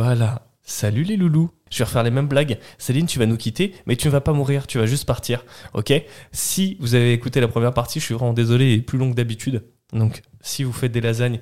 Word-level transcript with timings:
Voilà. 0.00 0.42
Salut 0.62 1.02
les 1.02 1.16
loulous. 1.16 1.50
Je 1.72 1.78
vais 1.78 1.84
refaire 1.84 2.04
les 2.04 2.12
mêmes 2.12 2.28
blagues. 2.28 2.58
Céline, 2.78 3.06
tu 3.06 3.18
vas 3.18 3.26
nous 3.26 3.36
quitter, 3.36 3.74
mais 3.86 3.96
tu 3.96 4.06
ne 4.06 4.12
vas 4.12 4.20
pas 4.20 4.32
mourir, 4.32 4.68
tu 4.68 4.78
vas 4.78 4.86
juste 4.86 5.06
partir. 5.06 5.44
Ok? 5.74 5.92
Si 6.30 6.76
vous 6.78 6.94
avez 6.94 7.12
écouté 7.12 7.40
la 7.40 7.48
première 7.48 7.74
partie, 7.74 7.98
je 7.98 8.04
suis 8.04 8.14
vraiment 8.14 8.32
désolé, 8.32 8.66
elle 8.66 8.78
est 8.78 8.82
plus 8.82 8.96
longue 8.96 9.16
d'habitude. 9.16 9.64
Donc, 9.92 10.22
si 10.40 10.62
vous 10.62 10.72
faites 10.72 10.92
des 10.92 11.00
lasagnes 11.00 11.40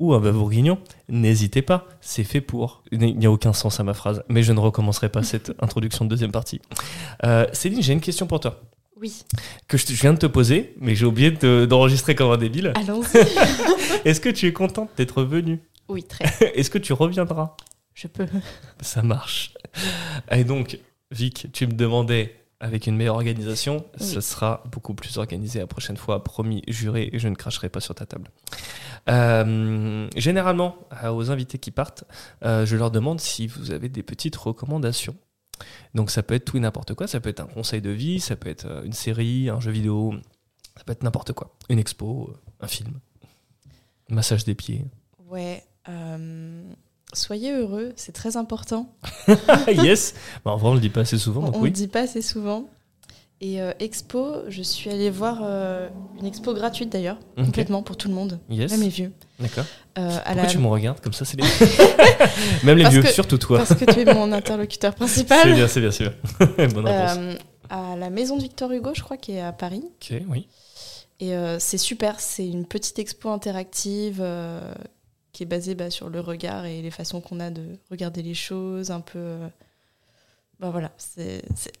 ou 0.00 0.14
un 0.14 0.18
bœuf 0.18 0.34
bourguignon, 0.34 0.78
n'hésitez 1.08 1.62
pas, 1.62 1.86
c'est 2.00 2.24
fait 2.24 2.40
pour. 2.40 2.82
Il 2.90 2.98
n'y 2.98 3.26
a 3.26 3.30
aucun 3.30 3.52
sens 3.52 3.78
à 3.78 3.84
ma 3.84 3.94
phrase, 3.94 4.24
mais 4.28 4.42
je 4.42 4.52
ne 4.52 4.58
recommencerai 4.58 5.10
pas 5.10 5.22
cette 5.22 5.52
introduction 5.60 6.04
de 6.04 6.10
deuxième 6.10 6.32
partie. 6.32 6.60
Euh, 7.24 7.46
Céline, 7.52 7.82
j'ai 7.82 7.92
une 7.92 8.00
question 8.00 8.26
pour 8.26 8.40
toi. 8.40 8.62
Oui. 9.00 9.22
Que 9.68 9.76
je, 9.78 9.86
viens 9.92 10.12
de 10.12 10.18
te 10.18 10.26
poser, 10.26 10.74
mais 10.80 10.96
j'ai 10.96 11.06
oublié 11.06 11.30
de- 11.30 11.66
d'enregistrer 11.66 12.16
comme 12.16 12.32
un 12.32 12.36
débile. 12.36 12.72
Allons-y. 12.74 13.18
Est-ce 14.04 14.20
que 14.20 14.28
tu 14.28 14.48
es 14.48 14.52
contente 14.52 14.90
d'être 14.96 15.22
venue? 15.22 15.60
Oui, 15.88 16.02
très. 16.02 16.24
Est-ce 16.58 16.70
que 16.70 16.78
tu 16.78 16.92
reviendras? 16.92 17.54
Je 17.94 18.06
peux. 18.08 18.26
Ça 18.80 19.02
marche. 19.02 19.54
Et 20.30 20.44
donc, 20.44 20.78
Vic, 21.10 21.48
tu 21.52 21.66
me 21.66 21.72
demandais 21.72 22.36
avec 22.60 22.86
une 22.86 22.96
meilleure 22.96 23.16
organisation, 23.16 23.84
Oui. 24.00 24.06
ce 24.06 24.20
sera 24.20 24.62
beaucoup 24.70 24.94
plus 24.94 25.18
organisé 25.18 25.58
la 25.58 25.66
prochaine 25.66 25.96
fois, 25.96 26.22
promis, 26.22 26.62
juré, 26.68 27.10
je 27.12 27.26
ne 27.26 27.34
cracherai 27.34 27.68
pas 27.68 27.80
sur 27.80 27.94
ta 27.94 28.06
table. 28.06 28.30
Euh, 29.10 30.08
généralement, 30.16 30.76
euh, 31.02 31.10
aux 31.10 31.30
invités 31.32 31.58
qui 31.58 31.72
partent, 31.72 32.04
euh, 32.44 32.64
je 32.64 32.76
leur 32.76 32.92
demande 32.92 33.18
si 33.20 33.48
vous 33.48 33.72
avez 33.72 33.88
des 33.88 34.04
petites 34.04 34.36
recommandations. 34.36 35.16
Donc 35.94 36.10
ça 36.12 36.22
peut 36.22 36.34
être 36.34 36.44
tout 36.44 36.56
et 36.56 36.60
n'importe 36.60 36.94
quoi, 36.94 37.08
ça 37.08 37.18
peut 37.20 37.28
être 37.30 37.40
un 37.40 37.46
conseil 37.46 37.80
de 37.80 37.90
vie, 37.90 38.20
ça 38.20 38.36
peut 38.36 38.48
être 38.48 38.82
une 38.84 38.92
série, 38.92 39.48
un 39.48 39.58
jeu 39.60 39.72
vidéo, 39.72 40.14
ça 40.76 40.84
peut 40.84 40.92
être 40.92 41.02
n'importe 41.02 41.32
quoi. 41.32 41.54
Une 41.68 41.80
expo, 41.80 42.32
un 42.60 42.68
film, 42.68 42.92
massage 44.08 44.44
des 44.44 44.54
pieds. 44.54 44.84
Ouais. 45.28 45.64
euh, 45.88 46.62
Soyez 47.12 47.52
heureux, 47.52 47.92
c'est 47.96 48.12
très 48.12 48.36
important. 48.36 48.88
yes 49.68 50.14
Bah, 50.44 50.52
En 50.52 50.56
vrai, 50.56 50.70
on 50.70 50.74
le 50.74 50.80
dit 50.80 50.88
pas 50.88 51.00
assez 51.02 51.18
souvent, 51.18 51.42
donc 51.42 51.54
on 51.54 51.58
ne 51.58 51.62
oui. 51.64 51.68
le 51.70 51.74
dit 51.74 51.88
pas 51.88 52.00
assez 52.00 52.22
souvent. 52.22 52.64
Et 53.40 53.60
euh, 53.60 53.72
expo, 53.80 54.36
je 54.48 54.62
suis 54.62 54.88
allée 54.88 55.10
voir 55.10 55.40
euh, 55.42 55.88
une 56.20 56.26
expo 56.26 56.54
gratuite 56.54 56.90
d'ailleurs, 56.90 57.18
complètement 57.36 57.82
pour 57.82 57.96
tout 57.96 58.06
le 58.08 58.14
monde, 58.14 58.38
Yes, 58.48 58.70
même 58.70 58.82
les 58.82 58.88
vieux. 58.88 59.12
d'accord. 59.40 59.64
Euh, 59.98 60.08
Pourquoi 60.24 60.34
la- 60.42 60.46
tu 60.46 60.58
me 60.58 60.68
regardes 60.68 61.00
comme 61.00 61.12
ça, 61.12 61.24
c'est 61.24 61.36
les... 61.40 61.42
Même 62.64 62.76
les 62.78 62.84
Parce 62.84 62.94
vieux, 62.94 63.02
que- 63.02 63.08
surtout 63.10 63.38
toi. 63.38 63.58
Parce 63.58 63.74
que 63.74 63.84
tu 63.84 63.98
es 64.00 64.14
mon 64.14 64.30
interlocuteur 64.32 64.94
principal. 64.94 65.40
C'est 65.42 65.52
bien, 65.54 65.66
c'est 65.68 65.80
bien, 65.80 65.90
c'est 65.90 66.04
bien. 66.04 66.66
Bonne 66.68 66.86
réponse. 66.86 67.16
Euh, 67.18 67.34
à 67.68 67.96
la 67.96 68.10
maison 68.10 68.36
de 68.36 68.42
Victor 68.42 68.70
Hugo, 68.70 68.92
je 68.94 69.02
crois, 69.02 69.16
qui 69.16 69.32
est 69.32 69.40
à 69.42 69.52
Paris. 69.52 69.82
Ok, 69.86 70.14
oui. 70.28 70.46
Et 71.20 71.34
c'est 71.58 71.78
super, 71.78 72.18
c'est 72.20 72.46
une 72.48 72.64
petite 72.66 72.98
expo 72.98 73.28
interactive 73.30 74.20
qui 75.42 75.44
est 75.44 75.46
basée 75.46 75.74
bah, 75.74 75.90
sur 75.90 76.08
le 76.08 76.20
regard 76.20 76.64
et 76.66 76.82
les 76.82 76.90
façons 76.92 77.20
qu'on 77.20 77.40
a 77.40 77.50
de 77.50 77.76
regarder 77.90 78.22
les 78.22 78.34
choses, 78.34 78.90
un 78.92 79.00
peu. 79.00 79.18
euh, 79.18 79.48
Bah 80.60 80.70
voilà, 80.70 80.92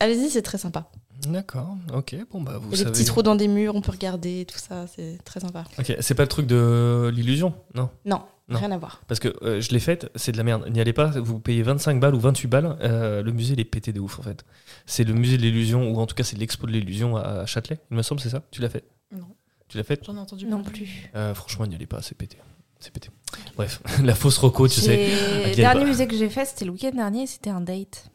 allez-y, 0.00 0.28
c'est 0.30 0.42
très 0.42 0.58
sympa. 0.58 0.90
D'accord, 1.28 1.76
ok, 1.94 2.16
bon 2.32 2.40
bah 2.42 2.58
vous 2.60 2.72
a 2.74 2.76
savez. 2.78 2.84
des 2.86 2.90
petits 2.90 3.04
trous 3.04 3.22
dans 3.22 3.36
des 3.36 3.46
murs, 3.46 3.76
on 3.76 3.80
peut 3.80 3.92
regarder, 3.92 4.44
tout 4.46 4.58
ça, 4.58 4.86
c'est 4.88 5.18
très 5.24 5.38
sympa. 5.38 5.62
Ok, 5.78 5.94
c'est 6.00 6.14
pas 6.16 6.24
le 6.24 6.28
truc 6.28 6.46
de 6.48 7.08
l'illusion, 7.14 7.54
non? 7.74 7.90
Non, 8.04 8.22
Non. 8.48 8.58
rien 8.58 8.72
à 8.72 8.78
voir. 8.78 9.00
Parce 9.06 9.20
que 9.20 9.28
euh, 9.44 9.60
je 9.60 9.70
l'ai 9.70 9.78
faite, 9.78 10.10
c'est 10.16 10.32
de 10.32 10.36
la 10.36 10.42
merde. 10.42 10.68
N'y 10.68 10.80
allez 10.80 10.92
pas, 10.92 11.06
vous 11.20 11.38
payez 11.38 11.62
25 11.62 12.00
balles 12.00 12.16
ou 12.16 12.20
28 12.20 12.48
balles, 12.48 12.76
euh, 12.80 13.22
le 13.22 13.30
musée 13.30 13.52
il 13.54 13.60
est 13.60 13.64
pété 13.64 13.92
de 13.92 14.00
ouf 14.00 14.18
en 14.18 14.22
fait. 14.22 14.44
C'est 14.86 15.04
le 15.04 15.14
musée 15.14 15.36
de 15.36 15.42
l'illusion, 15.42 15.88
ou 15.92 16.00
en 16.00 16.06
tout 16.06 16.16
cas 16.16 16.24
c'est 16.24 16.36
l'expo 16.36 16.66
de 16.66 16.72
l'illusion 16.72 17.16
à 17.16 17.46
Châtelet, 17.46 17.78
il 17.92 17.96
me 17.96 18.02
semble, 18.02 18.20
c'est 18.20 18.30
ça? 18.30 18.42
Tu 18.50 18.60
l'as 18.60 18.68
fait? 18.70 18.82
Non. 19.12 19.26
Tu 19.68 19.78
l'as 19.78 19.84
fait 19.84 20.00
J'en 20.04 20.16
ai 20.16 20.18
entendu 20.18 20.46
Non 20.46 20.62
plus. 20.64 21.08
Euh, 21.14 21.32
Franchement, 21.34 21.66
n'y 21.66 21.74
allez 21.76 21.86
pas, 21.86 22.02
c'est 22.02 22.16
pété. 22.16 22.36
C'est 22.82 22.92
pété. 22.92 23.10
Bref, 23.54 23.80
la 24.02 24.16
fausse 24.16 24.38
reco, 24.38 24.66
tu 24.66 24.80
sais. 24.80 25.08
Le 25.46 25.54
dernier 25.54 25.80
bah. 25.82 25.86
musée 25.86 26.08
que 26.08 26.16
j'ai 26.16 26.28
fait, 26.28 26.44
c'était 26.44 26.64
le 26.64 26.72
week-end 26.72 26.90
dernier, 26.90 27.28
c'était 27.28 27.50
un 27.50 27.60
date. 27.60 28.06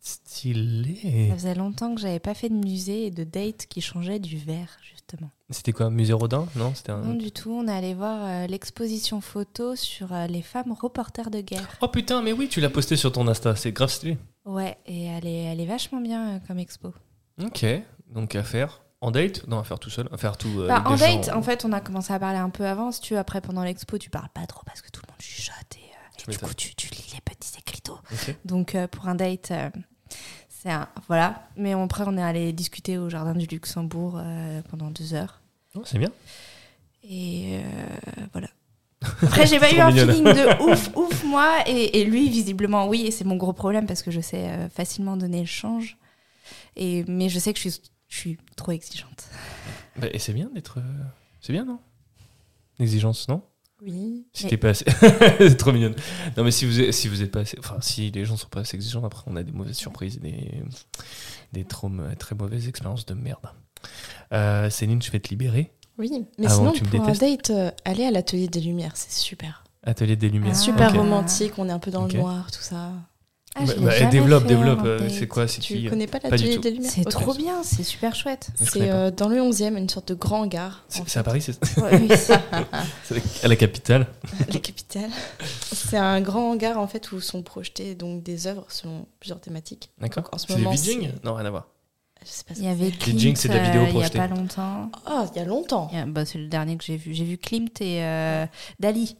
Stylé. 0.00 1.28
Ça 1.30 1.34
faisait 1.34 1.54
longtemps 1.54 1.94
que 1.94 2.00
j'avais 2.00 2.18
pas 2.18 2.34
fait 2.34 2.50
de 2.50 2.54
musée 2.54 3.06
et 3.06 3.10
de 3.10 3.24
date 3.24 3.66
qui 3.66 3.80
changeait 3.80 4.18
du 4.18 4.36
verre, 4.36 4.76
justement. 4.82 5.30
C'était 5.48 5.72
quoi 5.72 5.88
Musée 5.88 6.12
Rodin 6.12 6.46
Non, 6.56 6.74
c'était 6.74 6.92
un. 6.92 6.98
Non, 6.98 7.14
du 7.14 7.30
tout, 7.32 7.52
on 7.52 7.66
est 7.68 7.72
allé 7.72 7.94
voir 7.94 8.18
euh, 8.20 8.46
l'exposition 8.48 9.22
photo 9.22 9.76
sur 9.76 10.12
euh, 10.12 10.26
les 10.26 10.42
femmes 10.42 10.72
reporters 10.72 11.30
de 11.30 11.40
guerre. 11.40 11.68
Oh 11.80 11.88
putain, 11.88 12.20
mais 12.20 12.32
oui, 12.32 12.48
tu 12.48 12.60
l'as 12.60 12.70
posté 12.70 12.96
sur 12.96 13.12
ton 13.12 13.26
Insta, 13.28 13.56
c'est 13.56 13.72
grave 13.72 13.90
stylé. 13.90 14.18
Ouais, 14.44 14.76
et 14.84 15.04
elle 15.04 15.26
est, 15.26 15.44
elle 15.44 15.60
est 15.60 15.66
vachement 15.66 16.02
bien 16.02 16.34
euh, 16.34 16.38
comme 16.46 16.58
expo. 16.58 16.92
Ok, 17.42 17.64
donc 18.12 18.34
à 18.34 18.42
faire 18.42 18.82
en 19.02 19.10
date? 19.10 19.46
Non, 19.48 19.58
à 19.58 19.64
faire 19.64 19.78
tout 19.78 19.90
seul, 19.90 20.08
à 20.12 20.16
faire 20.16 20.36
tout. 20.38 20.48
euh, 20.60 20.68
Bah, 20.68 20.82
en 20.86 20.96
date, 20.96 21.26
gens. 21.26 21.36
en 21.36 21.42
fait, 21.42 21.64
on 21.66 21.72
a 21.72 21.80
commencé 21.80 22.12
à 22.12 22.18
parler 22.18 22.38
un 22.38 22.48
peu 22.50 22.66
avant. 22.66 22.90
Si 22.92 23.00
tu 23.00 23.12
veux, 23.14 23.20
après, 23.20 23.40
pendant 23.42 23.62
l'expo, 23.64 23.98
tu 23.98 24.08
parles 24.10 24.28
pas 24.32 24.46
trop 24.46 24.62
parce 24.64 24.80
que 24.80 24.90
tout 24.90 25.02
le 25.06 25.10
monde 25.12 25.20
chuchote 25.20 25.54
et, 25.76 25.78
euh, 25.80 26.28
et 26.28 26.32
du 26.32 26.38
coup, 26.38 26.54
tu, 26.54 26.74
tu 26.74 26.88
lis 26.88 27.12
les 27.14 27.20
petits 27.20 27.52
écriteaux. 27.58 27.98
Ok. 28.12 28.34
Donc, 28.46 28.74
euh, 28.74 28.86
pour 28.86 29.08
un 29.08 29.14
date, 29.14 29.52
c'est 30.48 30.70
un. 30.70 30.88
Voilà. 31.08 31.42
Mais 31.56 31.72
après, 31.74 32.04
on 32.06 32.16
est 32.16 32.22
allé 32.22 32.52
discuter 32.52 32.96
au 32.96 33.10
jardin 33.10 33.34
du 33.34 33.46
Luxembourg 33.46 34.20
pendant 34.70 34.90
deux 34.90 35.12
heures. 35.14 35.40
Oh, 35.74 35.82
c'est 35.84 35.98
bien. 35.98 36.10
Et 37.04 37.58
voilà. 38.32 38.48
Après, 39.22 39.46
j'ai 39.48 39.58
pas 39.58 39.72
eu 39.72 39.80
un 39.80 39.88
mignonne. 39.90 40.10
feeling 40.12 40.24
de 40.32 40.62
ouf, 40.70 40.90
ouf, 40.94 41.24
moi. 41.24 41.64
Et, 41.66 42.00
et 42.00 42.04
lui, 42.04 42.28
visiblement, 42.30 42.86
oui. 42.86 43.04
Et 43.06 43.10
c'est 43.10 43.24
mon 43.24 43.34
gros 43.36 43.52
problème 43.52 43.86
parce 43.86 44.00
que 44.02 44.12
je 44.12 44.20
sais 44.20 44.68
facilement 44.72 45.16
donner 45.16 45.40
le 45.40 45.46
change. 45.46 45.96
Et, 46.76 47.04
mais 47.08 47.28
je 47.28 47.40
sais 47.40 47.52
que 47.52 47.58
je 47.58 47.68
suis, 47.70 47.80
je 48.12 48.18
suis 48.18 48.38
trop 48.56 48.72
exigeante. 48.72 49.24
Bah, 49.96 50.06
et 50.12 50.18
c'est 50.18 50.34
bien 50.34 50.50
d'être. 50.54 50.78
euh, 50.80 51.04
C'est 51.40 51.54
bien, 51.54 51.64
non? 51.64 51.78
L'exigence, 52.78 53.26
non? 53.28 53.42
Oui. 53.80 54.26
Si 54.34 54.44
Mais- 54.44 54.50
t'es 54.50 54.56
pas 54.58 54.68
assez. 54.68 54.84
c'est 55.38 55.56
trop 55.56 55.72
mignonne. 55.72 55.94
Non, 56.36 56.44
mais 56.44 56.50
si 56.50 56.66
vous, 56.66 56.78
êtes, 56.78 56.92
si 56.92 57.08
vous 57.08 57.22
êtes 57.22 57.32
pas 57.32 57.40
assez. 57.40 57.58
Enfin, 57.58 57.78
si 57.80 58.10
les 58.10 58.24
gens 58.26 58.36
sont 58.36 58.48
pas 58.48 58.60
assez 58.60 58.76
exigeants, 58.76 59.02
après, 59.04 59.22
on 59.26 59.34
a 59.36 59.42
des 59.42 59.50
mauvaises 59.52 59.76
surprises, 59.78 60.20
des, 60.20 60.62
des 61.54 61.64
trop, 61.64 61.90
très 62.18 62.34
mauvaises 62.34 62.68
expériences 62.68 63.06
de 63.06 63.14
merde. 63.14 63.46
Euh, 64.32 64.68
Céline, 64.68 65.00
je 65.02 65.10
vais 65.10 65.18
te 65.20 65.30
libérer. 65.30 65.72
Oui, 65.98 66.10
mais 66.38 66.48
sinon, 66.48 66.72
pour 66.72 67.00
un 67.02 67.12
détestes. 67.12 67.20
date, 67.20 67.50
euh, 67.50 67.70
allez 67.86 68.04
à 68.04 68.10
l'atelier 68.10 68.46
des 68.48 68.60
Lumières, 68.60 68.92
c'est 68.96 69.12
super. 69.12 69.64
Atelier 69.84 70.16
des 70.16 70.28
Lumières. 70.28 70.52
Ah. 70.54 70.58
Super 70.58 70.94
romantique, 70.94 71.54
on 71.58 71.68
est 71.68 71.72
un 71.72 71.78
peu 71.78 71.90
dans 71.90 72.06
le 72.06 72.12
noir, 72.12 72.50
tout 72.50 72.62
ça. 72.62 72.92
Ah, 73.54 73.64
Bah, 73.66 73.72
bah, 73.78 74.06
développe, 74.10 74.42
fait, 74.44 74.48
développe. 74.48 74.80
un 74.80 74.86
euh, 74.86 75.08
c'est 75.10 75.26
quoi 75.28 75.46
C'est 75.46 75.60
Tu 75.60 75.74
qui 75.74 75.84
connais 75.86 76.06
pas 76.06 76.18
du 76.18 76.24
l'atelier 76.30 76.56
des 76.58 76.70
Lumières 76.70 76.90
C'est 76.90 77.04
trop 77.04 77.34
bien, 77.34 77.62
c'est 77.62 77.82
super 77.82 78.14
chouette. 78.14 78.48
C'est 78.60 78.90
euh, 78.90 79.10
dans 79.10 79.28
le 79.28 79.36
11e, 79.40 79.76
une 79.76 79.88
sorte 79.90 80.08
de 80.08 80.14
grand 80.14 80.40
hangar. 80.42 80.84
C'est 80.88 81.18
à. 81.18 81.22
Paris, 81.22 81.42
c'est 81.42 81.58
Ouais, 81.78 82.00
oui, 82.00 82.08
à 83.42 83.48
la 83.48 83.56
capitale. 83.56 84.06
La 84.52 84.58
capitale. 84.58 85.10
C'est 85.72 85.98
un 85.98 86.20
grand 86.22 86.50
hangar 86.52 86.78
en 86.78 86.86
fait 86.86 87.12
où 87.12 87.20
sont 87.20 87.42
projetées 87.42 87.94
donc 87.94 88.22
des 88.22 88.46
œuvres 88.46 88.64
selon 88.68 89.06
plusieurs 89.20 89.40
thématiques. 89.40 89.90
D'accord. 90.00 90.30
C'est 90.36 90.56
Beijing 90.56 91.10
c'est- 91.10 91.24
Non, 91.24 91.34
rien 91.34 91.46
à 91.46 91.50
voir. 91.50 91.68
Je 92.24 92.28
sais 92.30 92.44
pas 92.44 92.54
il 92.56 92.64
y 92.64 92.68
avait 92.68 92.90
Klimt 92.92 93.36
c'est 93.36 93.48
de 93.48 93.54
la 93.54 93.64
vidéo 93.64 93.82
euh, 93.82 93.88
il 93.94 94.00
y 94.00 94.04
a 94.04 94.08
pas 94.10 94.28
longtemps. 94.28 94.90
Ah, 95.06 95.26
il 95.34 95.38
y 95.38 95.42
a 95.42 95.44
longtemps. 95.44 95.90
A- 95.92 96.06
bah, 96.06 96.24
c'est 96.24 96.38
le 96.38 96.46
dernier 96.46 96.76
que 96.76 96.84
j'ai 96.84 96.96
vu. 96.96 97.12
J'ai 97.14 97.24
vu 97.24 97.36
Klimt 97.36 97.80
et 97.80 98.02
euh, 98.04 98.46
Dali. 98.80 99.16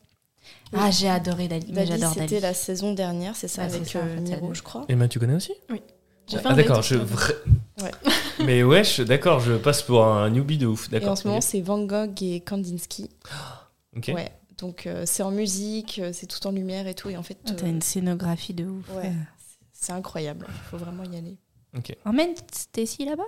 Oui. 0.72 0.78
Ah, 0.82 0.90
j'ai 0.90 1.08
adoré 1.08 1.48
Dali. 1.48 1.66
mais 1.68 1.84
Dali, 1.86 1.90
J'adore 2.00 2.14
c'était 2.14 2.40
la 2.40 2.54
saison 2.54 2.92
dernière, 2.94 3.36
c'est 3.36 3.48
ça, 3.48 3.64
avec 3.64 3.86
ça, 3.86 3.98
euh, 3.98 4.20
Miro, 4.20 4.54
je 4.54 4.62
crois. 4.62 4.84
Emma, 4.88 5.06
tu 5.08 5.18
connais 5.18 5.34
aussi 5.34 5.52
fait 5.68 6.40
Ah 6.44 6.54
d'accord, 6.54 6.80
je... 6.82 6.96
Ouais. 6.96 7.90
Mais 8.46 8.62
wesh, 8.62 9.00
d'accord, 9.00 9.40
je 9.40 9.54
passe 9.54 9.82
pour 9.82 10.04
un 10.04 10.30
newbie 10.30 10.56
de 10.56 10.66
ouf. 10.66 10.86
Et 10.88 10.92
D'accord. 10.92 11.10
en 11.10 11.16
ce 11.16 11.28
moment, 11.28 11.40
c'est 11.42 11.60
Van 11.60 11.84
Gogh 11.84 12.22
et 12.22 12.40
Kandinsky. 12.40 13.10
Ok. 13.96 14.10
Ouais. 14.14 14.32
Donc 14.56 14.86
euh, 14.86 15.02
c'est 15.04 15.22
en 15.22 15.30
musique, 15.30 15.98
euh, 16.02 16.12
c'est 16.14 16.26
tout 16.26 16.46
en 16.46 16.50
lumière 16.52 16.86
et 16.86 16.94
tout. 16.94 17.10
Et 17.10 17.16
en 17.18 17.22
fait, 17.22 17.36
Ah, 17.46 17.50
T'as 17.54 17.66
euh, 17.66 17.68
une 17.68 17.82
scénographie 17.82 18.54
de 18.54 18.64
ouf. 18.64 18.88
ouais, 18.96 19.12
c'est 19.74 19.92
incroyable. 19.92 20.46
Il 20.48 20.70
faut 20.70 20.78
vraiment 20.78 21.02
y 21.04 21.14
aller. 21.18 21.36
ok. 21.76 21.94
Emmène 22.06 22.30
Stacy 22.50 23.04
là-bas 23.04 23.26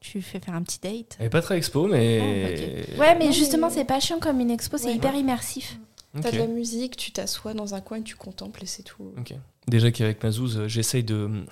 Tu 0.00 0.22
fais 0.22 0.40
faire 0.40 0.54
un 0.54 0.62
petit 0.62 0.78
date 0.80 1.16
Elle 1.18 1.26
est 1.26 1.30
pas 1.30 1.42
très 1.42 1.58
expo, 1.58 1.86
mais. 1.86 2.88
Ah, 2.96 2.98
Ouais, 3.00 3.14
mais 3.18 3.26
Non, 3.26 3.32
justement, 3.32 3.68
mais- 3.68 3.74
c'est 3.74 3.84
pas 3.84 4.00
chiant 4.00 4.18
comme 4.20 4.40
une 4.40 4.50
expo, 4.50 4.78
c'est 4.78 4.86
Ouais. 4.86 4.94
hyper 4.94 5.14
immersif. 5.14 5.78
T'as 6.22 6.30
de 6.30 6.38
la 6.38 6.46
musique, 6.46 6.96
tu 6.96 7.10
t'assois 7.12 7.54
dans 7.54 7.74
un 7.74 7.80
coin 7.80 7.98
et 7.98 8.02
tu 8.02 8.14
contemples 8.16 8.62
et 8.62 8.66
c'est 8.66 8.82
tout. 8.84 9.12
Ok. 9.18 9.34
Déjà 9.66 9.90
qu'avec 9.90 10.22
Mazouz, 10.22 10.58
euh, 10.58 10.68
j'essaye 10.68 11.02
de, 11.04 11.44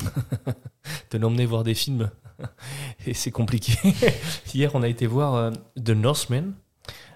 de 1.11 1.19
l'emmener 1.19 1.47
voir 1.47 1.65
des 1.65 1.75
films. 1.75 2.11
Et 3.07 3.15
c'est 3.15 3.31
compliqué. 3.31 3.73
Hier, 4.55 4.71
on 4.75 4.83
a 4.83 4.89
été 4.89 5.07
voir 5.07 5.35
euh, 5.35 5.51
The 5.83 5.91
Northman 5.91 6.55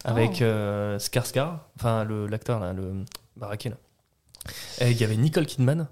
avec 0.05 0.31
Oh. 0.41 0.43
euh, 0.45 0.99
Skarsgård, 0.99 1.59
enfin 1.77 2.05
le- 2.05 2.27
l'acteur, 2.29 2.61
là, 2.61 2.73
le 2.73 3.05
là. 3.41 3.49
Et 4.81 4.91
il 4.93 4.97
y 5.01 5.05
avait 5.05 5.17
Nicole 5.17 5.47
Kidman. 5.47 5.89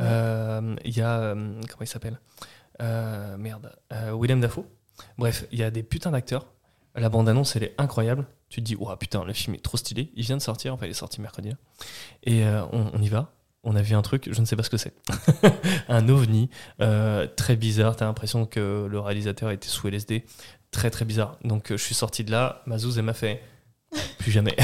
Euh, 0.00 0.76
Il 0.84 0.96
y 0.96 1.00
a. 1.00 1.18
euh, 1.20 1.34
comment 1.34 1.82
il 1.82 1.86
s'appelle? 1.88 2.20
Merde. 2.80 3.72
Willem 4.12 4.40
Dafoe. 4.40 4.64
Bref, 5.18 5.46
il 5.50 5.58
y 5.58 5.62
a 5.64 5.70
des 5.70 5.82
putains 5.82 6.10
d'acteurs. 6.12 6.46
La 6.96 7.08
bande-annonce, 7.08 7.56
elle 7.56 7.64
est 7.64 7.74
incroyable. 7.78 8.26
Tu 8.48 8.60
te 8.60 8.66
dis, 8.66 8.76
oh 8.78 8.94
putain, 8.96 9.24
le 9.24 9.32
film 9.32 9.54
est 9.54 9.62
trop 9.62 9.76
stylé. 9.76 10.10
Il 10.14 10.24
vient 10.24 10.36
de 10.36 10.42
sortir, 10.42 10.72
enfin, 10.74 10.86
il 10.86 10.90
est 10.90 10.94
sorti 10.94 11.20
mercredi. 11.20 11.50
là. 11.50 11.56
Et 12.22 12.44
euh, 12.44 12.62
on, 12.72 12.90
on 12.94 13.02
y 13.02 13.08
va. 13.08 13.32
On 13.64 13.74
a 13.74 13.82
vu 13.82 13.94
un 13.96 14.02
truc, 14.02 14.28
je 14.32 14.40
ne 14.40 14.46
sais 14.46 14.54
pas 14.54 14.62
ce 14.62 14.70
que 14.70 14.76
c'est. 14.76 14.94
un 15.88 16.08
ovni, 16.08 16.48
euh, 16.80 17.26
très 17.36 17.56
bizarre. 17.56 17.96
T'as 17.96 18.04
l'impression 18.04 18.46
que 18.46 18.86
le 18.88 19.00
réalisateur 19.00 19.50
était 19.50 19.68
sous 19.68 19.88
LSD. 19.88 20.24
Très, 20.70 20.88
très 20.90 21.04
bizarre. 21.04 21.36
Donc, 21.42 21.72
euh, 21.72 21.76
je 21.76 21.82
suis 21.82 21.94
sorti 21.94 22.22
de 22.22 22.30
là. 22.30 22.62
Mazouz, 22.66 22.96
elle 22.98 23.04
m'a 23.04 23.12
fait. 23.14 23.42
plus 24.18 24.30
jamais. 24.30 24.54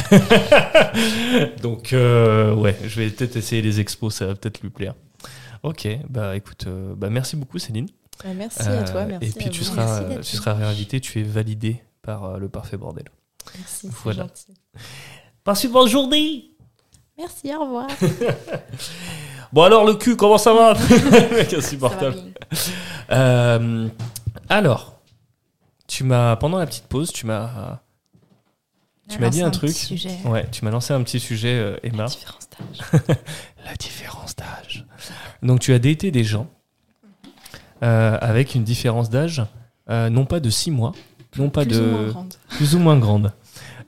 Donc, 1.62 1.93
euh, 1.93 2.55
ouais, 2.55 2.76
je 2.85 3.00
vais 3.00 3.11
peut-être 3.11 3.37
essayer 3.37 3.62
les 3.62 3.81
expos, 3.81 4.14
ça 4.14 4.26
va 4.26 4.35
peut-être 4.35 4.61
lui 4.62 4.70
plaire. 4.70 4.94
Ok, 5.62 5.87
bah 6.08 6.37
écoute, 6.37 6.67
bah, 6.96 7.08
merci 7.08 7.37
beaucoup 7.37 7.58
Céline. 7.58 7.87
Bah, 8.25 8.31
merci 8.35 8.62
à 8.62 8.82
toi, 8.82 9.05
merci 9.05 9.28
Et 9.28 9.32
puis 9.32 9.46
à 9.46 9.50
tu 9.50 9.61
vous. 9.61 9.64
seras, 9.67 10.00
Merci 10.02 10.31
tu 10.32 10.37
seras 10.37 10.55
réinvité, 10.55 11.00
tu 11.00 11.20
es 11.20 11.23
validé 11.23 11.82
par 12.02 12.25
euh, 12.25 12.38
le 12.38 12.49
Parfait 12.49 12.76
Bordel. 12.76 13.04
Merci, 13.58 13.88
Voilà. 14.04 14.25
gentil. 14.25 14.54
Passe 15.44 15.64
une 15.64 15.72
bonne 15.72 15.88
journée 15.88 16.49
Merci, 17.19 17.54
au 17.54 17.60
revoir. 17.60 17.87
Bon 19.52 19.62
alors 19.64 19.84
le 19.84 19.94
cul, 19.94 20.16
comment 20.16 20.38
ça 20.38 20.54
va? 20.54 20.72
Mec 21.32 21.52
insupportable. 21.52 22.16
Euh, 23.10 23.87
alors, 24.49 24.99
tu 25.87 26.04
m'as 26.04 26.37
pendant 26.37 26.56
la 26.56 26.64
petite 26.66 26.87
pause, 26.87 27.12
tu 27.12 27.26
m'as 27.26 27.81
Tu 29.10 29.19
m'as 29.19 29.28
dit 29.28 29.43
un 29.43 29.50
truc. 29.50 29.72
Sujet. 29.72 30.16
ouais, 30.25 30.49
tu 30.50 30.64
m'as 30.64 30.70
lancé 30.70 30.94
un 30.94 31.02
petit 31.02 31.20
sujet 31.20 31.52
euh, 31.54 31.76
Emma, 31.82 32.06
Différence 32.06 32.49
d'âge. 32.49 33.02
la 33.66 33.75
différence 33.75 34.34
d'âge. 34.37 34.87
Donc 35.43 35.60
tu 35.60 35.75
as 35.75 35.78
daté 35.78 36.10
des 36.10 36.25
gens 36.25 36.46
euh, 37.82 38.16
avec 38.22 38.54
une 38.54 38.64
différence 38.64 39.10
d'âge 39.10 39.43
euh, 39.90 40.08
non 40.08 40.25
pas 40.25 40.40
de 40.40 40.49
6 40.49 40.70
mois, 40.70 40.93
non 41.38 41.50
pas 41.50 41.64
Plus 41.64 41.79
de 41.79 41.82
ou 41.82 41.87
moins 41.87 42.08
grande. 42.08 42.34
plus 42.49 42.75
ou 42.75 42.79
moins 42.79 42.99
grande. 42.99 43.32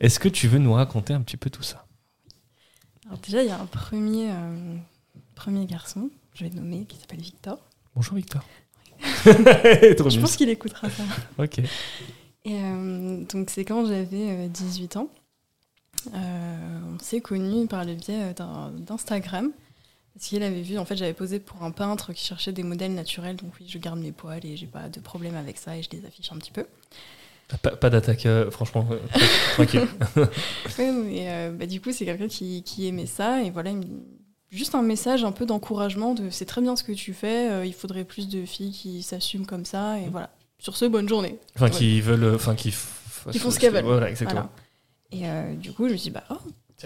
Est-ce 0.01 0.19
que 0.19 0.29
tu 0.29 0.49
veux 0.49 0.59
nous 0.59 0.73
raconter 0.73 1.13
un 1.13 1.21
petit 1.23 1.37
peu 1.37 1.51
tout 1.51 1.63
ça? 1.63 1.87
Alors 3.07 3.19
déjà, 3.19 3.43
il 3.43 3.49
y 3.49 3.53
a 3.53 3.61
un 3.61 3.67
premier, 3.67 4.31
euh, 4.31 4.77
premier 5.35 5.67
garçon, 5.67 6.11
je 6.35 6.45
vais 6.45 6.51
le 6.51 6.57
nommer, 6.57 6.85
qui 6.87 6.97
s'appelle 6.99 7.21
Victor. 7.21 7.59
Bonjour 7.95 8.17
Victor. 8.17 8.43
Je 9.27 10.21
pense 10.21 10.37
qu'il 10.37 10.49
écoutera 10.49 10.89
ça. 10.89 11.03
Ok. 11.39 11.59
Et 11.59 11.67
euh, 12.55 13.25
donc 13.25 13.51
c'est 13.51 13.65
quand 13.65 13.87
j'avais 13.87 14.31
euh, 14.31 14.49
18 14.49 14.97
ans. 14.97 15.09
Euh, 16.15 16.81
on 16.95 16.99
s'est 16.99 17.21
connus 17.21 17.67
par 17.67 17.85
le 17.85 17.95
biais 17.95 18.35
d'Instagram. 18.79 19.51
Parce 20.15 20.27
qu'il 20.29 20.43
avait 20.43 20.63
vu, 20.63 20.79
en 20.79 20.85
fait, 20.85 20.97
j'avais 20.97 21.13
posé 21.15 21.41
pour 21.41 21.63
un 21.65 21.71
peintre 21.73 22.13
qui 22.13 22.25
cherchait 22.25 22.53
des 22.53 22.63
modèles 22.63 22.95
naturels. 22.95 23.37
Donc 23.37 23.53
oui, 23.61 23.67
je 23.69 23.79
garde 23.79 23.99
mes 23.99 24.13
poils 24.13 24.45
et 24.45 24.57
j'ai 24.57 24.67
pas 24.67 24.89
de 24.89 25.01
problème 25.01 25.35
avec 25.35 25.59
ça 25.59 25.77
et 25.77 25.83
je 25.83 25.91
les 25.91 26.05
affiche 26.07 26.31
un 26.33 26.37
petit 26.37 26.53
peu. 26.53 26.67
Pas, 27.63 27.77
pas 27.77 27.91
d'attaque, 27.91 28.27
euh, 28.27 28.51
franchement, 28.51 28.87
euh, 28.91 28.99
tranquille. 29.55 29.87
Et, 30.17 30.21
euh, 31.29 31.51
bah, 31.53 31.67
du 31.67 31.81
coup, 31.81 31.93
c'est 31.93 32.05
quelqu'un 32.05 32.29
qui, 32.29 32.63
qui 32.63 32.87
aimait 32.89 33.07
ça. 33.07 33.43
Et 33.43 33.51
voilà, 33.51 33.71
juste 34.51 34.75
un 34.75 34.83
message 34.83 35.25
un 35.25 35.33
peu 35.33 35.45
d'encouragement 35.47 36.15
de 36.15 36.31
c'est 36.31 36.47
très 36.47 36.61
bien 36.63 36.75
ce 36.77 36.83
que 36.83 36.93
tu 36.93 37.13
fais, 37.13 37.51
euh, 37.51 37.67
il 37.67 37.75
faudrait 37.75 38.05
plus 38.05 38.29
de 38.29 38.45
filles 38.47 38.73
qui 38.73 39.03
s'assument 39.03 39.47
comme 39.47 39.65
ça. 39.65 39.99
Et 40.01 40.09
voilà. 40.11 40.31
Sur 40.59 40.77
ce, 40.77 40.87
bonne 40.87 41.09
journée. 41.09 41.39
Enfin, 41.57 41.67
Ouais. 41.67 41.71
qui 41.71 42.01
veulent, 42.01 42.35
enfin, 42.35 42.55
qui, 42.55 42.71
font 42.71 43.51
ce 43.51 43.59
qu'elles 43.59 43.73
veulent. 43.75 43.85
Voilà, 43.85 44.09
exactement. 44.09 44.49
Voilà. 45.13 45.25
Et 45.25 45.29
euh, 45.29 45.55
du 45.55 45.73
coup, 45.73 45.87
je 45.89 45.93
me 45.93 45.99
suis 45.99 46.11
dit, 46.11 46.15
bah, 46.15 46.25
oh, 46.31 46.37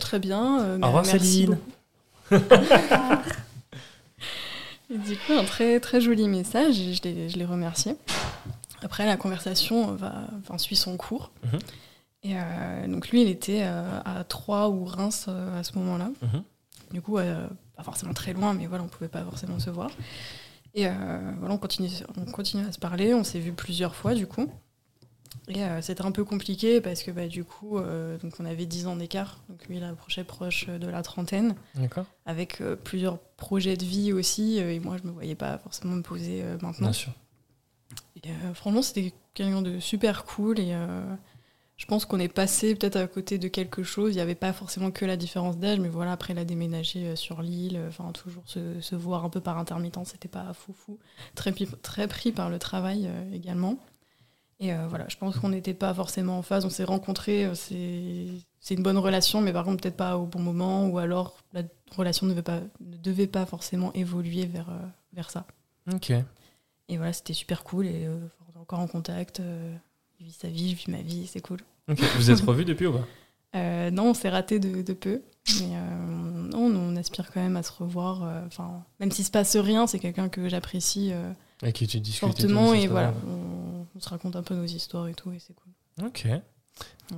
très 0.00 0.18
bien. 0.18 0.60
euh, 0.62 0.80
Au 0.82 0.86
revoir, 0.86 1.06
Céline. 1.06 1.58
Et 4.90 4.96
du 4.96 5.16
coup, 5.16 5.32
un 5.34 5.44
très, 5.44 5.80
très 5.80 6.00
joli 6.00 6.28
message 6.28 6.80
et 6.80 6.94
je 6.94 7.02
l'ai, 7.02 7.28
je 7.28 7.36
l'ai 7.36 7.44
remercié. 7.44 7.94
Après, 8.82 9.06
la 9.06 9.16
conversation 9.16 9.94
va, 9.94 10.26
enfin, 10.40 10.58
suit 10.58 10.76
son 10.76 10.96
cours. 10.96 11.32
Mhm. 11.44 11.58
Et 12.24 12.32
euh, 12.34 12.86
donc, 12.88 13.08
lui, 13.10 13.22
il 13.22 13.28
était 13.28 13.62
euh, 13.62 14.00
à 14.04 14.24
Troyes 14.24 14.68
ou 14.68 14.84
Reims 14.84 15.26
euh, 15.28 15.60
à 15.60 15.62
ce 15.62 15.76
moment-là. 15.78 16.10
Mhm. 16.22 16.42
Du 16.92 17.02
coup, 17.02 17.16
pas 17.16 17.82
forcément 17.82 18.14
très 18.14 18.32
loin, 18.32 18.54
mais 18.54 18.66
voilà, 18.66 18.82
on 18.82 18.88
pouvait 18.88 19.08
pas 19.08 19.22
forcément 19.22 19.58
se 19.58 19.68
voir. 19.68 19.90
Et 20.74 20.86
voilà, 20.86 21.54
on 21.54 21.58
continue, 21.58 21.90
on 22.16 22.24
continue 22.24 22.64
à 22.66 22.72
se 22.72 22.78
parler. 22.78 23.12
On 23.12 23.24
s'est 23.24 23.40
vu 23.40 23.52
plusieurs 23.52 23.94
fois, 23.94 24.14
du 24.14 24.26
coup. 24.26 24.50
Et 25.48 25.60
c'était 25.82 26.02
un 26.02 26.10
peu 26.10 26.24
compliqué 26.24 26.80
parce 26.80 27.02
que, 27.02 27.10
bah, 27.10 27.28
du 27.28 27.44
coup, 27.44 27.78
donc 27.78 28.32
on 28.40 28.46
avait 28.46 28.64
10 28.64 28.86
ans 28.86 28.96
d'écart. 28.96 29.38
Donc 29.50 29.66
lui, 29.66 29.76
il 29.76 29.84
approchait 29.84 30.24
proche 30.24 30.66
de 30.66 30.86
la 30.86 31.02
trentaine, 31.02 31.56
D'accord. 31.74 32.06
avec 32.24 32.62
plusieurs 32.84 33.18
projets 33.36 33.76
de 33.76 33.84
vie 33.84 34.14
aussi. 34.14 34.56
et 34.56 34.80
moi, 34.80 34.96
je 34.96 35.06
me 35.06 35.12
voyais 35.12 35.34
pas 35.34 35.58
forcément 35.58 35.94
me 35.94 36.02
poser 36.02 36.42
maintenant. 36.62 36.86
Bien 36.88 36.92
sûr. 36.94 37.12
Euh, 38.26 38.54
franchement, 38.54 38.82
c'était 38.82 39.12
quelqu'un 39.34 39.62
de 39.62 39.78
super 39.80 40.24
cool. 40.24 40.58
Et 40.58 40.72
euh, 40.72 41.04
je 41.76 41.86
pense 41.86 42.04
qu'on 42.04 42.18
est 42.18 42.32
passé 42.32 42.74
peut-être 42.74 42.96
à 42.96 43.06
côté 43.06 43.38
de 43.38 43.48
quelque 43.48 43.82
chose. 43.82 44.12
Il 44.12 44.16
n'y 44.16 44.20
avait 44.20 44.34
pas 44.34 44.52
forcément 44.52 44.90
que 44.90 45.04
la 45.04 45.16
différence 45.16 45.58
d'âge, 45.58 45.78
mais 45.78 45.88
voilà, 45.88 46.12
après, 46.12 46.32
il 46.32 46.38
a 46.38 46.44
déménagé 46.44 47.06
euh, 47.06 47.16
sur 47.16 47.42
l'île. 47.42 47.80
Enfin, 47.88 48.10
toujours 48.12 48.42
se, 48.46 48.94
voir 48.94 49.24
un 49.24 49.30
peu 49.30 49.40
par 49.40 49.58
intermittence, 49.58 50.08
c'était 50.10 50.28
pas 50.28 50.52
foufou. 50.52 50.98
Très, 51.34 51.52
pi- 51.52 51.68
très 51.82 52.08
pris 52.08 52.32
par 52.32 52.50
le 52.50 52.58
travail 52.58 53.08
également. 53.32 53.78
Et 54.60 54.74
voilà, 54.88 55.06
je 55.08 55.16
pense 55.16 55.38
qu'on 55.38 55.50
n'était 55.50 55.72
pas 55.72 55.94
forcément 55.94 56.38
en 56.38 56.42
phase. 56.42 56.64
On 56.64 56.70
s'est 56.70 56.82
rencontrés, 56.82 57.48
c'est 57.54 58.74
une 58.74 58.82
bonne 58.82 58.98
relation, 58.98 59.40
mais 59.40 59.52
par 59.52 59.64
contre, 59.64 59.80
peut-être 59.80 59.96
pas 59.96 60.18
au 60.18 60.26
bon 60.26 60.40
moment, 60.40 60.88
ou 60.88 60.98
alors 60.98 61.36
la 61.52 61.62
relation 61.96 62.26
ne 62.26 62.32
devait 62.32 62.42
pas, 62.42 62.62
ne 62.80 62.96
devait 62.96 63.28
pas 63.28 63.46
forcément 63.46 63.92
évoluer 63.92 64.46
vers, 64.46 64.68
vers 65.12 65.30
ça. 65.30 65.46
Ok. 65.94 66.12
Et 66.88 66.96
voilà, 66.96 67.12
c'était 67.12 67.34
super 67.34 67.64
cool 67.64 67.86
et 67.86 68.06
euh, 68.06 68.16
on 68.48 68.58
est 68.58 68.60
encore 68.62 68.80
en 68.80 68.86
contact. 68.86 69.40
euh, 69.40 69.74
il 70.20 70.26
vit 70.26 70.32
sa 70.32 70.48
vie, 70.48 70.70
je 70.70 70.76
vis 70.76 70.90
ma 70.90 71.02
vie, 71.02 71.26
c'est 71.26 71.40
cool. 71.40 71.58
Vous 71.86 72.30
êtes 72.30 72.40
revus 72.40 72.64
depuis 72.64 72.86
ou 72.86 72.92
pas? 72.92 73.06
Euh, 73.54 73.90
non, 73.90 74.10
on 74.10 74.14
s'est 74.14 74.28
raté 74.28 74.58
de, 74.58 74.82
de 74.82 74.92
peu, 74.92 75.22
mais 75.60 75.68
non, 76.52 76.66
on 76.66 76.96
aspire 76.96 77.30
quand 77.32 77.40
même 77.40 77.56
à 77.56 77.62
se 77.62 77.72
revoir. 77.72 78.44
Enfin, 78.46 78.84
même 79.00 79.10
s'il 79.10 79.24
se 79.24 79.30
passe 79.30 79.56
rien, 79.56 79.86
c'est 79.86 79.98
quelqu'un 79.98 80.28
que 80.28 80.50
j'apprécie 80.50 81.12
Avec 81.62 81.76
qui 81.76 81.86
tu 81.86 82.12
fortement 82.12 82.74
et, 82.74 82.80
tout, 82.80 82.84
et 82.84 82.88
voilà, 82.88 83.14
on, 83.26 83.86
on 83.96 84.00
se 84.00 84.08
raconte 84.10 84.36
un 84.36 84.42
peu 84.42 84.54
nos 84.54 84.66
histoires 84.66 85.08
et 85.08 85.14
tout 85.14 85.32
et 85.32 85.38
c'est 85.38 85.54
cool. 85.54 86.06
Ok. 86.06 86.26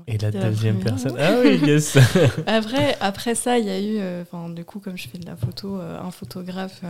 Et 0.06 0.18
la 0.18 0.30
deuxième 0.30 0.78
personne. 0.78 1.16
Ah 1.18 1.40
oui, 1.42 1.58
yes. 1.66 1.98
Après, 2.46 2.96
après 3.00 3.34
ça, 3.34 3.58
il 3.58 3.66
y 3.66 3.70
a 3.70 3.80
eu, 3.80 4.22
enfin, 4.22 4.50
du 4.50 4.64
coup, 4.64 4.78
comme 4.78 4.96
je 4.96 5.08
fais 5.08 5.18
de 5.18 5.26
la 5.26 5.34
photo, 5.34 5.80
un 5.80 6.12
photographe 6.12 6.82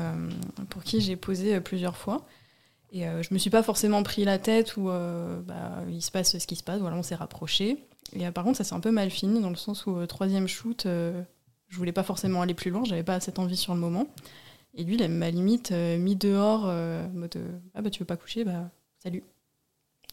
pour 0.68 0.84
qui 0.84 1.00
j'ai 1.00 1.16
posé 1.16 1.58
plusieurs 1.62 1.96
fois. 1.96 2.26
Et 2.92 3.06
euh, 3.06 3.22
je 3.22 3.32
me 3.32 3.38
suis 3.38 3.50
pas 3.50 3.62
forcément 3.62 4.02
pris 4.02 4.24
la 4.24 4.38
tête 4.38 4.76
où 4.76 4.90
euh, 4.90 5.40
bah, 5.42 5.82
il 5.90 6.02
se 6.02 6.10
passe 6.10 6.36
ce 6.38 6.46
qui 6.46 6.56
se 6.56 6.62
passe. 6.64 6.80
Voilà, 6.80 6.96
on 6.96 7.02
s'est 7.02 7.14
rapprochés. 7.14 7.78
Et 8.12 8.26
euh, 8.26 8.32
par 8.32 8.42
contre, 8.44 8.56
ça 8.58 8.64
s'est 8.64 8.74
un 8.74 8.80
peu 8.80 8.90
mal 8.90 9.10
fini 9.10 9.40
dans 9.40 9.50
le 9.50 9.56
sens 9.56 9.86
où, 9.86 9.96
euh, 9.96 10.06
troisième 10.06 10.48
shoot, 10.48 10.86
euh, 10.86 11.22
je 11.68 11.76
voulais 11.76 11.92
pas 11.92 12.02
forcément 12.02 12.42
aller 12.42 12.54
plus 12.54 12.70
loin, 12.72 12.82
j'avais 12.84 13.04
pas 13.04 13.20
cette 13.20 13.38
envie 13.38 13.56
sur 13.56 13.74
le 13.74 13.80
moment. 13.80 14.06
Et 14.74 14.82
lui, 14.84 14.96
il 14.96 15.08
m'a 15.08 15.30
limite 15.30 15.70
euh, 15.72 15.98
mis 15.98 16.16
dehors, 16.16 16.64
euh, 16.66 17.06
en 17.06 17.10
mode 17.18 17.36
Ah 17.74 17.82
bah 17.82 17.90
tu 17.90 18.00
veux 18.00 18.06
pas 18.06 18.16
coucher, 18.16 18.44
bah 18.44 18.70
salut. 19.02 19.22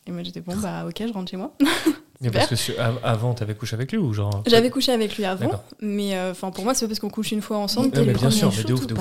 Et 0.05 0.11
moi 0.11 0.21
j'étais 0.23 0.41
bon, 0.41 0.55
bah 0.57 0.85
ok, 0.87 1.03
je 1.07 1.13
rentre 1.13 1.29
chez 1.31 1.37
moi. 1.37 1.53
Mais 2.21 2.31
parce 2.31 2.47
que 2.47 2.79
avant, 3.03 3.33
t'avais 3.35 3.53
couché 3.53 3.75
avec 3.75 3.91
lui 3.91 3.99
ou 3.99 4.11
genre 4.13 4.43
J'avais 4.47 4.69
couché 4.71 4.91
avec 4.91 5.15
lui 5.17 5.25
avant, 5.25 5.51
mais 5.81 6.17
euh, 6.17 6.31
enfin 6.31 6.49
pour 6.49 6.63
moi, 6.63 6.73
c'est 6.73 6.87
parce 6.87 6.99
qu'on 6.99 7.11
couche 7.11 7.31
une 7.31 7.43
fois 7.43 7.57
ensemble. 7.57 7.95
Ouais, 7.95 8.03
mais 8.05 8.13
que- 8.13 8.17
bien 8.19 8.31
sûr, 8.31 8.47
Premier 8.49 8.57
mais 8.57 8.63
de 8.63 8.69
shoot 8.75 8.79
ouf, 8.79 8.87
de 8.87 8.93
ouf. 8.95 8.99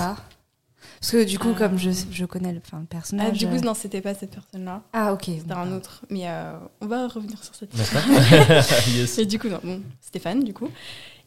Parce 1.01 1.13
que 1.13 1.25
du 1.25 1.39
coup, 1.39 1.51
Ah. 1.55 1.59
comme 1.59 1.79
je, 1.79 1.91
je 2.11 2.25
connais 2.25 2.53
le, 2.53 2.61
enfin, 2.65 2.79
le 2.79 2.85
Ah, 2.85 2.87
personnage. 2.91 3.39
du 3.39 3.47
coup, 3.47 3.55
euh, 3.55 3.61
non, 3.61 3.75
c'était 3.75 4.01
pas 4.01 4.15
cette 4.15 4.31
personne-là. 4.31 4.83
Ah, 4.93 5.13
ok. 5.13 5.25
C'était 5.27 5.53
un 5.53 5.73
autre. 5.73 6.03
Mais 6.11 6.29
euh, 6.29 6.57
on 6.81 6.87
va 6.87 7.07
revenir 7.09 7.43
sur 7.45 7.55
cette 7.55 7.71
yes. 8.95 9.19
Et 9.19 9.27
du 9.27 9.39
coup, 9.39 9.49
non, 9.49 9.61
bon, 9.63 9.83
Stéphane, 10.01 10.43
du 10.45 10.53
coup. 10.55 10.69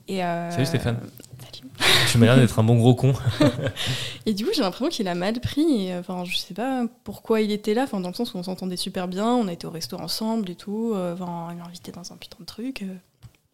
Et, 0.08 0.24
euh, 0.24 0.50
Salut, 0.52 0.66
Stéphane. 0.66 1.00
Salut. 1.40 1.70
Tu 2.10 2.18
m'as 2.18 2.26
l'air 2.26 2.38
d'être 2.38 2.58
un 2.60 2.64
bon 2.64 2.76
gros 2.78 2.96
con. 2.96 3.14
Et 4.26 4.34
du 4.34 4.44
coup, 4.44 4.52
j'ai 4.56 4.62
l'impression 4.62 4.90
qu'il 4.90 5.08
a 5.08 5.16
mal 5.16 5.40
pris. 5.40 5.88
Et, 5.88 5.96
Enfin, 5.96 6.24
je 6.26 6.36
sais 6.38 6.54
pas 6.56 6.86
pourquoi 7.04 7.42
il 7.42 7.52
était 7.52 7.74
là. 7.76 7.84
Enfin, 7.84 8.00
dans 8.00 8.10
le 8.10 8.16
sens 8.16 8.34
où 8.34 8.38
on 8.38 8.44
s'entendait 8.44 8.78
super 8.78 9.08
bien. 9.08 9.28
On 9.28 9.48
a 9.48 9.54
été 9.54 9.68
au 9.68 9.70
resto 9.72 9.98
ensemble 9.98 10.50
et 10.50 10.56
tout. 10.56 10.94
Enfin, 10.96 11.50
il 11.52 11.58
m'a 11.58 11.66
invité 11.66 11.92
dans 11.92 12.12
un 12.12 12.18
putain 12.18 12.38
de 12.40 12.46
truc. 12.46 12.84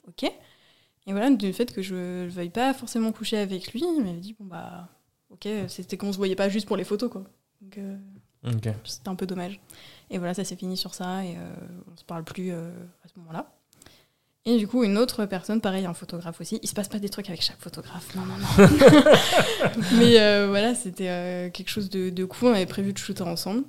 ok. 0.07 0.23
Et 1.07 1.11
voilà, 1.11 1.29
du 1.29 1.53
fait 1.53 1.71
que 1.71 1.81
je 1.83 1.93
ne 2.23 2.29
veuille 2.29 2.49
pas 2.49 2.73
forcément 2.73 3.11
coucher 3.11 3.37
avec 3.37 3.71
lui, 3.73 3.83
il 3.83 4.03
m'avait 4.03 4.17
dit 4.19 4.35
bon 4.39 4.45
bah, 4.45 4.87
ok, 5.31 5.47
c'était 5.67 5.97
qu'on 5.97 6.11
se 6.11 6.17
voyait 6.17 6.35
pas 6.35 6.49
juste 6.49 6.67
pour 6.67 6.77
les 6.77 6.83
photos 6.83 7.09
quoi. 7.11 7.23
Donc, 7.61 7.77
euh. 7.77 7.95
C'était 8.83 9.09
un 9.09 9.15
peu 9.15 9.25
dommage. 9.25 9.59
Et 10.11 10.17
voilà, 10.19 10.33
ça 10.35 10.43
s'est 10.43 10.55
fini 10.55 10.77
sur 10.77 10.93
ça 10.93 11.23
et 11.25 11.35
euh, 11.35 11.55
on 11.91 11.97
se 11.97 12.03
parle 12.03 12.23
plus 12.23 12.51
euh, 12.51 12.69
à 13.03 13.07
ce 13.07 13.13
moment-là. 13.19 13.51
Et 14.47 14.57
du 14.59 14.67
coup, 14.67 14.83
une 14.83 14.99
autre 14.99 15.25
personne, 15.25 15.59
pareil, 15.61 15.87
un 15.87 15.95
photographe 15.95 16.39
aussi. 16.39 16.59
Il 16.61 16.69
se 16.69 16.75
passe 16.75 16.87
pas 16.87 16.99
des 16.99 17.09
trucs 17.09 17.27
avec 17.29 17.41
chaque 17.41 17.59
photographe, 17.59 18.13
non, 18.15 18.21
non, 18.25 18.35
non. 18.37 18.67
Mais 19.97 20.19
euh, 20.19 20.45
voilà, 20.47 20.75
c'était 20.75 21.09
euh, 21.09 21.49
quelque 21.49 21.69
chose 21.69 21.89
de, 21.89 22.11
de 22.11 22.25
cool. 22.25 22.49
On 22.49 22.53
avait 22.53 22.67
prévu 22.67 22.93
de 22.93 22.97
shooter 22.99 23.23
ensemble. 23.23 23.63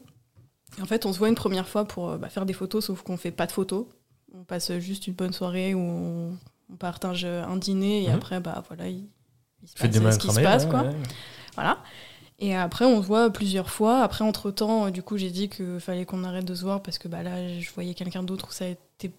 Et 0.79 0.83
en 0.83 0.87
fait, 0.87 1.07
on 1.07 1.13
se 1.15 1.19
voit 1.19 1.31
une 1.31 1.35
première 1.35 1.67
fois 1.69 1.87
pour 1.87 2.19
bah, 2.19 2.29
faire 2.29 2.45
des 2.45 2.53
photos, 2.53 2.85
sauf 2.85 3.01
qu'on 3.01 3.17
fait 3.17 3.31
pas 3.31 3.47
de 3.47 3.53
photos. 3.53 3.87
On 4.35 4.45
passe 4.45 4.71
juste 4.79 5.07
une 5.07 5.15
bonne 5.15 5.33
soirée 5.33 5.73
où 5.75 5.79
on, 5.81 6.37
on 6.71 6.77
partage 6.77 7.25
un 7.25 7.57
dîner 7.57 8.05
et 8.05 8.09
Mhm. 8.09 8.15
après, 8.15 8.41
bah 8.41 8.63
voilà, 8.69 8.89
il, 8.89 9.07
il 9.63 9.69
se 9.69 9.75
passe 9.75 9.95
ce 10.15 10.19
qui 10.19 10.29
se 10.31 10.41
passe, 10.41 10.65
ouais, 10.65 10.71
quoi. 10.71 10.83
ouais. 10.83 10.93
Voilà. 11.57 11.79
Et 12.39 12.55
après, 12.55 12.85
on 12.85 13.03
se 13.03 13.07
voit 13.07 13.31
plusieurs 13.31 13.71
fois. 13.71 14.03
Après, 14.03 14.23
entre-temps, 14.23 14.91
du 14.91 15.03
coup, 15.03 15.17
j'ai 15.17 15.31
dit 15.31 15.49
qu'il 15.49 15.81
fallait 15.81 16.05
qu'on 16.05 16.23
arrête 16.23 16.45
de 16.45 16.55
se 16.55 16.63
voir 16.63 16.83
parce 16.83 16.99
que 16.99 17.09
bah, 17.09 17.23
là, 17.23 17.59
je 17.59 17.71
voyais 17.73 17.95
quelqu'un 17.95 18.23
d'autre 18.23 18.49
où 18.51 18.53
ça 18.53 18.67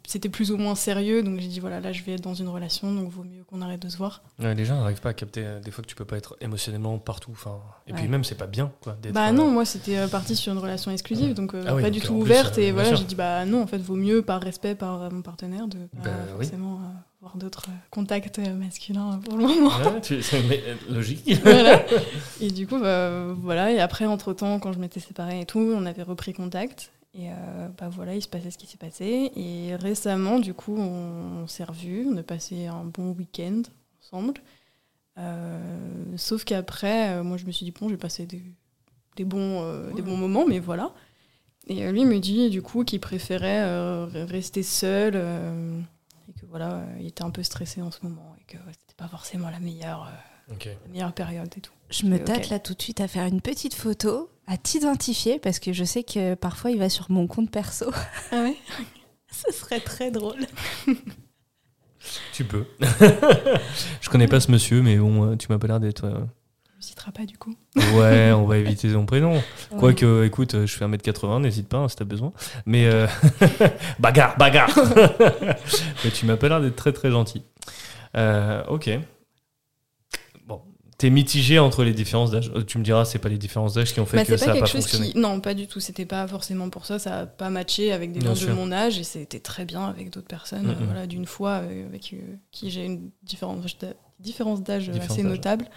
c'était- 0.05 0.29
plus 0.29 0.51
ou 0.51 0.57
moins 0.57 0.75
sérieux. 0.75 1.23
Donc 1.23 1.39
j'ai 1.39 1.47
dit, 1.47 1.59
voilà, 1.59 1.79
là, 1.79 1.91
je 1.91 2.03
vais 2.03 2.13
être 2.13 2.21
dans 2.21 2.33
une 2.33 2.49
relation, 2.49 2.93
donc 2.93 3.09
vaut 3.09 3.23
mieux 3.23 3.43
qu'on 3.43 3.61
arrête 3.61 3.81
de 3.81 3.89
se 3.89 3.97
voir. 3.97 4.21
Ouais, 4.39 4.53
les 4.55 4.65
gens 4.65 4.75
n'arrivent 4.79 5.01
pas 5.01 5.09
à 5.09 5.13
capter 5.13 5.43
euh, 5.45 5.59
des 5.59 5.71
fois 5.71 5.83
que 5.83 5.87
tu 5.89 5.95
peux 5.95 6.05
pas 6.05 6.17
être 6.17 6.35
émotionnellement 6.41 6.97
partout. 6.97 7.31
Enfin, 7.31 7.59
et 7.87 7.93
puis 7.93 8.07
même, 8.07 8.23
c'est 8.23 8.35
pas 8.35 8.47
bien 8.47 8.71
quoi. 8.81 8.97
Bah 9.13 9.29
euh, 9.29 9.31
non, 9.31 9.49
moi, 9.51 9.65
c'était 9.65 9.97
euh, 9.97 10.07
parti 10.07 10.35
sur 10.35 10.51
une 10.53 10.59
relation 10.59 10.91
exclusive, 10.91 11.33
donc 11.33 11.53
Ah 11.53 11.75
oui, 11.75 11.81
pas 11.81 11.89
donc 11.89 11.91
du 11.91 12.01
tout 12.01 12.13
plus, 12.13 12.21
ouverte. 12.21 12.57
et 12.57 12.71
voilà, 12.71 12.95
j'ai 12.95 13.03
dit, 13.05 13.15
bah 13.15 13.45
non, 13.45 13.61
en 13.63 13.67
fait, 13.67 13.77
vaut 13.77 13.95
mieux, 13.95 14.21
par 14.21 14.41
respect 14.41 14.75
par 14.75 15.11
mon 15.11 15.21
partenaire, 15.21 15.67
de 15.67 15.77
Bah 16.03 16.11
forcément 16.35 16.81
avoir 17.21 17.37
d'autres 17.37 17.65
contacts 17.89 18.39
masculins 18.39 19.19
pour 19.25 19.37
le 19.37 19.47
moment. 19.47 19.69
ouais, 19.69 20.01
tu- 20.01 20.19
mais, 20.49 20.61
logique. 20.89 21.23
voilà. 21.43 21.83
Et 22.41 22.51
du 22.51 22.67
coup, 22.67 22.79
bah, 22.79 23.27
voilà. 23.41 23.71
Et 23.71 23.79
après, 23.79 24.05
entre-temps, 24.05 24.59
quand 24.59 24.73
je 24.73 24.79
m'étais 24.79 24.99
séparée 24.99 25.41
et 25.41 25.45
tout, 25.45 25.59
on 25.75 25.85
avait 25.85 26.03
repris 26.03 26.33
contact. 26.33 26.91
Et 27.13 27.31
euh, 27.31 27.67
bah 27.77 27.89
voilà, 27.89 28.15
il 28.15 28.21
se 28.21 28.27
passait 28.27 28.51
ce 28.51 28.57
qui 28.57 28.67
s'est 28.67 28.77
passé. 28.77 29.31
Et 29.35 29.75
récemment, 29.75 30.39
du 30.39 30.53
coup, 30.53 30.75
on, 30.77 31.43
on 31.43 31.47
s'est 31.47 31.63
revus. 31.63 32.07
On 32.07 32.17
a 32.17 32.23
passé 32.23 32.67
un 32.67 32.83
bon 32.83 33.11
week-end 33.11 33.63
ensemble. 34.01 34.35
Euh, 35.17 36.17
sauf 36.17 36.43
qu'après, 36.43 37.15
euh, 37.15 37.23
moi, 37.23 37.37
je 37.37 37.45
me 37.45 37.51
suis 37.51 37.65
dit, 37.65 37.71
bon, 37.71 37.89
j'ai 37.89 37.97
passé 37.97 38.25
des, 38.25 38.43
des 39.15 39.25
bons, 39.25 39.91
des 39.93 40.01
bons 40.01 40.17
moments, 40.17 40.45
mais 40.47 40.59
voilà. 40.59 40.93
Et 41.67 41.91
lui 41.91 42.05
me 42.05 42.19
dit, 42.19 42.49
du 42.49 42.61
coup, 42.61 42.83
qu'il 42.83 42.99
préférait 42.99 44.05
rester 44.25 44.63
seul. 44.63 45.15
et 45.15 46.39
que 46.39 46.45
voilà, 46.45 46.85
il 46.99 47.07
était 47.07 47.23
un 47.23 47.31
peu 47.31 47.43
stressé 47.43 47.81
en 47.81 47.91
ce 47.91 47.99
moment. 48.03 48.35
Et 48.39 48.43
que 48.43 48.57
c'était 48.71 48.95
pas 48.95 49.07
forcément 49.07 49.49
la 49.49 49.59
meilleure, 49.59 50.11
la 50.49 50.91
meilleure 50.91 51.13
période 51.13 51.49
et 51.57 51.61
tout. 51.61 51.73
Je 51.89 52.05
me 52.05 52.17
tâte 52.23 52.49
là 52.49 52.59
tout 52.59 52.73
de 52.73 52.81
suite 52.81 52.99
à 53.01 53.07
faire 53.07 53.25
une 53.25 53.41
petite 53.41 53.73
photo, 53.73 54.29
à 54.45 54.57
t'identifier, 54.57 55.39
parce 55.39 55.59
que 55.59 55.71
je 55.73 55.83
sais 55.83 56.03
que 56.03 56.35
parfois 56.35 56.71
il 56.71 56.79
va 56.79 56.89
sur 56.89 57.09
mon 57.09 57.27
compte 57.27 57.49
perso. 57.51 57.91
Ah 58.31 58.43
ouais 58.43 58.55
Ce 59.31 59.51
serait 59.57 59.79
très 59.79 60.09
drôle. 60.11 60.45
Tu 62.33 62.43
peux. 62.45 62.65
je 64.01 64.09
connais 64.09 64.27
pas 64.27 64.39
ce 64.39 64.51
monsieur, 64.51 64.81
mais 64.81 64.97
bon, 64.97 65.31
euh, 65.31 65.35
tu 65.35 65.47
m'as 65.49 65.57
pas 65.57 65.67
l'air 65.67 65.79
d'être. 65.79 66.05
euh, 66.05 66.19
Je 66.71 66.77
ne 66.77 66.81
citerai 66.81 67.11
pas 67.11 67.25
du 67.25 67.37
coup. 67.37 67.53
Ouais, 67.95 68.31
on 68.31 68.45
va 68.45 68.57
éviter 68.57 68.91
son 68.91 69.05
prénom. 69.05 69.41
Quoique, 69.77 70.23
écoute, 70.25 70.55
euh, 70.55 70.65
je 70.65 70.75
fais 70.77 70.85
1m80, 70.85 71.41
n'hésite 71.41 71.67
pas 71.67 71.77
hein, 71.77 71.89
si 71.89 71.95
t'as 71.97 72.05
besoin. 72.05 72.31
Mais 72.65 72.85
euh, 72.87 73.07
bagarre, 73.99 74.37
bagarre 74.37 74.69
Mais 76.03 76.11
tu 76.11 76.25
m'as 76.25 76.37
pas 76.37 76.47
l'air 76.49 76.61
d'être 76.61 76.77
très 76.77 76.93
très 76.93 77.11
gentil. 77.11 77.43
Euh, 78.15 78.63
ok. 78.67 78.89
T'es 80.97 81.11
mitigé 81.11 81.59
entre 81.59 81.83
les 81.83 81.93
différences 81.93 82.31
d'âge. 82.31 82.51
Euh, 82.55 82.63
Tu 82.63 82.79
me 82.79 82.83
diras, 82.83 83.05
c'est 83.05 83.19
pas 83.19 83.29
les 83.29 83.37
différences 83.37 83.75
d'âge 83.75 83.93
qui 83.93 83.99
ont 83.99 84.07
fait 84.07 84.17
Bah, 84.17 84.25
que 84.25 84.35
ça 84.35 84.45
pas 84.47 84.51
a 84.51 84.53
quelque 84.55 84.65
pas 84.65 84.71
fonctionné. 84.71 85.11
qui. 85.11 85.17
Non, 85.19 85.39
pas 85.41 85.53
du 85.53 85.67
tout. 85.67 85.79
C'était 85.79 86.07
pas 86.07 86.27
forcément 86.27 86.69
pour 86.71 86.87
ça. 86.87 86.97
Ça 86.97 87.19
a 87.19 87.25
pas 87.27 87.51
matché 87.51 87.91
avec 87.91 88.11
des 88.11 88.21
gens 88.21 88.33
de 88.33 88.51
mon 88.51 88.71
âge 88.71 88.97
et 88.97 89.03
c'était 89.03 89.39
très 89.39 89.63
bien 89.65 89.85
avec 89.85 90.09
d'autres 90.09 90.27
personnes. 90.27 90.69
Euh, 90.69 90.85
voilà, 90.85 91.05
d'une 91.05 91.27
fois 91.27 91.61
euh, 91.61 91.85
avec 91.85 92.13
euh, 92.13 92.17
qui 92.51 92.71
j'ai 92.71 92.85
une 92.85 93.11
différence 93.21 94.63
d'âge 94.63 94.89
assez 94.89 95.21
notable. 95.23 95.69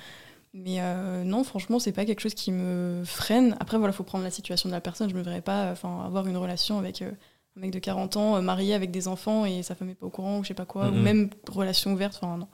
Mais 0.55 0.81
non, 1.25 1.45
franchement, 1.45 1.79
c'est 1.79 1.93
pas 1.93 2.07
quelque 2.07 2.21
chose 2.21 2.35
qui 2.35 2.51
me 2.51 3.03
freine. 3.05 3.57
Après, 3.61 3.77
voilà, 3.79 3.93
faut 3.93 4.05
prendre 4.05 4.25
la 4.25 4.31
situation 4.31 4.69
de 4.71 4.75
la 4.75 4.81
personne. 4.81 5.11
Je 5.11 5.15
me 5.15 5.23
verrais 5.23 5.43
pas, 5.43 5.71
enfin, 5.71 6.03
avoir 6.05 6.27
une 6.27 6.37
relation 6.39 6.79
avec 6.79 7.03
un 7.03 7.13
mec 7.61 7.71
de 7.73 7.79
40 7.79 8.17
ans, 8.17 8.41
marié 8.43 8.73
avec 8.75 8.91
des 8.91 9.07
enfants 9.07 9.45
et 9.45 9.63
sa 9.63 9.75
femme 9.75 9.91
est 9.91 9.95
pas 9.95 10.07
au 10.07 10.11
courant 10.11 10.39
ou 10.39 10.43
je 10.45 10.49
sais 10.49 10.55
pas 10.55 10.65
quoi, 10.65 10.89
ou 10.89 10.93
même 10.95 11.29
relation 11.49 11.93
ouverte. 11.93 12.19
Enfin, 12.21 12.39
non. 12.39 12.49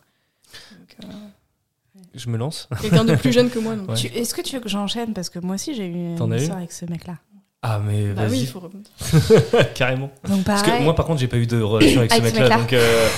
Donc, 0.72 1.10
Je 2.14 2.28
me 2.30 2.36
lance 2.38 2.68
Quelqu'un 2.80 3.04
de 3.04 3.14
plus 3.14 3.32
jeune 3.32 3.50
que 3.50 3.58
moi, 3.58 3.74
donc. 3.76 3.88
Ouais. 3.90 3.94
Tu- 3.94 4.06
Est-ce 4.08 4.34
que 4.34 4.40
tu 4.42 4.54
veux 4.56 4.60
que 4.62 4.68
j'enchaîne? 4.68 5.12
Parce 5.12 5.28
que 5.30 5.38
moi 5.38 5.54
aussi 5.56 5.74
j'ai 5.74 5.86
eu 5.86 6.16
une 6.16 6.34
histoire 6.34 6.58
avec 6.58 6.72
ce 6.72 6.84
mec-là. 6.86 7.16
Ah, 7.62 7.80
mais 7.84 8.12
Bah 8.12 8.22
oui, 8.24 8.28
vas-y, 8.30 8.40
il 8.42 8.46
faut 8.46 8.60
remonter. 8.60 8.90
carrément. 9.74 10.10
Donc 10.28 10.44
Parce 10.44 10.62
que 10.62 10.82
moi, 10.82 10.94
par 10.94 11.04
contre, 11.06 11.20
j'ai 11.20 11.26
pas 11.28 11.36
eu 11.38 11.46
de 11.46 11.60
relation 11.60 12.00
avec 12.00 12.12
ce 12.12 12.16
Avec 12.18 12.34
ce 12.34 12.40
mec-là, 12.40 12.58
donc 12.58 12.72
euh, 12.72 13.08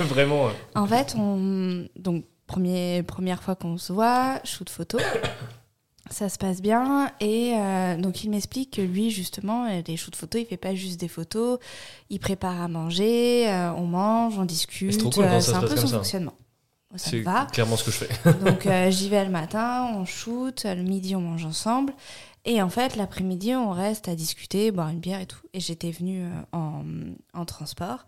vraiment. 0.00 0.46
euh, 0.48 0.50
en 0.74 0.86
fait, 0.86 1.14
on... 1.18 1.86
donc 1.96 2.24
premier, 2.46 3.02
première 3.02 3.42
fois 3.42 3.54
qu'on 3.54 3.78
se 3.78 3.92
voit, 3.92 4.40
shoot 4.44 4.68
photo. 4.70 4.98
Ça 6.10 6.28
se 6.28 6.36
passe 6.36 6.60
bien 6.60 7.10
et 7.20 7.54
euh, 7.56 7.96
donc 7.96 8.22
il 8.24 8.30
m'explique 8.30 8.72
que 8.72 8.82
lui 8.82 9.10
justement 9.10 9.66
les 9.86 9.96
shoots 9.96 10.16
photos 10.16 10.42
il 10.42 10.46
fait 10.46 10.56
pas 10.58 10.74
juste 10.74 11.00
des 11.00 11.08
photos, 11.08 11.58
il 12.10 12.18
prépare 12.18 12.60
à 12.60 12.68
manger, 12.68 13.48
euh, 13.48 13.72
on 13.74 13.86
mange, 13.86 14.36
on 14.38 14.44
discute, 14.44 14.92
C'est 14.92 15.10
cool 15.10 15.24
euh, 15.24 15.28
un 15.54 15.60
peu 15.60 15.76
son 15.76 15.86
ça. 15.86 15.96
fonctionnement. 15.96 16.34
Moi, 16.92 16.98
ça 16.98 17.16
me 17.16 17.24
C'est 17.24 17.52
clairement 17.52 17.76
ce 17.76 17.84
que 17.84 17.90
je 17.90 17.96
fais. 18.04 18.30
Donc 18.44 18.66
euh, 18.66 18.90
j'y 18.90 19.08
vais 19.08 19.24
le 19.24 19.30
matin, 19.30 19.90
on 19.94 20.04
shoot, 20.04 20.64
le 20.64 20.82
midi 20.82 21.16
on 21.16 21.22
mange 21.22 21.44
ensemble. 21.46 21.94
Et 22.44 22.60
en 22.60 22.68
fait, 22.68 22.96
l'après-midi, 22.96 23.54
on 23.54 23.70
reste 23.70 24.08
à 24.08 24.14
discuter, 24.14 24.70
boire 24.72 24.88
une 24.88 24.98
bière 24.98 25.20
et 25.20 25.26
tout. 25.26 25.38
Et 25.54 25.60
j'étais 25.60 25.90
venue 25.90 26.24
euh, 26.24 26.30
en, 26.52 26.84
en 27.32 27.44
transport. 27.44 28.04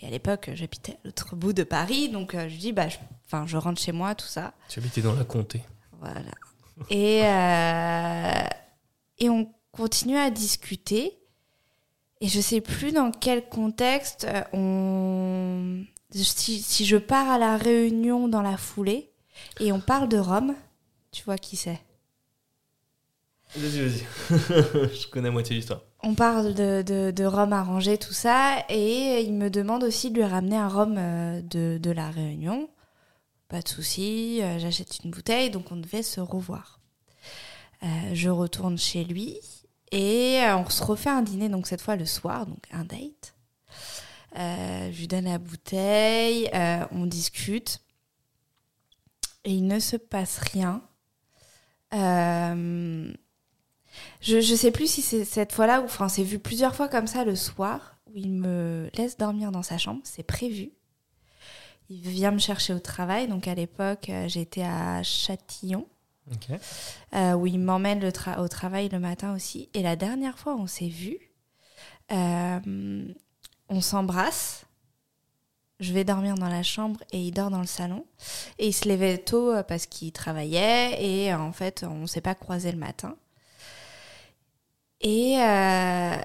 Et 0.00 0.06
à 0.06 0.10
l'époque, 0.10 0.50
j'habitais 0.54 0.92
à 0.92 0.96
l'autre 1.04 1.36
bout 1.36 1.52
de 1.52 1.62
Paris. 1.64 2.08
Donc 2.08 2.34
euh, 2.34 2.48
je 2.48 2.56
dis, 2.56 2.72
bah, 2.72 2.88
je, 2.88 2.96
je 3.46 3.56
rentre 3.56 3.80
chez 3.80 3.92
moi, 3.92 4.14
tout 4.14 4.26
ça. 4.26 4.52
Tu 4.68 4.80
habitais 4.80 5.02
dans 5.02 5.12
la 5.14 5.24
comté. 5.24 5.62
Voilà. 6.00 6.22
Et, 6.90 7.22
euh, 7.24 8.48
et 9.18 9.28
on 9.30 9.48
continue 9.70 10.16
à 10.16 10.30
discuter. 10.30 11.18
Et 12.20 12.26
je 12.26 12.40
sais 12.40 12.60
plus 12.60 12.90
dans 12.90 13.12
quel 13.12 13.48
contexte 13.48 14.26
on. 14.52 15.84
Si, 16.10 16.62
si 16.62 16.86
je 16.86 16.96
pars 16.96 17.30
à 17.30 17.38
la 17.38 17.56
réunion 17.56 18.28
dans 18.28 18.42
la 18.42 18.56
foulée 18.56 19.10
et 19.60 19.72
on 19.72 19.80
parle 19.80 20.08
de 20.08 20.18
Rome, 20.18 20.54
tu 21.10 21.22
vois 21.24 21.38
qui 21.38 21.56
c'est 21.56 21.80
Vas-y, 23.56 23.80
vas-y. 23.80 24.04
je 24.30 25.06
connais 25.08 25.28
à 25.28 25.30
moitié 25.30 25.56
l'histoire. 25.56 25.80
On 26.02 26.14
parle 26.14 26.54
de, 26.54 26.82
de, 26.82 27.10
de 27.10 27.24
rhum 27.24 27.52
arrangé, 27.52 27.96
tout 27.98 28.12
ça, 28.12 28.64
et 28.68 29.22
il 29.22 29.32
me 29.32 29.48
demande 29.48 29.84
aussi 29.84 30.10
de 30.10 30.16
lui 30.16 30.24
ramener 30.24 30.56
un 30.56 30.68
rhum 30.68 30.96
euh, 30.98 31.40
de, 31.40 31.78
de 31.78 31.90
la 31.90 32.10
Réunion. 32.10 32.68
Pas 33.48 33.62
de 33.62 33.68
souci, 33.68 34.40
euh, 34.42 34.58
j'achète 34.58 35.02
une 35.02 35.10
bouteille, 35.10 35.50
donc 35.50 35.72
on 35.72 35.76
devait 35.76 36.02
se 36.02 36.20
revoir. 36.20 36.80
Euh, 37.82 37.86
je 38.12 38.28
retourne 38.28 38.76
chez 38.76 39.04
lui 39.04 39.38
et 39.92 40.40
on 40.54 40.68
se 40.68 40.84
refait 40.84 41.10
un 41.10 41.22
dîner, 41.22 41.48
donc 41.48 41.66
cette 41.66 41.80
fois 41.80 41.96
le 41.96 42.04
soir, 42.04 42.46
donc 42.46 42.62
un 42.70 42.84
date. 42.84 43.34
Euh, 44.36 44.90
je 44.92 44.98
lui 44.98 45.08
donne 45.08 45.24
la 45.24 45.38
bouteille, 45.38 46.50
euh, 46.54 46.84
on 46.92 47.06
discute 47.06 47.80
et 49.44 49.52
il 49.52 49.66
ne 49.66 49.78
se 49.78 49.96
passe 49.96 50.38
rien. 50.38 50.82
Euh, 51.94 53.10
je, 54.20 54.36
ne 54.36 54.56
sais 54.56 54.70
plus 54.70 54.90
si 54.90 55.00
c'est 55.00 55.24
cette 55.24 55.52
fois-là 55.52 55.80
ou 55.80 55.84
enfin 55.84 56.08
c'est 56.08 56.22
vu 56.22 56.38
plusieurs 56.38 56.74
fois 56.76 56.88
comme 56.88 57.06
ça 57.06 57.24
le 57.24 57.34
soir 57.34 57.96
où 58.06 58.12
il 58.16 58.30
me 58.32 58.90
laisse 58.94 59.16
dormir 59.16 59.50
dans 59.50 59.62
sa 59.62 59.78
chambre, 59.78 60.00
c'est 60.04 60.22
prévu. 60.22 60.72
Il 61.88 62.02
vient 62.02 62.30
me 62.30 62.38
chercher 62.38 62.74
au 62.74 62.80
travail, 62.80 63.28
donc 63.28 63.48
à 63.48 63.54
l'époque 63.54 64.10
j'étais 64.26 64.62
à 64.62 65.02
Châtillon, 65.02 65.86
euh, 67.14 67.32
où 67.32 67.46
il 67.46 67.58
m'emmène 67.58 68.06
tra- 68.10 68.38
au 68.40 68.48
travail 68.48 68.90
le 68.90 68.98
matin 68.98 69.34
aussi. 69.34 69.70
Et 69.72 69.82
la 69.82 69.96
dernière 69.96 70.38
fois 70.38 70.54
on 70.54 70.66
s'est 70.66 70.88
vu, 70.88 71.16
euh, 72.12 73.08
on 73.68 73.80
s'embrasse. 73.80 74.64
Je 75.80 75.92
vais 75.92 76.02
dormir 76.04 76.34
dans 76.34 76.48
la 76.48 76.62
chambre 76.64 77.00
et 77.12 77.20
il 77.20 77.30
dort 77.30 77.50
dans 77.50 77.60
le 77.60 77.66
salon. 77.66 78.04
Et 78.58 78.68
il 78.68 78.72
se 78.72 78.88
levait 78.88 79.18
tôt 79.18 79.52
euh, 79.52 79.62
parce 79.62 79.86
qu'il 79.86 80.10
travaillait 80.12 80.96
et 81.00 81.32
euh, 81.32 81.38
en 81.38 81.52
fait 81.52 81.84
on 81.88 82.06
s'est 82.08 82.20
pas 82.20 82.34
croisé 82.34 82.72
le 82.72 82.78
matin. 82.78 83.16
Et, 85.00 85.36
euh, 85.40 86.16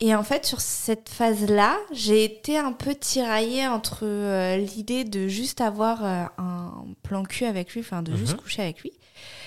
et 0.00 0.14
en 0.14 0.22
fait, 0.22 0.44
sur 0.44 0.60
cette 0.60 1.08
phase-là, 1.08 1.78
j'ai 1.92 2.24
été 2.24 2.58
un 2.58 2.72
peu 2.72 2.94
tiraillée 2.94 3.66
entre 3.66 4.00
euh, 4.04 4.56
l'idée 4.58 5.04
de 5.04 5.26
juste 5.28 5.60
avoir 5.62 6.04
euh, 6.04 6.24
un 6.36 6.84
plan 7.02 7.24
cul 7.24 7.46
avec 7.46 7.72
lui, 7.72 7.80
enfin 7.80 8.02
de 8.02 8.14
juste 8.14 8.34
Mhm. 8.34 8.40
coucher 8.40 8.62
avec 8.62 8.80
lui. 8.82 8.92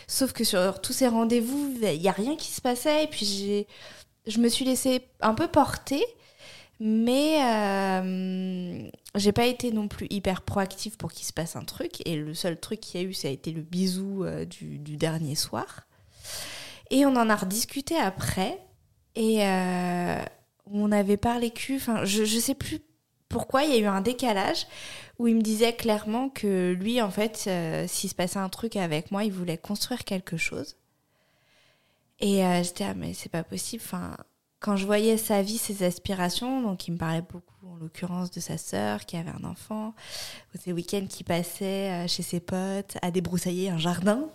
Sauf 0.08 0.34
que 0.34 0.44
sur 0.44 0.82
tous 0.82 0.94
ces 0.94 1.08
rendez-vous, 1.08 1.76
il 1.82 2.00
n'y 2.00 2.10
a 2.10 2.12
rien 2.12 2.36
qui 2.36 2.52
se 2.52 2.60
passait. 2.62 3.04
Et 3.04 3.08
puis 3.08 3.26
j'ai, 3.26 3.68
je 4.26 4.40
me 4.40 4.50
suis 4.50 4.66
laissée 4.66 5.08
un 5.22 5.36
peu 5.36 5.48
porter. 5.48 6.04
Mais 6.84 7.38
euh, 7.44 8.90
j'ai 9.14 9.32
pas 9.32 9.46
été 9.46 9.72
non 9.72 9.88
plus 9.88 10.08
hyper 10.10 10.42
proactive 10.42 10.98
pour 10.98 11.12
qu'il 11.12 11.28
se 11.28 11.32
passe 11.32 11.56
un 11.56 11.64
truc. 11.64 12.02
Et 12.08 12.16
le 12.16 12.34
seul 12.34 12.60
truc 12.60 12.80
qu'il 12.80 13.00
y 13.00 13.04
a 13.04 13.08
eu, 13.08 13.14
ça 13.14 13.28
a 13.28 13.32
été 13.32 13.52
le 13.52 13.62
bisou 13.62 14.24
euh, 14.24 14.46
du, 14.46 14.80
du 14.80 14.98
dernier 14.98 15.36
soir. 15.36 15.86
Et 16.90 17.06
on 17.06 17.16
en 17.16 17.30
a 17.30 17.36
rediscuté 17.36 17.98
après. 17.98 18.60
Et 19.14 19.46
euh, 19.46 20.24
on 20.66 20.92
avait 20.92 21.18
parlé 21.18 21.52
cul. 21.52 21.76
Enfin, 21.76 22.04
je, 22.04 22.26
je 22.26 22.40
sais 22.40 22.56
plus 22.56 22.80
pourquoi 23.30 23.64
il 23.64 23.70
y 23.70 23.76
a 23.76 23.78
eu 23.78 23.86
un 23.86 24.02
décalage 24.02 24.66
où 25.20 25.28
il 25.28 25.36
me 25.36 25.42
disait 25.42 25.74
clairement 25.74 26.30
que 26.30 26.74
lui, 26.74 27.00
en 27.00 27.12
fait, 27.12 27.44
euh, 27.46 27.86
s'il 27.88 28.10
se 28.10 28.16
passait 28.16 28.40
un 28.40 28.50
truc 28.50 28.76
avec 28.76 29.12
moi, 29.12 29.24
il 29.24 29.32
voulait 29.32 29.60
construire 29.60 30.04
quelque 30.04 30.36
chose. 30.36 30.78
Et 32.22 32.42
j'étais, 32.64 32.86
ah, 32.86 32.96
mais 32.96 33.14
c'est 33.14 33.30
pas 33.30 33.44
possible. 33.44 33.84
Enfin, 33.86 34.16
quand 34.62 34.78
je 34.78 34.86
voyais 34.86 35.18
sa 35.18 35.42
vie, 35.42 35.58
ses 35.58 35.84
aspirations, 35.84 36.62
donc 36.62 36.88
il 36.88 36.92
me 36.92 36.98
parlait 36.98 37.24
beaucoup, 37.24 37.68
en 37.68 37.76
l'occurrence, 37.78 38.30
de 38.32 38.40
sa 38.40 38.58
sœur 38.58 39.06
qui 39.06 39.18
avait 39.18 39.32
un 39.32 39.44
enfant, 39.44 39.94
ou 40.54 40.60
ses 40.64 40.72
week-ends 40.72 41.08
qu'il 41.10 41.26
passait 41.26 41.90
euh, 41.92 42.08
chez 42.08 42.24
ses 42.24 42.40
potes 42.40 42.96
à 43.02 43.12
débroussailler 43.12 43.72
un 43.72 43.80
jardin. 43.80 44.30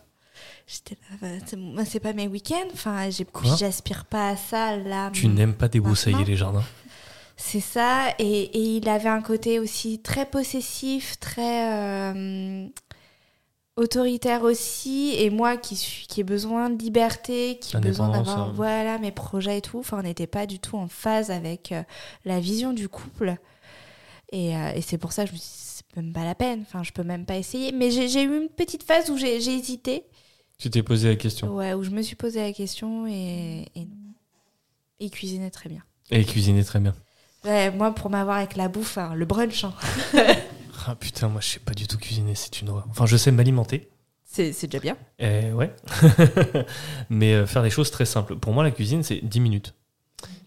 J'étais 0.67 0.99
là, 1.11 1.17
bah, 1.23 1.57
moi, 1.57 1.85
c'est 1.85 2.01
pas 2.01 2.13
mes 2.13 2.27
week-ends. 2.27 2.69
Enfin, 2.75 3.09
j'aspire 3.57 4.05
pas 4.05 4.31
à 4.31 4.37
ça 4.37 4.77
là. 4.77 5.11
Tu 5.13 5.29
n'aimes 5.29 5.55
pas 5.55 5.69
débroussailler 5.69 6.17
Maintenant 6.17 6.29
les 6.29 6.37
jardins? 6.37 6.65
C'est 7.39 7.61
ça, 7.61 8.09
et, 8.19 8.25
et 8.25 8.77
il 8.79 8.89
avait 8.89 9.11
un 9.11 9.23
côté 9.23 9.61
aussi 9.61 10.01
très 10.01 10.27
possessif, 10.27 11.21
très 11.21 11.73
euh, 11.73 12.67
autoritaire 13.77 14.43
aussi, 14.43 15.15
et 15.19 15.31
moi 15.31 15.57
qui 15.57 15.77
suis 15.77 16.07
qui 16.07 16.21
ai 16.21 16.25
besoin 16.25 16.71
de 16.71 16.83
liberté, 16.83 17.59
qui 17.61 17.77
ai 17.77 17.81
besoin 17.81 18.09
d'avoir 18.09 18.39
hein. 18.39 18.53
voilà 18.55 18.99
mes 18.99 19.13
projets 19.13 19.59
et 19.59 19.63
tout. 19.63 19.79
Enfin, 19.79 19.99
on 19.99 20.03
n'était 20.03 20.27
pas 20.27 20.47
du 20.47 20.59
tout 20.59 20.77
en 20.77 20.89
phase 20.89 21.31
avec 21.31 21.73
euh, 21.73 21.83
la 22.25 22.41
vision 22.41 22.73
du 22.73 22.89
couple, 22.89 23.37
et, 24.33 24.57
euh, 24.57 24.73
et 24.75 24.81
c'est 24.81 24.99
pour 24.99 25.13
ça 25.13 25.25
que 25.25 25.29
je 25.29 25.35
me 25.35 25.39
suis 25.39 25.47
dit 25.49 25.63
c'est 25.93 25.97
même 25.97 26.13
pas 26.13 26.25
la 26.25 26.35
peine. 26.35 26.63
Enfin, 26.63 26.83
je 26.83 26.93
peux 26.93 27.03
même 27.05 27.27
pas 27.27 27.37
essayer. 27.37 27.73
Mais 27.73 27.91
j'ai 27.91 28.09
j'ai 28.09 28.23
eu 28.23 28.37
une 28.43 28.49
petite 28.49 28.83
phase 28.83 29.11
où 29.11 29.17
j'ai 29.19 29.41
j'ai 29.41 29.55
hésité, 29.55 30.05
Tu 30.59 30.71
t'es 30.71 30.83
posé 30.83 31.09
la 31.09 31.17
question. 31.17 31.55
ouais, 31.55 31.75
où 31.75 31.83
je 31.83 31.91
me 31.91 32.01
suis 32.03 32.17
posé 32.17 32.41
la 32.41 32.53
question 32.53 33.07
et, 33.07 33.67
et. 33.75 33.87
Il 34.99 35.11
cuisinait 35.11 35.51
très 35.51 35.69
bien. 35.69 35.83
Et 36.11 36.25
cuisiner 36.25 36.65
très 36.65 36.79
bien. 36.81 36.95
Ouais, 37.45 37.71
moi, 37.71 37.95
pour 37.95 38.09
m'avoir 38.09 38.39
avec 38.39 38.57
la 38.57 38.69
bouffe, 38.69 38.97
hein, 38.97 39.13
le 39.15 39.27
brunch, 39.27 39.63
hein, 39.65 39.75
Ah 40.87 40.95
putain, 40.95 41.29
moi 41.29 41.41
je 41.41 41.49
sais 41.49 41.59
pas 41.61 41.75
du 41.75 41.87
tout 41.87 41.99
cuisiner, 41.99 42.35
c'est 42.35 42.61
une 42.61 42.69
horreur. 42.69 42.87
Enfin, 42.91 43.07
je 43.07 43.17
sais 43.17 43.33
m'alimenter. 43.33 43.89
c'est 44.25 44.53
c'est 44.53 44.67
déjà 44.69 44.81
bien. 44.81 44.97
Eh 45.19 45.53
ouais. 45.53 45.75
Mais 47.11 47.35
euh, 47.35 47.47
faire 47.47 47.63
des 47.63 47.71
choses 47.71 47.91
très 47.91 48.05
simples. 48.07 48.37
Pour 48.37 48.53
moi, 48.53 48.63
la 48.65 48.71
cuisine, 48.71 49.03
c'est 49.03 49.21
10 49.25 49.41
minutes. 49.41 49.75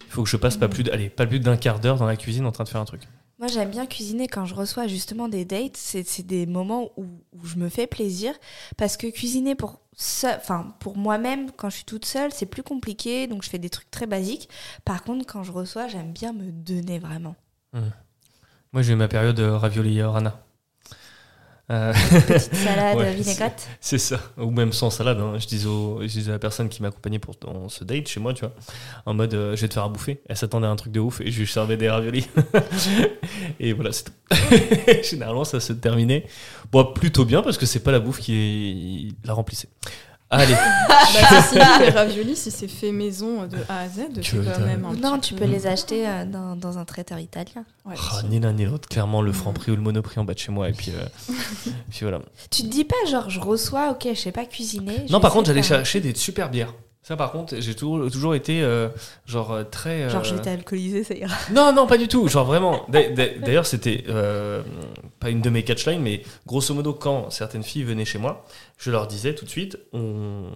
Il 0.06 0.12
faut 0.12 0.24
que 0.24 0.30
je 0.30 0.38
passe 0.38 0.58
pas 0.58 0.68
plus, 0.68 0.84
d'- 0.84 0.90
allez, 0.92 1.10
pas 1.10 1.28
plus 1.28 1.40
d'un 1.40 1.58
quart 1.58 1.80
d'heure 1.80 1.98
dans 1.98 2.06
la 2.08 2.16
cuisine 2.16 2.46
en 2.46 2.52
train 2.52 2.64
de 2.64 2.70
faire 2.70 2.82
un 2.82 2.86
truc. 2.86 3.02
Moi, 3.38 3.48
j'aime 3.48 3.70
bien 3.70 3.86
cuisiner 3.86 4.28
quand 4.28 4.46
je 4.46 4.54
reçois 4.56 4.88
justement 4.88 5.30
des 5.30 5.46
dates. 5.46 5.78
C'est 5.78 6.06
c'est 6.08 6.24
des 6.26 6.46
moments 6.46 6.90
où, 6.98 7.06
où 7.34 7.46
je 7.46 7.56
me 7.58 7.70
fais 7.70 7.88
plaisir. 7.88 8.34
Parce 8.78 8.98
que 8.98 9.08
cuisiner 9.08 9.56
pour, 9.56 9.80
seul- 9.96 10.36
enfin, 10.38 10.74
pour 10.80 10.98
moi-même, 10.98 11.52
quand 11.52 11.70
je 11.70 11.76
suis 11.78 11.86
toute 11.86 12.06
seule, 12.06 12.32
c'est 12.34 12.48
plus 12.48 12.64
compliqué. 12.64 13.28
Donc, 13.28 13.44
je 13.44 13.50
fais 13.50 13.60
des 13.60 13.70
trucs 13.70 13.92
très 13.92 14.08
basiques. 14.08 14.50
Par 14.84 15.04
contre, 15.04 15.26
quand 15.26 15.44
je 15.44 15.52
reçois, 15.52 15.88
j'aime 15.88 16.12
bien 16.12 16.34
me 16.34 16.52
donner 16.52 17.00
vraiment. 17.00 17.36
Moi, 18.74 18.82
j'ai 18.84 18.94
eu 18.94 18.96
ma 18.96 19.08
période 19.08 19.40
euh, 19.40 19.58
ravioli 19.58 20.02
rana. 20.04 20.44
Euh, 21.72 21.94
Petite 22.28 22.56
salade 22.56 22.98
Ouais, 22.98 23.14
vinaigrette. 23.14 23.68
c'est 23.80 24.00
ça. 24.00 24.20
Ou 24.38 24.50
même 24.50 24.74
sans 24.74 24.90
salade. 24.90 25.20
hein. 25.20 25.34
Je, 25.38 25.46
disais 25.48 25.68
au- 25.68 26.00
je 26.02 26.08
disais 26.08 26.30
à 26.32 26.34
la 26.34 26.40
personne 26.40 26.68
qui 26.68 26.82
m'accompagnait 26.82 27.20
pour 27.20 27.36
dans 27.42 27.70
ce 27.70 27.84
date 27.84 28.08
chez 28.08 28.20
moi, 28.20 28.34
tu 28.34 28.42
vois, 28.42 28.54
en 29.06 29.14
mode 29.14 29.34
euh, 29.36 29.56
je 29.56 29.62
vais 29.62 29.68
te 29.68 29.76
faire 29.76 29.84
à 29.84 29.90
bouffer. 29.90 30.22
Elle 30.28 30.36
s'attendait 30.38 30.66
à 30.66 30.70
un 30.72 30.76
truc 30.76 30.92
de 30.92 31.00
ouf 31.00 31.22
et 31.22 31.30
je 31.32 31.40
lui 31.40 31.48
servais 31.48 31.78
des 31.78 31.90
raviolis. 31.90 32.28
et 33.60 33.74
voilà, 33.74 33.92
c'est 33.92 34.06
tout. 34.06 34.14
Généralement, 35.10 35.44
ça 35.44 35.60
se 35.60 35.74
terminait 35.74 36.26
bon, 36.72 36.86
plutôt 36.86 37.26
bien 37.26 37.44
parce 37.44 37.58
que 37.60 37.68
c'est 37.68 37.82
pas 37.84 37.92
la 37.92 38.00
bouffe 38.00 38.20
qui 38.20 39.16
la 39.24 39.34
remplissait. 39.34 39.70
Allez, 40.32 40.54
Bah, 40.88 40.98
ceci 41.42 41.56
dit, 41.56 41.80
les 41.86 41.90
raviolis, 41.90 42.36
si 42.36 42.52
c'est 42.52 42.68
fait 42.68 42.92
maison 42.92 43.48
de 43.48 43.58
A 43.68 43.80
à 43.80 43.90
Z, 43.90 44.22
Tu 44.22 44.38
c'est 44.38 44.38
quand 44.52 44.60
même 44.60 44.86
un 44.86 44.94
Non, 44.94 45.18
petit 45.18 45.30
tu 45.30 45.34
peu- 45.34 45.46
peux 45.46 45.52
les 45.52 45.66
acheter 45.66 46.08
euh, 46.08 46.24
dans, 46.26 46.56
dans 46.56 46.78
un 46.78 46.86
traiteur 46.86 47.18
italien. 47.18 47.66
Ouais, 47.84 47.96
Ah, 47.98 48.20
si. 48.22 48.28
ni 48.28 48.40
l'un 48.40 48.54
ni 48.54 48.66
l'autre, 48.66 48.88
clairement 48.88 49.24
le 49.24 49.32
franc 49.34 49.54
prix 49.54 49.72
ou 49.72 49.76
le 49.76 49.82
monoprix 49.82 50.20
en 50.20 50.26
bas 50.26 50.36
de 50.36 50.40
chez 50.40 50.52
moi 50.52 50.70
et 50.70 50.74
puis, 50.74 50.92
euh, 50.92 51.34
puis 51.90 52.00
voilà. 52.02 52.20
Tu 52.52 52.62
te 52.62 52.68
dis 52.68 52.84
pas, 52.86 52.96
genre, 53.10 53.28
je 53.30 53.40
reçois, 53.40 53.90
ok, 53.90 54.08
je 54.14 54.20
sais 54.20 54.32
pas 54.32 54.46
cuisiner. 54.46 55.06
Non, 55.10 55.20
par 55.20 55.32
contre, 55.32 55.48
j'allais 55.48 55.64
chercher 55.64 56.00
des 56.00 56.14
super 56.14 56.50
bières. 56.52 56.74
Ça, 57.10 57.18
par 57.18 57.32
contre, 57.32 57.56
j'ai 57.60 57.74
toujours, 57.74 58.12
toujours 58.12 58.36
été 58.36 58.62
euh, 58.62 58.88
genre 59.26 59.52
euh, 59.52 59.64
très. 59.64 60.02
faire- 60.02 60.10
Genre, 60.12 60.24
je 60.24 60.34
euh, 60.34 60.38
vais 60.38 60.44
t'alcooliser, 60.44 61.04
ça 61.04 61.16
ira. 61.16 61.36
Non, 61.52 61.74
non, 61.74 61.88
pas 61.88 61.98
du 61.98 62.08
tout. 62.08 62.28
Genre 62.28 62.46
vraiment. 62.46 62.86
D'a- 62.88 63.10
d'a- 63.10 63.36
D'ailleurs, 63.40 63.66
c'était 63.66 64.04
euh, 64.10 64.62
pas 65.20 65.32
une 65.32 65.42
de 65.42 65.50
mes 65.50 65.64
catchlines, 65.64 66.04
mais 66.04 66.22
grosso 66.46 66.72
modo, 66.76 66.94
quand 66.94 67.32
certaines 67.32 67.64
filles 67.64 67.84
venaient 67.84 68.06
chez 68.06 68.20
moi, 68.20 68.46
je 68.78 68.92
leur 68.92 69.08
disais 69.08 69.34
tout 69.34 69.44
de 69.44 69.50
suite, 69.50 69.80
on... 69.92 70.52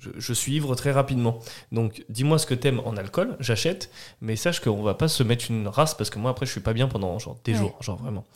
je, 0.00 0.10
je 0.18 0.32
suis 0.34 0.52
ivre 0.52 0.74
très 0.74 0.92
rapidement. 0.92 1.38
Donc, 1.72 2.04
dis-moi 2.10 2.38
ce 2.38 2.44
que 2.44 2.52
t'aimes 2.54 2.82
en 2.84 2.98
alcool, 2.98 3.36
j'achète, 3.40 3.90
mais 4.20 4.36
sache 4.36 4.60
qu'on 4.60 4.82
va 4.82 4.92
pas 4.92 5.08
se 5.08 5.22
mettre 5.22 5.46
une 5.50 5.66
race 5.66 5.94
parce 5.94 6.10
que 6.10 6.18
moi, 6.18 6.30
après, 6.32 6.44
je 6.44 6.50
suis 6.52 6.60
pas 6.60 6.74
bien 6.74 6.88
pendant 6.88 7.18
genre 7.18 7.38
des 7.44 7.52
Ouais. 7.52 7.58
jours, 7.58 7.78
genre 7.80 7.96
vraiment. 7.96 8.26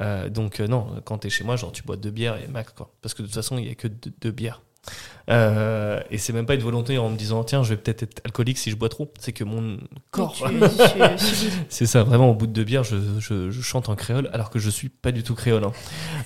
Euh, 0.00 0.28
donc, 0.28 0.58
euh, 0.58 0.66
non, 0.66 0.88
quand 1.04 1.18
t'es 1.18 1.30
chez 1.30 1.44
moi, 1.44 1.54
genre 1.54 1.70
tu 1.70 1.84
bois 1.84 1.94
deux 1.96 2.10
bières 2.10 2.42
et 2.42 2.48
max, 2.48 2.72
quoi. 2.72 2.90
Parce 3.02 3.14
que 3.14 3.22
de 3.22 3.28
toute 3.28 3.36
façon, 3.36 3.56
il 3.56 3.68
y 3.68 3.70
a 3.70 3.76
que 3.76 3.86
deux, 3.86 4.10
deux 4.20 4.30
bières. 4.32 4.62
Euh, 5.28 6.00
et 6.10 6.16
c'est 6.16 6.32
même 6.32 6.46
pas 6.46 6.54
une 6.54 6.62
volonté 6.62 6.96
en 6.96 7.10
me 7.10 7.16
disant 7.16 7.44
tiens 7.44 7.62
je 7.62 7.68
vais 7.70 7.76
peut-être 7.76 8.02
être 8.04 8.22
alcoolique 8.24 8.56
si 8.56 8.70
je 8.70 8.76
bois 8.76 8.88
trop 8.88 9.12
c'est 9.20 9.34
que 9.34 9.44
mon 9.44 9.78
corps 10.10 10.34
c'est 11.68 11.84
ça, 11.84 12.02
vraiment, 12.02 12.30
au 12.30 12.34
bout 12.34 12.46
de 12.46 12.52
deux 12.52 12.64
bières, 12.64 12.82
je, 12.84 12.96
je- 13.20 13.50
je 13.50 13.60
chante 13.60 13.90
en 13.90 13.94
créole, 13.96 14.30
alors 14.32 14.48
que 14.48 14.58
je 14.58 14.70
suis 14.70 14.88
pas 14.88 15.12
du 15.12 15.22
tout 15.22 15.34
créole 15.34 15.64
hein, 15.64 15.72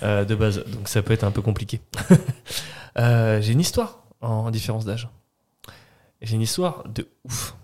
euh, 0.04 0.24
de 0.24 0.34
base. 0.36 0.64
Donc 0.66 0.86
ça 0.88 1.02
peut 1.02 1.12
être 1.12 1.24
un 1.24 1.32
peu 1.32 1.42
compliqué. 1.42 1.80
Euh, 2.98 3.40
J'ai 3.40 3.54
une 3.54 3.60
histoire 3.60 4.04
en 4.20 4.50
différence 4.50 4.84
d'âge. 4.84 5.08
J'ai 6.20 6.34
une 6.34 6.42
histoire 6.42 6.84
de 6.86 7.08
ouf. 7.24 7.56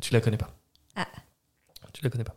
Tu 0.00 0.14
la 0.14 0.22
connais 0.22 0.38
pas. 0.38 0.48
Ah. 0.96 1.06
Tu 1.92 2.02
la 2.02 2.08
connais 2.08 2.24
pas. 2.24 2.34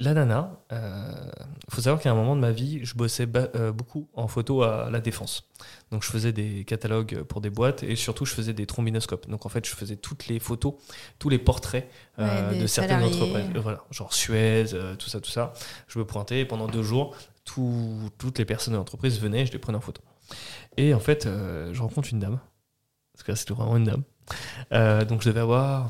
La 0.00 0.12
nana, 0.12 0.60
euh, 0.72 1.30
faut 1.70 1.80
savoir 1.80 2.02
qu'à 2.02 2.10
un 2.10 2.14
moment 2.16 2.34
de 2.34 2.40
ma 2.40 2.50
vie, 2.50 2.84
je 2.84 2.96
bossais 2.96 3.28
euh, 3.36 3.70
beaucoup 3.70 4.08
en 4.14 4.26
photo 4.26 4.62
à 4.64 4.90
la 4.90 5.00
défense. 5.00 5.48
Donc 5.92 6.02
je 6.02 6.08
faisais 6.10 6.32
des 6.32 6.64
catalogues 6.64 7.22
pour 7.22 7.40
des 7.40 7.48
boîtes 7.48 7.84
et 7.84 7.94
surtout 7.94 8.24
je 8.24 8.34
faisais 8.34 8.52
des 8.52 8.66
trombinoscopes. 8.66 9.28
Donc 9.28 9.46
en 9.46 9.48
fait, 9.48 9.64
je 9.64 9.70
faisais 9.74 9.94
toutes 9.94 10.26
les 10.26 10.40
photos, 10.40 10.74
tous 11.20 11.28
les 11.28 11.38
portraits 11.38 11.88
euh, 12.18 12.50
Ouais, 12.50 12.58
de 12.58 12.66
certaines 12.66 12.98
salariés. 13.02 13.22
entreprises. 13.22 13.62
Voilà, 13.62 13.84
genre 13.92 14.12
Suez, 14.12 14.64
tout 14.98 15.08
ça, 15.08 15.20
tout 15.20 15.30
ça. 15.30 15.52
Je 15.86 16.00
me 16.00 16.04
pointais 16.04 16.40
et 16.40 16.44
pendant 16.44 16.66
deux 16.66 16.82
jours, 16.82 17.16
tout- 17.44 18.10
toutes 18.18 18.38
les 18.40 18.44
personnes 18.44 18.72
de 18.74 18.78
l'entreprise 18.78 19.20
venaient, 19.20 19.46
je 19.46 19.52
les 19.52 19.58
prenais 19.60 19.78
en 19.78 19.80
photo. 19.80 20.02
Et 20.76 20.92
en 20.92 21.00
fait, 21.00 21.24
je 21.24 21.80
rencontre 21.80 22.08
une 22.10 22.18
dame. 22.18 22.40
Parce 23.12 23.22
que 23.22 23.30
là, 23.30 23.36
c'était 23.36 23.54
vraiment 23.54 23.76
une 23.76 23.84
dame. 23.84 25.06
Donc 25.06 25.22
je 25.22 25.28
devais 25.28 25.40
avoir 25.40 25.88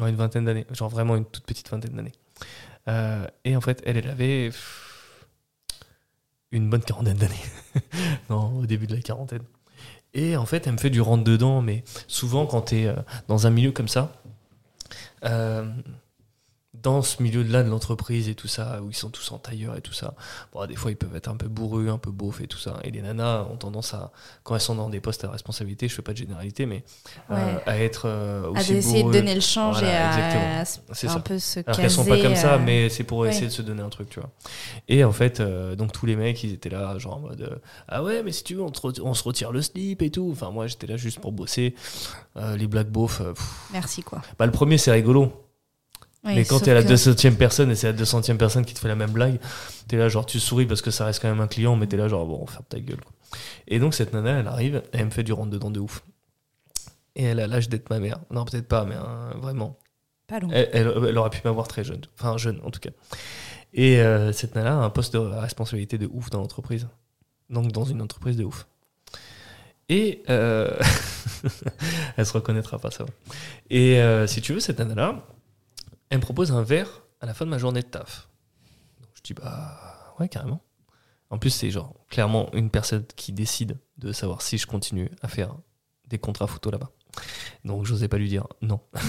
une 0.00 0.16
vingtaine 0.16 0.46
d'années, 0.46 0.64
genre 0.72 0.88
vraiment 0.88 1.16
une 1.16 1.26
toute 1.26 1.44
petite 1.44 1.68
vingtaine 1.70 1.92
d'années. 1.94 2.12
Euh, 2.88 3.26
et 3.44 3.56
en 3.56 3.60
fait, 3.60 3.82
elle, 3.84 4.08
avait 4.08 4.50
une 6.52 6.70
bonne 6.70 6.82
quarantaine 6.82 7.16
d'années. 7.16 7.34
au 8.30 8.66
début 8.66 8.86
de 8.86 8.94
la 8.94 9.02
quarantaine. 9.02 9.42
Et 10.14 10.36
en 10.36 10.46
fait, 10.46 10.66
elle 10.66 10.74
me 10.74 10.78
fait 10.78 10.90
du 10.90 11.00
rentre-dedans, 11.00 11.60
mais 11.60 11.84
souvent 12.06 12.46
quand 12.46 12.62
tu 12.62 12.76
es 12.76 12.94
dans 13.28 13.46
un 13.46 13.50
milieu 13.50 13.72
comme 13.72 13.88
ça, 13.88 14.12
euh, 15.24 15.70
dans 16.82 17.02
ce 17.02 17.22
milieu-là 17.22 17.62
de 17.62 17.68
l'entreprise 17.70 18.28
et 18.28 18.34
tout 18.34 18.48
ça, 18.48 18.80
où 18.82 18.90
ils 18.90 18.94
sont 18.96 19.10
tous 19.10 19.30
en 19.32 19.38
tailleur 19.38 19.76
et 19.76 19.80
tout 19.80 19.92
ça, 19.92 20.14
bon, 20.52 20.64
des 20.66 20.76
fois 20.76 20.90
ils 20.90 20.96
peuvent 20.96 21.14
être 21.16 21.28
un 21.28 21.36
peu 21.36 21.48
bourrus, 21.48 21.90
un 21.90 21.98
peu 21.98 22.10
beaufs 22.10 22.40
et 22.40 22.46
tout 22.46 22.58
ça. 22.58 22.78
Et 22.84 22.90
les 22.90 23.02
nanas 23.02 23.44
ont 23.50 23.56
tendance 23.56 23.94
à, 23.94 24.12
quand 24.42 24.54
elles 24.54 24.60
sont 24.60 24.74
dans 24.74 24.88
des 24.88 25.00
postes 25.00 25.24
à 25.24 25.30
responsabilité, 25.30 25.88
je 25.88 25.94
fais 25.94 26.02
pas 26.02 26.12
de 26.12 26.18
généralité, 26.18 26.66
mais 26.66 26.84
euh, 27.30 27.34
Ouais. 27.56 27.62
à 27.66 27.78
être 27.78 28.02
euh, 28.06 28.44
À 28.54 28.60
aussi 28.60 28.74
essayer 28.74 29.02
de 29.02 29.10
donner 29.12 29.34
le 29.34 29.40
change 29.40 29.78
Voilà, 29.80 29.92
et 29.92 29.96
à, 29.96 30.58
à 30.58 30.60
un 30.60 30.64
ça. 30.64 31.20
peu 31.20 31.38
se 31.38 31.60
Alors 31.66 31.76
qu'elles 31.78 31.90
sont 31.90 32.04
pas 32.04 32.16
comme 32.16 32.30
caser, 32.32 32.42
ça, 32.42 32.54
euh, 32.54 32.58
mais 32.64 32.88
c'est 32.88 33.04
pour 33.04 33.18
ouais. 33.18 33.30
essayer 33.30 33.46
de 33.46 33.52
se 33.52 33.62
donner 33.62 33.82
un 33.82 33.88
truc, 33.88 34.08
tu 34.10 34.20
vois. 34.20 34.30
Et 34.88 35.04
en 35.04 35.12
fait, 35.12 35.40
euh, 35.40 35.76
donc 35.76 35.92
tous 35.92 36.06
les 36.06 36.16
mecs, 36.16 36.42
ils 36.44 36.52
étaient 36.52 36.68
là, 36.70 36.98
genre 36.98 37.16
en 37.16 37.20
mode 37.20 37.40
euh, 37.42 37.56
Ah 37.88 38.02
ouais, 38.02 38.22
mais 38.22 38.32
si 38.32 38.44
tu 38.44 38.54
veux, 38.54 38.62
on, 38.62 38.70
te 38.70 39.00
on 39.00 39.14
se 39.14 39.22
retire 39.24 39.52
le 39.52 39.62
slip 39.62 40.02
et 40.02 40.10
tout. 40.10 40.28
Enfin, 40.32 40.50
moi, 40.50 40.66
j'étais 40.66 40.86
là 40.86 40.96
juste 40.96 41.20
pour 41.20 41.32
bosser. 41.32 41.74
Euh, 42.36 42.56
les 42.56 42.66
black 42.66 42.88
beaufs, 42.90 43.20
euh. 43.22 43.32
Merci, 43.72 44.02
quoi. 44.02 44.20
bah, 44.38 44.46
le 44.46 44.52
premier, 44.52 44.78
c'est 44.78 44.92
rigolo. 44.92 45.32
Oui, 46.26 46.34
mais 46.34 46.44
quand 46.44 46.60
t'es 46.60 46.74
la 46.74 46.82
que- 46.82 46.88
200ème 46.88 47.36
personne 47.36 47.70
et 47.70 47.74
c'est 47.76 47.86
la 47.86 47.92
200ème 47.92 48.36
personne 48.36 48.64
qui 48.64 48.74
te 48.74 48.78
fait 48.80 48.88
la 48.88 48.96
même 48.96 49.10
blague, 49.12 49.38
t'es 49.88 49.96
là, 49.96 50.08
genre, 50.08 50.26
tu 50.26 50.40
souris 50.40 50.66
parce 50.66 50.82
que 50.82 50.90
ça 50.90 51.04
reste 51.04 51.22
quand 51.22 51.28
même 51.28 51.40
un 51.40 51.46
client, 51.46 51.76
mais 51.76 51.86
t'es 51.86 51.96
là, 51.96 52.08
genre, 52.08 52.26
bon, 52.26 52.44
ferme 52.46 52.64
ta 52.68 52.80
gueule. 52.80 53.00
quoi. 53.00 53.12
Et 53.68 53.78
donc, 53.78 53.94
cette 53.94 54.12
nana, 54.12 54.40
elle 54.40 54.48
arrive, 54.48 54.82
et 54.92 54.98
elle 54.98 55.06
me 55.06 55.10
fait 55.10 55.22
du 55.22 55.32
rentre-dedans 55.32 55.70
de 55.70 55.80
ouf. 55.80 56.02
Et 57.14 57.24
elle 57.24 57.40
a 57.40 57.46
l'âge 57.46 57.68
d'être 57.68 57.88
ma 57.90 57.98
mère. 57.98 58.18
Non, 58.30 58.44
peut-être 58.44 58.68
pas, 58.68 58.84
mais 58.84 58.94
hein, 58.96 59.30
vraiment. 59.40 59.78
Pas 60.26 60.40
long. 60.40 60.48
Elle, 60.52 60.68
elle- 60.72 60.92
elle 61.08 61.18
aurait 61.18 61.30
pu 61.30 61.40
m'avoir 61.44 61.68
très 61.68 61.84
jeune. 61.84 62.00
Enfin, 62.18 62.36
jeune, 62.36 62.60
en 62.64 62.70
tout 62.70 62.80
cas. 62.80 62.90
Et 63.72 64.00
euh, 64.00 64.32
cette 64.32 64.54
nana 64.54 64.72
a 64.80 64.84
un 64.84 64.90
poste 64.90 65.12
de 65.14 65.18
responsabilité 65.18 65.96
de 65.98 66.08
ouf 66.12 66.30
dans 66.30 66.40
l'entreprise. 66.40 66.88
Donc, 67.50 67.70
dans 67.72 67.84
une 67.84 68.02
entreprise 68.02 68.36
de 68.36 68.44
ouf. 68.44 68.66
Et 69.88 70.22
euh, 70.30 70.76
elle 72.16 72.26
se 72.26 72.32
reconnaîtra 72.32 72.78
pas, 72.78 72.90
ça. 72.90 73.06
Et 73.70 74.00
euh, 74.00 74.26
si 74.26 74.40
tu 74.40 74.52
veux, 74.52 74.60
cette 74.60 74.78
nana-là, 74.80 75.22
elle 76.10 76.18
me 76.18 76.22
propose 76.22 76.52
un 76.52 76.62
verre 76.62 77.04
à 77.20 77.26
la 77.26 77.34
fin 77.34 77.44
de 77.44 77.50
ma 77.50 77.58
journée 77.58 77.82
de 77.82 77.86
taf. 77.86 78.28
Donc, 79.00 79.10
je 79.14 79.22
dis, 79.22 79.34
bah, 79.34 80.14
ouais, 80.18 80.28
carrément. 80.28 80.62
En 81.30 81.38
plus, 81.38 81.50
c'est 81.50 81.70
genre 81.70 81.94
clairement 82.08 82.52
une 82.52 82.70
personne 82.70 83.04
qui 83.16 83.32
décide 83.32 83.78
de 83.98 84.12
savoir 84.12 84.42
si 84.42 84.58
je 84.58 84.66
continue 84.66 85.10
à 85.22 85.28
faire 85.28 85.56
des 86.06 86.18
contrats 86.18 86.46
photo 86.46 86.70
là-bas. 86.70 86.90
Donc, 87.64 87.84
j'osais 87.84 88.08
pas 88.08 88.18
lui 88.18 88.28
dire 88.28 88.46
non. 88.62 88.80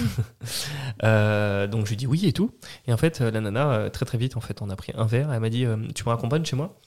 Euh, 1.04 1.68
donc, 1.68 1.86
je 1.86 1.92
lui 1.92 1.96
dis 1.96 2.08
oui 2.08 2.26
et 2.26 2.34
tout. 2.34 2.52
Et 2.88 2.94
en 2.94 2.98
fait, 2.98 3.22
euh, 3.22 3.30
la 3.30 3.40
nana, 3.40 3.72
euh, 3.72 3.90
très 3.90 4.06
très 4.06 4.18
vite, 4.18 4.36
en 4.36 4.42
fait, 4.42 4.62
on 4.64 4.70
a 4.70 4.76
pris 4.76 4.92
un 4.96 5.06
verre. 5.06 5.32
Elle 5.32 5.40
m'a 5.40 5.50
dit, 5.50 5.66
tu 5.94 6.04
me 6.06 6.10
raccompagnes 6.10 6.44
chez 6.44 6.56
moi? 6.56 6.80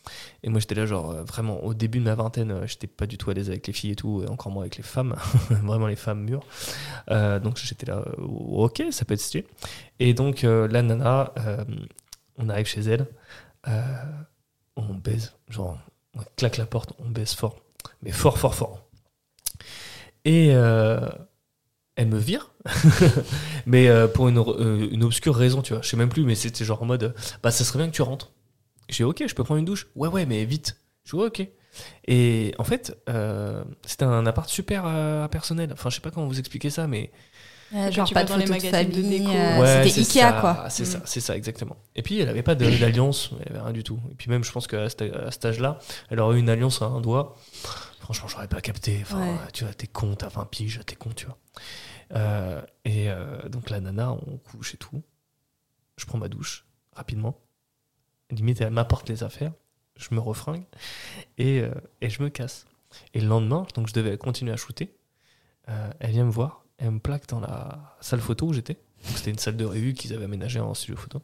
Et 0.43 0.49
moi, 0.49 0.59
j'étais 0.59 0.75
là, 0.75 0.85
genre, 0.85 1.13
vraiment, 1.25 1.63
au 1.63 1.75
début 1.75 2.01
de 2.01 2.05
ma 2.05 2.15
vingtaine, 2.17 2.67
j'étais 2.67 2.89
pas 2.89 3.07
du 3.07 3.19
tout 3.19 3.31
à 3.31 3.35
l'aise 3.35 3.49
avec 3.49 3.67
les 3.67 3.73
filles 3.73 3.93
et 3.93 3.97
tout, 3.97 4.25
et 4.25 4.29
encore 4.29 4.51
moins 4.51 4.63
avec 4.63 4.77
les 4.77 4.83
femmes, 4.83 5.15
vraiment 5.51 5.87
les 5.87 5.97
femmes 5.97 6.25
mûres. 6.25 6.45
Euh, 7.11 7.39
donc, 7.39 7.59
j'étais 7.59 7.87
là, 7.87 7.99
euh, 7.99 8.23
ok, 8.23 8.83
ça 8.91 9.05
peut 9.05 9.15
être 9.15 9.21
stylé. 9.21 9.47
Et 9.99 10.15
donc, 10.15 10.45
euh, 10.45 10.67
la 10.69 10.83
nana, 10.83 11.33
on 12.37 12.49
arrive 12.49 12.67
chez 12.67 12.81
elle, 12.81 13.07
on 14.77 14.95
baise, 14.95 15.35
genre, 15.49 15.79
on 16.15 16.21
claque 16.37 16.57
la 16.57 16.67
porte, 16.67 16.93
on 16.99 17.09
baise 17.09 17.35
fort, 17.35 17.61
mais 18.03 18.11
fort, 18.11 18.39
fort, 18.39 18.55
fort. 18.55 18.90
Et 20.25 20.49
euh, 20.53 21.01
elle 21.97 22.09
me 22.09 22.19
vire, 22.19 22.51
mais 23.67 23.89
euh, 23.89 24.07
pour 24.09 24.29
une, 24.29 24.39
euh, 24.39 24.89
une 24.91 25.03
obscure 25.05 25.35
raison, 25.35 25.63
tu 25.63 25.73
vois. 25.73 25.83
Je 25.83 25.89
sais 25.89 25.97
même 25.97 26.09
plus, 26.09 26.25
mais 26.25 26.35
c'était 26.35 26.65
genre 26.65 26.83
en 26.83 26.87
mode, 26.87 27.15
bah 27.43 27.51
ça 27.51 27.65
serait 27.65 27.79
bien 27.79 27.89
que 27.89 27.95
tu 27.95 28.03
rentres. 28.03 28.33
J'ai 28.89 28.99
dit, 28.99 29.05
ok, 29.05 29.25
je 29.27 29.35
peux 29.35 29.45
prendre 29.45 29.59
une 29.59 29.65
douche. 29.65 29.87
Ouais, 29.95 30.09
ouais, 30.09 30.27
mais 30.27 30.45
vite. 30.45 30.77
Je 31.05 31.13
dis, 31.13 31.17
ouais, 31.23 31.27
ok. 31.27 31.47
Et 32.09 32.53
en 32.59 32.65
fait, 32.65 32.99
euh, 33.09 33.63
c'était 33.87 34.05
un 34.05 34.27
appart 34.27 34.49
super 34.49 34.83
euh, 34.87 35.29
personnel. 35.29 35.71
Enfin, 35.73 35.89
je 35.91 35.95
sais 35.97 36.01
pas 36.01 36.11
comment 36.11 36.27
vous 36.27 36.39
expliquer 36.41 36.71
ça, 36.71 36.87
mais 36.87 37.11
Euh, 37.73 37.89
Que 37.89 37.95
genre 37.95 38.13
pas 38.13 38.25
de 38.25 38.29
dans 38.31 38.37
les 38.37 38.47
photos 38.47 38.63
de 38.63 38.67
magazines 38.69 38.91
de 38.91 38.95
famille. 39.03 39.19
déco. 39.21 39.31
Ouais, 39.31 39.83
C'était 39.85 40.01
Ikea, 40.01 40.21
ça, 40.21 40.33
quoi. 40.41 40.65
C'est 40.71 40.83
Mm. 40.83 40.87
ça, 40.87 41.03
c'est 41.05 41.21
ça, 41.21 41.37
exactement. 41.37 41.77
Et 41.95 42.03
puis, 42.03 42.19
elle 42.19 42.29
avait 42.29 42.43
pas 42.43 42.57
d'alliance, 42.57 43.31
elle 43.47 43.53
avait 43.53 43.63
rien 43.65 43.73
du 43.73 43.85
tout. 43.85 44.01
Et 44.11 44.15
puis, 44.17 44.29
même, 44.29 44.43
je 44.43 44.51
pense 44.51 44.67
qu'à 44.67 44.89
cet 44.89 45.45
âge-là, 45.45 45.79
elle 46.11 46.19
aurait 46.19 46.37
eu 46.37 46.41
une 46.41 46.51
alliance 46.51 46.83
à 46.83 46.87
un 46.87 47.01
doigt. 47.01 47.37
Franchement, 48.13 48.27
j'aurais 48.29 48.49
pas 48.49 48.61
capté. 48.61 48.99
Enfin, 49.03 49.21
Ouais. 49.21 49.39
tu 49.53 49.63
vois, 49.63 49.73
t'es 49.73 49.87
con, 49.87 50.17
t'as 50.17 50.29
20 50.29 50.45
piges, 50.47 50.81
t'es 50.85 50.97
con, 50.97 51.11
tu 51.11 51.27
vois. 51.27 51.39
Euh, 52.15 52.61
et 52.85 53.09
euh, 53.09 53.49
donc, 53.49 53.71
la 53.71 53.79
nana, 53.81 54.11
on 54.11 54.37
couche 54.39 54.75
et 54.75 54.79
tout. 54.79 55.01
Je 55.97 56.07
prends 56.07 56.19
ma 56.19 56.27
douche, 56.27 56.67
rapidement. 56.93 57.39
Limite, 58.31 58.61
elle 58.63 58.73
m'apporte 58.73 59.09
les 59.09 59.23
affaires. 59.23 59.53
Je 59.97 60.09
me 60.13 60.19
refringue 60.19 60.65
et, 61.39 61.61
euh, 61.61 61.71
et 62.01 62.11
je 62.11 62.21
me 62.21 62.31
casse. 62.31 62.67
Et 63.15 63.21
le 63.21 63.29
lendemain, 63.29 63.65
donc 63.77 63.87
je 63.87 63.93
devais 63.93 64.19
continuer 64.19 64.51
à 64.53 64.57
shooter. 64.57 64.93
Euh, 65.69 65.91
elle 66.01 66.11
vient 66.11 66.25
me 66.25 66.31
voir, 66.33 66.65
elle 66.79 66.91
me 66.91 66.99
plaque 66.99 67.29
dans 67.29 67.39
la 67.39 67.97
salle 68.01 68.21
photo 68.21 68.47
où 68.49 68.53
j'étais. 68.53 68.81
C'était 69.03 69.31
une 69.31 69.39
salle 69.39 69.57
de 69.57 69.65
réu 69.65 69.93
qu'ils 69.93 70.13
avaient 70.15 70.25
aménagée 70.25 70.59
en 70.59 70.75
studio 70.75 70.97
photo. 70.97 71.23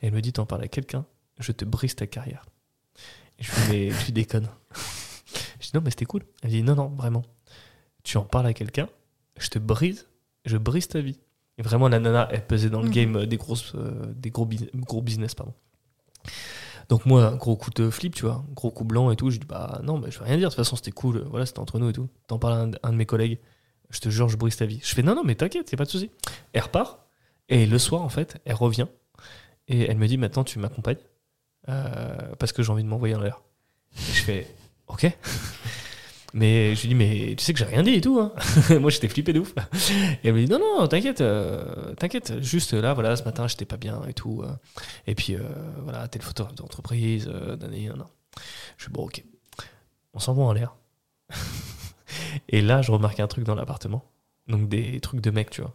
Et 0.00 0.06
elle 0.06 0.12
me 0.12 0.20
dit 0.22 0.32
T'en 0.32 0.46
parles 0.46 0.62
à 0.62 0.68
quelqu'un, 0.68 1.04
je 1.40 1.50
te 1.50 1.64
brise 1.64 1.96
ta 1.96 2.06
carrière. 2.06 2.44
Et 3.40 3.42
je 3.42 3.50
lui 3.52 3.62
dis 3.62 3.68
Mais 3.72 4.04
tu 4.04 4.12
déconnes. 4.12 4.48
Je 5.60 5.66
dis 5.66 5.70
Non, 5.74 5.80
mais 5.84 5.90
c'était 5.90 6.06
cool. 6.06 6.22
Elle 6.42 6.50
dit 6.50 6.62
Non, 6.62 6.74
non, 6.74 6.88
vraiment. 6.88 7.22
Tu 8.02 8.16
en 8.16 8.22
parles 8.24 8.46
à 8.46 8.54
quelqu'un, 8.54 8.88
je 9.38 9.48
te 9.48 9.58
brise, 9.58 10.08
je 10.46 10.56
brise 10.56 10.88
ta 10.88 11.00
vie. 11.00 11.18
Et 11.58 11.62
vraiment, 11.62 11.88
la 11.88 11.98
nana, 12.00 12.28
elle 12.32 12.46
pesait 12.46 12.70
dans 12.70 12.80
le 12.80 12.86
Mhm. 12.88 12.92
game 12.94 13.16
euh, 13.16 13.26
des, 13.26 13.36
grosses, 13.36 13.74
euh, 13.74 14.12
des 14.16 14.30
gros, 14.30 14.48
gros 14.74 15.02
business. 15.02 15.34
Pardon. 15.34 15.52
Donc, 16.88 17.06
moi, 17.06 17.32
gros 17.36 17.56
coup 17.56 17.70
de 17.70 17.90
flip, 17.90 18.14
tu 18.14 18.24
vois, 18.24 18.44
gros 18.54 18.70
coup 18.70 18.84
blanc 18.84 19.10
et 19.10 19.16
tout. 19.16 19.30
Je 19.30 19.38
dis 19.38 19.46
Bah 19.46 19.80
non, 19.84 19.98
mais 19.98 20.10
je 20.10 20.18
vais 20.18 20.24
rien 20.24 20.36
dire. 20.38 20.48
De 20.48 20.54
toute 20.54 20.64
façon, 20.64 20.76
c'était 20.76 20.90
cool. 20.90 21.18
Voilà, 21.30 21.46
c'était 21.46 21.58
entre 21.60 21.78
nous 21.78 21.88
et 21.90 21.92
tout. 21.92 22.08
T'en 22.26 22.38
parles 22.38 22.54
à 22.54 22.62
un, 22.62 22.70
un 22.82 22.92
de 22.92 22.96
mes 22.96 23.06
collègues, 23.06 23.38
je 23.90 24.00
te 24.00 24.08
jure, 24.08 24.28
je 24.28 24.36
brise 24.36 24.56
ta 24.56 24.66
vie. 24.66 24.80
Je 24.82 24.94
fais 24.94 25.02
Non, 25.02 25.14
non, 25.14 25.22
mais 25.24 25.34
t'inquiète, 25.34 25.70
y 25.70 25.74
a 25.74 25.78
pas 25.78 25.84
de 25.84 25.90
souci. 25.90 26.10
Elle 26.52 26.62
repart. 26.62 26.98
Et 27.48 27.66
le 27.66 27.78
soir, 27.78 28.02
en 28.02 28.08
fait, 28.08 28.38
elle 28.44 28.54
revient. 28.54 28.86
Et 29.68 29.82
elle 29.82 29.98
me 29.98 30.06
dit 30.08 30.16
Maintenant, 30.16 30.44
tu 30.44 30.58
m'accompagnes. 30.58 30.96
euh, 31.68 32.16
parce 32.38 32.52
que 32.52 32.62
j'ai 32.62 32.72
envie 32.72 32.82
de 32.82 32.88
m'envoyer 32.88 33.14
en 33.14 33.20
l'air. 33.20 33.42
Et 33.96 34.12
je 34.12 34.22
fais 34.22 34.46
Ok. 34.92 35.06
Mais 36.32 36.76
je 36.76 36.82
lui 36.82 36.88
dis, 36.90 36.94
mais 36.94 37.34
tu 37.36 37.44
sais 37.44 37.52
que 37.52 37.58
j'ai 37.58 37.64
rien 37.64 37.82
dit 37.82 37.94
et 37.94 38.00
tout. 38.00 38.20
Hein. 38.20 38.32
Moi, 38.78 38.90
j'étais 38.90 39.08
flippé 39.08 39.32
de 39.32 39.40
ouf. 39.40 39.52
Et 40.22 40.28
elle 40.28 40.34
me 40.34 40.44
dit, 40.44 40.50
non, 40.50 40.58
non, 40.60 40.86
t'inquiète, 40.86 41.20
euh, 41.22 41.92
t'inquiète. 41.94 42.40
Juste 42.40 42.72
là, 42.72 42.94
voilà, 42.94 43.16
ce 43.16 43.24
matin, 43.24 43.48
j'étais 43.48 43.64
pas 43.64 43.76
bien 43.76 44.00
et 44.06 44.14
tout. 44.14 44.42
euh. 44.44 44.52
et 45.08 45.14
puis, 45.16 45.34
euh, 45.34 45.40
voilà, 45.82 46.06
t'es 46.06 46.18
le 46.20 46.24
photographe 46.24 46.54
d'entreprise. 46.54 47.28
Euh, 47.32 47.56
nanani, 47.56 47.88
nan, 47.88 47.98
nan. 47.98 48.06
Je 48.76 48.84
suis 48.84 48.92
bon, 48.92 49.04
ok. 49.06 49.24
On 50.14 50.20
s'envoie 50.20 50.44
en 50.44 50.52
l'air. 50.52 50.76
et 52.48 52.60
là, 52.62 52.80
je 52.82 52.92
remarque 52.92 53.18
un 53.18 53.26
truc 53.26 53.44
dans 53.44 53.54
l'appartement. 53.56 54.04
Donc, 54.46 54.68
des 54.68 55.00
trucs 55.00 55.20
de 55.20 55.30
mec, 55.30 55.50
tu 55.50 55.62
vois. 55.62 55.74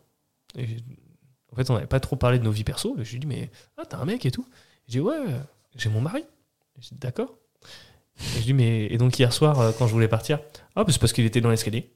J'ai- 0.56 0.78
en 1.52 1.56
fait, 1.58 1.70
on 1.70 1.74
n'avait 1.74 1.86
pas 1.88 2.00
trop 2.00 2.16
parlé 2.16 2.40
de 2.40 2.44
nos 2.44 2.52
vies 2.52 2.64
perso. 2.66 2.96
Je 3.02 3.12
lui 3.12 3.20
dis, 3.20 3.28
mais 3.28 3.50
ah, 3.78 3.84
t'as 3.88 3.98
un 3.98 4.06
mec 4.06 4.26
et 4.26 4.32
tout. 4.32 4.46
Je 4.88 4.94
dis, 4.94 5.00
ouais, 5.02 5.18
j'ai 5.76 5.90
mon 5.90 6.02
mari. 6.02 6.24
Je 6.80 6.90
dis, 6.90 6.96
d'accord. 6.96 7.34
Et 8.20 8.40
je 8.40 8.44
dis, 8.44 8.54
mais. 8.54 8.86
Et 8.88 8.98
donc, 8.98 9.18
hier 9.20 9.32
soir, 9.34 9.60
euh, 9.60 9.72
quand 9.78 9.88
je 9.88 9.94
voulais 9.94 10.08
partir, 10.08 10.40
ah, 10.76 10.84
bah, 10.84 10.92
c'est 10.92 11.00
parce 11.00 11.14
qu'il 11.14 11.26
était 11.26 11.42
dans 11.42 11.50
l'escalier. 11.50 11.94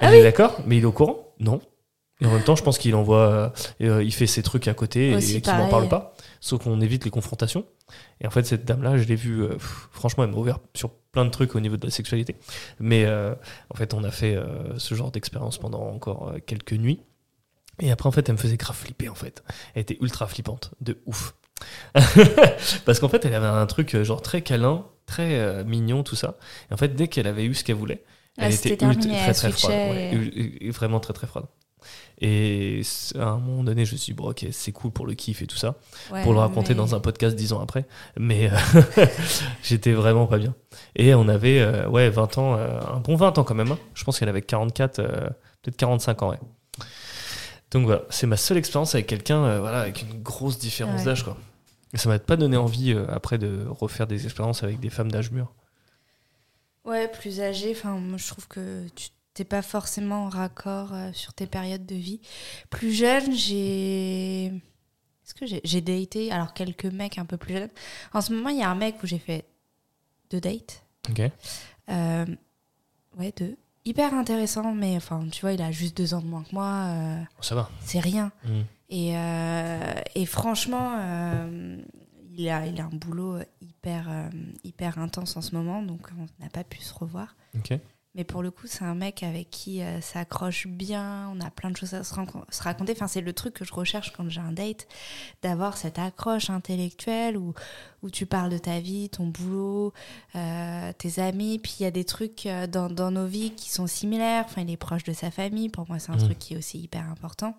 Ah 0.00 0.08
Elle 0.08 0.14
est 0.14 0.22
d'accord, 0.22 0.60
mais 0.66 0.76
il 0.76 0.82
est 0.82 0.86
au 0.86 0.92
courant? 0.92 1.34
Non. 1.38 1.60
Et 2.20 2.26
en 2.26 2.30
même 2.32 2.44
temps, 2.44 2.54
je 2.56 2.62
pense 2.62 2.78
qu'il 2.78 2.94
envoie. 2.94 3.18
euh, 3.28 3.48
euh, 3.82 4.04
il 4.04 4.12
fait 4.12 4.26
ses 4.28 4.42
trucs 4.42 4.68
à 4.68 4.74
côté 4.74 5.12
et, 5.12 5.18
qu'il 5.18 5.42
pareil. 5.42 5.68
parle 5.70 5.88
pas. 5.88 6.14
Sauf 6.40 6.62
qu'on 6.62 6.80
évite 6.80 7.04
les 7.04 7.10
confrontations. 7.10 7.66
Et 8.20 8.26
en 8.26 8.30
fait, 8.30 8.44
cette 8.44 8.64
dame-là, 8.64 8.96
je 8.98 9.04
l'ai 9.04 9.16
vue. 9.16 9.42
euh, 9.42 9.48
pff, 9.54 9.88
franchement, 9.92 10.24
elle 10.24 10.30
m'a 10.30 10.36
ouvert 10.36 10.58
sur 10.74 10.90
plein 11.12 11.24
de 11.24 11.30
trucs 11.30 11.54
au 11.56 11.60
niveau 11.60 11.76
de 11.76 11.84
la 11.84 11.90
sexualité. 11.90 12.36
Mais 12.78 13.04
euh, 13.04 13.34
en 13.70 13.74
fait, 13.74 13.94
on 13.94 14.04
a 14.04 14.10
fait 14.10 14.36
ce 14.78 14.94
genre 14.94 15.10
d'expérience 15.10 15.58
pendant 15.58 15.82
encore 15.88 16.32
quelques 16.46 16.72
nuits. 16.72 17.00
Et 17.80 17.90
après, 17.90 18.08
en 18.08 18.12
fait, 18.12 18.28
elle 18.28 18.36
me 18.36 18.40
faisait 18.40 18.56
grave 18.56 18.76
flipper, 18.76 19.08
en 19.08 19.14
fait. 19.16 19.42
Elle 19.74 19.82
était 19.82 19.98
ultra 20.00 20.26
flippante, 20.28 20.72
de 20.80 20.98
ouf. 21.06 21.34
Parce 22.84 22.98
qu'en 23.00 23.08
fait, 23.08 23.24
elle 23.24 23.34
avait 23.34 23.46
un 23.46 23.66
truc 23.66 23.94
euh, 23.94 24.04
genre 24.04 24.22
très 24.22 24.42
câlin, 24.42 24.84
très 25.06 25.38
euh, 25.38 25.64
mignon, 25.64 26.02
tout 26.02 26.16
ça. 26.16 26.36
Et 26.70 26.74
en 26.74 26.76
fait, 26.76 26.94
dès 26.94 27.08
qu'elle 27.08 27.26
avait 27.26 27.44
eu 27.44 27.54
ce 27.54 27.64
qu'elle 27.64 27.76
voulait, 27.76 28.02
Ah, 28.38 28.46
elle 28.46 28.54
était 28.54 28.70
ultra- 28.70 28.88
terminé, 28.94 29.12
très 29.14 29.28
elle 29.28 29.34
très 29.34 29.52
froide. 29.52 29.72
ouais, 29.72 30.10
et- 30.60 30.70
vraiment 30.70 31.00
très 31.00 31.12
très 31.12 31.26
froide. 31.26 31.46
Et 32.20 32.80
à 33.18 33.24
un 33.30 33.38
moment 33.38 33.64
donné, 33.64 33.84
je 33.84 33.92
me 33.92 33.98
suis 33.98 34.12
dit, 34.12 34.16
bon, 34.16 34.30
ok, 34.30 34.46
c'est 34.52 34.72
cool 34.72 34.90
pour 34.92 35.04
le 35.06 35.14
kiff 35.14 35.42
et 35.42 35.46
tout 35.46 35.56
ça, 35.56 35.74
Ouais, 36.12 36.22
pour 36.22 36.32
le 36.32 36.38
raconter 36.38 36.70
mais- 36.70 36.76
dans 36.76 36.94
un 36.94 37.00
podcast 37.00 37.36
dix 37.36 37.52
ans 37.52 37.60
après. 37.60 37.86
Mais 38.16 38.50
euh, 38.50 39.04
j'étais 39.62 39.92
vraiment 39.92 40.26
pas 40.26 40.38
bien. 40.38 40.54
Et 40.96 41.14
on 41.14 41.28
avait, 41.28 41.60
euh, 41.60 41.86
ouais, 41.88 42.08
20 42.10 42.38
ans, 42.38 42.56
euh, 42.56 42.80
un 42.92 43.00
bon 43.00 43.16
20 43.16 43.36
ans 43.38 43.44
quand 43.44 43.54
même. 43.54 43.72
hein. 43.72 43.78
Je 43.94 44.04
pense 44.04 44.18
qu'elle 44.18 44.28
avait 44.28 44.42
44, 44.42 45.00
euh, 45.00 45.28
peut-être 45.62 45.76
45 45.76 46.22
ans, 46.22 46.30
ouais. 46.30 46.38
Donc 47.72 47.86
voilà, 47.86 48.02
c'est 48.08 48.28
ma 48.28 48.36
seule 48.36 48.56
expérience 48.56 48.94
avec 48.94 49.08
quelqu'un, 49.08 49.58
voilà, 49.58 49.80
avec 49.80 50.02
une 50.02 50.22
grosse 50.22 50.58
différence 50.58 51.00
Ouais. 51.00 51.06
d'âge, 51.06 51.24
quoi. 51.24 51.36
Ça 51.94 52.08
m'a 52.08 52.18
pas 52.18 52.36
donné 52.36 52.56
envie 52.56 52.92
euh, 52.92 53.06
après 53.08 53.38
de 53.38 53.66
refaire 53.68 54.06
des 54.06 54.24
expériences 54.24 54.62
avec 54.62 54.80
des 54.80 54.90
femmes 54.90 55.10
d'âge 55.10 55.30
mûr. 55.30 55.52
Ouais, 56.84 57.08
plus 57.08 57.40
âgé. 57.40 57.72
Enfin, 57.72 57.96
moi, 57.98 58.18
je 58.18 58.26
trouve 58.26 58.48
que 58.48 58.86
tu 58.94 59.08
t'es 59.32 59.44
pas 59.44 59.62
forcément 59.62 60.24
en 60.24 60.28
raccord 60.28 60.92
euh, 60.92 61.10
sur 61.12 61.32
tes 61.32 61.46
périodes 61.46 61.86
de 61.86 61.94
vie. 61.94 62.20
Plus 62.70 62.92
jeune, 62.92 63.32
j'ai. 63.32 64.46
Est-ce 64.46 65.34
que 65.34 65.46
j'ai 65.46 65.60
j'ai 65.64 65.80
daté 65.80 66.30
alors 66.30 66.52
quelques 66.52 66.84
mecs 66.84 67.18
un 67.18 67.24
peu 67.24 67.36
plus 67.36 67.54
jeunes. 67.54 67.70
En 68.12 68.20
ce 68.20 68.32
moment, 68.32 68.50
il 68.50 68.58
y 68.58 68.62
a 68.62 68.70
un 68.70 68.74
mec 68.74 69.02
où 69.02 69.06
j'ai 69.06 69.18
fait 69.18 69.44
deux 70.30 70.40
dates. 70.40 70.82
Ok. 71.08 71.22
Euh, 71.90 72.26
ouais, 73.18 73.32
deux. 73.36 73.56
Hyper 73.86 74.14
intéressant, 74.14 74.72
mais 74.74 74.96
enfin, 74.96 75.26
tu 75.30 75.42
vois, 75.42 75.52
il 75.52 75.62
a 75.62 75.70
juste 75.70 75.96
deux 75.96 76.14
ans 76.14 76.20
de 76.20 76.26
moins 76.26 76.42
que 76.42 76.54
moi. 76.54 76.88
Ça 77.40 77.54
va. 77.54 77.70
c'est 77.80 78.00
rien. 78.00 78.32
Mm. 78.44 78.62
Et, 78.90 79.16
euh, 79.16 79.94
et 80.14 80.26
franchement, 80.26 80.96
euh, 80.98 81.78
il, 82.36 82.48
a, 82.48 82.66
il 82.66 82.80
a 82.80 82.84
un 82.84 82.88
boulot 82.90 83.38
hyper, 83.60 84.06
euh, 84.08 84.28
hyper 84.62 84.98
intense 84.98 85.36
en 85.36 85.40
ce 85.42 85.54
moment, 85.54 85.82
donc 85.82 86.08
on 86.18 86.42
n'a 86.42 86.50
pas 86.50 86.64
pu 86.64 86.80
se 86.80 86.92
revoir. 86.94 87.34
Mais 88.16 88.22
pour 88.22 88.44
le 88.44 88.52
coup, 88.52 88.68
c'est 88.68 88.84
un 88.84 88.94
mec 88.94 89.24
avec 89.24 89.50
qui 89.50 89.82
euh, 89.82 90.00
ça 90.00 90.20
accroche 90.20 90.68
bien, 90.68 91.28
on 91.34 91.40
a 91.40 91.50
plein 91.50 91.72
de 91.72 91.76
choses 91.76 91.94
à 91.94 92.04
se, 92.04 92.14
raconter. 92.14 92.92
Enfin, 92.92 93.08
c'est 93.08 93.20
le 93.20 93.32
truc 93.32 93.54
que 93.54 93.64
je 93.64 93.74
recherche 93.74 94.12
quand 94.12 94.28
j'ai 94.28 94.40
un 94.40 94.52
date, 94.52 94.86
d'avoir 95.42 95.76
cette 95.76 95.98
accroche 95.98 96.48
intellectuelle 96.48 97.36
où, 97.36 97.54
où 98.02 98.10
tu 98.10 98.24
parles 98.24 98.50
de 98.50 98.58
ta 98.58 98.78
vie, 98.78 99.08
ton 99.08 99.26
boulot, 99.26 99.92
euh, 100.36 100.92
tes 100.92 101.18
amis. 101.20 101.58
Puis 101.58 101.78
il 101.80 101.82
y 101.82 101.86
a 101.86 101.90
des 101.90 102.04
trucs 102.04 102.46
euh, 102.46 102.68
dans, 102.68 102.88
dans 102.88 103.10
nos 103.10 103.26
vies 103.26 103.50
qui 103.50 103.68
sont 103.70 103.88
similaires. 103.88 104.44
Enfin, 104.46 104.62
il 104.62 104.70
est 104.70 104.76
proche 104.76 105.02
de 105.02 105.12
sa 105.12 105.32
famille. 105.32 105.68
Pour 105.68 105.88
moi, 105.88 105.98
c'est 105.98 106.12
un 106.12 106.16
Mhm. 106.16 106.24
truc 106.24 106.38
qui 106.38 106.54
est 106.54 106.56
aussi 106.56 106.78
hyper 106.78 107.10
important. 107.10 107.56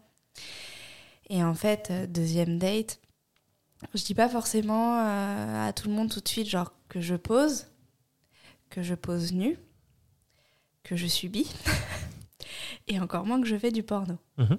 Et 1.30 1.44
en 1.44 1.54
fait, 1.56 1.90
euh, 1.92 2.08
deuxième 2.08 2.60
date, 2.60 3.00
je 3.94 4.04
dis 4.04 4.14
pas 4.14 4.30
forcément 4.30 5.00
euh, 5.00 5.68
à 5.68 5.74
tout 5.74 5.88
le 5.88 5.94
monde 5.94 6.12
tout 6.12 6.22
de 6.22 6.28
suite, 6.28 6.48
genre 6.48 6.74
que 6.90 7.02
je 7.02 7.16
pose, 7.16 7.68
que 8.70 8.82
je 8.82 8.96
pose 8.96 9.34
nu, 9.34 9.58
que 10.84 10.96
je 10.96 11.08
subis, 11.08 11.52
et 12.88 13.00
encore 13.00 13.26
moins 13.26 13.42
que 13.42 13.48
je 13.48 13.58
fais 13.58 13.72
du 13.72 13.84
porno. 13.84 14.18
Mhm. 14.38 14.58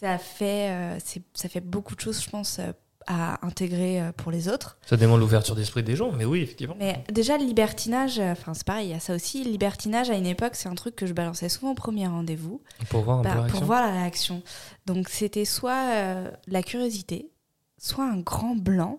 Ça, 0.00 0.18
fait, 0.18 0.70
euh, 0.70 1.20
ça 1.34 1.48
fait 1.48 1.60
beaucoup 1.60 1.94
de 1.94 2.00
choses, 2.00 2.22
je 2.22 2.30
pense, 2.30 2.60
à 3.06 3.44
intégrer 3.46 4.00
euh, 4.00 4.12
pour 4.12 4.30
les 4.32 4.48
autres. 4.48 4.78
Ça 4.86 4.96
demande 4.96 5.20
l'ouverture 5.20 5.54
d'esprit 5.54 5.82
des 5.82 5.96
gens, 5.96 6.10
mais 6.12 6.24
oui, 6.24 6.40
effectivement. 6.42 6.76
Mais 6.78 7.04
déjà, 7.12 7.38
le 7.38 7.44
libertinage, 7.44 8.18
euh, 8.18 8.32
enfin, 8.32 8.54
c'est 8.54 8.66
pareil, 8.66 8.88
il 8.88 8.90
y 8.92 8.94
a 8.94 9.00
ça 9.00 9.14
aussi. 9.14 9.44
Le 9.44 9.50
libertinage, 9.50 10.10
à 10.10 10.14
une 10.14 10.26
époque, 10.26 10.54
c'est 10.54 10.68
un 10.68 10.74
truc 10.74 10.96
que 10.96 11.06
je 11.06 11.12
balançais 11.12 11.48
souvent 11.48 11.72
au 11.72 11.74
premier 11.74 12.06
rendez-vous. 12.06 12.60
Pour 12.90 13.02
voir 13.02 13.18
un 13.18 13.22
Bah, 13.22 13.30
peu 13.30 13.36
la 13.36 13.42
pour 13.42 13.44
réaction. 13.44 13.66
voir 13.66 13.82
la 13.82 13.92
réaction. 13.92 14.42
Donc 14.86 15.08
c'était 15.08 15.44
soit 15.44 15.90
euh, 15.92 16.30
la 16.48 16.62
curiosité, 16.62 17.30
soit 17.78 18.04
un 18.04 18.18
grand 18.20 18.56
blanc. 18.56 18.98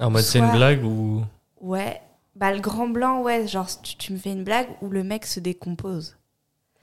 Ah, 0.00 0.06
en 0.08 0.10
mode 0.10 0.22
c'est 0.22 0.38
une 0.40 0.50
blague 0.52 0.84
ou. 0.84 1.22
Ouais, 1.60 2.00
bah 2.36 2.52
le 2.52 2.60
grand 2.60 2.88
blanc, 2.88 3.22
ouais, 3.22 3.46
genre 3.46 3.68
tu, 3.82 3.96
tu 3.96 4.12
me 4.12 4.18
fais 4.18 4.32
une 4.32 4.44
blague 4.44 4.68
où 4.82 4.88
le 4.88 5.04
mec 5.04 5.24
se 5.24 5.40
décompose. 5.40 6.16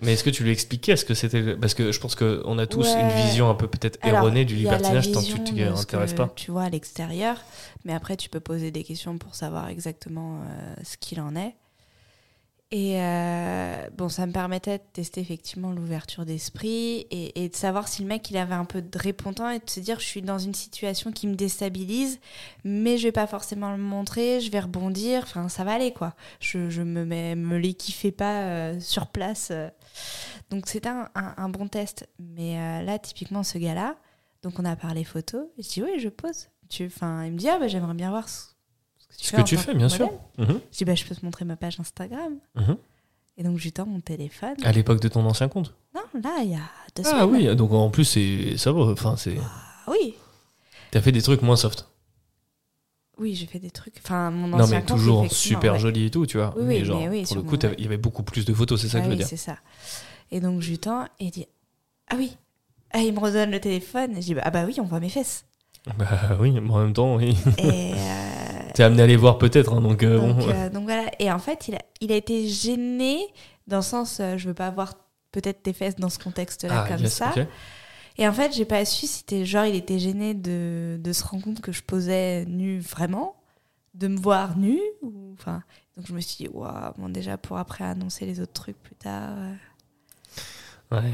Mais 0.01 0.13
est-ce 0.13 0.23
que 0.23 0.29
tu 0.29 0.43
lui 0.43 0.51
expliquais 0.51 0.95
ce 0.95 1.05
que 1.05 1.13
c'était 1.13 1.55
Parce 1.55 1.73
que 1.73 1.91
je 1.91 1.99
pense 1.99 2.15
qu'on 2.15 2.57
a 2.57 2.65
tous 2.67 2.87
Ouais. 2.95 3.01
une 3.01 3.09
vision 3.09 3.49
un 3.49 3.55
peu 3.55 3.67
peut-être 3.67 3.99
Alors, 4.01 4.19
erronée 4.23 4.45
du 4.45 4.55
libertinage 4.55 5.11
tant 5.11 5.21
que 5.21 5.27
tu 5.27 5.43
t'y 5.43 5.61
intéresses 5.63 6.13
pas. 6.13 6.31
Tu 6.35 6.51
vois 6.51 6.63
à 6.63 6.69
l'extérieur, 6.69 7.41
mais 7.85 7.93
après 7.93 8.17
tu 8.17 8.29
peux 8.29 8.39
poser 8.39 8.71
des 8.71 8.83
questions 8.83 9.17
pour 9.17 9.35
savoir 9.35 9.69
exactement 9.69 10.41
euh, 10.41 10.73
ce 10.83 10.97
qu'il 10.97 11.21
en 11.21 11.35
est. 11.35 11.55
Et 12.73 13.01
euh, 13.01 13.75
bon, 13.97 14.07
ça 14.07 14.25
me 14.25 14.31
permettait 14.31 14.77
de 14.77 14.83
tester 14.93 15.19
effectivement 15.19 15.73
l'ouverture 15.73 16.25
d'esprit 16.25 17.05
et, 17.11 17.43
et 17.43 17.49
de 17.49 17.55
savoir 17.55 17.89
si 17.89 18.01
le 18.01 18.07
mec 18.07 18.31
il 18.31 18.37
avait 18.37 18.53
un 18.55 18.63
peu 18.63 18.81
de 18.81 18.97
répondant 18.97 19.49
et 19.49 19.59
de 19.59 19.69
se 19.69 19.81
dire 19.81 19.99
je 19.99 20.05
suis 20.05 20.21
dans 20.21 20.39
une 20.39 20.53
situation 20.53 21.11
qui 21.11 21.27
me 21.27 21.35
déstabilise, 21.35 22.21
mais 22.63 22.97
je 22.97 23.03
vais 23.03 23.11
pas 23.11 23.27
forcément 23.27 23.71
le 23.71 23.77
montrer, 23.77 24.39
je 24.39 24.49
vais 24.51 24.61
rebondir, 24.61 25.23
enfin 25.23 25.49
ça 25.49 25.65
va 25.65 25.73
aller 25.73 25.91
quoi. 25.91 26.13
Je, 26.39 26.69
je 26.69 26.81
me, 26.81 27.03
mets, 27.03 27.35
me 27.35 27.57
les 27.57 27.73
kiffais 27.73 28.11
pas 28.13 28.43
euh, 28.43 28.79
sur 28.79 29.07
place. 29.07 29.49
euh. 29.51 29.69
Donc 30.49 30.67
c'était 30.67 30.89
un, 30.89 31.09
un- 31.15 31.33
un 31.37 31.49
bon 31.49 31.67
test. 31.67 32.07
Mais 32.19 32.57
euh, 32.57 32.81
là, 32.83 32.99
typiquement 32.99 33.43
ce 33.43 33.57
gars-là, 33.57 33.95
donc 34.43 34.59
on 34.59 34.65
a 34.65 34.75
parlé 34.75 35.03
photo, 35.03 35.51
et 35.57 35.63
je 35.63 35.69
dis 35.69 35.83
oui, 35.83 35.99
je 35.99 36.09
pose. 36.09 36.47
Tu, 36.69 36.85
enfin, 36.87 37.25
il 37.25 37.33
me 37.33 37.37
dit 37.37 37.49
ah 37.49 37.57
bah 37.59 37.67
j'aimerais 37.67 37.93
bien 37.93 38.09
voir 38.09 38.27
ce, 38.29 38.45
ce 38.99 39.07
que 39.07 39.15
tu 39.17 39.25
Ce 39.25 39.31
fais. 39.31 39.37
que 39.37 39.41
en 39.41 39.43
tu 39.45 39.57
fais, 39.57 39.71
que 39.73 39.77
bien 39.77 39.89
sûr. 39.89 40.09
Mhm, 40.37 40.59
Je 40.71 40.77
dis 40.77 40.85
bah 40.85 40.95
je 40.95 41.05
peux 41.05 41.15
te 41.15 41.23
montrer 41.25 41.45
ma 41.45 41.55
page 41.57 41.79
Instagram. 41.79 42.37
mhm. 42.55 42.77
Et 43.37 43.43
donc 43.43 43.57
je 43.57 43.63
lui 43.63 43.71
tends 43.71 43.85
mon 43.85 44.01
téléphone. 44.01 44.55
À 44.63 44.71
l'époque 44.71 44.99
de 45.01 45.07
ton 45.07 45.25
ancien 45.25 45.47
compte? 45.47 45.73
Non, 45.95 46.01
là, 46.21 46.39
il 46.43 46.51
y 46.51 46.55
a 46.55 46.59
deux 46.95 47.03
Ah 47.05 47.21
semaines. 47.21 47.29
oui, 47.49 47.55
donc 47.55 47.71
en 47.71 47.89
plus, 47.89 48.03
c'est 48.05 48.57
ça 48.57 48.71
va. 48.71 48.81
Enfin, 48.91 49.15
c'est. 49.17 49.37
Ah 49.39 49.89
oui. 49.91 50.15
T'as 50.91 51.01
fait 51.01 51.11
des 51.13 51.21
trucs 51.21 51.41
moins 51.41 51.55
soft. 51.55 51.87
Oui, 53.21 53.35
j'ai 53.35 53.45
fait 53.45 53.59
des 53.59 53.71
trucs. 53.71 53.93
Enfin, 54.03 54.31
mon 54.31 54.47
Non, 54.47 54.61
ancien 54.63 54.79
mais 54.79 54.85
compte, 54.85 54.97
toujours 54.97 55.31
super 55.31 55.73
ouais. 55.73 55.79
joli 55.79 56.05
et 56.07 56.09
tout, 56.09 56.25
tu 56.25 56.37
vois. 56.37 56.53
Oui, 56.57 56.63
mais 56.65 56.79
oui, 56.79 56.85
genre, 56.85 56.99
mais 56.99 57.07
oui, 57.09 57.23
pour 57.23 57.35
le 57.37 57.43
coup, 57.43 57.55
il 57.77 57.83
y 57.83 57.85
avait 57.85 57.97
beaucoup 57.97 58.23
plus 58.23 58.43
de 58.45 58.53
photos, 58.53 58.81
c'est 58.81 58.89
ça 58.89 58.97
Ah 58.97 59.01
que 59.01 59.05
je 59.05 59.09
veux 59.09 59.13
oui, 59.15 59.17
dire. 59.19 59.27
c'est 59.27 59.37
ça. 59.37 59.57
Et 60.31 60.39
donc 60.39 60.61
je 60.61 60.69
lui 60.69 60.79
tends 60.79 61.05
et 61.19 61.25
il 61.25 61.31
dit 61.31 61.45
Ah 62.09 62.15
oui. 62.17 62.35
Ah, 62.91 62.99
il 62.99 63.13
me 63.13 63.19
redonne 63.19 63.51
le 63.51 63.59
téléphone. 63.59 64.11
Et 64.17 64.21
je 64.21 64.33
dis 64.33 64.35
Ah 64.41 64.49
bah 64.49 64.63
oui, 64.65 64.75
on 64.79 64.83
voit 64.85 64.99
mes 64.99 65.09
fesses. 65.09 65.45
Bah 65.97 66.37
oui, 66.39 66.51
mais 66.51 66.69
en 66.71 66.79
même 66.79 66.93
temps, 66.93 67.15
oui. 67.15 67.35
Et, 67.57 67.93
euh, 67.93 67.95
T'es 68.73 68.83
amené 68.83 69.01
à 69.03 69.07
les 69.07 69.15
voir 69.17 69.37
peut-être, 69.37 69.73
hein, 69.73 69.81
donc, 69.81 70.03
euh, 70.03 70.17
donc, 70.17 70.37
bon. 70.37 70.49
euh, 70.49 70.69
donc 70.69 70.83
voilà. 70.83 71.09
Et 71.19 71.31
en 71.31 71.39
fait, 71.39 71.67
il 71.67 71.75
a, 71.75 71.79
il 72.01 72.11
a 72.11 72.15
été 72.15 72.47
gêné 72.47 73.19
dans 73.67 73.77
le 73.77 73.81
sens 73.83 74.19
euh, 74.19 74.37
Je 74.37 74.47
veux 74.47 74.53
pas 74.53 74.69
voir 74.71 74.93
peut-être 75.31 75.61
tes 75.63 75.73
fesses 75.73 75.95
dans 75.95 76.09
ce 76.09 76.19
contexte-là 76.19 76.83
Ah, 76.85 76.87
comme 76.87 77.01
yes, 77.01 77.13
ça. 77.15 77.33
Et 78.17 78.27
en 78.27 78.33
fait, 78.33 78.53
j'ai 78.53 78.65
pas 78.65 78.85
su 78.85 79.01
si 79.01 79.07
c'était 79.07 79.45
genre 79.45 79.65
il 79.65 79.75
était 79.75 79.99
gêné 79.99 80.33
de, 80.33 80.99
de 81.01 81.13
se 81.13 81.23
rendre 81.23 81.43
compte 81.43 81.61
que 81.61 81.71
je 81.71 81.81
posais 81.83 82.45
nu 82.45 82.79
vraiment, 82.79 83.35
de 83.93 84.07
me 84.07 84.17
voir 84.17 84.57
nu 84.57 84.79
ou 85.01 85.33
enfin. 85.39 85.63
Donc 85.97 86.07
je 86.07 86.13
me 86.13 86.21
suis 86.21 86.45
dit 86.45 86.49
waouh, 86.51 86.93
bon 86.97 87.09
déjà 87.09 87.37
pour 87.37 87.57
après 87.57 87.83
annoncer 87.83 88.25
les 88.25 88.39
autres 88.41 88.53
trucs 88.53 88.81
plus 88.81 88.95
tard, 88.95 89.31
euh, 89.37 89.53
Ouais. 90.91 91.11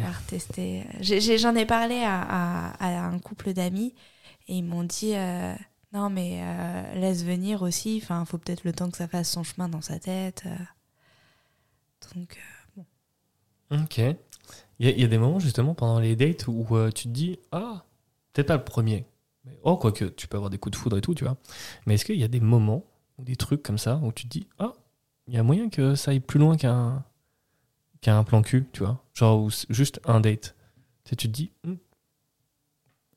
j'ai- 1.02 1.38
J'en 1.38 1.56
ai, 1.56 1.66
parlé 1.66 2.02
à, 2.04 2.22
à- 2.22 2.72
à 2.80 3.08
un 3.08 3.20
couple 3.20 3.54
d'amis 3.54 3.94
et 4.48 4.58
ils 4.58 4.64
m'ont 4.64 4.84
dit 4.84 5.14
euh, 5.16 5.54
non 5.94 6.10
mais 6.10 6.40
euh, 6.42 6.96
laisse 7.00 7.24
venir 7.24 7.62
aussi. 7.62 8.00
Enfin, 8.04 8.26
faut 8.26 8.38
peut-être 8.38 8.64
le 8.64 8.74
temps 8.74 8.90
que 8.90 8.98
ça 8.98 9.08
fasse 9.08 9.30
son 9.32 9.44
chemin 9.44 9.70
dans 9.70 9.82
sa 9.82 10.00
tête. 10.00 10.44
euh. 10.46 10.56
Donc 12.16 12.38
euh, 12.38 12.82
Ok. 13.84 14.00
Il 14.80 14.86
y, 14.88 14.90
a- 14.90 14.94
il 14.94 15.02
y 15.02 15.04
a 15.04 15.08
des 15.08 15.18
moments 15.18 15.40
justement 15.40 15.74
pendant 15.74 16.00
les 16.00 16.16
dates 16.16 16.48
où 16.48 16.66
euh, 16.76 16.92
tu 16.92 17.04
te 17.04 17.10
dis 17.10 17.40
Ah, 17.52 17.84
peut-être 18.34 18.48
pas 18.48 18.58
le 18.58 18.64
premier. 18.64 19.06
Mais, 19.46 19.58
oh, 19.64 19.78
quoique, 19.78 20.06
tu 20.06 20.28
peux 20.28 20.38
avoir 20.38 20.50
des 20.50 20.58
coups 20.58 20.74
de 20.78 20.82
foudre 20.82 20.98
et 20.98 21.02
tout, 21.02 21.16
tu 21.16 21.24
vois. 21.24 21.38
Mais 21.86 21.96
est-ce 21.96 22.06
qu'il 22.06 22.18
y 22.20 22.24
a 22.24 22.28
des 22.28 22.40
moments 22.42 22.84
ou 23.18 23.24
des 23.24 23.36
trucs 23.36 23.64
comme 23.64 23.78
ça 23.78 24.00
où 24.04 24.12
tu 24.12 24.26
te 24.26 24.30
dis 24.30 24.48
Ah, 24.60 24.74
il 25.28 25.34
y 25.34 25.38
a 25.38 25.44
moyen 25.44 25.70
que 25.70 25.96
ça 25.96 26.12
aille 26.12 26.20
plus 26.20 26.40
loin 26.40 26.58
qu'un 26.58 27.04
qu'un 28.02 28.24
plan 28.24 28.42
cul, 28.44 28.68
tu 28.74 28.84
vois? 28.84 29.04
Genre 29.16 29.42
où 29.42 29.50
juste 29.70 30.00
un 30.06 30.20
date. 30.20 30.56
Tu 31.06 31.10
sais, 31.12 31.16
tu 31.16 31.28
te 31.28 31.34
dis 31.34 31.52
Hmm. 31.64 31.74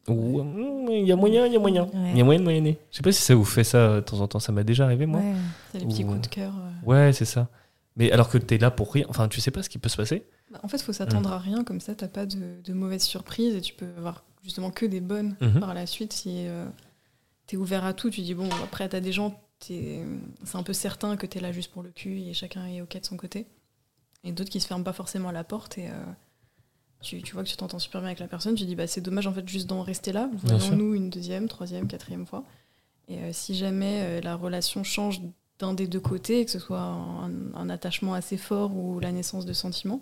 Ou, 0.08 0.42
hmm, 0.42 0.88
Il 0.90 1.06
y 1.06 1.12
a 1.12 1.16
moyen, 1.16 1.46
il 1.46 1.52
y 1.52 1.56
a 1.56 1.58
moyen. 1.58 1.84
Ouais. 1.84 2.10
Il 2.12 2.18
y 2.18 2.20
a 2.20 2.24
moyen 2.24 2.40
de 2.40 2.44
moyenner. 2.44 2.78
Je 2.90 2.96
sais 2.96 3.02
pas 3.02 3.12
si 3.12 3.20
ça 3.22 3.34
vous 3.34 3.44
fait 3.44 3.64
ça 3.64 3.78
euh, 3.78 3.96
de 3.96 4.00
temps 4.00 4.20
en 4.20 4.28
temps. 4.28 4.40
Ça 4.40 4.50
m'a 4.50 4.64
déjà 4.64 4.84
arrivé, 4.84 5.06
moi. 5.06 5.20
ouais. 5.20 5.34
C'est 5.72 5.78
les 5.80 5.86
petits 5.86 6.04
Ou- 6.04 6.08
coups 6.08 6.20
de 6.22 6.26
cœur. 6.28 6.52
euh. 6.56 6.86
Ouais, 6.86 7.12
c'est 7.12 7.26
ça. 7.26 7.48
Mais 7.96 8.10
alors 8.10 8.28
que 8.30 8.38
t'es 8.38 8.56
là 8.58 8.70
pour 8.70 8.92
rien. 8.92 9.04
Enfin, 9.08 9.28
tu 9.28 9.40
sais 9.40 9.50
pas 9.50 9.62
ce 9.62 9.68
qui 9.68 9.78
peut 9.78 9.88
se 9.90 9.96
passer. 9.96 10.24
Bah, 10.50 10.60
en 10.62 10.68
fait, 10.68 10.78
il 10.78 10.82
faut 10.82 10.92
s'attendre 10.92 11.32
à 11.32 11.38
rien, 11.38 11.62
comme 11.64 11.80
ça, 11.80 11.94
t'as 11.94 12.08
pas 12.08 12.26
de, 12.26 12.60
de 12.62 12.72
mauvaises 12.72 13.04
surprises 13.04 13.54
et 13.54 13.60
tu 13.60 13.74
peux 13.74 13.86
avoir 13.96 14.24
justement 14.42 14.70
que 14.70 14.86
des 14.86 15.00
bonnes 15.00 15.36
Mhm. 15.40 15.60
par 15.60 15.74
la 15.74 15.86
suite. 15.86 16.12
Si 16.12 16.46
euh, 16.48 16.66
t'es 17.46 17.56
ouvert 17.56 17.84
à 17.84 17.92
tout, 17.94 18.10
tu 18.10 18.20
dis 18.22 18.34
bon, 18.34 18.48
après, 18.64 18.88
t'as 18.88 19.00
des 19.00 19.12
gens, 19.12 19.40
c'est 19.60 20.02
un 20.54 20.62
peu 20.62 20.72
certain 20.72 21.16
que 21.16 21.26
t'es 21.26 21.40
là 21.40 21.52
juste 21.52 21.70
pour 21.70 21.82
le 21.82 21.90
cul 21.90 22.20
et 22.20 22.32
chacun 22.34 22.66
est 22.66 22.80
ok 22.80 23.00
de 23.00 23.04
son 23.06 23.16
côté. 23.16 23.46
Et 24.24 24.32
d'autres 24.32 24.50
qui 24.50 24.60
se 24.60 24.66
ferment 24.66 24.84
pas 24.84 24.92
forcément 24.92 25.30
la 25.30 25.44
porte 25.44 25.78
et 25.78 25.88
euh, 25.88 25.92
tu, 27.00 27.22
tu 27.22 27.32
vois 27.32 27.42
que 27.44 27.48
tu 27.48 27.56
t'entends 27.56 27.78
super 27.78 28.00
bien 28.00 28.08
avec 28.08 28.18
la 28.18 28.28
personne, 28.28 28.54
tu 28.54 28.64
dis 28.64 28.74
bah 28.74 28.86
c'est 28.86 29.00
dommage 29.00 29.26
en 29.26 29.32
fait 29.32 29.48
juste 29.48 29.66
d'en 29.66 29.82
rester 29.82 30.12
là. 30.12 30.28
Voyons-nous 30.34 30.94
une 30.94 31.08
deuxième, 31.10 31.48
troisième, 31.48 31.86
quatrième 31.88 32.26
fois. 32.26 32.44
Et 33.08 33.18
euh, 33.18 33.32
si 33.32 33.54
jamais 33.54 34.00
euh, 34.02 34.20
la 34.20 34.36
relation 34.36 34.84
change 34.84 35.20
d'un 35.58 35.72
des 35.74 35.86
deux 35.86 36.00
côtés, 36.00 36.44
que 36.44 36.50
ce 36.50 36.58
soit 36.58 36.80
un, 36.80 37.30
un 37.54 37.70
attachement 37.70 38.12
assez 38.14 38.36
fort 38.36 38.76
ou 38.76 39.00
la 39.00 39.10
naissance 39.12 39.46
de 39.46 39.52
sentiments, 39.54 40.00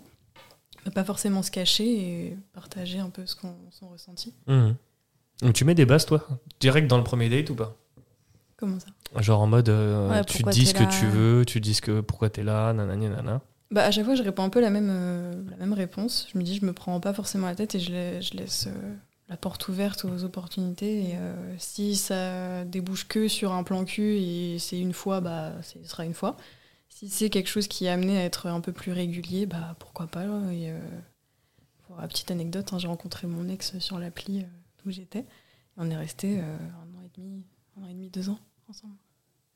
pas 0.91 1.03
forcément 1.03 1.41
se 1.43 1.51
cacher 1.51 1.85
et 2.29 2.37
partager 2.53 2.99
un 2.99 3.09
peu 3.09 3.25
ce 3.25 3.35
qu'on 3.35 3.55
son 3.71 3.89
ressenti. 3.89 4.33
Mhm. 4.47 4.75
Donc 5.41 5.53
tu 5.53 5.63
mets 5.65 5.75
des 5.75 5.85
bases, 5.85 6.05
toi 6.05 6.25
Direct 6.59 6.87
dans 6.87 6.97
le 6.97 7.03
premier 7.03 7.29
date 7.29 7.49
ou 7.49 7.55
pas? 7.55 7.75
Comment 8.57 8.77
ça? 8.79 8.87
Genre 9.21 9.41
en 9.41 9.47
mode, 9.47 9.69
euh, 9.69 10.09
Ouais, 10.09 10.23
tu 10.25 10.43
dis 10.43 10.65
ce 10.65 10.73
que 10.73 10.83
tu 10.83 11.05
veux, 11.07 11.45
tu 11.45 11.61
dis 11.61 11.73
ce 11.73 11.81
que, 11.81 12.01
pourquoi 12.01 12.29
t'es 12.29 12.43
là, 12.43 12.73
nanani, 12.73 13.07
nanana. 13.07 13.41
bah, 13.71 13.85
À 13.85 13.91
chaque 13.91 14.05
fois, 14.05 14.15
je 14.15 14.23
réponds 14.23 14.43
un 14.43 14.49
peu 14.49 14.59
la 14.59 14.69
même, 14.69 14.89
euh, 14.91 15.33
la 15.49 15.55
même 15.57 15.73
réponse. 15.73 16.27
Je 16.33 16.37
me 16.37 16.43
dis, 16.43 16.57
je 16.57 16.65
me 16.65 16.73
prends 16.73 16.99
pas 16.99 17.13
forcément 17.13 17.47
la 17.47 17.55
tête 17.55 17.75
et 17.75 17.79
je, 17.79 17.91
la- 17.91 18.19
je 18.21 18.33
laisse 18.33 18.67
euh, 18.67 18.93
la 19.29 19.37
porte 19.37 19.67
ouverte 19.69 20.03
aux 20.05 20.23
opportunités. 20.25 21.03
Et 21.11 21.15
si 21.57 21.95
ça 21.95 22.65
débouche 22.65 23.07
que 23.07 23.27
sur 23.29 23.53
un 23.53 23.63
plan 23.63 23.85
cul 23.85 24.17
et 24.17 24.59
c'est 24.59 24.79
une 24.79 24.93
fois, 24.93 25.21
bah, 25.21 25.53
ce 25.63 25.81
sera 25.87 26.03
une 26.05 26.13
fois. 26.13 26.35
Si 26.99 27.07
c'est 27.07 27.29
quelque 27.29 27.47
chose 27.47 27.69
qui 27.69 27.85
est 27.85 27.89
amené 27.89 28.17
à 28.17 28.25
être 28.25 28.47
un 28.47 28.59
peu 28.59 28.73
plus 28.73 28.91
régulier, 28.91 29.45
bah, 29.45 29.73
pourquoi 29.79 30.07
pas. 30.07 30.25
Et, 30.51 30.69
euh, 30.69 30.79
pour 31.87 31.95
la 31.95 32.09
petite 32.09 32.29
anecdote, 32.29 32.73
hein, 32.73 32.77
j'ai 32.77 32.89
rencontré 32.89 33.25
mon 33.25 33.47
ex 33.47 33.79
sur 33.79 33.99
l'appli 33.99 34.41
euh, 34.41 34.45
où 34.85 34.91
j'étais. 34.91 35.25
On 35.77 35.89
est 35.89 35.95
resté 35.95 36.39
euh, 36.39 36.41
un 36.43 36.97
an 36.97 37.01
et 37.05 37.09
demi, 37.17 37.45
un 37.77 37.83
an 37.83 37.87
et 37.87 37.93
demi, 37.93 38.09
deux 38.09 38.29
ans 38.29 38.39
ensemble. 38.67 38.95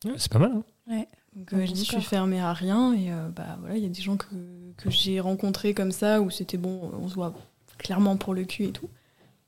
Ouais, 0.06 0.13
c'est 0.15 0.32
pas 0.32 0.39
mal, 0.39 0.53
hein 0.53 1.06
Donc 1.36 1.51
euh, 1.51 1.58
bon 1.58 1.65
je 1.65 1.73
dis, 1.73 1.84
je 1.84 1.91
suis 1.91 2.01
fermée 2.01 2.39
à 2.39 2.53
rien 2.53 2.93
et 2.93 3.12
euh, 3.12 3.27
bah 3.27 3.58
voilà, 3.60 3.75
il 3.75 3.84
y 3.84 3.86
a 3.86 3.89
des 3.89 4.01
gens 4.01 4.15
que, 4.15 4.36
que 4.77 4.89
j'ai 4.89 5.19
rencontrés 5.19 5.73
comme 5.73 5.91
ça 5.91 6.21
où 6.21 6.29
c'était 6.29 6.58
bon, 6.58 6.91
on 6.93 7.10
se 7.10 7.15
voit 7.15 7.34
clairement 7.77 8.15
pour 8.15 8.34
le 8.34 8.45
cul 8.45 8.63
et 8.63 8.71
tout. 8.71 8.89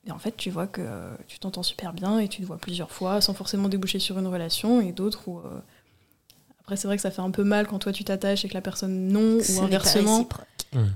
Et 0.06 0.12
en 0.12 0.18
fait, 0.18 0.36
tu 0.36 0.50
vois 0.50 0.66
que 0.66 0.82
euh, 0.84 1.14
tu 1.26 1.38
t'entends 1.40 1.64
super 1.64 1.92
bien 1.92 2.20
et 2.20 2.28
tu 2.28 2.40
te 2.40 2.46
vois 2.46 2.58
plusieurs 2.58 2.92
fois 2.92 3.20
sans 3.20 3.34
forcément 3.34 3.68
déboucher 3.68 3.98
sur 3.98 4.18
une 4.18 4.28
relation 4.28 4.80
et 4.80 4.92
d'autres 4.92 5.28
où 5.28 5.38
euh, 5.40 5.60
après 6.66 6.76
c'est 6.76 6.88
vrai 6.88 6.96
que 6.96 7.02
ça 7.02 7.12
fait 7.12 7.22
un 7.22 7.30
peu 7.30 7.44
mal 7.44 7.68
quand 7.68 7.78
toi 7.78 7.92
tu 7.92 8.02
t'attaches 8.02 8.44
et 8.44 8.48
que 8.48 8.54
la 8.54 8.60
personne 8.60 9.06
non 9.08 9.38
Ce 9.40 9.52
ou 9.52 9.62
inversement. 9.62 10.28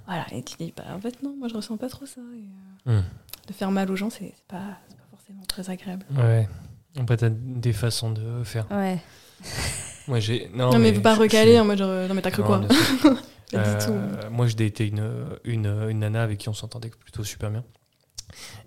Voilà, 0.06 0.26
et 0.33 0.42
tu 0.42 0.56
dis 0.59 0.74
bah 0.76 0.83
en 0.92 1.00
fait 1.00 1.22
non, 1.22 1.37
moi 1.38 1.46
je 1.46 1.54
ressens 1.54 1.76
pas 1.76 1.88
trop 1.88 2.06
ça. 2.06 2.20
et, 2.35 2.90
euh. 2.90 3.00
De 3.46 3.52
faire 3.52 3.70
mal 3.70 3.88
aux 3.90 3.96
gens, 3.96 4.11
c'est 4.11 4.35
pas, 4.48 4.62
c'est 4.88 4.96
pas 4.96 5.04
forcément 5.11 5.44
très 5.46 5.70
agréable. 5.70 6.04
Ouais. 6.16 6.48
Après, 6.98 7.16
t'as 7.16 7.30
des 7.30 7.72
façons 7.72 8.11
de 8.11 8.42
faire. 8.42 8.66
Ouais. 8.70 8.98
Moi, 10.09 10.18
j'ai. 10.18 10.50
Non, 10.54 10.72
Non, 10.72 10.78
mais, 10.80 10.92
faut 10.92 11.00
pas 11.00 11.14
recaler 11.14 11.59
en 11.61 11.64
mode 11.64 11.78
genre, 11.78 12.09
non 12.09 12.14
mais 12.14 12.22
t'as 12.22 12.33
cru 12.33 12.42
Non, 12.42 12.46
quoi? 12.48 12.59
tout. 13.48 13.56
Euh, 13.56 14.30
moi, 14.30 14.46
je 14.48 14.56
datais 14.56 14.88
une, 14.88 15.38
une, 15.44 15.66
une 15.88 15.98
nana 16.00 16.22
avec 16.22 16.38
qui 16.38 16.48
on 16.48 16.52
s'entendait 16.52 16.90
plutôt 16.90 17.22
super 17.22 17.50
bien. 17.50 17.64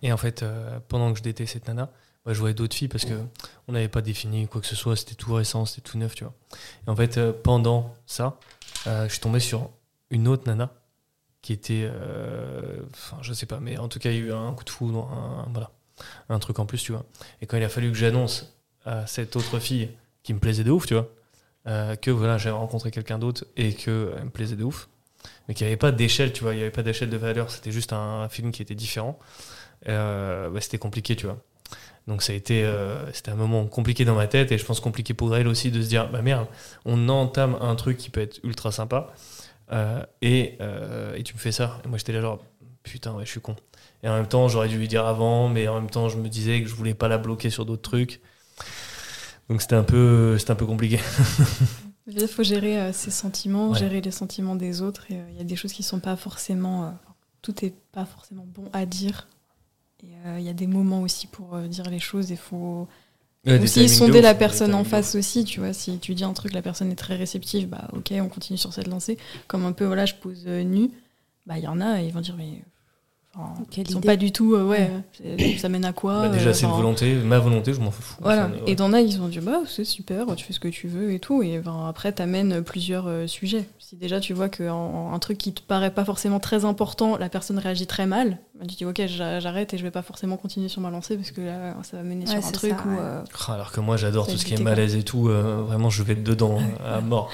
Et 0.02 0.14
en 0.14 0.18
fait, 0.18 0.42
euh, 0.42 0.80
pendant 0.88 1.12
que 1.12 1.20
je 1.20 1.24
datais 1.24 1.46
cette 1.46 1.68
nana, 1.68 1.90
bah, 2.26 2.34
je 2.34 2.40
voyais 2.40 2.54
d'autres 2.54 2.76
filles 2.76 2.88
parce 2.88 3.06
que 3.06 3.14
on 3.68 3.74
n'avait 3.74 3.90
pas 3.90 4.02
défini 4.02 4.48
quoi 4.48 4.62
que 4.62 4.68
ce 4.68 4.76
soit, 4.76 4.96
c'était 4.96 5.16
tout 5.16 5.34
récent, 5.34 5.66
c'était 5.66 5.90
tout 5.90 5.98
neuf, 5.98 6.16
tu 6.16 6.24
vois. 6.24 6.34
Et 6.88 6.90
en 6.90 6.96
fait, 6.96 7.18
euh, 7.18 7.34
pendant 7.34 7.94
ça, 8.06 8.40
euh, 8.88 9.06
je 9.08 9.12
suis 9.12 9.20
tombé 9.20 9.40
sur 9.40 9.70
une 10.10 10.28
autre 10.28 10.44
nana 10.48 10.74
qui 11.42 11.52
était, 11.52 11.90
euh, 11.92 12.82
enfin, 12.92 13.18
je 13.22 13.34
sais 13.34 13.46
pas, 13.46 13.60
mais 13.60 13.78
en 13.78 13.90
tout 13.90 14.00
cas, 14.00 14.12
il 14.12 14.16
y 14.16 14.22
a 14.22 14.26
eu 14.26 14.34
un 14.34 14.54
coup 14.54 14.64
de 14.64 14.70
foudre, 14.70 15.10
un, 15.12 15.50
voilà, 15.52 15.72
un 16.30 16.40
truc 16.40 16.60
en 16.60 16.66
plus, 16.66 16.82
tu 16.82 16.94
vois. 16.94 17.04
Et 17.42 17.46
quand 17.46 17.58
il 17.58 17.64
a 17.64 17.70
fallu 17.70 17.92
que 17.92 17.98
j'annonce 17.98 18.56
à 18.86 19.06
cette 19.06 19.36
autre 19.36 19.60
fille 19.60 19.90
qui 20.24 20.34
me 20.34 20.40
plaisait 20.40 20.64
de 20.64 20.72
ouf, 20.72 20.86
tu 20.86 20.94
vois, 20.94 21.10
que 21.98 22.12
voilà, 22.12 22.38
j'avais 22.38 22.56
rencontré 22.56 22.92
quelqu'un 22.92 23.20
d'autre 23.20 23.46
et 23.58 23.74
que 23.74 24.14
me 24.24 24.30
plaisait 24.30 24.56
de 24.56 24.64
ouf, 24.64 24.88
mais 25.48 25.54
qu'il 25.54 25.66
n'y 25.66 25.72
avait 25.72 25.78
pas 25.78 25.92
d'échelle, 25.92 26.32
tu 26.32 26.44
vois, 26.44 26.54
il 26.54 26.58
n'y 26.58 26.62
avait 26.62 26.72
pas 26.72 26.84
d'échelle 26.84 27.10
de 27.10 27.18
valeur, 27.18 27.52
c'était 27.52 27.72
juste 27.72 27.92
un, 27.92 28.30
film 28.30 28.54
qui 28.54 28.62
était 28.62 28.76
différent. 28.76 29.20
Bah, 29.86 30.62
c'était 30.62 30.78
compliqué, 30.78 31.18
tu 31.18 31.26
vois. 31.26 31.38
Donc 32.08 32.22
ça 32.22 32.34
a 32.34 32.36
été, 32.36 32.64
euh, 32.66 33.12
c'était 33.14 33.32
un 33.32 33.36
moment 33.36 33.66
compliqué 33.66 34.04
dans 34.06 34.16
ma 34.16 34.28
tête 34.28 34.52
et 34.52 34.58
je 34.58 34.66
pense 34.66 34.80
compliqué 34.82 35.14
pour 35.14 35.36
elle 35.38 35.48
aussi 35.48 35.72
de 35.72 35.82
se 35.82 35.88
dire, 35.88 36.10
bah 36.12 36.22
merde, 36.22 36.48
on 36.86 37.08
entame 37.10 37.56
un 37.62 37.76
truc 37.76 37.98
qui 37.98 38.10
peut 38.10 38.22
être 38.22 38.40
ultra 38.44 38.72
sympa 38.74 39.14
euh, 39.72 40.04
et, 40.22 40.58
euh, 40.62 41.16
et 41.16 41.24
tu 41.24 41.34
me 41.34 41.40
fais 41.40 41.52
ça. 41.54 41.80
Et 41.86 41.88
moi 41.88 41.98
j'étais 41.98 42.12
là 42.14 42.22
genre, 42.22 42.44
putain 42.84 43.14
ouais, 43.14 43.26
je 43.26 43.32
suis 43.32 43.40
con. 43.42 43.56
Et 44.04 44.10
en 44.10 44.16
même 44.16 44.28
temps, 44.28 44.50
j'aurais 44.50 44.68
dû 44.68 44.78
lui 44.78 44.90
dire 44.90 45.06
avant, 45.06 45.48
mais 45.48 45.70
en 45.70 45.76
même 45.80 45.90
temps, 45.90 46.10
je 46.10 46.18
me 46.18 46.28
disais 46.28 46.62
que 46.62 46.68
je 46.68 46.76
voulais 46.76 46.94
pas 46.94 47.08
la 47.08 47.18
bloquer 47.18 47.50
sur 47.50 47.66
d'autres 47.66 47.82
trucs. 47.90 48.22
Donc 49.50 49.62
c'était 49.62 49.76
un 49.76 49.84
peu, 49.84 50.38
c'était 50.38 50.52
un 50.52 50.56
peu 50.56 50.66
compliqué. 50.66 51.00
Il 52.08 52.28
faut 52.28 52.44
gérer 52.44 52.92
ses 52.92 53.12
sentiments, 53.12 53.72
Ouais. 53.72 53.80
gérer 53.80 54.02
les 54.02 54.12
sentiments 54.12 54.56
des 54.56 54.82
autres. 54.82 55.06
Il 55.10 55.38
y 55.38 55.42
a 55.42 55.46
des 55.46 55.56
choses 55.56 55.72
qui 55.74 55.84
sont 55.84 56.00
pas 56.02 56.16
forcément. 56.18 56.94
tout 57.42 57.56
n'est 57.62 57.74
pas 57.92 58.06
forcément 58.06 58.46
bon 58.46 58.70
à 58.74 58.86
dire. 58.86 59.28
Et 60.04 60.28
euh, 60.28 60.40
il 60.40 60.46
y 60.46 60.50
a 60.50 60.54
des 60.54 60.68
moments 60.68 61.02
aussi 61.02 61.28
pour 61.28 61.56
euh, 61.56 61.68
dire 61.68 61.90
les 61.90 62.00
choses. 62.00 62.30
Il 62.30 62.38
faut 62.38 62.88
Ouais, 63.46 63.60
Aussi 63.60 63.90
sonder 63.90 64.22
la 64.22 64.36
personne 64.36 64.74
en 64.74 64.86
face 64.86 65.16
aussi, 65.16 65.44
tu 65.44 65.60
vois. 65.60 65.74
Si 65.74 65.98
tu 66.00 66.16
dis 66.16 66.24
un 66.24 66.32
truc, 66.32 66.54
la 66.54 66.62
personne 66.62 66.90
est 66.92 66.96
très 66.96 67.18
réceptive, 67.18 67.68
bah 67.68 67.90
ok, 67.92 68.14
on 68.14 68.30
continue 68.30 68.58
sur 68.58 68.72
cette 68.72 68.88
lancée. 68.88 69.18
Comme 69.48 69.66
un 69.66 69.74
peu, 69.74 69.84
voilà, 69.84 70.06
je 70.06 70.14
pose 70.14 70.46
euh, 70.48 70.64
nu, 70.64 70.90
bah 71.46 71.58
il 71.58 71.64
y 71.66 71.68
en 71.68 71.82
a, 71.82 72.00
ils 72.02 72.14
vont 72.14 72.22
dire, 72.22 72.36
mais. 72.38 72.64
Enfin, 73.36 73.54
ils 73.78 73.90
sont 73.90 74.00
idée. 74.00 74.08
pas 74.08 74.16
du 74.16 74.32
tout, 74.32 74.54
euh, 74.56 74.64
ouais, 74.66 74.90
c'est- 75.14 75.58
ça 75.58 75.70
mène 75.70 75.86
à 75.86 75.94
quoi 75.94 76.22
Bah, 76.24 76.30
déjà, 76.30 76.50
euh, 76.50 76.54
c'est 76.54 76.66
une 76.66 76.72
volonté, 76.74 77.14
ma 77.16 77.40
volonté, 77.40 77.74
je 77.74 77.80
m'en 77.82 77.92
fous. 77.92 78.16
Voilà, 78.22 78.46
Enfin, 78.46 78.54
ouais. 78.54 78.72
et 78.72 78.76
t'en 78.76 78.94
as, 78.94 79.02
ils 79.02 79.22
ont 79.22 79.28
dit, 79.28 79.40
bah 79.40 79.62
c'est 79.68 79.84
super, 79.86 80.26
tu 80.36 80.46
fais 80.46 80.54
ce 80.54 80.60
que 80.60 80.68
tu 80.68 80.88
veux 80.88 81.12
et 81.14 81.20
tout. 81.20 81.42
Et 81.44 81.60
ben, 81.60 81.86
après, 81.88 82.12
t'amènes 82.12 82.62
plusieurs 82.64 83.08
euh, 83.08 83.28
sujets. 83.28 83.66
Si 83.80 83.96
déjà 83.96 84.20
tu 84.20 84.34
vois 84.34 84.50
qu'un 84.50 84.74
un 84.74 85.20
truc 85.20 85.38
qui 85.38 85.54
te 85.54 85.62
paraît 85.62 85.92
pas 85.92 86.06
forcément 86.06 86.40
très 86.40 86.66
important, 86.66 87.18
la 87.18 87.30
personne 87.30 87.58
réagit 87.60 87.88
très 87.88 88.06
mal, 88.06 88.38
bah, 88.60 88.66
tu 88.68 88.76
dis, 88.76 88.86
ok, 88.86 89.02
j'a- 89.08 89.40
j'arrête 89.40 89.74
et 89.74 89.78
je 89.78 89.84
vais 89.84 89.92
pas 89.92 90.02
forcément 90.04 90.38
continuer 90.38 90.70
sur 90.70 90.82
ma 90.82 90.90
lancée 90.90 91.16
parce 91.18 91.32
que 91.32 91.42
là, 91.42 91.76
ça 91.84 91.98
va 91.98 92.04
mener 92.04 92.26
Ouais, 92.26 92.40
sur 92.40 92.46
un 92.48 92.52
truc 92.52 92.72
ça, 92.72 92.78
où. 92.86 92.90
ouais. 92.90 92.98
euh, 93.00 93.22
Ah, 93.48 93.54
Alors 93.54 93.72
que 93.72 93.80
moi, 93.82 93.98
j'adore 93.98 94.28
tout 94.28 94.38
ce 94.38 94.46
qui 94.46 94.54
est 94.54 94.62
malaise 94.62 94.96
et 94.96 95.04
tout. 95.04 95.30
euh, 95.30 95.64
vraiment, 95.68 95.90
je 95.90 96.04
vais 96.04 96.14
être 96.14 96.24
dedans 96.24 96.60
à 96.86 97.02
mort. 97.02 97.30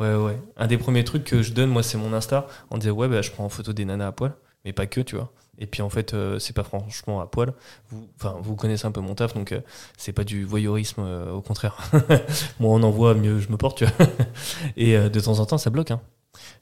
Ouais, 0.00 0.14
ouais. 0.14 0.38
Un 0.56 0.68
des 0.68 0.78
premiers 0.78 1.02
trucs 1.02 1.24
que 1.24 1.42
je 1.42 1.52
donne, 1.52 1.70
moi, 1.70 1.82
c'est 1.82 1.98
mon 1.98 2.12
Insta. 2.12 2.46
On 2.70 2.78
disait, 2.78 2.90
ouais, 2.92 3.08
bah, 3.08 3.20
je 3.20 3.30
prends 3.32 3.44
en 3.44 3.48
photo 3.48 3.72
des 3.72 3.84
nanas 3.84 4.06
à 4.06 4.12
poil, 4.12 4.32
mais 4.64 4.72
pas 4.72 4.86
que, 4.86 5.00
tu 5.00 5.16
vois. 5.16 5.32
Et 5.60 5.66
puis 5.66 5.82
en 5.82 5.90
fait, 5.90 6.14
euh, 6.14 6.38
c'est 6.38 6.52
pas 6.54 6.62
franchement 6.62 7.20
à 7.20 7.26
poil. 7.26 7.52
Vous, 7.90 8.08
vous 8.40 8.54
connaissez 8.54 8.86
un 8.86 8.92
peu 8.92 9.00
mon 9.00 9.14
taf, 9.16 9.34
donc 9.34 9.50
euh, 9.52 9.60
c'est 9.96 10.12
pas 10.12 10.22
du 10.24 10.44
voyeurisme, 10.44 11.00
euh, 11.04 11.32
au 11.32 11.40
contraire. 11.42 11.76
Moi, 12.60 12.70
on 12.72 12.82
en 12.84 12.90
voit, 12.90 13.14
mieux 13.14 13.40
je 13.40 13.48
me 13.50 13.56
porte, 13.56 13.78
tu 13.78 13.84
vois. 13.84 14.06
Et 14.76 14.96
de 14.96 15.20
temps 15.20 15.40
en 15.40 15.46
temps, 15.46 15.58
ça 15.58 15.70
bloque. 15.70 15.90
Hein. 15.90 16.00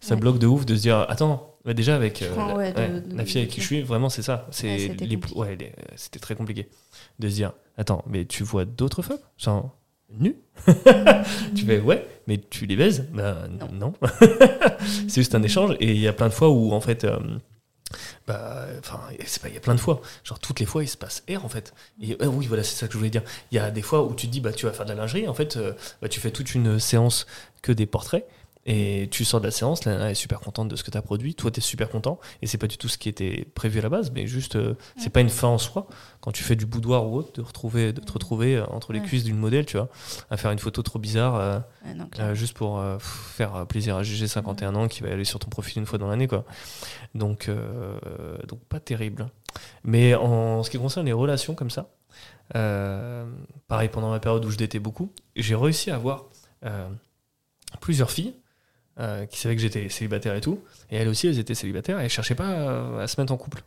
Ça 0.00 0.14
Ouais. 0.14 0.20
bloque 0.20 0.38
de 0.38 0.46
ouf 0.46 0.64
de 0.64 0.74
se 0.74 0.80
dire, 0.80 1.04
attends, 1.11 1.56
bah, 1.66 1.74
déjà 1.74 1.94
avec 1.94 2.20
la, 2.20 2.54
ouais, 2.56 2.72
de- 2.72 2.78
ouais, 2.78 3.00
de- 3.02 3.16
la 3.16 3.24
fille 3.26 3.38
avec 3.42 3.50
qui 3.50 3.61
je 3.61 3.66
suis, 3.66 3.82
vraiment, 3.82 4.09
c'est 4.09 4.22
ça. 4.22 4.46
C'est 4.50 4.88
Ouais, 5.35 5.59
c'était 5.96 6.18
très 6.20 6.35
compliqué 6.35 6.68
de 7.18 7.28
se 7.28 7.35
dire, 7.35 7.52
attends, 7.76 8.02
mais 8.06 8.24
tu 8.24 8.44
vois 8.44 8.64
d'autres 8.64 9.02
femmes, 9.02 9.18
genre 9.37 9.76
nues? 10.18 10.37
Tu 11.54 11.66
fais 11.66 11.80
ouais, 11.80 12.06
mais 12.26 12.38
tu 12.38 12.64
les 12.64 12.76
baises? 12.76 13.06
Bah 13.12 13.46
non. 13.72 13.92
c'est 15.09 15.16
juste 15.20 15.35
un 15.35 15.42
échange. 15.42 15.76
Et 15.80 15.90
il 15.92 15.98
y 16.00 16.09
a 16.09 16.12
plein 16.14 16.28
de 16.28 16.32
fois 16.32 16.48
où 16.48 16.72
en 16.72 16.80
fait, 16.80 17.06
bah, 18.27 18.67
enfin, 18.81 19.01
c'est 19.25 19.41
pas, 19.41 19.49
il 19.49 19.55
y 19.55 19.57
a 19.57 19.61
plein 19.61 19.75
de 19.75 19.81
fois. 19.81 20.01
Genre 20.25 20.39
toutes 20.39 20.59
les 20.61 20.67
fois, 20.67 20.83
il 20.83 20.89
se 20.89 20.97
passe 20.97 21.23
R 21.31 21.45
en 21.45 21.49
fait. 21.49 21.75
Et 22.01 22.17
euh, 22.21 22.27
oui, 22.27 22.47
voilà, 22.47 22.65
c'est 22.65 22.77
ça 22.77 22.87
que 22.87 22.93
je 22.93 22.99
voulais 22.99 23.11
dire. 23.11 23.23
Il 23.53 23.57
y 23.57 23.59
a 23.59 23.71
des 23.71 23.83
fois 23.83 24.03
où 24.03 24.15
tu 24.15 24.27
te 24.27 24.33
dis 24.33 24.41
bah 24.41 24.53
tu 24.53 24.67
vas 24.67 24.73
faire 24.73 24.85
de 24.85 24.91
la 24.91 24.97
lingerie. 24.97 25.29
En 25.29 25.35
fait, 25.35 25.57
euh, 25.57 25.73
bah, 26.03 26.09
tu 26.09 26.21
fais 26.21 26.31
toute 26.31 26.55
une 26.55 26.79
séance 26.81 27.27
que 27.62 27.73
des 27.73 27.87
portraits. 27.87 28.27
Et 28.68 29.07
tu 29.12 29.24
sors 29.24 29.40
de 29.40 29.46
la 29.46 29.52
séance, 29.52 29.85
la 29.85 29.92
nana 29.92 30.11
est 30.11 30.14
super 30.14 30.40
contente 30.40 30.66
de 30.68 30.74
ce 30.74 30.83
que 30.83 30.90
tu 30.90 30.98
as 30.98 31.02
produit, 31.02 31.37
toi 31.37 31.52
tu 31.52 31.59
es 31.59 31.62
super 31.62 31.88
content, 31.88 32.18
et 32.42 32.48
c'est 32.48 32.59
pas 32.59 32.66
du 32.66 32.76
tout 32.76 32.88
ce 32.88 32.98
qui 32.98 33.09
était 33.09 33.46
prévu 33.55 33.79
à 33.79 33.83
la 33.83 33.88
base, 33.88 34.11
mais 34.11 34.26
juste, 34.26 34.57
euh, 34.57 34.74
c'est 34.96 35.11
pas 35.11 35.20
une 35.20 35.29
fin 35.29 35.46
en 35.46 35.59
soi. 35.59 35.87
Quand 36.20 36.33
tu 36.33 36.42
fais 36.42 36.57
du 36.57 36.66
boudoir 36.66 37.07
ou 37.07 37.14
autre, 37.16 37.33
de, 37.35 37.42
retrouver, 37.42 37.92
de 37.92 38.00
te 38.00 38.11
retrouver 38.12 38.57
euh, 38.57 38.66
entre 38.66 38.92
les 38.92 38.98
Ouais. 38.98 39.07
cuisses 39.07 39.22
d'une 39.22 39.37
modèle, 39.38 39.66
tu 39.66 39.76
vois, 39.76 39.88
à 40.31 40.37
faire 40.37 40.50
une 40.50 40.59
photo 40.59 40.83
trop 40.83 40.98
bizarre, 40.98 41.37
euh, 41.37 41.59
Ouais, 41.87 41.94
non, 41.94 42.05
euh, 42.05 42.07
clairement. 42.09 42.35
juste 42.35 42.57
pour 42.57 42.83
faire 43.00 43.66
plaisir 43.68 43.94
à 43.96 44.02
GG 44.02 44.26
51 44.26 44.74
ans 44.74 44.88
qui 44.88 45.02
va 45.05 45.11
aller 45.12 45.24
sur 45.24 45.38
ton 45.38 45.48
profil 45.48 45.79
une 45.79 45.87
fois 45.87 45.98
dans 45.98 46.09
l'année 46.09 46.26
quoi. 46.26 46.44
Donc 47.14 47.48
donc 48.48 48.59
pas 48.68 48.81
terrible. 48.81 49.29
Mais 49.85 50.16
en 50.16 50.64
ce 50.64 50.70
qui 50.70 50.79
concerne 50.79 51.07
les 51.07 51.12
relations 51.12 51.55
comme 51.55 51.70
ça, 51.70 51.88
pareil 52.52 53.88
pendant 53.92 54.11
ma 54.11 54.18
période 54.18 54.44
où 54.44 54.50
je 54.50 54.57
datais 54.59 54.81
beaucoup, 54.81 55.12
j'ai 55.37 55.55
réussi 55.55 55.92
à 55.92 55.94
avoir 55.94 56.24
plusieurs 57.81 58.11
filles 58.11 58.35
euh, 58.98 59.26
qui 59.26 59.38
savaient 59.38 59.56
que 59.56 59.62
j'étais 59.62 59.88
célibataire 59.88 60.35
et 60.35 60.40
tout, 60.40 60.61
et 60.90 60.96
elles 60.96 61.09
aussi 61.09 61.26
elles 61.28 61.38
étaient 61.38 61.54
célibataires 61.54 62.00
et 62.00 62.04
elles 62.04 62.11
cherchaient 62.11 62.35
pas 62.35 62.48
à, 62.48 63.02
à 63.02 63.06
se 63.06 63.20
mettre 63.20 63.32
en 63.32 63.37
couple. 63.37 63.62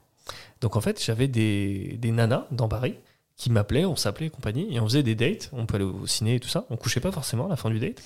Donc 0.61 0.75
en 0.75 0.81
fait 0.81 1.03
j'avais 1.03 1.27
des, 1.27 1.97
des 1.99 2.11
nanas 2.11 2.45
dans 2.51 2.67
Paris 2.67 2.95
qui 3.37 3.49
m'appelaient, 3.51 3.85
on 3.85 3.95
s'appelait 3.95 4.25
et 4.25 4.29
compagnie, 4.29 4.67
et 4.69 4.81
on 4.81 4.85
faisait 4.85 5.01
des 5.01 5.15
dates, 5.15 5.49
on 5.53 5.65
peut 5.65 5.75
aller 5.75 5.85
au 5.85 6.05
ciné 6.05 6.35
et 6.35 6.39
tout 6.41 6.49
ça, 6.49 6.65
on 6.69 6.75
couchait 6.75 6.99
pas 6.99 7.11
forcément 7.11 7.45
à 7.45 7.49
la 7.49 7.55
fin 7.55 7.69
du 7.69 7.79
date, 7.79 8.01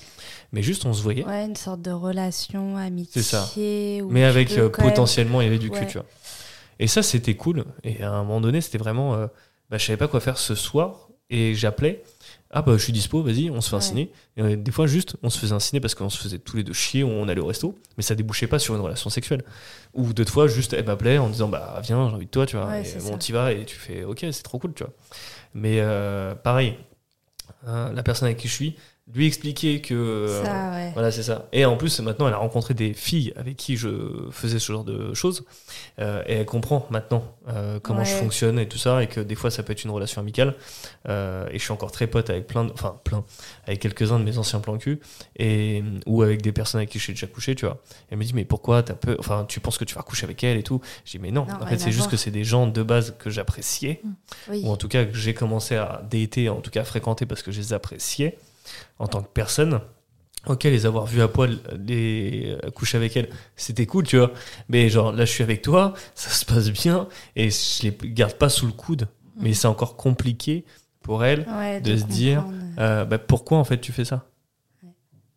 mais 0.52 0.62
juste 0.62 0.84
on 0.86 0.92
se 0.92 1.02
voyait, 1.02 1.24
Ouais, 1.24 1.44
une 1.44 1.56
sorte 1.56 1.82
de 1.82 1.90
relation, 1.90 2.76
amitié. 2.76 3.20
C'est 3.20 3.30
ça. 3.36 3.50
mais 4.10 4.22
avec 4.22 4.52
euh, 4.56 4.68
potentiellement 4.68 5.40
il 5.40 5.44
y 5.44 5.48
avait 5.48 5.58
du 5.58 5.70
cul, 5.70 5.86
tu 5.88 5.94
vois. 5.98 6.06
Et 6.78 6.86
ça 6.86 7.02
c'était 7.02 7.34
cool, 7.34 7.64
et 7.82 8.00
à 8.04 8.12
un 8.12 8.22
moment 8.22 8.40
donné 8.40 8.60
c'était 8.60 8.78
vraiment, 8.78 9.14
euh, 9.14 9.26
bah, 9.70 9.78
je 9.78 9.84
savais 9.86 9.96
pas 9.96 10.06
quoi 10.06 10.20
faire 10.20 10.38
ce 10.38 10.54
soir, 10.54 11.08
et 11.30 11.56
j'appelais, 11.56 12.04
ah 12.56 12.62
bah 12.62 12.72
je 12.78 12.82
suis 12.82 12.92
dispo, 12.92 13.22
vas-y, 13.22 13.50
on 13.50 13.60
se 13.60 13.68
fait 13.68 13.74
un 13.74 13.78
Ouais. 13.78 13.84
ciné. 13.84 14.12
Et 14.36 14.42
euh, 14.42 14.56
des 14.56 14.70
fois 14.70 14.86
juste, 14.86 15.16
on 15.22 15.28
se 15.28 15.38
faisait 15.38 15.52
un 15.54 15.58
ciné 15.60 15.80
parce 15.80 15.94
qu'on 15.94 16.08
se 16.08 16.18
faisait 16.18 16.38
tous 16.38 16.56
les 16.56 16.62
deux 16.62 16.72
chier, 16.72 17.02
on 17.04 17.28
allait 17.28 17.40
au 17.40 17.46
resto, 17.46 17.76
mais 17.96 18.02
ça 18.02 18.14
débouchait 18.14 18.46
pas 18.46 18.58
sur 18.58 18.74
une 18.74 18.80
relation 18.80 19.10
sexuelle. 19.10 19.42
Ou 19.92 20.12
d'autres 20.12 20.32
fois 20.32 20.46
juste, 20.46 20.72
elle 20.72 20.86
m'appelait 20.86 21.18
en 21.18 21.28
disant, 21.28 21.48
bah 21.48 21.80
viens, 21.82 22.08
j'ai 22.08 22.14
envie 22.14 22.26
de 22.26 22.30
toi, 22.30 22.46
tu 22.46 22.56
vois. 22.56 22.66
Ouais, 22.68 22.82
et 22.88 23.00
bon, 23.02 23.18
t'y 23.18 23.32
vas 23.32 23.52
et 23.52 23.64
tu 23.64 23.76
fais, 23.76 24.04
ok, 24.04 24.20
c'est 24.30 24.42
trop 24.44 24.58
cool, 24.58 24.72
tu 24.72 24.84
vois. 24.84 24.92
Mais 25.52 25.80
euh, 25.80 26.34
pareil, 26.34 26.76
hein, 27.66 27.92
la 27.92 28.02
personne 28.02 28.26
avec 28.26 28.38
qui 28.38 28.48
je 28.48 28.54
suis, 28.54 28.76
lui 29.12 29.26
expliquer 29.26 29.82
que... 29.82 29.92
euh, 29.94 30.42
Ça, 30.44 30.70
ouais. 30.72 30.90
voilà, 30.94 31.12
c'est 31.12 31.22
ça. 31.22 31.46
Et 31.52 31.66
en 31.66 31.76
plus, 31.76 32.00
maintenant, 32.00 32.26
elle 32.26 32.32
a 32.32 32.38
rencontré 32.38 32.72
des 32.72 32.94
filles 32.94 33.34
avec 33.36 33.56
qui 33.56 33.76
je 33.76 33.90
faisais 34.30 34.58
ce 34.58 34.72
genre 34.72 34.82
de 34.84 35.12
choses. 35.12 35.44
Euh, 35.98 36.22
et 36.26 36.34
elle 36.36 36.46
comprend 36.46 36.86
maintenant 36.90 37.22
euh, 37.48 37.78
comment 37.80 38.02
je 38.02 38.14
fonctionne 38.14 38.58
et 38.58 38.66
tout 38.66 38.78
ça. 38.78 39.02
Et 39.02 39.06
que 39.06 39.20
des 39.20 39.34
fois, 39.34 39.50
ça 39.50 39.62
peut 39.62 39.72
être 39.72 39.84
une 39.84 39.90
relation 39.90 40.22
amicale. 40.22 40.54
Euh, 41.08 41.46
et 41.50 41.58
je 41.58 41.62
suis 41.62 41.72
encore 41.72 41.92
très 41.92 42.06
pote 42.06 42.30
avec 42.30 42.46
plein, 42.46 42.64
de- 42.64 42.72
enfin, 42.72 42.98
plein, 43.04 43.24
avec 43.66 43.80
quelques-uns 43.80 44.18
de 44.18 44.24
mes 44.24 44.38
anciens 44.38 44.60
plans 44.60 44.78
cul. 44.78 44.98
Et, 45.36 45.84
ou 46.06 46.22
avec 46.22 46.40
des 46.40 46.52
personnes 46.52 46.78
avec 46.78 46.88
qui 46.88 46.98
j'ai 46.98 47.12
déjà 47.12 47.26
couché, 47.26 47.54
tu 47.54 47.66
vois. 47.66 47.82
Elle 48.10 48.16
me 48.16 48.24
dit, 48.24 48.32
mais 48.34 48.46
pourquoi 48.46 48.82
t'as 48.82 48.94
peur 48.94 49.16
Enfin, 49.18 49.44
tu 49.46 49.60
penses 49.60 49.76
que 49.76 49.84
tu 49.84 49.94
vas 49.94 50.02
coucher 50.02 50.24
avec 50.24 50.42
elle 50.42 50.56
et 50.56 50.62
tout? 50.62 50.80
Je 51.04 51.10
dis, 51.10 51.18
mais 51.18 51.30
non. 51.30 51.44
Non, 51.46 51.56
en 51.60 51.66
fait, 51.66 51.78
c'est 51.78 51.92
juste 51.92 52.10
que 52.10 52.16
c'est 52.16 52.30
des 52.30 52.44
gens 52.44 52.66
de 52.66 52.82
base 52.82 53.14
que 53.18 53.28
j'appréciais 53.28 54.00
Oui. 54.48 54.62
ou 54.64 54.70
en 54.70 54.78
tout 54.78 54.88
cas 54.88 55.04
que 55.04 55.14
j'ai 55.14 55.34
commencé 55.34 55.76
à 55.76 56.02
dater, 56.10 56.48
en 56.48 56.62
tout 56.62 56.70
cas 56.70 56.80
à 56.80 56.84
fréquenter 56.84 57.26
parce 57.26 57.42
que 57.42 57.52
je 57.52 57.60
les 57.60 57.72
appréciais 57.74 58.38
en 58.98 59.06
tant 59.06 59.22
que 59.22 59.28
personne. 59.28 59.80
Ok, 60.46 60.64
les 60.64 60.84
avoir 60.84 61.06
vus 61.06 61.22
à 61.22 61.28
poil, 61.28 61.58
les 61.86 62.54
coucher 62.74 62.98
avec 62.98 63.16
elles, 63.16 63.30
c'était 63.56 63.86
cool, 63.86 64.04
tu 64.06 64.18
vois. 64.18 64.30
Mais 64.68 64.90
genre 64.90 65.10
là, 65.12 65.24
je 65.24 65.30
suis 65.32 65.42
avec 65.42 65.62
toi, 65.62 65.94
ça 66.14 66.28
se 66.28 66.44
passe 66.44 66.70
bien 66.70 67.08
et 67.34 67.48
je 67.48 67.82
les 67.82 67.96
garde 68.12 68.34
pas 68.34 68.50
sous 68.50 68.66
le 68.66 68.72
coude. 68.72 69.08
Mais 69.40 69.54
c'est 69.54 69.66
encore 69.68 69.96
compliqué 69.96 70.64
pour 71.00 71.24
elles. 71.24 71.46
Ouais, 71.50 71.80
de 71.80 71.96
se 71.96 72.04
dire, 72.04 72.44
euh, 72.78 73.04
bah, 73.06 73.18
pourquoi 73.18 73.56
en 73.58 73.64
fait 73.64 73.80
tu 73.80 73.90
fais 73.92 74.04
ça 74.04 74.26
Ouais. 74.82 74.90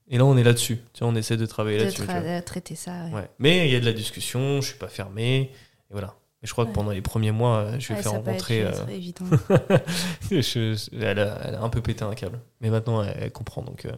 Et 0.09 0.17
là, 0.17 0.25
on 0.25 0.35
est 0.37 0.43
là-dessus. 0.43 0.79
Tu 0.93 0.99
vois, 0.99 1.07
on 1.07 1.15
essaie 1.15 1.37
de 1.37 1.45
travailler 1.45 1.77
de 1.79 1.83
là-dessus. 1.85 2.01
tra- 2.03 2.39
de 2.39 2.43
traiter 2.45 2.75
ça. 2.75 3.05
ouais. 3.05 3.13
Ouais. 3.13 3.29
Mais 3.39 3.65
il 3.67 3.71
y 3.71 3.75
a 3.77 3.79
de 3.79 3.85
la 3.85 3.93
discussion, 3.93 4.59
je 4.61 4.67
suis 4.67 4.77
pas 4.77 4.87
fermé. 4.89 5.51
Et 5.89 5.91
voilà. 5.91 6.15
Mais 6.41 6.47
je 6.47 6.51
crois 6.51 6.65
que 6.67 6.71
pendant 6.71 6.91
les 6.91 7.01
premiers 7.01 7.31
mois, 7.31 7.57
euh, 7.59 7.79
je 7.79 7.87
vais 7.89 7.95
Ouais, 7.95 8.03
faire 8.03 8.11
ça 8.11 8.19
peut 8.19 8.29
être 8.29 8.41
rencontrer. 8.43 8.59
être 8.59 8.87
euh, 8.87 8.91
évident. 8.93 9.25
Je- 10.31 10.95
elle, 11.01 11.19
a, 11.19 11.39
elle 11.43 11.55
a 11.55 11.61
un 11.61 11.69
peu 11.69 11.81
pété 11.81 12.03
un 12.03 12.13
câble. 12.13 12.39
Mais 12.61 12.69
maintenant, 12.69 13.01
elle, 13.03 13.17
elle 13.19 13.31
comprend. 13.31 13.63
Donc, 13.63 13.85
euh, 13.85 13.91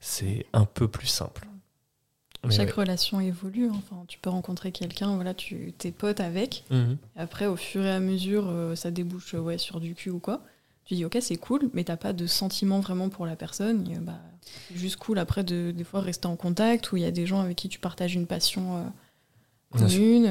c'est 0.00 0.46
un 0.52 0.64
peu 0.64 0.88
plus 0.88 1.06
simple. 1.06 1.46
Mais 2.44 2.52
Chaque 2.54 2.68
ouais. 2.68 2.74
relation 2.84 3.20
évolue. 3.20 3.66
hein. 3.68 3.72
Enfin, 3.76 4.04
tu 4.08 4.18
peux 4.18 4.30
rencontrer 4.30 4.72
quelqu'un, 4.72 5.14
voilà, 5.14 5.32
tu 5.34 5.72
t'es 5.78 5.92
pote 5.92 6.18
avec. 6.20 6.64
Mhm. 6.70 6.96
Après, 7.16 7.46
au 7.46 7.56
fur 7.56 7.84
et 7.84 7.90
à 7.92 8.00
mesure, 8.00 8.48
euh, 8.48 8.74
ça 8.74 8.90
débouche 8.90 9.34
ouais, 9.34 9.58
sur 9.58 9.80
du 9.80 9.94
cul 9.94 10.10
ou 10.10 10.18
quoi. 10.18 10.42
Tu 10.84 10.94
dis, 10.94 11.04
ok, 11.04 11.18
c'est 11.20 11.36
cool, 11.36 11.70
mais 11.72 11.84
t'as 11.84 11.96
pas 11.96 12.12
de 12.12 12.26
sentiment 12.26 12.80
vraiment 12.80 13.08
pour 13.08 13.26
la 13.26 13.36
personne. 13.36 13.88
Et, 13.88 13.96
bah, 13.98 14.18
c'est 14.68 14.76
juste 14.76 14.96
cool 14.96 15.18
après 15.20 15.44
de 15.44 15.70
des 15.70 15.84
fois 15.84 16.00
rester 16.00 16.26
en 16.26 16.34
contact, 16.34 16.90
où 16.90 16.96
il 16.96 17.02
y 17.04 17.06
a 17.06 17.12
des 17.12 17.26
gens 17.26 17.40
avec 17.40 17.56
qui 17.56 17.68
tu 17.68 17.78
partages 17.78 18.14
une 18.16 18.26
passion 18.26 18.92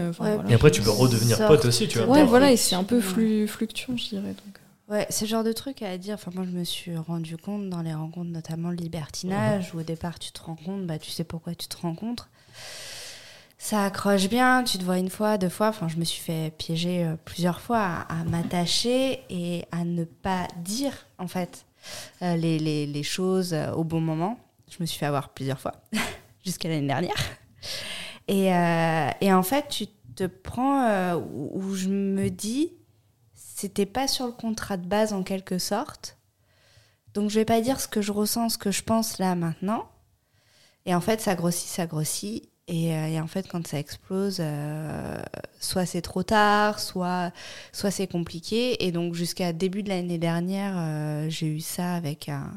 enfin, 0.10 0.24
Ouais, 0.26 0.34
voilà. 0.36 0.50
Et 0.50 0.54
après, 0.54 0.72
tu 0.72 0.82
peux 0.82 0.90
redevenir 0.92 1.38
Sorte 1.38 1.50
pote 1.50 1.66
aussi, 1.66 1.88
tu 1.88 1.98
vois. 1.98 2.08
Ouais, 2.08 2.24
voilà, 2.26 2.52
et 2.52 2.58
c'est 2.58 2.76
un 2.76 2.84
peu 2.84 3.00
flu- 3.02 3.48
fluctuant, 3.48 3.96
je 3.98 4.10
dirais. 4.10 4.30
Donc. 4.30 4.38
euh. 4.58 4.94
Ouais, 4.94 5.08
c'est 5.10 5.24
le 5.26 5.30
genre 5.30 5.44
de 5.46 5.54
truc 5.54 5.82
à 5.84 5.98
dire. 5.98 6.16
Enfin, 6.16 6.32
moi, 6.36 6.44
je 6.46 6.56
me 6.58 6.64
suis 6.66 6.96
rendu 6.98 7.38
compte 7.38 7.70
dans 7.70 7.82
les 7.82 7.94
rencontres, 7.94 8.30
notamment 8.32 8.70
le 8.72 8.76
libertinage, 8.76 9.72
où 9.74 9.80
au 9.80 9.84
départ, 9.84 10.20
tu 10.20 10.32
te 10.32 10.42
rends 10.42 10.56
compte, 10.58 10.86
bah, 10.86 11.00
tu 11.00 11.12
sais 11.12 11.24
pourquoi 11.24 11.56
tu 11.56 11.68
te 11.68 11.78
rencontres. 11.78 12.30
Ça 13.58 13.86
accroche 13.86 14.28
bien, 14.28 14.64
tu 14.64 14.80
te 14.80 14.84
vois 14.84 14.98
une 14.98 15.10
fois, 15.12 15.38
deux 15.38 15.48
fois. 15.50 15.68
Enfin, 15.70 15.88
je 15.88 15.98
me 15.98 16.04
suis 16.04 16.20
fait 16.22 16.52
piéger 16.58 17.06
euh, 17.06 17.16
plusieurs 17.26 17.62
fois 17.62 17.80
à, 17.80 18.22
à 18.22 18.24
m'attacher 18.24 19.22
et 19.30 19.66
à 19.72 19.86
ne 19.86 20.04
pas 20.04 20.48
dire, 20.64 20.94
en 21.20 21.28
fait, 21.28 21.66
euh, 22.24 22.36
les, 22.36 22.58
les- 22.60 22.88
les 22.88 23.04
choses 23.04 23.54
euh, 23.54 23.72
au 23.72 23.84
bon 23.84 24.02
moment. 24.02 24.40
Je 24.70 24.78
me 24.80 24.86
suis 24.88 24.98
fait 24.98 25.06
avoir 25.06 25.30
plusieurs 25.30 25.60
fois, 25.60 25.74
jusqu'à 26.46 26.70
l'année 26.70 26.88
dernière. 26.88 27.16
Et, 28.28 28.54
euh, 28.54 29.10
et 29.22 29.34
en 29.34 29.44
fait, 29.44 29.68
tu 29.70 29.88
te 30.16 30.26
prends 30.26 30.86
euh, 30.86 31.16
où, 31.16 31.74
je 31.74 31.90
me 31.90 32.30
dis, 32.30 32.74
c'était 33.34 33.86
pas 33.86 34.08
sur 34.08 34.26
le 34.26 34.32
contrat 34.32 34.78
de 34.78 34.86
base 34.86 35.14
en 35.14 35.24
quelque 35.24 35.58
sorte. 35.58 36.18
Donc 37.14 37.30
je 37.30 37.40
vais 37.40 37.46
pas 37.46 37.62
dire 37.62 37.82
ce 37.82 37.88
que 37.88 38.02
je 38.02 38.12
ressens, 38.12 38.50
ce 38.50 38.58
que 38.58 38.72
je 38.72 38.84
pense 38.84 39.18
là 39.18 39.36
maintenant. 39.36 39.90
Et 40.86 40.96
en 40.96 41.02
fait, 41.02 41.22
ça 41.22 41.36
grossit, 41.36 41.68
ça 41.68 41.86
grossit. 41.86 42.50
Et, 42.68 42.96
euh, 42.96 43.08
et 43.08 43.20
en 43.20 43.28
fait, 43.28 43.48
quand 43.50 43.68
ça 43.68 43.80
explose, 43.80 44.42
soit 45.60 45.86
c'est 45.86 46.02
trop 46.02 46.24
tard, 46.24 46.80
soit, 46.80 47.34
soit 47.74 47.92
c'est 47.92 48.08
compliqué. 48.08 48.86
Et 48.86 48.92
donc 48.92 49.14
jusqu'à 49.14 49.52
début 49.52 49.84
de 49.84 49.90
l'année 49.90 50.18
dernière, 50.18 51.30
j'ai 51.30 51.48
eu 51.48 51.60
ça 51.60 51.96
avec 51.96 52.30
un, 52.30 52.50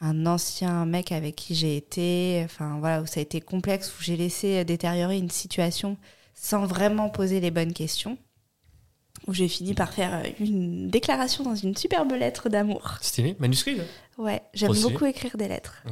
un 0.00 0.26
ancien 0.26 0.86
mec 0.86 1.12
avec 1.12 1.36
qui 1.36 1.54
j'ai 1.54 1.76
été. 1.76 2.42
Enfin 2.44 2.78
voilà, 2.80 3.02
où 3.02 3.06
ça 3.06 3.20
a 3.20 3.22
été 3.22 3.40
complexe, 3.40 3.92
où 3.98 4.02
j'ai 4.02 4.16
laissé 4.16 4.64
détériorer 4.64 5.18
une 5.18 5.30
situation 5.30 5.96
sans 6.34 6.64
vraiment 6.66 7.10
poser 7.10 7.40
les 7.40 7.50
bonnes 7.50 7.72
questions. 7.74 8.16
où 9.26 9.34
j'ai 9.34 9.48
fini 9.48 9.74
par 9.74 9.92
faire 9.92 10.22
une 10.38 10.88
déclaration 10.88 11.44
dans 11.44 11.54
une 11.54 11.76
superbe 11.76 12.12
lettre 12.12 12.48
d'amour. 12.48 12.96
Stylé, 13.00 13.36
manuscrit 13.38 13.76
là? 13.76 13.84
Ouais, 14.18 14.42
j'aime 14.54 14.72
beaucoup 14.80 15.06
écrire 15.06 15.36
des 15.36 15.48
lettres. 15.48 15.82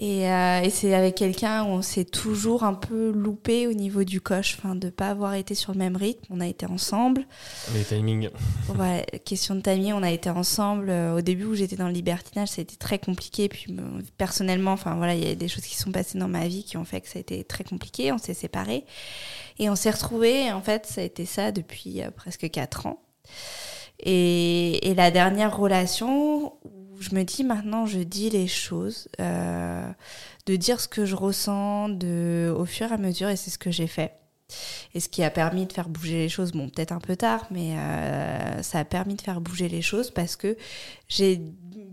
Et, 0.00 0.30
euh, 0.30 0.60
et 0.62 0.70
c'est 0.70 0.94
avec 0.94 1.16
quelqu'un 1.16 1.64
où 1.64 1.68
on 1.70 1.82
s'est 1.82 2.04
toujours 2.04 2.62
un 2.62 2.74
peu 2.74 3.10
loupé 3.10 3.66
au 3.66 3.72
niveau 3.72 4.04
du 4.04 4.20
coche, 4.20 4.56
enfin 4.56 4.76
de 4.76 4.90
pas 4.90 5.08
avoir 5.08 5.34
été 5.34 5.56
sur 5.56 5.72
le 5.72 5.78
même 5.78 5.96
rythme. 5.96 6.24
On 6.30 6.40
a 6.40 6.46
été 6.46 6.66
ensemble. 6.66 7.26
Les 7.74 7.82
timings. 7.82 8.30
Ouais, 8.78 9.04
question 9.24 9.56
de 9.56 9.60
timing, 9.60 9.94
on 9.94 10.04
a 10.04 10.12
été 10.12 10.30
ensemble. 10.30 10.90
Euh, 10.90 11.16
Au 11.16 11.20
début 11.20 11.46
où 11.46 11.54
j'étais 11.56 11.74
dans 11.74 11.88
le 11.88 11.92
libertinage, 11.92 12.48
ça 12.50 12.60
a 12.60 12.62
été 12.62 12.76
très 12.76 13.00
compliqué. 13.00 13.48
Puis 13.48 13.74
personnellement, 14.16 14.70
enfin 14.70 14.94
voilà, 14.94 15.16
il 15.16 15.26
y 15.26 15.30
a 15.30 15.34
des 15.34 15.48
choses 15.48 15.64
qui 15.64 15.74
sont 15.74 15.90
passées 15.90 16.18
dans 16.18 16.28
ma 16.28 16.46
vie 16.46 16.62
qui 16.62 16.76
ont 16.76 16.84
fait 16.84 17.00
que 17.00 17.08
ça 17.08 17.18
a 17.18 17.20
été 17.20 17.42
très 17.42 17.64
compliqué. 17.64 18.12
On 18.12 18.18
s'est 18.18 18.34
séparés 18.34 18.84
et 19.58 19.68
on 19.68 19.74
s'est 19.74 19.90
retrouvés. 19.90 20.44
Et 20.44 20.52
En 20.52 20.62
fait, 20.62 20.86
ça 20.86 21.00
a 21.00 21.04
été 21.04 21.24
ça 21.26 21.50
depuis 21.50 22.02
euh, 22.02 22.12
presque 22.12 22.48
quatre 22.50 22.86
ans. 22.86 23.02
Et, 24.00 24.88
et 24.90 24.94
la 24.94 25.10
dernière 25.10 25.56
relation 25.56 26.52
je 27.00 27.14
me 27.14 27.22
dis 27.24 27.44
maintenant, 27.44 27.86
je 27.86 28.00
dis 28.00 28.30
les 28.30 28.46
choses, 28.46 29.08
euh, 29.20 29.90
de 30.46 30.56
dire 30.56 30.80
ce 30.80 30.88
que 30.88 31.04
je 31.04 31.14
ressens 31.14 31.88
de, 31.88 32.54
au 32.56 32.64
fur 32.64 32.90
et 32.90 32.94
à 32.94 32.98
mesure, 32.98 33.28
et 33.28 33.36
c'est 33.36 33.50
ce 33.50 33.58
que 33.58 33.70
j'ai 33.70 33.86
fait. 33.86 34.14
Et 34.94 35.00
ce 35.00 35.08
qui 35.08 35.22
a 35.22 35.30
permis 35.30 35.66
de 35.66 35.72
faire 35.72 35.88
bouger 35.88 36.18
les 36.18 36.28
choses, 36.28 36.52
bon, 36.52 36.70
peut-être 36.70 36.92
un 36.92 37.00
peu 37.00 37.16
tard, 37.16 37.46
mais 37.50 37.76
euh, 37.76 38.62
ça 38.62 38.78
a 38.78 38.84
permis 38.84 39.14
de 39.14 39.20
faire 39.20 39.40
bouger 39.40 39.68
les 39.68 39.82
choses 39.82 40.10
parce 40.10 40.36
que 40.36 40.56
j'ai 41.06 41.40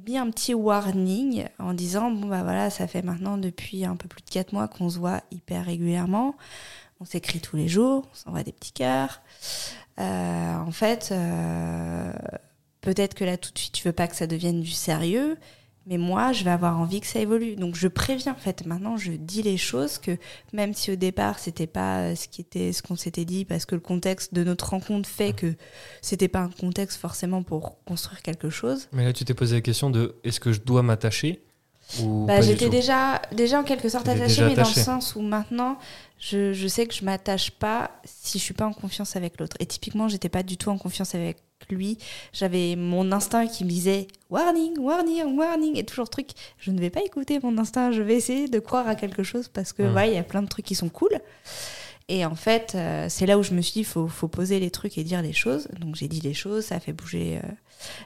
mis 0.08 0.18
un 0.18 0.30
petit 0.30 0.53
warning 0.53 1.45
en 1.60 1.74
disant 1.74 2.12
bon, 2.12 2.28
bah 2.28 2.43
voilà, 2.43 2.70
ça 2.70 2.88
fait 2.88 3.01
maintenant 3.01 3.38
depuis 3.38 3.84
un 3.84 3.97
peu 3.97 4.08
plus 4.08 4.22
de 4.22 4.30
4 4.30 4.53
mois 4.53 4.68
qu'on 4.70 4.89
se 4.89 4.99
voit 4.99 5.22
hyper 5.32 5.66
régulièrement. 5.66 6.36
On 7.01 7.06
s'écrit 7.06 7.41
tous 7.41 7.58
les 7.58 7.68
jours, 7.68 8.08
on 8.10 8.16
s'envoie 8.16 8.43
des 8.43 8.53
petits 8.53 8.72
cœurs. 8.72 9.22
Euh, 9.99 10.56
en 10.56 10.72
fait, 10.72 11.10
euh, 11.12 12.12
peut-être 12.86 13.15
que 13.15 13.25
là, 13.25 13.38
tout 13.38 13.51
de 13.51 13.59
suite, 13.59 13.73
tu 13.73 13.83
veux 13.86 13.93
pas 13.93 14.07
que 14.07 14.15
ça 14.15 14.27
devienne 14.27 14.61
du 14.61 14.71
sérieux. 14.71 15.38
Mais 15.88 15.97
moi, 15.99 16.31
je 16.31 16.43
vais 16.43 16.49
avoir 16.49 16.79
envie 16.79 16.99
que 16.99 17.05
ça 17.05 17.19
évolue. 17.19 17.55
Donc, 17.55 17.75
je 17.75 17.88
préviens. 17.88 18.31
En 18.31 18.38
fait, 18.38 18.65
maintenant, 18.65 18.97
je 18.97 19.11
dis 19.11 19.43
les 19.43 19.57
choses 19.57 19.99
que 19.99 20.17
même 20.51 20.73
si 20.73 20.91
au 20.91 20.95
départ, 20.95 21.38
c'était 21.38 21.67
pas 21.67 21.99
euh, 21.99 22.15
ce 22.15 22.27
qui 22.27 22.41
était 22.41 22.73
ce 22.73 22.81
qu'on 22.81 22.95
s'était 22.95 23.25
dit, 23.25 23.45
parce 23.45 23.65
que 23.65 23.75
le 23.75 23.81
contexte 23.81 24.33
de 24.33 24.43
notre 24.43 24.69
rencontre 24.69 25.07
fait 25.07 25.33
que 25.33 25.53
c'était 26.01 26.27
pas 26.27 26.39
un 26.39 26.49
contexte 26.49 26.99
forcément 26.99 27.43
pour 27.43 27.83
construire 27.83 28.23
quelque 28.23 28.49
chose. 28.49 28.88
Mais 28.93 29.03
là, 29.03 29.13
tu 29.13 29.25
t'es 29.25 29.36
posé 29.36 29.57
la 29.57 29.61
question 29.61 29.91
de 29.91 30.15
est-ce 30.23 30.39
que 30.39 30.53
je 30.53 30.61
dois 30.61 30.81
m'attacher 30.81 31.45
Bah, 32.01 32.41
j'étais 32.41 32.69
déjà, 32.69 33.21
déjà 33.31 33.59
en 33.59 33.63
quelque 33.63 33.89
sorte 33.89 34.07
attachée, 34.07 34.43
mais 34.43 34.55
dans 34.55 34.67
le 34.67 34.73
sens 34.73 35.15
où 35.15 35.21
maintenant, 35.21 35.77
je, 36.19 36.51
je 36.53 36.67
sais 36.67 36.88
que 36.88 36.93
je 36.93 37.05
m'attache 37.05 37.51
pas 37.51 37.91
si 38.03 38.39
je 38.39 38.43
suis 38.43 38.53
pas 38.53 38.65
en 38.65 38.73
confiance 38.73 39.15
avec 39.15 39.39
l'autre. 39.39 39.55
Et 39.59 39.65
typiquement, 39.65 40.07
j'étais 40.07 40.29
pas 40.29 40.43
du 40.43 40.57
tout 40.57 40.69
en 40.69 40.77
confiance 40.77 41.13
avec 41.15 41.38
lui. 41.69 41.97
J'avais 42.33 42.75
mon 42.75 43.11
instinct 43.11 43.47
qui 43.47 43.63
me 43.63 43.69
disait 43.69 44.07
warning, 44.29 44.77
warning, 44.79 45.38
warning, 45.38 45.77
et 45.77 45.83
toujours 45.86 46.09
truc. 46.09 46.29
Je 46.57 46.71
ne 46.71 46.79
vais 46.79 46.89
pas 46.89 47.01
écouter 47.03 47.39
mon 47.41 47.57
instinct, 47.57 47.91
je 47.91 48.01
vais 48.01 48.15
essayer 48.15 48.47
de 48.47 48.59
croire 48.59 48.88
à 48.88 48.95
quelque 48.95 49.23
chose 49.23 49.47
parce 49.47 49.71
que, 49.71 49.83
Mm. 49.83 49.95
ouais, 49.95 50.09
il 50.09 50.15
y 50.15 50.17
a 50.19 50.23
plein 50.23 50.41
de 50.41 50.47
trucs 50.47 50.65
qui 50.65 50.75
sont 50.75 50.89
cool. 50.89 51.11
Et 52.07 52.25
en 52.25 52.36
fait, 52.36 52.73
euh, 52.75 53.07
c'est 53.09 53.25
là 53.25 53.38
où 53.39 53.43
je 53.43 53.53
me 53.53 53.61
suis 53.61 53.73
dit, 53.73 53.83
faut, 53.83 54.07
faut 54.07 54.27
poser 54.27 54.59
les 54.59 54.69
trucs 54.69 54.97
et 54.97 55.03
dire 55.03 55.21
les 55.21 55.33
choses. 55.33 55.67
Donc 55.79 55.95
j'ai 55.95 56.07
dit 56.07 56.21
les 56.21 56.33
choses, 56.36 56.65
ça 56.65 56.75
a 56.75 56.79
fait 56.79 56.93
bouger 56.93 57.39
euh, 57.43 57.47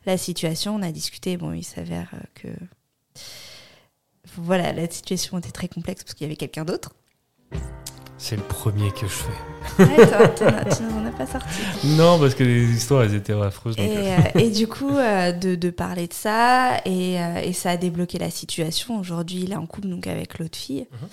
la 0.05 0.17
situation. 0.17 0.75
On 0.75 0.81
a 0.81 0.91
discuté. 0.91 1.35
Bon, 1.35 1.51
il 1.51 1.63
s'avère 1.63 2.09
euh, 2.13 2.19
que 2.35 2.47
voilà, 4.43 4.73
la 4.73 4.89
situation 4.89 5.37
était 5.37 5.51
très 5.51 5.67
complexe 5.67 6.03
parce 6.03 6.13
qu'il 6.13 6.25
y 6.25 6.29
avait 6.29 6.35
quelqu'un 6.37 6.65
d'autre. 6.65 6.91
C'est 8.21 8.35
le 8.35 8.43
premier 8.43 8.91
que 8.91 9.07
je 9.07 9.13
fais. 9.13 9.83
Ouais, 9.83 10.05
toi, 10.05 10.65
tu 10.75 10.83
n'en 10.83 11.05
as 11.05 11.11
pas 11.11 11.25
sorti. 11.25 11.47
Non, 11.85 12.19
parce 12.19 12.35
que 12.35 12.43
les 12.43 12.65
histoires, 12.69 13.03
elles 13.03 13.15
étaient 13.15 13.31
affreuses. 13.31 13.77
donc, 13.77 13.85
Et, 13.85 13.97
euh, 13.97 14.17
euh, 14.35 14.39
et 14.39 14.49
du 14.49 14.67
coup, 14.67 14.89
euh, 14.89 15.31
de, 15.31 15.55
de 15.55 15.69
parler 15.69 16.05
de 16.05 16.13
ça, 16.13 16.81
et, 16.83 17.17
euh, 17.21 17.37
et 17.41 17.53
ça 17.53 17.71
a 17.71 17.77
débloqué 17.77 18.17
la 18.17 18.29
situation. 18.29 18.99
Aujourd'hui, 18.99 19.39
il 19.43 19.53
est 19.53 19.55
en 19.55 19.65
couple 19.65 19.87
donc 19.87 20.05
avec 20.05 20.37
l'autre 20.37 20.57
fille. 20.57 20.85
Mhm. 20.91 21.07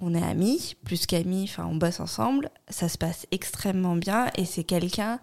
On 0.00 0.14
est 0.14 0.22
amis, 0.22 0.74
plus 0.86 1.04
qu'amis, 1.04 1.44
enfin, 1.44 1.68
on 1.70 1.76
bosse 1.76 2.00
ensemble. 2.00 2.50
Ça 2.70 2.88
se 2.88 2.96
passe 2.96 3.26
extrêmement 3.30 3.96
bien, 3.96 4.28
et 4.38 4.46
c'est 4.46 4.64
quelqu'un 4.64 5.20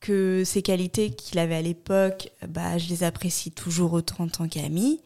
que 0.00 0.42
ses 0.44 0.62
qualités 0.62 1.10
qu'il 1.10 1.38
avait 1.38 1.54
à 1.54 1.62
l'époque, 1.62 2.30
bah, 2.48 2.76
je 2.76 2.88
les 2.88 3.04
apprécie 3.04 3.52
toujours 3.52 3.92
autant 3.92 4.24
en 4.24 4.28
tant 4.28 4.48
qu'ami. 4.48 5.00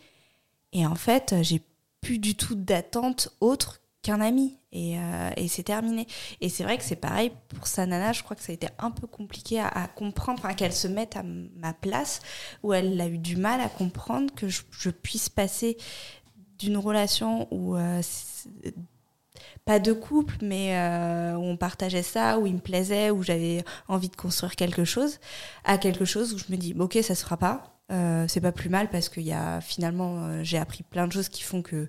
Et 0.72 0.86
en 0.86 0.94
fait, 0.94 1.34
j'ai 1.42 1.62
plus 2.00 2.18
du 2.18 2.34
tout 2.34 2.54
d'attente 2.54 3.30
autre 3.40 3.80
qu'un 4.02 4.20
ami. 4.20 4.58
Et, 4.70 4.98
euh, 4.98 5.30
et 5.36 5.48
c'est 5.48 5.62
terminé. 5.62 6.06
Et 6.40 6.48
c'est 6.48 6.62
vrai 6.62 6.76
que 6.78 6.84
c'est 6.84 6.96
pareil 6.96 7.32
pour 7.48 7.66
sa 7.66 7.86
nana. 7.86 8.12
Je 8.12 8.22
crois 8.22 8.36
que 8.36 8.42
ça 8.42 8.52
a 8.52 8.54
été 8.54 8.68
un 8.78 8.90
peu 8.90 9.06
compliqué 9.06 9.60
à, 9.60 9.88
comprendre, 9.94 10.40
enfin, 10.42 10.54
qu'elle 10.54 10.72
se 10.72 10.88
mette 10.88 11.16
à 11.16 11.22
ma 11.22 11.72
place, 11.72 12.20
où 12.62 12.72
elle 12.72 13.00
a 13.00 13.08
eu 13.08 13.18
du 13.18 13.36
mal 13.36 13.60
à 13.60 13.68
comprendre 13.68 14.32
que 14.34 14.48
je, 14.48 14.90
puisse 14.90 15.28
passer 15.28 15.76
d'une 16.58 16.76
relation 16.76 17.48
où 17.50 17.76
euh, 17.76 18.02
pas 19.64 19.78
de 19.78 19.92
couple, 19.92 20.36
mais 20.42 20.76
euh, 20.76 21.36
où 21.36 21.42
on 21.42 21.56
partageait 21.56 22.02
ça, 22.02 22.38
où 22.38 22.46
il 22.46 22.54
me 22.54 22.60
plaisait, 22.60 23.10
où 23.10 23.22
j'avais 23.22 23.64
envie 23.86 24.08
de 24.08 24.16
construire 24.16 24.56
quelque 24.56 24.84
chose, 24.84 25.18
à 25.64 25.78
quelque 25.78 26.04
chose 26.04 26.34
où 26.34 26.38
je 26.38 26.46
me 26.50 26.56
dis, 26.56 26.74
ok, 26.78 26.98
ça 27.02 27.14
se 27.14 27.22
fera 27.22 27.36
pas. 27.36 27.77
Euh, 27.90 28.26
c'est 28.28 28.40
pas 28.42 28.52
plus 28.52 28.68
mal 28.68 28.90
parce 28.90 29.08
qu'il 29.08 29.22
y 29.22 29.32
a 29.32 29.60
finalement, 29.60 30.24
euh, 30.26 30.40
j'ai 30.42 30.58
appris 30.58 30.82
plein 30.82 31.06
de 31.06 31.12
choses 31.12 31.28
qui 31.30 31.42
font 31.42 31.62
que 31.62 31.88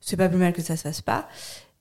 c'est 0.00 0.16
pas 0.16 0.28
plus 0.28 0.38
mal 0.38 0.52
que 0.52 0.62
ça 0.62 0.76
se 0.76 0.82
fasse 0.82 1.00
pas. 1.00 1.28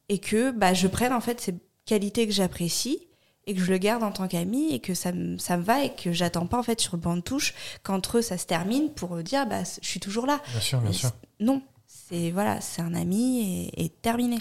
Et 0.09 0.19
que 0.19 0.51
bah, 0.51 0.73
je 0.73 0.87
prenne 0.87 1.13
en 1.13 1.21
fait 1.21 1.39
ces 1.39 1.55
qualités 1.85 2.25
que 2.27 2.33
j'apprécie 2.33 3.07
et 3.45 3.53
que 3.53 3.59
je 3.61 3.71
le 3.71 3.77
garde 3.77 4.03
en 4.03 4.11
tant 4.11 4.27
qu'ami 4.27 4.73
et 4.73 4.79
que 4.79 4.93
ça, 4.93 5.11
me- 5.11 5.37
ça 5.37 5.57
me 5.57 5.63
va 5.63 5.83
et 5.83 5.93
que 5.93 6.11
j'attends 6.13 6.47
pas 6.47 6.57
en 6.57 6.63
fait 6.63 6.79
sur 6.81 6.95
le 6.95 7.01
banc 7.01 7.15
de 7.17 7.21
touche 7.21 7.53
qu'entre 7.83 8.19
eux 8.19 8.21
ça 8.21 8.37
se 8.37 8.45
termine 8.45 8.89
pour 8.89 9.17
dire 9.17 9.45
bah, 9.45 9.63
je 9.81 9.87
suis 9.87 9.99
toujours 9.99 10.25
là. 10.25 10.41
Bien 10.51 10.59
sûr, 10.61 10.79
bien 10.79 10.89
Mais 10.89 10.95
sûr. 10.95 11.11
Non, 11.39 11.61
c'est 11.85 12.31
voilà, 12.31 12.59
c'est 12.61 12.81
un 12.81 12.95
ami 12.95 13.69
et, 13.75 13.83
et 13.85 13.89
terminé. 13.89 14.39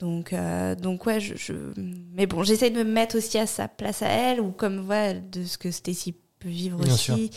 Donc, 0.00 0.32
euh, 0.32 0.74
donc 0.74 1.06
ouais, 1.06 1.20
je, 1.20 1.34
je- 1.36 1.52
mais 1.76 2.26
bon, 2.26 2.42
j'essaye 2.42 2.70
de 2.70 2.82
me 2.82 2.90
mettre 2.90 3.16
aussi 3.18 3.38
à 3.38 3.46
sa 3.46 3.68
place 3.68 4.02
à 4.02 4.08
elle 4.08 4.40
ou 4.40 4.50
comme 4.50 4.80
voilà, 4.80 5.14
de 5.14 5.44
ce 5.44 5.58
que 5.58 5.70
Stacy 5.70 6.14
vivre 6.50 6.78
Bien 6.78 6.94
aussi. 6.94 7.30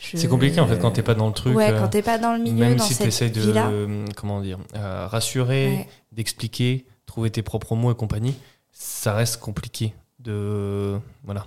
Je- 0.00 0.16
C'est 0.16 0.28
compliqué 0.28 0.60
en 0.60 0.66
fait 0.68 0.78
quand 0.78 0.92
t'es 0.92 1.02
pas 1.02 1.14
dans 1.14 1.26
le 1.26 1.32
truc. 1.32 1.56
Ouais, 1.56 1.72
euh, 1.72 1.78
quand 1.80 1.88
t'es 1.88 2.02
pas 2.02 2.18
dans 2.18 2.32
le 2.32 2.38
milieu, 2.38 2.54
même 2.56 2.76
dans 2.76 2.84
si 2.84 2.90
tu 2.90 2.94
cette 2.98 3.06
essayes 3.08 3.30
de 3.32 3.40
euh, 3.56 4.04
comment 4.16 4.40
dire 4.40 4.58
euh, 4.76 5.06
rassurer, 5.08 5.66
Ouais. 5.68 5.88
d'expliquer, 6.12 6.86
trouver 7.06 7.30
tes 7.30 7.42
propres 7.42 7.74
mots 7.74 7.90
et 7.90 7.96
compagnie, 7.96 8.34
ça 8.72 9.12
reste 9.14 9.40
compliqué 9.40 9.94
de 10.20 10.98
voilà 11.24 11.46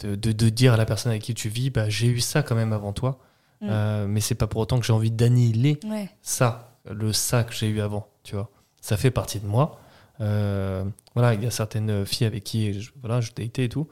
de, 0.00 0.14
de- 0.14 0.32
de 0.32 0.48
dire 0.50 0.74
à 0.74 0.76
la 0.76 0.84
personne 0.84 1.10
avec 1.10 1.22
qui 1.22 1.32
tu 1.34 1.48
vis 1.48 1.70
bah 1.70 1.88
j'ai 1.88 2.08
eu 2.08 2.20
ça 2.20 2.42
quand 2.42 2.54
même 2.54 2.72
avant 2.72 2.92
toi, 2.92 3.18
Mm. 3.60 3.68
Euh, 3.70 4.06
mais 4.08 4.20
c'est 4.20 4.34
pas 4.34 4.48
pour 4.48 4.60
autant 4.60 4.78
que 4.80 4.84
j'ai 4.84 4.92
envie 4.92 5.12
d'annihiler 5.12 5.78
Ouais. 5.88 6.10
ça, 6.20 6.76
le 6.90 7.12
ça 7.14 7.44
que 7.44 7.54
j'ai 7.54 7.68
eu 7.68 7.80
avant, 7.80 8.08
tu 8.24 8.34
vois. 8.34 8.50
Ça 8.82 8.96
fait 8.98 9.12
partie 9.12 9.38
de 9.38 9.46
moi. 9.46 9.80
Euh, 10.20 10.84
voilà, 11.14 11.32
il 11.34 11.42
y 11.42 11.46
a 11.46 11.50
certaines 11.50 12.04
filles 12.04 12.26
avec 12.26 12.44
qui 12.44 12.78
je, 12.78 12.90
voilà, 13.00 13.20
je 13.22 13.30
datais 13.34 13.64
et 13.64 13.68
tout. 13.70 13.86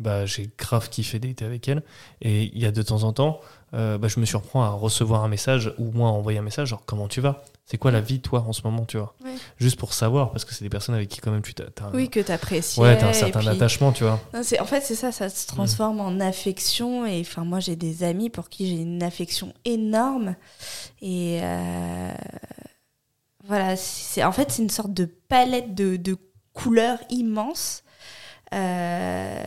Bah, 0.00 0.26
j'ai 0.26 0.50
grave 0.58 0.88
kiffé 0.88 1.18
dater 1.18 1.44
avec 1.44 1.66
elles. 1.68 1.82
Et 2.20 2.44
il 2.54 2.58
y 2.58 2.66
a 2.66 2.70
de 2.72 2.82
temps 2.82 3.02
en 3.02 3.12
temps, 3.12 3.40
euh, 3.74 3.98
bah, 3.98 4.08
je 4.08 4.20
me 4.20 4.24
surprends 4.26 4.62
à 4.62 4.68
recevoir 4.70 5.24
un 5.24 5.28
message 5.28 5.72
ou 5.78 5.90
moi 5.92 6.08
à 6.08 6.12
envoyer 6.12 6.38
un 6.38 6.42
message, 6.42 6.68
genre 6.68 6.82
comment 6.86 7.08
tu 7.08 7.20
vas? 7.20 7.42
C'est 7.66 7.76
quoi 7.76 7.90
la 7.90 8.00
vie, 8.00 8.20
toi, 8.20 8.46
en 8.48 8.54
ce 8.54 8.62
moment, 8.62 8.86
tu 8.86 8.96
vois? 8.96 9.14
Ouais. 9.22 9.34
Juste 9.58 9.78
pour 9.78 9.92
savoir, 9.92 10.30
parce 10.30 10.46
que 10.46 10.54
c'est 10.54 10.64
des 10.64 10.70
personnes 10.70 10.94
avec 10.94 11.10
qui, 11.10 11.20
quand 11.20 11.30
même, 11.30 11.42
tu 11.42 11.52
t'as, 11.52 11.64
t'as 11.66 11.84
un- 11.86 11.92
Oui, 11.94 12.08
que 12.08 12.20
t'apprécies. 12.20 12.80
ouais, 12.80 12.96
t'as 12.96 13.08
un 13.08 13.12
certain 13.12 13.46
attachement, 13.46 13.92
tu 13.92 14.04
vois. 14.04 14.18
Non, 14.32 14.40
en 14.40 14.64
fait, 14.64 14.80
c'est 14.80 14.94
ça, 14.94 15.12
ça 15.12 15.28
se 15.28 15.46
transforme 15.46 16.00
en 16.00 16.18
affection. 16.20 17.04
Et 17.04 17.20
enfin, 17.20 17.44
moi, 17.44 17.60
j'ai 17.60 17.76
des 17.76 18.04
amis 18.04 18.30
pour 18.30 18.48
qui 18.48 18.68
j'ai 18.68 18.80
une 18.82 19.02
affection 19.02 19.52
énorme. 19.66 20.34
Et 21.02 21.40
euh, 21.42 22.12
voilà, 23.44 23.76
c'est 23.76 24.24
en 24.24 24.32
fait, 24.32 24.50
c'est 24.50 24.62
une 24.62 24.70
sorte 24.70 24.92
de 24.94 25.04
palette 25.04 25.74
de, 25.74 25.96
de 25.96 26.16
couleurs 26.54 26.98
immense. 27.10 27.82
Euh, 28.54 29.44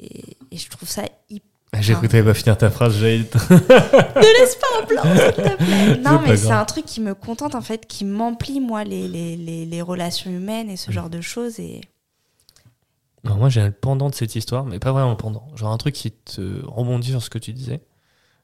et, 0.00 0.36
et 0.50 0.56
je 0.56 0.68
trouve 0.70 0.88
ça 0.88 1.02
hyper. 1.28 1.46
J'ai 1.80 1.92
cru 1.94 2.08
que 2.08 2.12
t'avais 2.12 2.24
pas 2.24 2.34
finir 2.34 2.58
ta 2.58 2.68
phrase, 2.70 2.98
j'allais. 2.98 3.18
Ne 3.40 4.40
laisse 4.40 4.56
pas 4.56 4.66
un 4.82 4.86
plan, 4.86 5.02
s'il 5.04 5.32
te 5.32 5.56
plaît. 5.56 5.96
Non, 6.04 6.20
mais 6.20 6.36
c'est 6.36 6.50
un 6.50 6.64
truc 6.64 6.84
qui 6.84 7.00
me 7.00 7.14
contente, 7.14 7.54
en 7.54 7.60
fait, 7.60 7.86
qui 7.86 8.04
m'emplit, 8.04 8.58
moi, 8.60 8.82
les, 8.82 9.06
les, 9.06 9.36
les, 9.36 9.64
les 9.66 9.82
relations 9.82 10.30
humaines 10.32 10.68
et 10.68 10.76
ce 10.76 10.90
Mm. 10.90 10.94
genre 10.94 11.10
de 11.10 11.20
choses. 11.20 11.60
Et 11.60 11.80
moi 13.22 13.48
j'ai 13.50 13.62
le 13.62 13.70
pendant 13.70 14.08
de 14.10 14.14
cette 14.14 14.34
histoire, 14.34 14.64
mais 14.64 14.78
pas 14.78 14.92
vraiment 14.92 15.10
le 15.10 15.16
pendant. 15.16 15.46
Genre 15.54 15.70
un 15.70 15.76
truc 15.78 15.94
qui 15.94 16.10
te 16.10 16.64
rebondit 16.66 17.10
sur 17.10 17.22
ce 17.22 17.30
que 17.30 17.38
tu 17.38 17.52
disais, 17.52 17.82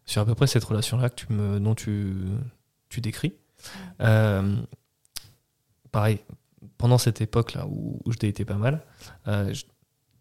sur 0.05 0.21
à 0.23 0.27
peu 0.27 0.35
près 0.35 0.47
cette 0.47 0.65
relation-là 0.65 1.09
que 1.11 1.15
tu 1.17 1.33
me, 1.33 1.59
dont 1.59 1.75
tu, 1.75 2.15
tu 2.91 3.01
décris. 3.01 3.35
Euh, 4.03 4.55
pareil, 5.91 6.21
pendant 6.79 6.99
cette 6.99 7.21
époque-là 7.23 7.67
où, 7.67 8.01
où 8.05 8.13
je 8.13 8.19
datais 8.19 8.45
pas 8.45 8.55
mal, 8.55 8.85
euh, 9.29 9.53
je- 9.55 9.65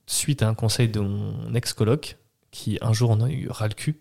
suite 0.08 0.42
à 0.44 0.48
un 0.48 0.54
conseil 0.54 0.88
de 0.90 1.00
mon 1.00 1.54
ex-coloc, 1.56 2.18
qui 2.52 2.78
un 2.82 2.94
jour 2.94 3.10
on 3.10 3.22
a 3.22 3.30
eu 3.30 3.48
ras 3.50 3.68
le 3.68 3.74
cul 3.74 4.00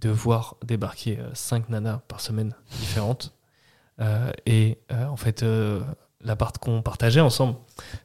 de 0.00 0.10
voir 0.10 0.56
débarquer 0.64 1.18
euh, 1.18 1.28
cinq 1.34 1.68
nanas 1.68 2.00
par 2.08 2.20
semaine 2.20 2.54
différentes, 2.80 3.34
euh, 4.00 4.30
et 4.46 4.78
euh, 4.92 5.06
en 5.06 5.16
fait, 5.16 5.42
euh, 5.42 5.80
l'appart 6.24 6.56
qu'on 6.58 6.82
partageait 6.82 7.20
ensemble, 7.20 7.56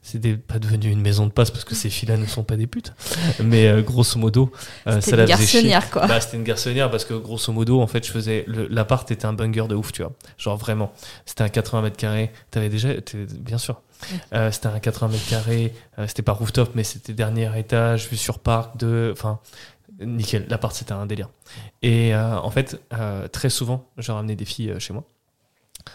c'était 0.01 0.35
pas 0.35 0.57
devenu 0.57 0.89
une 0.89 1.01
maison 1.01 1.27
de 1.27 1.31
passe 1.31 1.51
parce 1.51 1.65
que 1.65 1.75
ces 1.75 1.91
filles-là 1.91 2.17
ne 2.17 2.25
sont 2.25 2.43
pas 2.43 2.57
des 2.57 2.65
putes. 2.65 2.93
Mais 3.43 3.67
euh, 3.67 3.81
grosso 3.83 4.17
modo, 4.19 4.51
euh, 4.87 4.93
ça 4.93 5.01
C'était 5.01 5.17
la 5.17 5.23
une 5.25 5.37
faisait 5.37 5.61
chier. 5.61 5.79
quoi. 5.91 6.07
Bah, 6.07 6.19
c'était 6.19 6.37
une 6.37 6.43
garçonnière 6.43 6.89
parce 6.89 7.05
que 7.05 7.13
grosso 7.13 7.51
modo, 7.53 7.79
en 7.79 7.85
fait, 7.87 8.05
je 8.05 8.11
faisais. 8.11 8.43
L'appart 8.47 9.09
était 9.11 9.25
un 9.25 9.33
banger 9.33 9.67
de 9.67 9.75
ouf, 9.75 9.91
tu 9.91 10.01
vois. 10.01 10.13
Genre 10.37 10.57
vraiment. 10.57 10.93
C'était 11.27 11.43
un 11.43 11.49
80 11.49 11.81
mètres 11.83 11.97
carrés. 11.97 12.31
T'avais 12.49 12.69
déjà. 12.69 12.89
Bien 13.39 13.59
sûr. 13.59 13.81
Euh, 14.33 14.51
c'était 14.51 14.67
un 14.67 14.79
80 14.79 15.09
mètres 15.09 15.29
carrés. 15.29 15.73
euh, 15.99 16.07
c'était 16.07 16.21
pas 16.21 16.31
rooftop, 16.33 16.71
mais 16.75 16.83
c'était 16.83 17.13
dernier 17.13 17.57
étage, 17.57 18.07
vue 18.09 18.17
sur 18.17 18.39
parc. 18.39 18.77
De... 18.77 19.11
Enfin, 19.13 19.39
nickel. 19.99 20.45
L'appart, 20.49 20.75
c'était 20.75 20.93
un 20.93 21.05
délire. 21.05 21.29
Et 21.81 22.13
euh, 22.15 22.37
en 22.37 22.51
fait, 22.51 22.81
très 23.31 23.49
souvent, 23.49 23.85
je 23.97 24.11
ramenais 24.11 24.35
des 24.35 24.45
filles 24.45 24.75
chez 24.79 24.93
moi. 24.93 25.03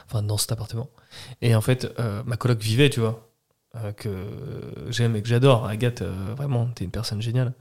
Enfin, 0.07 0.23
dans 0.23 0.37
cet 0.37 0.53
appartement. 0.53 0.89
Et 1.41 1.55
en 1.55 1.61
fait, 1.61 1.89
ma 2.27 2.37
coloc 2.37 2.61
vivait, 2.61 2.91
tu 2.91 3.01
vois. 3.01 3.28
Euh, 3.77 3.93
que 3.93 4.09
j'aime 4.89 5.15
et 5.15 5.21
que 5.23 5.29
j'adore. 5.29 5.67
Agathe, 5.67 6.01
euh, 6.03 6.11
vraiment, 6.37 6.67
t'es 6.75 6.85
une 6.85 6.91
personne 6.91 7.21
géniale. 7.21 7.53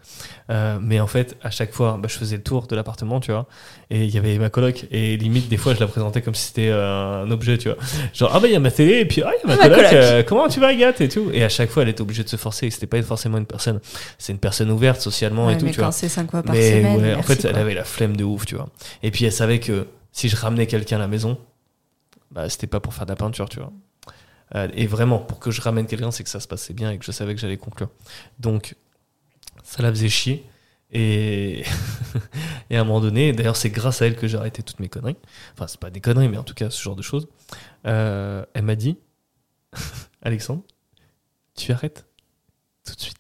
Euh, 0.49 0.79
mais 0.81 1.01
en 1.01 1.07
fait, 1.07 1.35
à 1.43 1.51
chaque 1.51 1.73
fois, 1.73 1.97
bah, 2.01 2.07
je 2.09 2.17
faisais 2.17 2.37
le 2.37 2.43
tour 2.43 2.65
de 2.67 2.75
l'appartement, 2.77 3.19
tu 3.19 3.31
vois. 3.33 3.45
Et 3.89 4.05
il 4.05 4.09
y 4.15 4.17
avait 4.17 4.37
ma 4.39 4.49
coloc. 4.49 4.87
Et 4.89 5.17
limite, 5.17 5.49
des 5.49 5.57
fois, 5.57 5.73
je 5.73 5.81
la 5.81 5.87
présentais 5.87 6.21
comme 6.21 6.33
si 6.33 6.47
c'était 6.47 6.69
euh, 6.69 7.23
un 7.25 7.29
objet, 7.31 7.57
tu 7.57 7.67
vois. 7.69 7.77
Genre, 8.13 8.31
ah 8.33 8.39
bah, 8.39 8.47
il 8.47 8.53
y 8.53 8.55
a 8.55 8.59
ma 8.61 8.71
télé, 8.71 8.99
et 8.99 9.05
puis, 9.05 9.21
ah, 9.21 9.31
il 9.43 9.49
y 9.49 9.51
a 9.51 9.55
ma 9.57 9.61
Ah, 9.61 9.69
coloc. 9.69 9.93
euh, 9.93 10.23
comment 10.23 10.47
tu 10.47 10.61
vas, 10.61 10.67
Agathe 10.67 11.01
Et 11.01 11.09
tout. 11.09 11.29
Et 11.33 11.43
à 11.43 11.49
chaque 11.49 11.69
fois, 11.69 11.83
elle 11.83 11.89
était 11.89 12.01
obligée 12.01 12.23
de 12.23 12.29
se 12.29 12.37
forcer. 12.37 12.67
Et 12.67 12.71
c'était 12.71 12.87
pas 12.87 13.01
forcément 13.03 13.37
une 13.37 13.45
personne. 13.45 13.81
C'est 14.17 14.31
une 14.31 14.39
personne 14.39 14.71
ouverte 14.71 15.01
socialement 15.01 15.47
Ouais, 15.47 15.53
et 15.55 15.57
tout, 15.57 15.65
mais 15.65 15.71
tu 15.71 15.77
vois. 15.79 15.87
quand 15.87 15.91
c'est 15.91 16.07
cinq 16.09 16.31
fois 16.31 16.41
par 16.41 16.55
Mais 16.55 16.69
semaine. 16.79 17.01
ouais, 17.01 17.13
en 17.13 17.17
merci, 17.17 17.35
fait, 17.35 17.45
elle 17.49 17.57
avait 17.57 17.73
la 17.73 17.83
flemme 17.83 18.15
de 18.15 18.23
ouf, 18.23 18.45
tu 18.45 18.55
vois. 18.55 18.69
Et 19.03 19.11
puis 19.11 19.25
elle 19.25 19.31
savait 19.33 19.59
que 19.59 19.87
si 20.13 20.29
je 20.29 20.37
ramenais 20.37 20.67
quelqu'un 20.67 20.95
à 20.95 20.99
la 20.99 21.07
maison, 21.09 21.37
bah, 22.31 22.47
c'était 22.49 22.65
pas 22.67 22.79
pour 22.79 22.93
faire 22.93 23.05
de 23.05 23.11
la 23.11 23.15
peinture, 23.17 23.49
tu 23.49 23.59
vois. 23.59 23.71
Euh, 24.55 24.67
et 24.73 24.87
vraiment, 24.87 25.19
pour 25.19 25.39
que 25.39 25.51
je 25.51 25.61
ramène 25.61 25.87
quelqu'un, 25.87 26.11
c'est 26.11 26.23
que 26.23 26.29
ça 26.29 26.39
se 26.39 26.47
passait 26.47 26.73
bien 26.73 26.91
et 26.91 26.97
que 26.97 27.05
je 27.05 27.11
savais 27.11 27.35
que 27.35 27.41
j'allais 27.41 27.57
conclure. 27.57 27.89
Donc, 28.39 28.75
ça 29.63 29.83
la 29.83 29.89
faisait 29.89 30.09
chier. 30.09 30.45
Et, 30.93 31.65
à 32.71 32.79
un 32.79 32.83
moment 32.85 33.01
donné, 33.01 33.33
d'ailleurs, 33.33 33.57
c'est 33.57 33.69
grâce 33.69 34.01
à 34.01 34.07
elle 34.07 34.15
que 34.15 34.25
j'ai 34.25 34.37
arrêté 34.37 34.63
toutes 34.63 34.79
mes 34.79 34.87
conneries. 34.87 35.17
Enfin, 35.53 35.67
c'est 35.67 35.79
pas 35.81 35.89
des 35.89 35.99
conneries, 35.99 36.29
mais 36.29 36.37
en 36.37 36.43
tout 36.43 36.53
cas, 36.53 36.69
ce 36.69 36.81
genre 36.81 36.95
de 36.95 37.01
choses. 37.01 37.27
Euh, 37.85 38.45
elle 38.53 38.63
m'a 38.63 38.75
dit 38.75 38.97
Alexandre, 40.21 40.63
tu 41.55 41.73
arrêtes 41.73 42.05
tout 42.85 42.95
de 42.95 43.01
suite. 43.01 43.17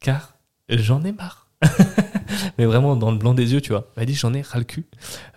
Car 0.00 0.36
j'en 0.68 1.02
ai 1.02 1.12
marre. 1.12 1.48
mais 2.58 2.64
vraiment 2.64 2.96
dans 2.96 3.10
le 3.10 3.18
blanc 3.18 3.34
des 3.34 3.52
yeux, 3.52 3.60
tu 3.60 3.70
vois. 3.70 3.88
Elle 3.96 4.06
dit 4.06 4.14
j'en 4.14 4.34
ai 4.34 4.42
ras 4.42 4.58
le 4.58 4.64
cul. 4.64 4.84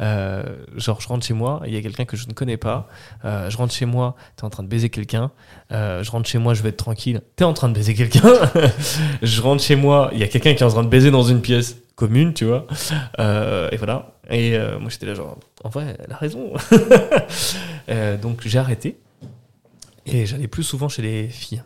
Euh, 0.01 0.43
genre, 0.75 1.01
je 1.01 1.07
rentre 1.07 1.25
chez 1.25 1.33
moi, 1.33 1.61
il 1.65 1.73
y 1.73 1.77
a 1.77 1.81
quelqu'un 1.81 2.05
que 2.05 2.17
je 2.17 2.27
ne 2.27 2.33
connais 2.33 2.57
pas. 2.57 2.87
Euh, 3.23 3.49
je 3.49 3.57
rentre 3.57 3.73
chez 3.73 3.85
moi, 3.85 4.15
t'es 4.35 4.43
en 4.43 4.49
train 4.49 4.63
de 4.63 4.67
baiser 4.67 4.89
quelqu'un. 4.89 5.31
Euh, 5.71 6.03
je 6.03 6.11
rentre 6.11 6.29
chez 6.29 6.37
moi, 6.37 6.53
je 6.53 6.63
vais 6.63 6.69
être 6.69 6.77
tranquille. 6.77 7.21
T'es 7.35 7.43
en 7.43 7.53
train 7.53 7.69
de 7.69 7.73
baiser 7.73 7.93
quelqu'un. 7.93 8.33
je 9.21 9.41
rentre 9.41 9.63
chez 9.63 9.75
moi, 9.75 10.09
il 10.13 10.19
y 10.19 10.23
a 10.23 10.27
quelqu'un 10.27 10.53
qui 10.53 10.63
est 10.63 10.65
en 10.65 10.69
train 10.69 10.83
de 10.83 10.89
baiser 10.89 11.11
dans 11.11 11.23
une 11.23 11.41
pièce 11.41 11.77
commune, 11.95 12.33
tu 12.33 12.45
vois. 12.45 12.67
Et 13.71 13.77
voilà. 13.77 14.13
Et 14.29 14.57
moi, 14.79 14.89
j'étais 14.89 15.05
là, 15.05 15.13
genre, 15.13 15.37
en 15.63 15.69
vrai, 15.69 15.97
elle 16.03 16.13
a 16.13 16.17
raison. 16.17 16.53
Donc, 18.21 18.41
j'ai 18.45 18.59
arrêté. 18.59 18.97
Et 20.07 20.25
j'allais 20.27 20.47
plus 20.47 20.63
souvent 20.63 20.87
chez 20.87 21.01
les 21.01 21.27
filles. 21.29 21.63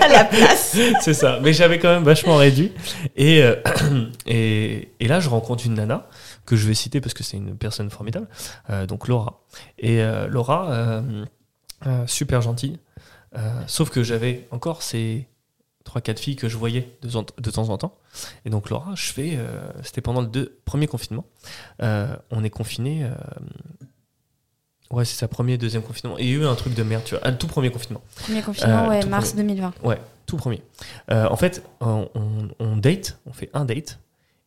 à 0.00 0.08
la 0.08 0.24
place. 0.24 0.76
C'est 1.00 1.14
ça. 1.14 1.40
Mais 1.42 1.52
j'avais 1.52 1.78
quand 1.80 1.88
même 1.88 2.04
vachement 2.04 2.36
réduit. 2.36 2.72
Et, 3.16 3.42
euh, 3.42 3.56
et, 4.26 4.92
et 5.00 5.08
là, 5.08 5.18
je 5.20 5.28
rencontre 5.28 5.66
une 5.66 5.74
nana 5.74 6.08
que 6.46 6.54
je 6.56 6.66
vais 6.68 6.74
citer 6.74 7.00
parce 7.00 7.12
que 7.14 7.22
c'est 7.24 7.36
une 7.36 7.56
personne 7.56 7.90
formidable. 7.90 8.28
Euh, 8.70 8.86
donc 8.86 9.08
Laura. 9.08 9.42
Et 9.78 10.00
euh, 10.00 10.28
Laura, 10.28 10.70
euh, 10.72 11.24
euh, 11.86 12.06
super 12.06 12.40
gentille. 12.40 12.78
Euh, 13.36 13.62
sauf 13.66 13.90
que 13.90 14.02
j'avais 14.02 14.46
encore 14.52 14.82
ces 14.82 15.26
trois 15.84 16.00
quatre 16.00 16.20
filles 16.20 16.36
que 16.36 16.48
je 16.48 16.56
voyais 16.56 16.96
de, 17.02 17.08
temps- 17.10 17.26
de 17.36 17.50
temps 17.50 17.68
en 17.68 17.78
temps. 17.78 17.96
Et 18.44 18.50
donc 18.50 18.70
Laura, 18.70 18.94
je 18.94 19.12
fais. 19.12 19.32
euh, 19.34 19.60
C'était 19.82 20.00
pendant 20.02 20.20
le 20.20 20.26
deux- 20.28 20.60
premier 20.64 20.86
confinement. 20.86 21.24
Euh, 21.82 22.14
on 22.30 22.44
est 22.44 22.50
confiné. 22.50 23.08
Ouais, 24.90 25.04
c'est 25.04 25.16
ça, 25.16 25.28
premier, 25.28 25.56
deuxième 25.58 25.82
confinement. 25.82 26.18
Et 26.18 26.24
il 26.24 26.30
y 26.30 26.34
a 26.34 26.36
eu 26.38 26.46
un 26.46 26.54
truc 26.54 26.74
de 26.74 26.82
merde, 26.82 27.04
tu 27.04 27.14
vois. 27.14 27.20
Ah, 27.24 27.30
le 27.30 27.38
tout 27.38 27.46
premier 27.46 27.70
confinement. 27.70 28.02
Premier 28.16 28.42
confinement, 28.42 28.84
Euh, 28.86 28.88
ouais, 28.88 29.00
tout 29.00 29.08
mars 29.08 29.34
2020. 29.34 29.74
Tout 30.26 30.36
premier. 30.36 30.62
Euh, 31.10 31.26
en 31.28 31.36
fait, 31.36 31.62
on, 31.80 32.08
on- 32.14 32.48
on 32.60 32.76
date, 32.76 33.18
on 33.26 33.32
fait 33.32 33.50
un 33.52 33.64
date, 33.64 33.98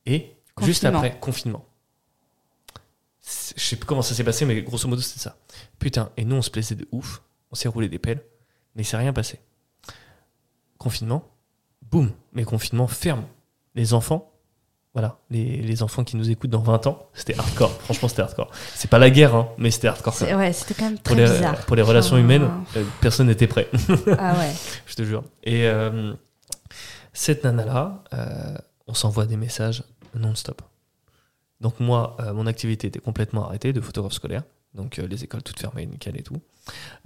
et 0.05 0.33
juste 0.61 0.81
Confinement. 0.83 0.99
après, 0.99 1.19
confinement. 1.19 1.65
Je 3.55 3.61
sais 3.63 3.75
plus 3.77 3.85
comment 3.85 4.01
ça 4.01 4.13
s'est 4.15 4.23
passé, 4.23 4.45
mais 4.45 4.61
grosso 4.61 4.87
modo, 4.87 5.01
c'était 5.01 5.19
ça. 5.21 5.35
Putain, 5.79 6.09
et 6.17 6.25
nous, 6.25 6.35
on 6.35 6.41
se 6.41 6.49
plaisait 6.49 6.75
de 6.75 6.87
ouf, 6.91 7.21
on 7.51 7.55
s'est 7.55 7.67
roulé 7.69 7.87
des 7.89 7.99
pelles, 7.99 8.21
mais 8.75 8.83
il 8.83 8.85
s'est 8.85 8.97
rien 8.97 9.13
passé. 9.13 9.39
Confinement, 10.77 11.23
boum, 11.89 12.11
mais 12.33 12.43
confinement 12.43 12.87
ferme. 12.87 13.23
Les 13.75 13.93
enfants, 13.93 14.31
voilà, 14.93 15.17
les, 15.31 15.61
les 15.61 15.81
enfants 15.83 16.03
qui 16.03 16.15
nous 16.17 16.29
écoutent 16.29 16.51
dans 16.51 16.61
20 16.61 16.85
ans, 16.87 17.07
c'était 17.13 17.37
hardcore. 17.37 17.71
Franchement, 17.81 18.07
c'était 18.07 18.21
hardcore. 18.21 18.51
C'est 18.75 18.89
pas 18.89 18.99
la 18.99 19.09
guerre, 19.09 19.33
hein, 19.35 19.47
mais 19.57 19.71
c'était 19.71 19.87
hardcore. 19.87 20.13
quand 20.13 20.19
C'est- 20.19 20.25
même. 20.27 20.37
Ouais, 20.37 20.53
c'était 20.53 20.75
quand 20.75 20.85
même 20.85 20.99
Pour 20.99 21.15
très 21.15 21.25
les, 21.25 21.31
bizarre. 21.31 21.55
pour 21.65 21.75
les 21.75 21.81
relations 21.81 22.15
humaines, 22.17 22.47
euh, 22.77 22.83
personne 23.01 23.27
n'était 23.27 23.47
prêt. 23.47 23.67
Ah 24.19 24.33
ouais. 24.37 24.51
je 24.85 24.93
te 24.95 25.03
jure. 25.03 25.23
Et 25.43 25.65
euh, 25.67 26.13
cette 27.11 27.43
nana-là, 27.43 28.03
euh, 28.13 28.55
on 28.87 28.93
s'envoie 28.93 29.25
des 29.25 29.37
messages 29.37 29.83
non-stop. 30.15 30.61
Donc 31.59 31.79
moi, 31.79 32.15
euh, 32.19 32.33
mon 32.33 32.45
activité 32.45 32.87
était 32.87 32.99
complètement 32.99 33.47
arrêtée 33.47 33.73
de 33.73 33.81
photographe 33.81 34.13
scolaire. 34.13 34.43
Donc 34.75 34.97
euh, 34.99 35.07
les 35.07 35.23
écoles 35.23 35.43
toutes 35.43 35.59
fermées, 35.59 35.85
nickel 35.85 36.17
et 36.17 36.23
tout. 36.23 36.37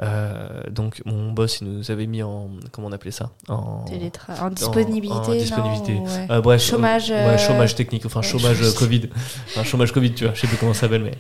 Euh, 0.04 0.62
donc 0.70 1.02
mon 1.06 1.32
boss, 1.32 1.60
il 1.62 1.68
nous 1.68 1.90
avait 1.92 2.06
mis 2.06 2.22
en... 2.24 2.50
Comment 2.72 2.88
on 2.88 2.92
appelait 2.92 3.12
ça? 3.12 3.32
En, 3.50 3.84
Télétra- 3.86 4.40
En 4.42 4.50
disponibilité. 4.52 5.16
en 5.16 5.32
disponibilité. 5.34 5.96
non, 5.96 6.04
ouais. 6.06 6.28
Euh, 6.30 6.42
bref, 6.42 6.62
Chômage, 6.62 7.10
ouais, 7.10 7.38
chômage 7.38 7.76
technique, 7.76 8.06
enfin 8.06 8.22
chômage 8.22 8.60
Covid. 8.76 9.10
Enfin, 9.48 9.64
chômage 9.64 9.92
Covid, 9.92 10.14
tu 10.14 10.26
vois, 10.26 10.34
je 10.36 10.42
sais 10.42 10.48
plus 10.48 10.58
comment 10.58 10.74
ça 10.74 10.82
s'appelle, 10.82 11.04
mais. 11.04 11.12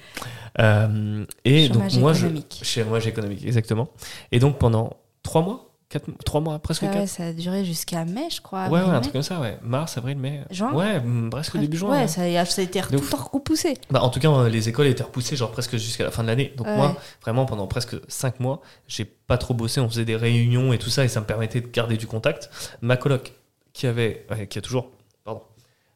Et 1.45 1.67
Chômage 1.67 1.93
donc 1.93 2.01
moi, 2.01 2.13
je, 2.13 2.25
économique. 2.27 2.59
chômage 2.63 3.07
économique, 3.07 3.43
exactement. 3.45 3.89
Et 4.31 4.39
donc 4.39 4.57
pendant 4.57 4.97
trois 5.23 5.41
mois, 5.41 5.66
quatre, 5.89 6.05
trois 6.25 6.41
mois, 6.41 6.59
presque 6.59 6.83
Ah 6.85 6.93
quatre. 6.93 7.07
ça 7.07 7.25
a 7.27 7.33
duré 7.33 7.63
jusqu'à 7.65 8.03
mai, 8.05 8.27
je 8.29 8.41
crois. 8.41 8.67
Ouais, 8.67 8.81
ouais, 8.81 8.89
un 8.89 8.99
truc 9.01 9.13
comme 9.13 9.21
ça, 9.21 9.39
ouais. 9.39 9.57
Mars, 9.61 9.97
avril, 9.97 10.17
mai. 10.17 10.41
Juin 10.51 10.73
Ouais, 10.73 11.01
presque 11.31 11.57
début 11.57 11.77
juin. 11.77 11.91
Ouais, 12.01 12.07
ça, 12.07 12.21
a- 12.23 12.45
ça 12.45 12.61
a 12.61 12.63
été 12.65 12.81
tout 12.81 12.99
repoussé. 13.31 13.77
Bah, 13.89 14.01
en 14.03 14.09
tout 14.09 14.19
cas, 14.19 14.29
euh, 14.29 14.49
les 14.49 14.69
écoles 14.69 14.87
étaient 14.87 15.03
repoussées 15.03 15.35
genre 15.35 15.51
presque 15.51 15.77
jusqu'à 15.77 16.03
la 16.03 16.11
fin 16.11 16.23
de 16.23 16.27
l'année. 16.27 16.53
Donc 16.57 16.67
moi, 16.67 16.97
vraiment, 17.21 17.45
pendant 17.45 17.67
presque 17.67 17.95
cinq 18.07 18.39
mois, 18.39 18.61
j'ai 18.87 19.05
pas 19.05 19.37
trop 19.37 19.53
bossé. 19.53 19.79
On 19.79 19.89
faisait 19.89 20.05
des 20.05 20.15
réunions 20.15 20.73
et 20.73 20.77
tout 20.77 20.89
ça, 20.89 21.05
et 21.05 21.07
ça 21.07 21.19
me 21.21 21.25
permettait 21.25 21.61
de 21.61 21.67
garder 21.67 21.97
du 21.97 22.07
contact. 22.07 22.49
Ma 22.81 22.97
coloc, 22.97 23.33
qui 23.73 23.87
avait, 23.87 24.25
qui 24.49 24.57
a 24.57 24.61
toujours, 24.61 24.91
pardon, 25.23 25.41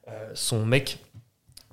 euh, 0.08 0.30
son 0.36 0.66
mec 0.66 1.00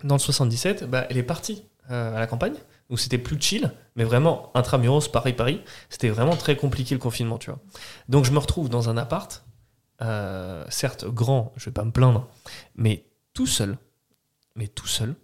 dans 0.05 0.14
le 0.14 0.21
77, 0.21 0.85
bah, 0.89 1.07
elle 1.11 1.19
est 1.19 1.23
partie 1.23 1.64
euh, 1.91 2.16
à 2.16 2.21
la 2.21 2.27
campagne. 2.27 2.55
Où 2.91 2.97
c'était 2.97 3.18
plus 3.18 3.41
chill, 3.41 3.72
mais 3.97 4.05
vraiment 4.05 4.51
intramuros, 4.55 5.09
Paris-Paris. 5.09 5.62
C'était 5.91 6.09
vraiment 6.09 6.36
très 6.36 6.57
compliqué 6.57 6.95
le 6.95 7.01
confinement, 7.01 7.39
tu 7.39 7.51
vois. 7.51 7.61
Donc 8.09 8.24
je 8.24 8.32
me 8.32 8.39
retrouve 8.39 8.68
dans 8.68 8.89
un 8.89 8.97
appart, 8.97 9.45
euh, 10.03 10.64
certes 10.68 11.07
grand, 11.07 11.53
je 11.57 11.66
vais 11.66 11.72
pas 11.72 11.84
me 11.84 11.91
plaindre, 11.91 12.28
mais 12.76 13.05
tout 13.34 13.47
seul, 13.47 13.76
mais 14.57 14.68
tout 14.68 14.86
seul. 14.86 15.14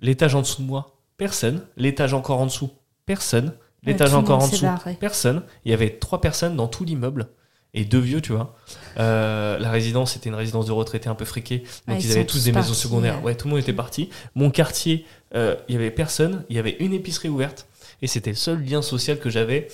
L'étage 0.00 0.34
en 0.34 0.40
dessous 0.40 0.62
de 0.62 0.66
moi, 0.66 0.98
personne. 1.16 1.66
L'étage 1.76 2.14
encore 2.14 2.40
en 2.40 2.46
dessous, 2.46 2.70
personne. 3.04 3.54
L'étage 3.82 4.14
encore 4.14 4.42
en 4.42 4.48
dessous, 4.48 4.64
barré. 4.64 4.94
personne. 4.94 5.42
Il 5.64 5.70
y 5.70 5.74
avait 5.74 5.98
trois 5.98 6.20
personnes 6.20 6.56
dans 6.56 6.66
tout 6.66 6.84
l'immeuble 6.84 7.28
et 7.76 7.84
deux 7.84 8.00
vieux, 8.00 8.20
tu 8.20 8.32
vois. 8.32 8.56
Euh, 8.98 9.58
la 9.58 9.70
résidence, 9.70 10.14
c'était 10.14 10.28
une 10.30 10.34
résidence 10.34 10.66
de 10.66 10.72
retraités 10.72 11.08
un 11.08 11.14
peu 11.14 11.24
friqués. 11.24 11.58
Donc 11.58 11.68
Ah, 11.86 11.94
ils, 11.94 12.06
ils 12.06 12.12
avaient 12.12 12.26
tous 12.26 12.42
des 12.44 12.50
maisons 12.52 12.68
partis, 12.70 12.80
secondaires. 12.80 13.22
ouais. 13.22 13.36
Tout 13.36 13.46
le 13.46 13.50
monde 13.54 13.60
était 13.62 13.72
parti. 13.72 14.10
Mon 14.34 14.50
quartier, 14.50 15.04
euh, 15.34 15.54
il 15.68 15.74
y 15.74 15.78
avait 15.78 15.90
personne. 15.92 16.44
Il 16.48 16.56
y 16.56 16.58
avait 16.58 16.76
une 16.80 16.92
épicerie 16.92 17.28
ouverte. 17.28 17.66
Et 18.02 18.06
c'était 18.08 18.30
le 18.30 18.36
seul 18.36 18.64
lien 18.64 18.82
social 18.82 19.18
que 19.18 19.30
j'avais 19.30 19.68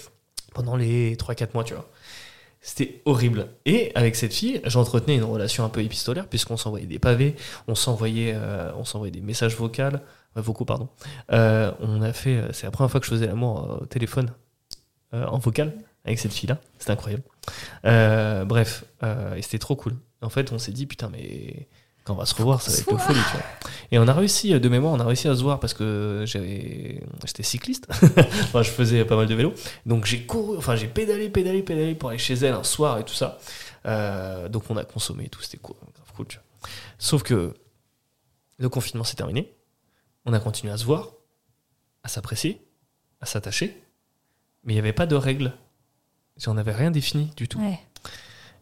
pendant 0.52 0.76
les 0.76 1.16
3-4 1.16 1.48
mois, 1.54 1.64
tu 1.64 1.74
vois. 1.74 1.88
C'était 2.60 3.00
horrible. 3.06 3.48
Et 3.66 3.90
avec 3.96 4.14
cette 4.14 4.32
fille, 4.34 4.60
j'entretenais 4.64 5.16
une 5.16 5.24
relation 5.24 5.64
un 5.64 5.68
peu 5.68 5.82
épistolaire, 5.82 6.28
puisqu'on 6.28 6.56
s'envoyait 6.56 6.86
des 6.86 7.00
pavés, 7.00 7.34
on 7.66 7.74
s'envoyait, 7.74 8.34
euh, 8.36 8.70
on 8.76 8.84
s'envoyait 8.84 9.10
des 9.10 9.20
messages 9.20 9.56
vocaux, 9.56 9.82
euh, 9.82 9.90
vocaux, 10.36 10.64
pardon. 10.64 10.88
Euh, 11.32 11.72
on 11.80 12.02
a 12.02 12.12
fait, 12.12 12.40
c'est 12.52 12.66
la 12.66 12.70
première 12.70 12.90
fois 12.90 13.00
que 13.00 13.06
je 13.06 13.10
faisais 13.10 13.26
l'amour 13.26 13.68
euh, 13.68 13.82
au 13.82 13.86
téléphone, 13.86 14.32
euh, 15.14 15.24
en 15.26 15.38
vocal, 15.38 15.74
avec 16.04 16.20
cette 16.20 16.32
fille-là. 16.32 16.58
C'était 16.78 16.92
incroyable. 16.92 17.24
Euh, 17.84 18.44
bref, 18.44 18.84
euh, 19.02 19.34
et 19.34 19.42
c'était 19.42 19.58
trop 19.58 19.76
cool. 19.76 19.96
En 20.20 20.28
fait, 20.28 20.52
on 20.52 20.58
s'est 20.58 20.72
dit, 20.72 20.86
putain, 20.86 21.08
mais 21.10 21.68
quand 22.04 22.14
on 22.14 22.16
va 22.16 22.26
se 22.26 22.34
revoir, 22.34 22.60
ça 22.60 22.72
va 22.72 22.78
être 22.78 22.92
de 22.92 22.96
folie, 22.96 23.20
tu 23.30 23.36
vois. 23.36 23.46
Et 23.92 23.98
on 23.98 24.08
a 24.08 24.12
réussi, 24.12 24.52
euh, 24.52 24.58
de 24.58 24.68
mémoire, 24.68 24.92
on 24.92 25.00
a 25.00 25.04
réussi 25.04 25.28
à 25.28 25.36
se 25.36 25.42
voir 25.42 25.60
parce 25.60 25.74
que 25.74 26.24
j'avais, 26.26 27.02
j'étais 27.24 27.42
cycliste. 27.42 27.86
enfin, 27.92 28.62
je 28.62 28.70
faisais 28.70 29.04
pas 29.04 29.16
mal 29.16 29.26
de 29.26 29.34
vélo. 29.34 29.54
Donc 29.86 30.04
j'ai 30.04 30.24
couru, 30.26 30.56
enfin 30.56 30.74
j'ai 30.74 30.88
pédalé, 30.88 31.28
pédalé, 31.28 31.62
pédalé 31.62 31.94
pour 31.94 32.08
aller 32.08 32.18
chez 32.18 32.34
elle 32.34 32.54
un 32.54 32.64
soir 32.64 32.98
et 32.98 33.04
tout 33.04 33.14
ça. 33.14 33.38
Euh, 33.86 34.48
donc 34.48 34.64
on 34.68 34.76
a 34.76 34.84
consommé 34.84 35.26
et 35.26 35.28
tout, 35.28 35.42
c'était 35.42 35.58
cool, 35.58 35.76
grave 35.94 36.12
cool, 36.16 36.26
tu 36.26 36.38
vois. 36.38 36.70
Sauf 36.98 37.22
que 37.22 37.54
le 38.58 38.68
confinement 38.68 39.04
s'est 39.04 39.16
terminé. 39.16 39.52
On 40.24 40.32
a 40.32 40.40
continué 40.40 40.72
à 40.72 40.76
se 40.76 40.84
voir, 40.84 41.10
à 42.02 42.08
s'apprécier, 42.08 42.64
à 43.20 43.26
s'attacher. 43.26 43.80
Mais 44.64 44.72
il 44.72 44.76
n'y 44.76 44.80
avait 44.80 44.92
pas 44.92 45.06
de 45.06 45.16
règles 45.16 45.52
j'en 46.38 46.56
avais 46.56 46.72
rien 46.72 46.90
défini 46.90 47.30
du 47.36 47.48
tout. 47.48 47.58
Ouais. 47.60 47.78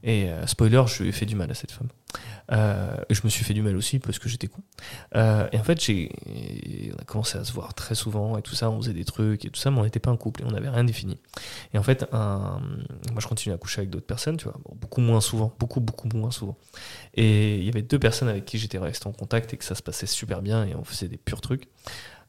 Et 0.02 0.30
euh, 0.30 0.46
spoiler, 0.46 0.82
je 0.86 1.02
lui 1.02 1.10
ai 1.10 1.12
fait 1.12 1.26
du 1.26 1.36
mal 1.36 1.50
à 1.50 1.54
cette 1.54 1.72
femme. 1.72 1.88
Euh, 2.52 2.96
je 3.10 3.20
me 3.22 3.28
suis 3.28 3.44
fait 3.44 3.52
du 3.52 3.60
mal 3.60 3.76
aussi 3.76 3.98
parce 3.98 4.18
que 4.18 4.30
j'étais 4.30 4.46
con. 4.46 4.62
Euh, 5.14 5.46
et 5.52 5.58
en 5.58 5.62
fait, 5.62 5.78
j'ai, 5.84 6.10
on 6.96 7.00
a 7.00 7.04
commencé 7.04 7.36
à 7.36 7.44
se 7.44 7.52
voir 7.52 7.74
très 7.74 7.94
souvent 7.94 8.38
et 8.38 8.42
tout 8.42 8.54
ça. 8.54 8.70
On 8.70 8.80
faisait 8.80 8.94
des 8.94 9.04
trucs 9.04 9.44
et 9.44 9.50
tout 9.50 9.60
ça, 9.60 9.70
mais 9.70 9.78
on 9.78 9.84
n'était 9.84 10.00
pas 10.00 10.10
un 10.10 10.16
couple 10.16 10.40
et 10.40 10.44
on 10.46 10.50
n'avait 10.52 10.70
rien 10.70 10.84
défini. 10.84 11.18
Et 11.74 11.78
en 11.78 11.82
fait, 11.82 12.06
un- 12.12 12.60
moi, 13.12 13.20
je 13.20 13.26
continue 13.28 13.54
à 13.54 13.58
coucher 13.58 13.80
avec 13.80 13.90
d'autres 13.90 14.06
personnes, 14.06 14.38
tu 14.38 14.44
vois, 14.44 14.58
Bon, 14.64 14.74
beaucoup 14.74 15.02
moins 15.02 15.20
souvent, 15.20 15.54
beaucoup 15.60 15.80
beaucoup 15.80 16.08
moins 16.14 16.30
souvent. 16.30 16.56
Et 17.14 17.58
il 17.58 17.64
y 17.64 17.68
avait 17.68 17.82
deux 17.82 17.98
personnes 17.98 18.28
avec 18.28 18.46
qui 18.46 18.56
j'étais 18.58 18.78
resté 18.78 19.06
en 19.06 19.12
contact 19.12 19.52
et 19.52 19.58
que 19.58 19.64
ça 19.64 19.74
se 19.74 19.82
passait 19.82 20.06
super 20.06 20.40
bien 20.40 20.64
et 20.64 20.74
on 20.74 20.82
faisait 20.82 21.08
des 21.08 21.18
purs 21.18 21.42
trucs. 21.42 21.68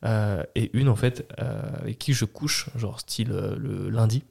Euh, 0.04 0.44
et 0.56 0.72
une 0.78 0.90
en 0.90 0.96
fait 0.98 1.26
avec 1.38 1.98
qui 2.00 2.14
je 2.14 2.26
couche, 2.26 2.70
genre 2.76 3.00
style 3.00 3.30
le 3.30 3.90
lundi. 3.90 4.26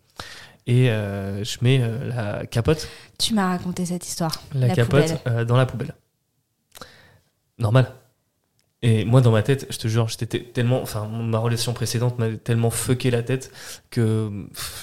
Et 0.67 0.91
euh, 0.91 1.43
je 1.43 1.59
mets 1.63 1.81
euh, 1.83 2.09
la 2.09 2.47
capote 2.47 2.87
Tu 3.19 3.35
m'as 3.35 3.49
raconté 3.49 3.87
cette 3.87 4.07
histoire. 4.07 4.41
la, 4.55 4.69
La 4.69 4.75
capote 4.75 5.15
euh, 5.27 5.45
dans 5.45 5.57
la 5.57 5.67
poubelle. 5.67 5.95
Normal. 7.59 7.93
Et 8.83 9.05
moi, 9.05 9.21
dans 9.21 9.31
ma 9.33 9.43
tête, 9.43 9.67
je 9.71 9.77
te 9.79 9.89
jure, 9.89 10.09
j'étais 10.09 10.27
te- 10.27 10.37
tellement. 10.39 10.81
Enfin, 10.81 11.07
ma 11.07 11.39
relation 11.39 11.73
précédente 11.75 12.19
m'a 12.19 12.31
tellement 12.37 12.71
fucké 12.71 13.11
la 13.11 13.23
tête 13.23 13.53
que 13.91 14.31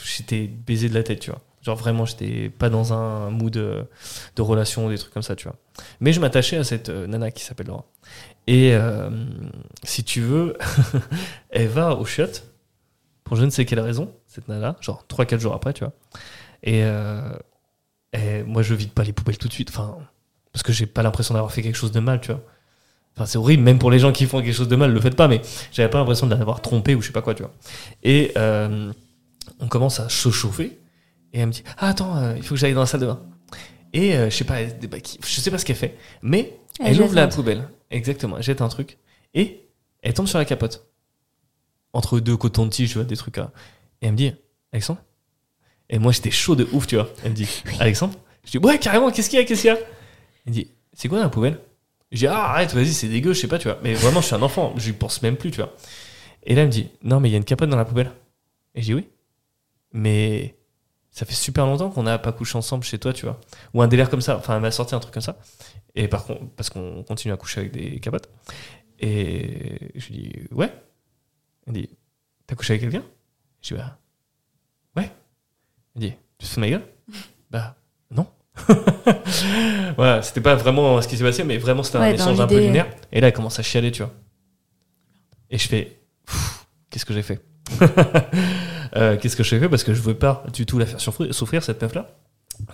j'étais 0.03 0.47
baisé 0.47 0.87
de 0.89 0.93
la 0.93 1.01
tête, 1.03 1.19
tu 1.19 1.31
vois. 1.31 1.41
Genre 1.61 1.75
vraiment, 1.75 2.05
j'étais 2.05 2.49
pas 2.49 2.69
dans 2.69 2.93
un 2.93 3.29
mood 3.31 3.51
de 3.53 4.41
relation 4.41 4.85
ou 4.85 4.89
des 4.89 4.97
trucs 4.99 5.11
comme 5.13 5.23
ça, 5.23 5.35
tu 5.35 5.45
vois. 5.47 5.55
Mais 5.99 6.13
je 6.13 6.19
m'attachais 6.19 6.57
à 6.57 6.63
cette 6.63 6.89
nana 6.89 7.31
qui 7.31 7.43
s'appelle 7.43 7.67
Laura. 7.67 7.85
Et 8.45 8.73
si 9.83 10.03
tu 10.03 10.21
veux, 10.21 10.55
elle 11.49 11.67
va 11.67 11.95
au 11.95 12.05
chiottes 12.05 12.43
pour 13.23 13.35
je 13.35 13.43
ne 13.43 13.49
sais 13.49 13.65
quelle 13.65 13.81
raison, 13.81 14.13
cette 14.37 14.47
nana, 14.47 14.75
genre 14.81 15.03
3-4 15.09 15.39
jours 15.39 15.53
après, 15.53 15.73
tu 15.73 15.83
vois. 15.83 15.93
Et, 16.63 16.83
euh, 16.83 17.35
et 18.13 18.43
moi, 18.43 18.61
je 18.61 18.75
vide 18.75 18.91
pas 18.91 19.03
les 19.03 19.13
poubelles 19.13 19.37
tout 19.37 19.47
de 19.47 19.53
suite, 19.53 19.69
enfin, 19.69 19.97
parce 20.53 20.63
que 20.63 20.71
j'ai 20.71 20.85
pas 20.85 21.01
l'impression 21.01 21.33
d'avoir 21.33 21.51
fait 21.51 21.63
quelque 21.63 21.75
chose 21.75 21.91
de 21.91 21.99
mal, 21.99 22.21
tu 22.21 22.31
vois. 22.31 22.43
Enfin, 23.15 23.25
c'est 23.25 23.39
horrible, 23.39 23.63
même 23.63 23.79
pour 23.79 23.89
les 23.89 23.97
gens 23.97 24.11
qui 24.11 24.27
font 24.27 24.41
quelque 24.41 24.53
chose 24.53 24.67
de 24.67 24.75
mal, 24.75 24.93
le 24.93 25.01
faites 25.01 25.15
pas, 25.15 25.27
mais 25.27 25.41
j'avais 25.71 25.89
pas 25.89 25.97
l'impression 25.97 26.27
de 26.27 26.35
l'avoir 26.35 26.61
trompé 26.61 26.93
ou 26.93 27.01
je 27.01 27.07
sais 27.07 27.13
pas 27.13 27.23
quoi, 27.23 27.33
tu 27.33 27.41
vois. 27.41 27.51
Et 28.03 28.31
euh, 28.37 28.91
on 29.59 29.67
commence 29.67 29.99
à 29.99 30.07
se 30.07 30.29
chauffer, 30.29 30.79
et 31.33 31.39
elle 31.39 31.47
me 31.47 31.51
dit 31.51 31.63
Ah, 31.77 31.89
attends, 31.89 32.15
euh, 32.17 32.35
il 32.37 32.43
faut 32.43 32.53
que 32.53 32.59
j'aille 32.61 32.75
dans 32.75 32.81
la 32.81 32.85
salle 32.85 33.01
de 33.01 33.07
bain. 33.07 33.19
Et 33.93 34.11
je 34.11 34.29
sais 34.29 34.43
pas, 34.43 34.61
elle 34.61 34.77
débaquille. 34.77 35.19
je 35.25 35.39
sais 35.41 35.49
pas 35.49 35.57
ce 35.57 35.65
qu'elle 35.65 35.75
fait, 35.75 35.97
mais 36.21 36.59
elle, 36.83 37.01
ouvre 37.01 37.15
la 37.15 37.27
poubelle, 37.27 37.67
exactement, 37.89 38.37
elle 38.37 38.43
jette 38.43 38.61
un 38.61 38.67
truc, 38.67 38.97
et 39.33 39.67
elle 40.03 40.13
tombe 40.13 40.27
sur 40.27 40.37
la 40.37 40.45
capote. 40.45 40.85
Entre 41.93 42.19
deux 42.19 42.37
cotons-tiges, 42.37 42.89
tu 42.89 42.95
vois, 42.95 43.05
des 43.05 43.17
trucs 43.17 43.37
là. 43.37 43.51
Et 44.01 44.05
elle 44.05 44.11
me 44.11 44.17
dit 44.17 44.33
Alexandre? 44.71 45.01
Et 45.89 45.99
moi, 45.99 46.11
j'étais 46.11 46.31
chaud 46.31 46.55
de 46.55 46.67
ouf, 46.73 46.87
tu 46.87 46.95
vois. 46.95 47.09
Elle 47.23 47.31
me 47.31 47.35
dit 47.35 47.63
Alexandre? 47.79 48.13
Je 48.45 48.51
dis 48.51 48.57
Ouais, 48.57 48.77
carrément, 48.79 49.11
qu'est-ce 49.11 49.29
qu'il 49.29 49.39
y 49.39 49.41
a 49.41 49.45
Qu'est-ce 49.45 49.61
qu'il 49.61 49.69
y 49.69 49.73
a? 49.73 49.77
Elle 49.77 49.83
me 50.47 50.53
dit 50.53 50.71
C'est 50.93 51.07
quoi 51.07 51.17
dans 51.17 51.23
la 51.25 51.29
poubelle? 51.29 51.59
Je 52.11 52.19
dis 52.19 52.27
Ah, 52.27 52.51
arrête, 52.51 52.73
vas-y, 52.73 52.93
c'est 52.93 53.07
dégueu, 53.07 53.33
je 53.33 53.39
sais 53.39 53.47
pas, 53.47 53.57
tu 53.59 53.67
vois. 53.67 53.79
Mais 53.83 53.93
vraiment, 53.93 54.21
je 54.21 54.27
suis 54.27 54.35
un 54.35 54.41
enfant, 54.41 54.73
je 54.77 54.91
pense 54.91 55.21
même 55.21 55.37
plus, 55.37 55.51
tu 55.51 55.57
vois. 55.57 55.73
Et 56.43 56.55
là, 56.55 56.61
elle 56.61 56.67
me 56.67 56.71
dit 56.71 56.89
Non, 57.03 57.19
mais 57.19 57.29
il 57.29 57.31
y 57.31 57.35
a 57.35 57.37
une 57.37 57.43
capote 57.45 57.69
dans 57.69 57.77
la 57.77 57.85
poubelle. 57.85 58.11
Et 58.75 58.81
je 58.81 58.87
dis 58.87 58.93
Oui. 58.93 59.07
Mais 59.93 60.55
ça 61.11 61.25
fait 61.25 61.33
super 61.33 61.65
longtemps 61.65 61.89
qu'on 61.89 62.03
n'a 62.03 62.19
pas 62.19 62.31
couché 62.31 62.57
ensemble 62.57 62.83
chez 62.83 62.99
toi, 62.99 63.13
tu 63.13 63.25
vois. 63.25 63.39
Ou 63.73 63.81
un 63.81 63.87
délire 63.87 64.09
comme 64.09 64.21
ça. 64.21 64.37
Enfin, 64.37 64.55
elle 64.55 64.61
m'a 64.61 64.71
sorti 64.71 64.93
un 64.95 64.99
truc 64.99 65.13
comme 65.13 65.23
ça. 65.23 65.37
Et 65.95 66.07
par 66.07 66.25
contre, 66.25 66.45
parce 66.55 66.69
qu'on 66.69 67.03
continue 67.03 67.33
à 67.33 67.37
coucher 67.37 67.61
avec 67.61 67.71
des 67.71 67.99
capotes. 67.99 68.29
Et 68.99 69.91
je 69.95 70.07
lui 70.07 70.15
dis 70.15 70.33
Ouais. 70.51 70.71
Elle 71.65 71.73
dit 71.73 71.89
T'as 72.45 72.55
couché 72.55 72.73
avec 72.73 72.81
quelqu'un? 72.81 73.03
Je 73.61 73.73
dis 73.75 73.79
Bah. 73.81 73.97
Ouais. 74.95 75.11
Elle 75.95 76.01
dit 76.01 76.13
Tu 76.37 76.45
te 76.47 76.51
fous 76.51 76.55
de 76.55 76.61
ma 76.61 76.69
gueule? 76.69 76.87
Bah, 77.51 77.75
non. 78.11 78.27
voilà, 79.95 80.21
c'était 80.21 80.41
pas 80.41 80.55
vraiment 80.55 81.01
ce 81.01 81.07
qui 81.07 81.15
s'est 81.17 81.23
passé, 81.23 81.43
mais 81.45 81.57
vraiment 81.57 81.81
c'était 81.83 81.97
un 81.97 82.01
Ouais, 82.01 82.15
échange 82.15 82.39
un 82.39 82.47
peu 82.47 82.59
lunaire. 82.59 82.87
Et 83.11 83.21
là, 83.21 83.27
elle 83.27 83.33
commence 83.33 83.57
à 83.59 83.63
chialer, 83.63 83.91
tu 83.91 84.01
vois. 84.03 84.11
Et 85.49 85.57
je 85.57 85.67
fais 85.67 85.99
Qu'est-ce 86.89 87.05
que 87.05 87.13
j'ai 87.13 87.23
fait? 87.23 87.41
Euh, 88.95 89.17
Qu'est-ce 89.17 89.35
que 89.35 89.43
j'ai 89.43 89.59
fait? 89.59 89.67
Parce 89.69 89.83
que 89.83 89.93
je 89.93 90.01
veux 90.01 90.13
pas 90.13 90.43
du 90.53 90.65
tout 90.65 90.79
la 90.79 90.85
faire 90.85 90.99
souffrir, 90.99 91.33
souffrir 91.35 91.61
cette 91.61 91.81
meuf-là. 91.81 92.09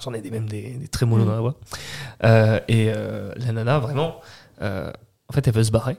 J'en 0.02 0.14
ai 0.14 0.22
des, 0.22 0.30
même 0.30 0.48
des, 0.48 0.76
des 0.76 0.88
très 0.88 1.06
mollo 1.08 1.24
Mm. 1.24 1.28
dans 1.28 1.34
la 1.34 1.42
voix. 1.42 1.56
Euh, 2.24 2.60
et 2.68 2.92
euh, 2.96 3.34
la 3.36 3.52
nana, 3.52 3.80
vraiment, 3.80 4.22
en 4.62 5.34
fait, 5.34 5.48
elle 5.48 5.54
veut 5.56 5.64
se 5.64 5.72
barrer. 5.72 5.98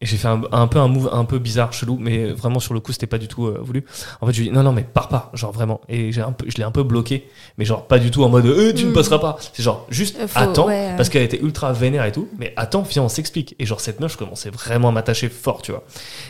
Et 0.00 0.06
j'ai 0.06 0.16
fait 0.16 0.28
un, 0.28 0.42
un 0.52 0.68
peu 0.68 0.78
un 0.78 0.86
move 0.86 1.10
un 1.12 1.24
peu 1.24 1.40
bizarre, 1.40 1.72
chelou, 1.72 1.96
mais 2.00 2.26
vraiment 2.26 2.60
sur 2.60 2.72
le 2.72 2.78
coup, 2.78 2.92
c'était 2.92 3.08
pas 3.08 3.18
du 3.18 3.26
tout 3.26 3.46
euh, 3.46 3.58
voulu. 3.60 3.84
En 4.20 4.26
fait, 4.28 4.32
je 4.32 4.38
lui 4.42 4.48
dis 4.48 4.54
non, 4.54 4.62
non, 4.62 4.72
mais 4.72 4.84
pars 4.84 5.08
pas, 5.08 5.32
genre 5.34 5.50
vraiment. 5.50 5.80
Et 5.88 6.12
j'ai 6.12 6.20
un 6.20 6.30
peu, 6.30 6.44
je 6.48 6.56
l'ai 6.56 6.62
un 6.62 6.70
peu 6.70 6.84
bloqué, 6.84 7.28
mais 7.56 7.64
genre 7.64 7.84
pas 7.84 7.98
du 7.98 8.12
tout 8.12 8.22
en 8.22 8.28
mode 8.28 8.46
euh, 8.46 8.72
tu 8.72 8.84
ne 8.84 8.90
Mm. 8.90 8.94
passeras 8.94 9.18
pas. 9.18 9.36
C'est 9.52 9.60
genre 9.64 9.86
juste 9.88 10.16
Euh, 10.20 10.28
faut- 10.28 10.38
attends, 10.38 10.68
ouais, 10.68 10.90
euh. 10.92 10.96
parce 10.96 11.08
qu'elle 11.08 11.22
était 11.24 11.40
ultra 11.40 11.72
vénère 11.72 12.04
et 12.04 12.12
tout. 12.12 12.28
Mais 12.38 12.52
attends, 12.56 12.82
viens, 12.82 13.02
on 13.02 13.08
s'explique. 13.08 13.56
Et 13.58 13.66
genre 13.66 13.80
cette 13.80 13.98
meuf, 13.98 14.12
je 14.12 14.18
commençais 14.18 14.50
vraiment 14.50 14.90
à 14.90 14.92
m'attacher 14.92 15.28
fort, 15.28 15.62
tu 15.62 15.72
vois. 15.72 15.82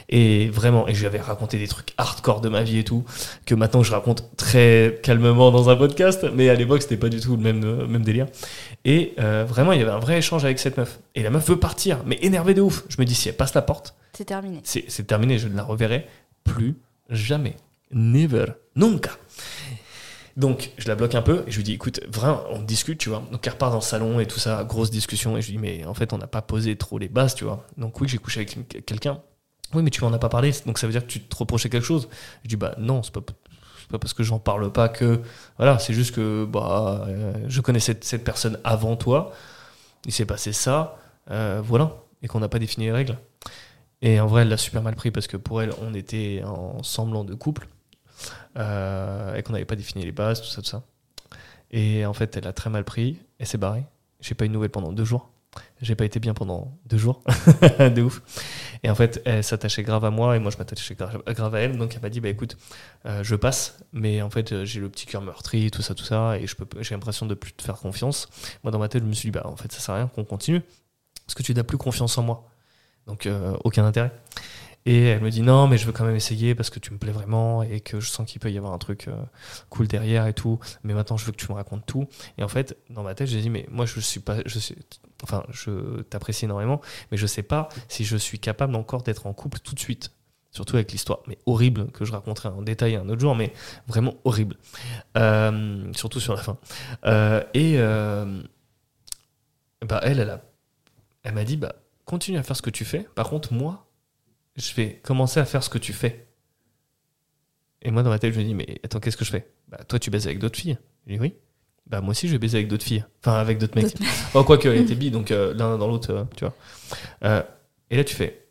Et 0.08 0.48
vraiment, 0.48 0.88
et 0.88 0.94
je 0.94 1.00
lui 1.00 1.06
avais 1.06 1.20
raconté 1.20 1.58
des 1.58 1.68
trucs 1.68 1.92
hardcore 1.98 2.40
de 2.40 2.48
ma 2.48 2.62
vie 2.62 2.78
et 2.78 2.84
tout, 2.84 3.04
que 3.44 3.54
maintenant 3.54 3.82
je 3.82 3.92
raconte 3.92 4.24
très 4.38 4.98
calmement 5.02 5.50
dans 5.50 5.68
un 5.68 5.76
podcast, 5.76 6.24
mais 6.34 6.48
à 6.48 6.54
l'époque 6.54 6.80
c'était 6.80 6.96
pas 6.96 7.10
du 7.10 7.20
tout 7.20 7.36
le 7.36 7.42
même, 7.42 7.86
même 7.86 8.02
délire. 8.02 8.28
Et 8.86 9.12
euh, 9.20 9.44
vraiment, 9.46 9.72
il 9.72 9.78
y 9.78 9.82
avait 9.82 9.90
un 9.90 9.98
vrai 9.98 10.16
échange 10.16 10.46
avec 10.46 10.58
cette 10.58 10.78
meuf. 10.78 11.00
Et 11.14 11.22
la 11.22 11.28
meuf 11.28 11.46
veut 11.48 11.58
partir, 11.58 11.98
mais 12.06 12.18
énervée 12.22 12.54
de 12.54 12.62
ouf. 12.62 12.84
Je 12.88 12.96
me 12.98 13.04
dis, 13.04 13.14
si 13.14 13.28
elle 13.28 13.36
passe 13.36 13.52
la 13.58 13.62
porte, 13.62 13.94
C'est 14.12 14.24
terminé. 14.24 14.60
c'est 14.64 14.84
c'est 14.88 15.04
terminé, 15.06 15.38
je 15.38 15.48
ne 15.48 15.56
la 15.56 15.62
reverrai 15.64 16.06
plus 16.44 16.78
jamais. 17.10 17.56
Never. 17.90 18.46
Nunca. 18.76 19.10
Donc, 20.36 20.70
je 20.78 20.86
la 20.86 20.94
bloque 20.94 21.16
un 21.16 21.22
peu 21.22 21.42
et 21.46 21.50
je 21.50 21.56
lui 21.56 21.64
dis, 21.64 21.72
écoute, 21.72 22.00
vraiment, 22.06 22.42
on 22.50 22.62
discute, 22.62 22.98
tu 22.98 23.08
vois. 23.08 23.24
Donc, 23.32 23.44
elle 23.46 23.54
repart 23.54 23.72
dans 23.72 23.78
le 23.78 23.82
salon 23.82 24.20
et 24.20 24.26
tout 24.26 24.38
ça, 24.38 24.62
grosse 24.62 24.90
discussion. 24.90 25.36
Et 25.36 25.42
je 25.42 25.48
lui 25.48 25.56
dis, 25.56 25.58
mais 25.58 25.84
en 25.84 25.94
fait, 25.94 26.12
on 26.12 26.18
n'a 26.18 26.28
pas 26.28 26.42
posé 26.42 26.76
trop 26.76 26.98
les 26.98 27.08
bases, 27.08 27.34
tu 27.34 27.44
vois. 27.44 27.66
Donc, 27.76 28.00
oui, 28.00 28.06
j'ai 28.08 28.18
couché 28.18 28.40
avec 28.40 28.86
quelqu'un. 28.86 29.20
Oui, 29.74 29.82
mais 29.82 29.90
tu 29.90 30.00
m'en 30.02 30.12
as 30.12 30.18
pas 30.18 30.28
parlé, 30.28 30.52
donc 30.64 30.78
ça 30.78 30.86
veut 30.86 30.92
dire 30.92 31.02
que 31.02 31.10
tu 31.10 31.20
te 31.20 31.36
reprochais 31.36 31.68
quelque 31.68 31.84
chose. 31.84 32.08
Je 32.44 32.48
dis, 32.48 32.56
bah 32.56 32.74
non, 32.78 33.02
c'est 33.02 33.12
pas, 33.12 33.20
c'est 33.80 33.88
pas 33.90 33.98
parce 33.98 34.14
que 34.14 34.22
j'en 34.22 34.38
parle 34.38 34.72
pas 34.72 34.88
que. 34.88 35.20
Voilà, 35.56 35.78
c'est 35.78 35.92
juste 35.92 36.14
que 36.14 36.46
bah, 36.46 37.04
euh, 37.08 37.32
je 37.48 37.60
connaissais 37.60 37.92
cette, 37.92 38.04
cette 38.04 38.24
personne 38.24 38.58
avant 38.64 38.96
toi. 38.96 39.32
Il 40.06 40.12
s'est 40.12 40.24
passé 40.24 40.52
ça, 40.52 40.96
euh, 41.30 41.60
voilà. 41.62 41.96
Et 42.22 42.28
qu'on 42.28 42.40
n'a 42.40 42.48
pas 42.48 42.58
défini 42.60 42.86
les 42.86 42.92
règles. 42.92 43.18
Et 44.02 44.20
en 44.20 44.26
vrai, 44.26 44.42
elle 44.42 44.48
l'a 44.48 44.56
super 44.56 44.82
mal 44.82 44.94
pris 44.94 45.10
parce 45.10 45.26
que 45.26 45.36
pour 45.36 45.60
elle, 45.62 45.70
on 45.82 45.94
était 45.94 46.42
en 46.44 46.82
semblant 46.82 47.24
de 47.24 47.34
couple 47.34 47.66
euh, 48.56 49.34
et 49.34 49.42
qu'on 49.42 49.52
n'avait 49.52 49.64
pas 49.64 49.76
défini 49.76 50.04
les 50.04 50.12
bases, 50.12 50.40
tout 50.40 50.48
ça, 50.48 50.62
tout 50.62 50.68
ça. 50.68 50.82
Et 51.70 52.06
en 52.06 52.12
fait, 52.12 52.36
elle 52.36 52.46
a 52.46 52.52
très 52.52 52.70
mal 52.70 52.84
pris. 52.84 53.18
Elle 53.38 53.46
s'est 53.46 53.58
barrée. 53.58 53.84
J'ai 54.20 54.34
pas 54.34 54.44
eu 54.44 54.48
de 54.48 54.54
nouvelles 54.54 54.70
pendant 54.70 54.92
deux 54.92 55.04
jours. 55.04 55.30
J'ai 55.80 55.94
pas 55.94 56.04
été 56.04 56.20
bien 56.20 56.34
pendant 56.34 56.78
deux 56.86 56.98
jours. 56.98 57.22
de 57.78 58.02
ouf. 58.02 58.22
Et 58.82 58.90
en 58.90 58.94
fait, 58.94 59.20
elle 59.24 59.42
s'attachait 59.42 59.82
grave 59.82 60.04
à 60.04 60.10
moi 60.10 60.36
et 60.36 60.38
moi, 60.38 60.50
je 60.50 60.58
m'attachais 60.58 60.94
grave, 60.94 61.54
à 61.54 61.58
elle. 61.60 61.76
Donc, 61.76 61.94
elle 61.94 62.02
m'a 62.02 62.10
dit 62.10 62.20
Bah 62.20 62.28
écoute, 62.28 62.56
euh, 63.06 63.22
je 63.24 63.34
passe, 63.34 63.78
mais 63.92 64.22
en 64.22 64.30
fait, 64.30 64.52
euh, 64.52 64.64
j'ai 64.64 64.80
le 64.80 64.88
petit 64.88 65.06
cœur 65.06 65.22
meurtri, 65.22 65.70
tout 65.70 65.82
ça, 65.82 65.94
tout 65.94 66.04
ça, 66.04 66.38
et 66.38 66.46
j'ai 66.80 66.94
l'impression 66.94 67.26
de 67.26 67.34
plus 67.34 67.52
te 67.52 67.62
faire 67.62 67.76
confiance. 67.76 68.28
Moi, 68.62 68.70
dans 68.70 68.78
ma 68.78 68.88
tête, 68.88 69.02
je 69.02 69.08
me 69.08 69.12
suis 69.12 69.28
dit 69.28 69.32
Bah 69.32 69.46
en 69.46 69.56
fait, 69.56 69.72
ça 69.72 69.80
sert 69.80 69.94
à 69.94 69.98
rien 69.98 70.06
qu'on 70.08 70.24
continue 70.24 70.62
parce 71.26 71.34
que 71.34 71.42
tu 71.42 71.54
n'as 71.54 71.64
plus 71.64 71.78
confiance 71.78 72.16
en 72.18 72.22
moi. 72.22 72.48
Donc, 73.08 73.26
euh, 73.26 73.56
aucun 73.64 73.84
intérêt. 73.84 74.12
Et 74.86 75.04
elle 75.06 75.20
me 75.20 75.30
dit 75.30 75.42
non, 75.42 75.66
mais 75.66 75.76
je 75.76 75.86
veux 75.86 75.92
quand 75.92 76.04
même 76.04 76.14
essayer 76.14 76.54
parce 76.54 76.70
que 76.70 76.78
tu 76.78 76.92
me 76.92 76.98
plais 76.98 77.10
vraiment 77.12 77.62
et 77.62 77.80
que 77.80 78.00
je 78.00 78.08
sens 78.08 78.30
qu'il 78.30 78.40
peut 78.40 78.50
y 78.50 78.56
avoir 78.56 78.72
un 78.72 78.78
truc 78.78 79.08
euh, 79.08 79.16
cool 79.70 79.88
derrière 79.88 80.26
et 80.26 80.34
tout. 80.34 80.60
Mais 80.82 80.94
maintenant, 80.94 81.16
je 81.16 81.26
veux 81.26 81.32
que 81.32 81.36
tu 81.36 81.50
me 81.50 81.56
racontes 81.56 81.84
tout. 81.84 82.06
Et 82.38 82.42
en 82.42 82.48
fait, 82.48 82.76
dans 82.88 83.02
ma 83.02 83.14
tête, 83.14 83.26
j'ai 83.28 83.40
dit 83.40 83.50
mais 83.50 83.66
moi, 83.70 83.86
je 83.86 84.00
suis 84.00 84.20
pas, 84.20 84.36
je 84.46 84.58
enfin, 85.22 85.42
je 85.50 86.02
t'apprécie 86.02 86.44
énormément, 86.44 86.80
mais 87.10 87.18
je 87.18 87.26
sais 87.26 87.42
pas 87.42 87.68
si 87.88 88.04
je 88.04 88.16
suis 88.16 88.38
capable 88.38 88.74
encore 88.76 89.02
d'être 89.02 89.26
en 89.26 89.32
couple 89.32 89.58
tout 89.58 89.74
de 89.74 89.80
suite. 89.80 90.12
Surtout 90.50 90.76
avec 90.76 90.90
l'histoire, 90.92 91.20
mais 91.26 91.36
horrible 91.44 91.90
que 91.90 92.06
je 92.06 92.12
raconterai 92.12 92.48
en 92.48 92.62
détail 92.62 92.96
un 92.96 93.06
autre 93.10 93.20
jour, 93.20 93.34
mais 93.34 93.52
vraiment 93.86 94.14
horrible. 94.24 94.56
Euh, 95.18 95.92
surtout 95.94 96.20
sur 96.20 96.34
la 96.34 96.42
fin. 96.42 96.56
Et 97.52 97.78
bah 99.86 100.00
elle, 100.02 100.18
elle 100.20 100.40
elle 101.22 101.34
m'a 101.34 101.44
dit 101.44 101.56
bah 101.56 101.74
continue 102.08 102.38
à 102.38 102.42
faire 102.42 102.56
ce 102.56 102.62
que 102.62 102.70
tu 102.70 102.86
fais. 102.86 103.06
Par 103.14 103.28
contre, 103.28 103.52
moi, 103.52 103.86
je 104.56 104.72
vais 104.74 104.94
commencer 105.04 105.38
à 105.38 105.44
faire 105.44 105.62
ce 105.62 105.68
que 105.68 105.78
tu 105.78 105.92
fais. 105.92 106.26
Et 107.82 107.90
moi, 107.90 108.02
dans 108.02 108.08
ma 108.08 108.18
tête, 108.18 108.32
je 108.32 108.38
me 108.40 108.44
dis, 108.44 108.54
mais 108.54 108.80
attends, 108.82 108.98
qu'est-ce 108.98 109.16
que 109.16 109.26
je 109.26 109.30
fais? 109.30 109.52
Bah, 109.68 109.84
toi, 109.86 109.98
tu 109.98 110.10
baises 110.10 110.26
avec 110.26 110.38
d'autres 110.38 110.58
filles. 110.58 110.78
Je 111.06 111.12
dis, 111.12 111.20
oui. 111.20 111.34
Bah, 111.86 112.00
moi 112.00 112.10
aussi, 112.12 112.26
je 112.26 112.32
vais 112.32 112.38
baiser 112.38 112.56
avec 112.56 112.68
d'autres 112.68 112.84
filles. 112.84 113.04
Enfin, 113.20 113.34
avec 113.34 113.58
d'autres 113.58 113.76
mecs. 113.80 113.94
Oh, 114.34 114.42
quoique, 114.42 114.66
elle 114.66 114.80
était 114.80 114.94
bi, 114.94 115.10
donc 115.10 115.30
euh, 115.30 115.52
l'un 115.52 115.76
dans 115.76 115.86
l'autre, 115.86 116.10
euh, 116.10 116.24
tu 116.34 116.44
vois. 116.44 116.54
Euh, 117.24 117.42
et 117.90 117.96
là, 117.96 118.04
tu 118.04 118.14
fais, 118.14 118.48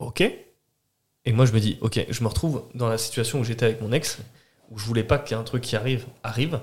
ok. 0.00 0.20
Et 0.20 1.32
moi, 1.32 1.46
je 1.46 1.52
me 1.52 1.60
dis, 1.60 1.78
ok, 1.82 2.04
je 2.10 2.22
me 2.22 2.28
retrouve 2.28 2.68
dans 2.74 2.88
la 2.88 2.98
situation 2.98 3.38
où 3.38 3.44
j'étais 3.44 3.64
avec 3.64 3.80
mon 3.80 3.92
ex, 3.92 4.18
où 4.70 4.78
je 4.78 4.84
voulais 4.84 5.04
pas 5.04 5.18
qu'un 5.18 5.44
truc 5.44 5.62
qui 5.62 5.76
arrive, 5.76 6.06
arrive. 6.24 6.60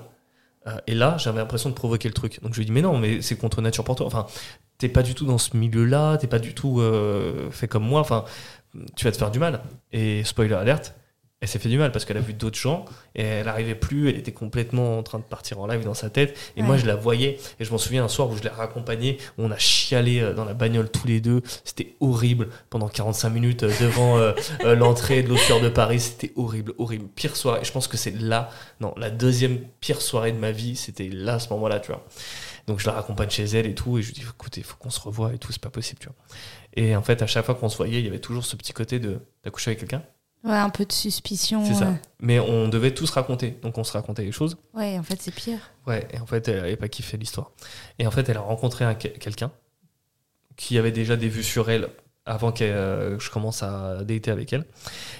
Et 0.86 0.94
là, 0.94 1.16
j'avais 1.18 1.38
l'impression 1.38 1.70
de 1.70 1.74
provoquer 1.74 2.08
le 2.08 2.14
truc. 2.14 2.40
Donc 2.42 2.52
je 2.52 2.58
lui 2.58 2.66
dis, 2.66 2.72
mais 2.72 2.82
non, 2.82 2.98
mais 2.98 3.22
c'est 3.22 3.36
contre 3.36 3.62
nature 3.62 3.82
pour 3.82 3.96
toi. 3.96 4.06
Enfin, 4.06 4.26
t'es 4.80 4.88
pas 4.88 5.02
du 5.02 5.14
tout 5.14 5.26
dans 5.26 5.38
ce 5.38 5.56
milieu-là, 5.56 6.16
t'es 6.16 6.26
pas 6.26 6.38
du 6.38 6.54
tout 6.54 6.80
euh, 6.80 7.50
fait 7.50 7.68
comme 7.68 7.84
moi. 7.84 8.00
Enfin, 8.00 8.24
tu 8.96 9.04
vas 9.04 9.12
te 9.12 9.18
faire 9.18 9.30
du 9.30 9.38
mal. 9.38 9.60
Et 9.92 10.24
spoiler 10.24 10.54
alerte, 10.54 10.94
elle 11.40 11.48
s'est 11.48 11.58
fait 11.58 11.70
du 11.70 11.78
mal 11.78 11.90
parce 11.90 12.04
qu'elle 12.04 12.18
a 12.18 12.20
vu 12.20 12.34
d'autres 12.34 12.58
gens 12.58 12.84
et 13.14 13.22
elle 13.22 13.46
n'arrivait 13.46 13.74
plus, 13.74 14.10
elle 14.10 14.16
était 14.16 14.32
complètement 14.32 14.98
en 14.98 15.02
train 15.02 15.18
de 15.18 15.24
partir 15.24 15.58
en 15.58 15.66
live 15.66 15.84
dans 15.84 15.94
sa 15.94 16.10
tête. 16.10 16.38
Et 16.56 16.62
moi, 16.62 16.76
je 16.76 16.84
la 16.84 16.96
voyais 16.96 17.38
et 17.58 17.64
je 17.64 17.70
m'en 17.70 17.78
souviens 17.78 18.04
un 18.04 18.08
soir 18.08 18.28
où 18.28 18.36
je 18.36 18.42
l'ai 18.42 18.50
raccompagnée, 18.50 19.16
on 19.38 19.50
a 19.50 19.56
chialé 19.56 20.20
euh, 20.20 20.34
dans 20.34 20.44
la 20.44 20.52
bagnole 20.52 20.90
tous 20.90 21.06
les 21.06 21.22
deux. 21.22 21.40
C'était 21.64 21.96
horrible 22.00 22.48
pendant 22.68 22.88
45 22.88 23.30
minutes 23.30 23.62
euh, 23.62 23.72
devant 23.80 24.18
euh, 24.18 24.32
l'entrée 24.76 25.22
de 25.22 25.30
l'Océan 25.30 25.60
de 25.60 25.70
Paris. 25.70 26.00
C'était 26.00 26.32
horrible, 26.36 26.74
horrible. 26.76 27.06
Pire 27.08 27.36
soirée. 27.36 27.60
Je 27.62 27.72
pense 27.72 27.88
que 27.88 27.96
c'est 27.96 28.14
là, 28.20 28.50
non, 28.80 28.92
la 28.98 29.08
deuxième 29.08 29.60
pire 29.80 30.02
soirée 30.02 30.32
de 30.32 30.38
ma 30.38 30.52
vie, 30.52 30.76
c'était 30.76 31.08
là, 31.08 31.34
à 31.34 31.38
ce 31.38 31.48
moment-là, 31.50 31.80
tu 31.80 31.90
vois. 31.90 32.04
Donc 32.66 32.80
je 32.80 32.86
la 32.86 32.92
raccompagne 32.92 33.30
chez 33.30 33.44
elle 33.44 33.66
et 33.66 33.74
tout, 33.74 33.98
et 33.98 34.02
je 34.02 34.08
lui 34.08 34.14
dis 34.14 34.22
écoutez, 34.22 34.60
il 34.60 34.64
faut 34.64 34.76
qu'on 34.76 34.90
se 34.90 35.00
revoie 35.00 35.32
et 35.34 35.38
tout, 35.38 35.52
c'est 35.52 35.60
pas 35.62 35.70
possible, 35.70 36.00
tu 36.00 36.06
vois. 36.06 36.16
Et 36.74 36.94
en 36.96 37.02
fait, 37.02 37.22
à 37.22 37.26
chaque 37.26 37.44
fois 37.44 37.54
qu'on 37.54 37.68
se 37.68 37.76
voyait, 37.76 38.00
il 38.00 38.04
y 38.04 38.08
avait 38.08 38.20
toujours 38.20 38.44
ce 38.44 38.56
petit 38.56 38.72
côté 38.72 38.98
de 38.98 39.20
couché 39.50 39.70
avec 39.70 39.80
quelqu'un 39.80 40.02
Ouais, 40.42 40.56
un 40.56 40.70
peu 40.70 40.86
de 40.86 40.92
suspicion. 40.92 41.64
C'est 41.66 41.74
ça. 41.74 41.94
Mais 42.18 42.38
on 42.40 42.68
devait 42.68 42.94
tous 42.94 43.10
raconter. 43.10 43.58
Donc 43.62 43.76
on 43.76 43.84
se 43.84 43.92
racontait 43.92 44.22
les 44.22 44.32
choses. 44.32 44.56
Ouais, 44.72 44.98
en 44.98 45.02
fait, 45.02 45.20
c'est 45.20 45.34
pire. 45.34 45.58
Ouais, 45.86 46.08
et 46.12 46.18
en 46.18 46.26
fait, 46.26 46.48
elle 46.48 46.60
avait 46.60 46.76
pas 46.76 46.88
kiffé 46.88 47.16
l'histoire. 47.18 47.50
Et 47.98 48.06
en 48.06 48.10
fait, 48.10 48.28
elle 48.28 48.38
a 48.38 48.40
rencontré 48.40 48.84
un, 48.84 48.94
quelqu'un 48.94 49.50
qui 50.56 50.78
avait 50.78 50.92
déjà 50.92 51.16
des 51.16 51.28
vues 51.28 51.42
sur 51.42 51.70
elle 51.70 51.88
avant 52.24 52.52
que 52.52 52.64
euh, 52.64 53.18
je 53.18 53.30
commence 53.30 53.62
à 53.62 54.02
dater 54.04 54.30
avec 54.30 54.52
elle. 54.52 54.64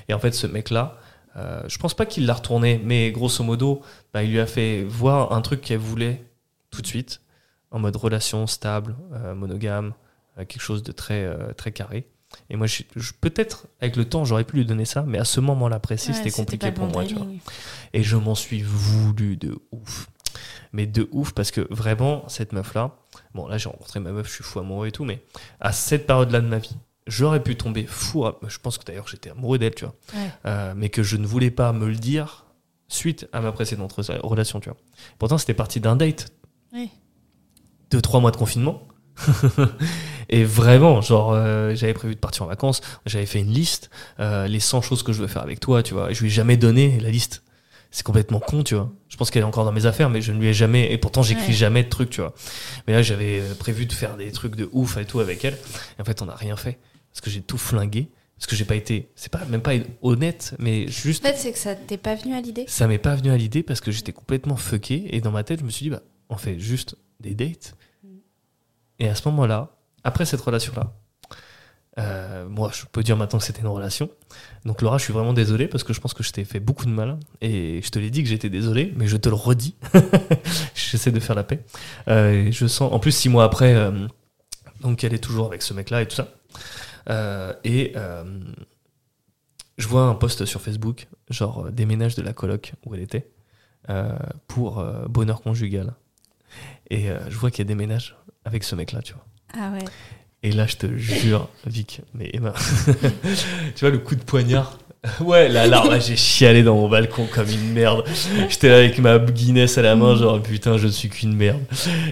Et 0.09 0.15
en 0.15 0.19
fait, 0.19 0.33
ce 0.33 0.47
mec-là, 0.47 0.97
euh, 1.37 1.63
je 1.67 1.79
pense 1.79 1.95
pas 1.95 2.07
qu'il 2.07 2.25
l'a 2.25 2.35
retourné, 2.35 2.81
mais 2.83 3.11
grosso 3.11 3.45
modo, 3.45 3.83
bah, 4.13 4.23
il 4.23 4.31
lui 4.31 4.41
a 4.41 4.47
fait 4.47 4.85
voir 4.85 5.33
un 5.33 5.41
truc 5.43 5.61
qu'elle 5.61 5.79
voulait 5.79 6.25
tout 6.71 6.83
de 6.83 6.87
suite, 6.87 7.21
en 7.71 7.79
mode 7.79 7.97
relation 7.97 8.47
stable, 8.47 8.97
euh, 9.13 9.35
monogame, 9.35 9.93
euh, 10.39 10.45
quelque 10.45 10.61
chose 10.63 10.83
de 10.83 10.93
très, 10.93 11.25
euh, 11.25 11.53
très 11.53 11.73
carré. 11.73 12.07
Et 12.49 12.57
moi, 12.57 12.67
je- 12.69 12.83
je- 12.95 13.13
peut-être 13.21 13.67
avec 13.81 13.97
le 13.97 14.05
temps, 14.05 14.25
j'aurais 14.25 14.45
pu 14.45 14.57
lui 14.57 14.65
donner 14.65 14.85
ça, 14.85 15.03
mais 15.03 15.19
à 15.19 15.25
ce 15.25 15.41
moment-là 15.41 15.81
précis, 15.81 16.11
Ouais, 16.11 16.17
c'était 16.17 16.31
compliqué 16.31 16.71
pour 16.73 16.87
bon 16.87 16.93
moi. 16.93 17.05
Tu 17.05 17.15
vois. 17.15 17.25
timing. 17.25 17.41
Et 17.93 18.03
je 18.03 18.17
m'en 18.17 18.35
suis 18.37 18.63
voulu 18.63 19.37
de 19.37 19.59
ouf. 19.73 20.09
Mais 20.73 20.87
de 20.87 21.09
ouf 21.11 21.33
parce 21.33 21.51
que 21.51 21.67
vraiment, 21.73 22.29
cette 22.29 22.53
meuf-là, 22.53 22.95
bon 23.35 23.49
là 23.49 23.59
j'ai 23.59 23.69
rencontré 23.69 23.99
ma 23.99 24.13
meuf, 24.13 24.29
je 24.29 24.35
suis 24.35 24.45
fou 24.45 24.61
amoureux 24.61 24.87
et 24.87 24.93
tout, 24.93 25.05
mais 25.05 25.25
à 25.59 25.73
cette 25.73 26.07
période-là 26.07 26.41
de 26.41 26.47
ma 26.47 26.59
vie, 26.59 26.77
j'aurais 27.09 27.43
pu 27.43 27.57
tomber 27.57 27.85
fou. 27.87 28.25
à- 28.25 28.39
Je 28.47 28.59
pense 28.59 28.79
que 28.79 28.85
d'ailleurs 28.85 29.09
j'étais 29.09 29.31
amoureux 29.31 29.59
d'elle, 29.59 29.75
tu 29.75 29.85
vois. 29.85 29.95
Ouais. 30.15 30.75
Mais 30.77 30.89
que 30.89 31.03
je 31.03 31.17
ne 31.17 31.27
voulais 31.27 31.51
pas 31.51 31.73
me 31.73 31.89
le 31.89 31.97
dire 31.97 32.47
suite 32.87 33.29
à 33.33 33.41
ma 33.41 33.51
précédente 33.51 33.93
re- 33.99 34.21
relation, 34.21 34.61
tu 34.61 34.69
vois. 34.69 34.79
Pourtant 35.19 35.37
c'était 35.39 35.55
parti 35.55 35.81
d'un 35.81 35.97
date. 35.97 36.33
Ouais. 36.73 36.89
Deux, 37.91 38.01
trois 38.01 38.21
mois 38.21 38.31
de 38.31 38.37
confinement. 38.37 38.87
et 40.29 40.45
vraiment, 40.45 41.01
genre, 41.01 41.33
euh, 41.35 41.75
j'avais 41.75 41.93
prévu 41.93 42.15
de 42.15 42.21
partir 42.21 42.43
en 42.45 42.47
vacances, 42.47 42.81
j'avais 43.05 43.27
fait 43.27 43.41
une 43.41 43.53
liste, 43.53 43.91
euh, 44.19 44.47
les 44.47 44.61
100 44.61 44.81
choses 44.83 45.03
que 45.03 45.13
je 45.13 45.21
veux 45.21 45.27
faire 45.27 45.43
avec 45.43 45.61
toi, 45.61 45.83
tu 45.83 45.95
vois. 45.95 46.11
Et 46.11 46.15
je 46.15 46.21
lui 46.21 46.29
ai 46.29 46.31
jamais 46.31 46.57
donné 46.57 46.99
la 47.01 47.11
liste. 47.11 47.43
C'est 47.91 48.05
complètement 48.05 48.39
con, 48.39 48.63
tu 48.63 48.77
vois. 48.77 48.91
Je 49.09 49.17
pense 49.17 49.31
qu'elle 49.33 49.43
est 49.43 49.47
encore 49.47 49.65
dans 49.65 49.73
mes 49.73 49.85
affaires, 49.87 50.09
mais 50.11 50.23
je 50.23 50.31
ne 50.31 50.39
lui 50.39 50.47
ai 50.47 50.55
jamais. 50.55 50.93
Et 50.93 50.99
pourtant, 50.99 51.23
j'écris 51.25 51.49
Ouais. 51.49 51.53
jamais 51.53 51.83
de 51.83 51.89
trucs, 51.89 52.11
tu 52.11 52.21
vois. 52.21 52.33
Mais 52.87 52.93
là, 52.93 53.03
j'avais 53.03 53.41
euh, 53.41 53.55
prévu 53.55 53.85
de 53.87 53.93
faire 53.93 54.17
des 54.17 54.31
trucs 54.31 54.55
de 54.55 54.69
ouf 54.73 54.97
et 54.97 55.05
tout 55.05 55.19
avec 55.19 55.45
elle. 55.45 55.55
Et 55.99 56.03
en 56.03 56.05
fait, 56.05 56.23
on 56.23 56.27
n'a 56.27 56.37
rien 56.37 56.57
fait. 56.57 56.79
Parce 57.13 57.21
que 57.21 57.31
j'ai 57.31 57.41
tout 57.41 57.59
flingué. 57.59 58.09
Parce 58.39 58.47
que 58.47 58.55
j'ai 58.57 58.65
pas 58.65 58.77
été. 58.77 59.11
C'est 59.17 59.31
pas 59.33 59.45
même 59.47 59.61
pas 59.61 59.73
honnête, 60.01 60.55
mais 60.61 60.87
juste. 60.89 61.27
En 61.27 61.29
fait, 61.29 61.37
c'est 61.37 61.53
que 61.53 61.59
ça 61.59 61.75
t'est 61.75 61.99
pas 61.99 62.15
venu 62.15 62.33
à 62.35 62.41
l'idée? 62.41 62.65
Ça 62.69 62.87
m'est 62.87 62.97
pas 62.99 63.17
venu 63.17 63.31
à 63.33 63.37
l'idée 63.37 63.63
parce 63.65 63.81
que 63.81 63.91
j'étais 63.91 64.13
complètement 64.13 64.57
fucké. 64.57 65.15
Et 65.15 65.21
dans 65.21 65.33
ma 65.33 65.43
tête, 65.43 65.59
je 65.61 65.65
me 65.65 65.71
suis 65.71 65.85
dit, 65.85 65.91
bah, 65.91 66.01
on 66.31 66.37
fait 66.37 66.59
juste 66.61 66.97
des 67.21 67.35
dates. 67.35 67.77
Et 68.99 69.09
à 69.09 69.15
ce 69.15 69.29
moment-là, 69.29 69.71
après 70.05 70.25
cette 70.25 70.41
relation-là, 70.41 70.93
euh, 71.99 72.49
moi, 72.49 72.71
je 72.73 72.85
peux 72.91 73.03
dire 73.03 73.17
maintenant 73.17 73.39
que 73.39 73.45
c'était 73.45 73.61
une 73.61 73.67
relation. 73.67 74.11
Donc, 74.65 74.83
Laura, 74.83 74.99
je 74.99 75.05
suis 75.05 75.13
vraiment 75.13 75.33
désolé 75.33 75.67
parce 75.67 75.85
que 75.85 75.93
je 75.93 76.01
pense 76.01 76.15
que 76.15 76.23
je 76.23 76.33
t'ai 76.33 76.45
fait 76.45 76.61
beaucoup 76.61 76.85
de 76.85 76.91
mal. 76.91 77.19
Et 77.41 77.81
je 77.83 77.91
te 77.91 77.99
l'ai 77.99 78.11
dit 78.11 78.23
que 78.23 78.29
j'étais 78.29 78.51
désolé, 78.51 78.93
mais 78.97 79.07
je 79.07 79.17
te 79.17 79.29
le 79.29 79.35
redis. 79.35 79.75
J'essaie 80.75 81.11
de 81.11 81.21
faire 81.21 81.35
la 81.35 81.45
paix. 81.45 81.65
Euh, 82.09 82.51
je 82.51 82.67
sens, 82.67 82.93
en 82.93 82.99
plus, 82.99 83.13
six 83.13 83.29
mois 83.29 83.45
après, 83.45 83.75
euh, 83.75 84.07
donc 84.81 85.05
elle 85.05 85.15
est 85.15 85.19
toujours 85.19 85.47
avec 85.47 85.63
ce 85.63 85.75
mec-là 85.75 86.03
et 86.03 86.09
tout 86.09 86.17
ça. 86.17 86.29
Et 87.65 87.95
je 89.79 89.89
vois 89.89 90.03
un 90.03 90.15
post 90.15 90.45
sur 90.45 90.61
Facebook, 90.61 91.09
genre 91.31 91.71
déménage 91.73 92.15
de 92.15 92.23
la 92.23 92.33
coloc 92.33 92.75
où 92.87 92.95
elle 92.95 93.03
était, 93.03 93.31
pour 94.47 94.85
bonheur 95.09 95.41
conjugal. 95.43 95.95
Et 96.91 97.09
euh, 97.11 97.19
je 97.29 97.37
vois 97.37 97.51
qu'elle 97.51 97.67
déménage 97.67 98.17
avec 98.45 98.65
ce 98.65 98.75
mec-là, 98.75 99.03
tu 99.03 99.15
vois. 99.15 99.25
Ah 99.55 99.71
ouais. 99.73 99.85
Et 100.43 100.53
là, 100.53 100.67
je 100.67 100.77
te 100.77 100.97
jure, 100.97 101.49
Vic, 101.67 102.01
mais 102.15 102.31
Emma, 102.33 102.55
tu 103.75 103.81
vois 103.81 103.91
le 103.91 103.99
coup 103.99 104.17
de 104.17 104.23
poignard 104.23 104.79
Ouais, 105.21 105.49
là, 105.49 105.67
là, 105.67 105.83
là, 105.87 105.99
j'ai 105.99 106.17
chialé 106.17 106.63
dans 106.63 106.75
mon 106.75 106.89
balcon 106.89 107.27
comme 107.33 107.49
une 107.49 107.73
merde. 107.73 108.05
J'étais 108.51 108.69
là 108.69 108.77
avec 108.77 108.99
ma 108.99 109.19
Guinness 109.19 109.79
à 109.79 109.83
la 109.83 109.97
main, 109.97 110.15
genre 110.15 110.43
putain, 110.43 110.77
je 110.77 110.89
suis 110.89 111.09
qu'une 111.09 111.35
merde. 111.35 111.61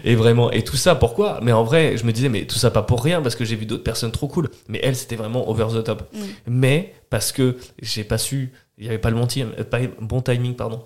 Et 0.04 0.14
vraiment, 0.14 0.50
et 0.50 0.64
tout 0.64 0.76
ça, 0.76 0.94
pourquoi? 0.94 1.38
Mais 1.42 1.52
en 1.52 1.64
vrai, 1.64 1.98
je 1.98 2.04
me 2.04 2.12
disais, 2.12 2.30
mais 2.30 2.46
tout 2.46 2.56
ça 2.56 2.70
pas 2.70 2.82
pour 2.82 3.04
rien, 3.04 3.20
parce 3.20 3.36
que 3.36 3.44
j'ai 3.44 3.56
vu 3.56 3.66
d'autres 3.66 3.82
personnes 3.82 4.10
trop 4.10 4.26
cool. 4.26 4.48
Mais 4.68 4.80
elle, 4.82 4.96
c'était 4.96 5.16
vraiment 5.16 5.50
over 5.50 5.66
the 5.74 5.84
top. 5.84 6.10
Mm. 6.14 6.18
Mais 6.46 6.94
parce 7.10 7.30
que 7.30 7.58
j'ai 7.82 8.04
pas 8.04 8.16
su, 8.16 8.52
il 8.78 8.86
y 8.86 8.88
avait 8.88 8.98
pas 8.98 9.10
le 9.10 9.16
bon, 9.16 9.26
pas 9.70 9.80
le 9.80 9.90
bon 10.00 10.22
timing, 10.22 10.54
pardon. 10.54 10.82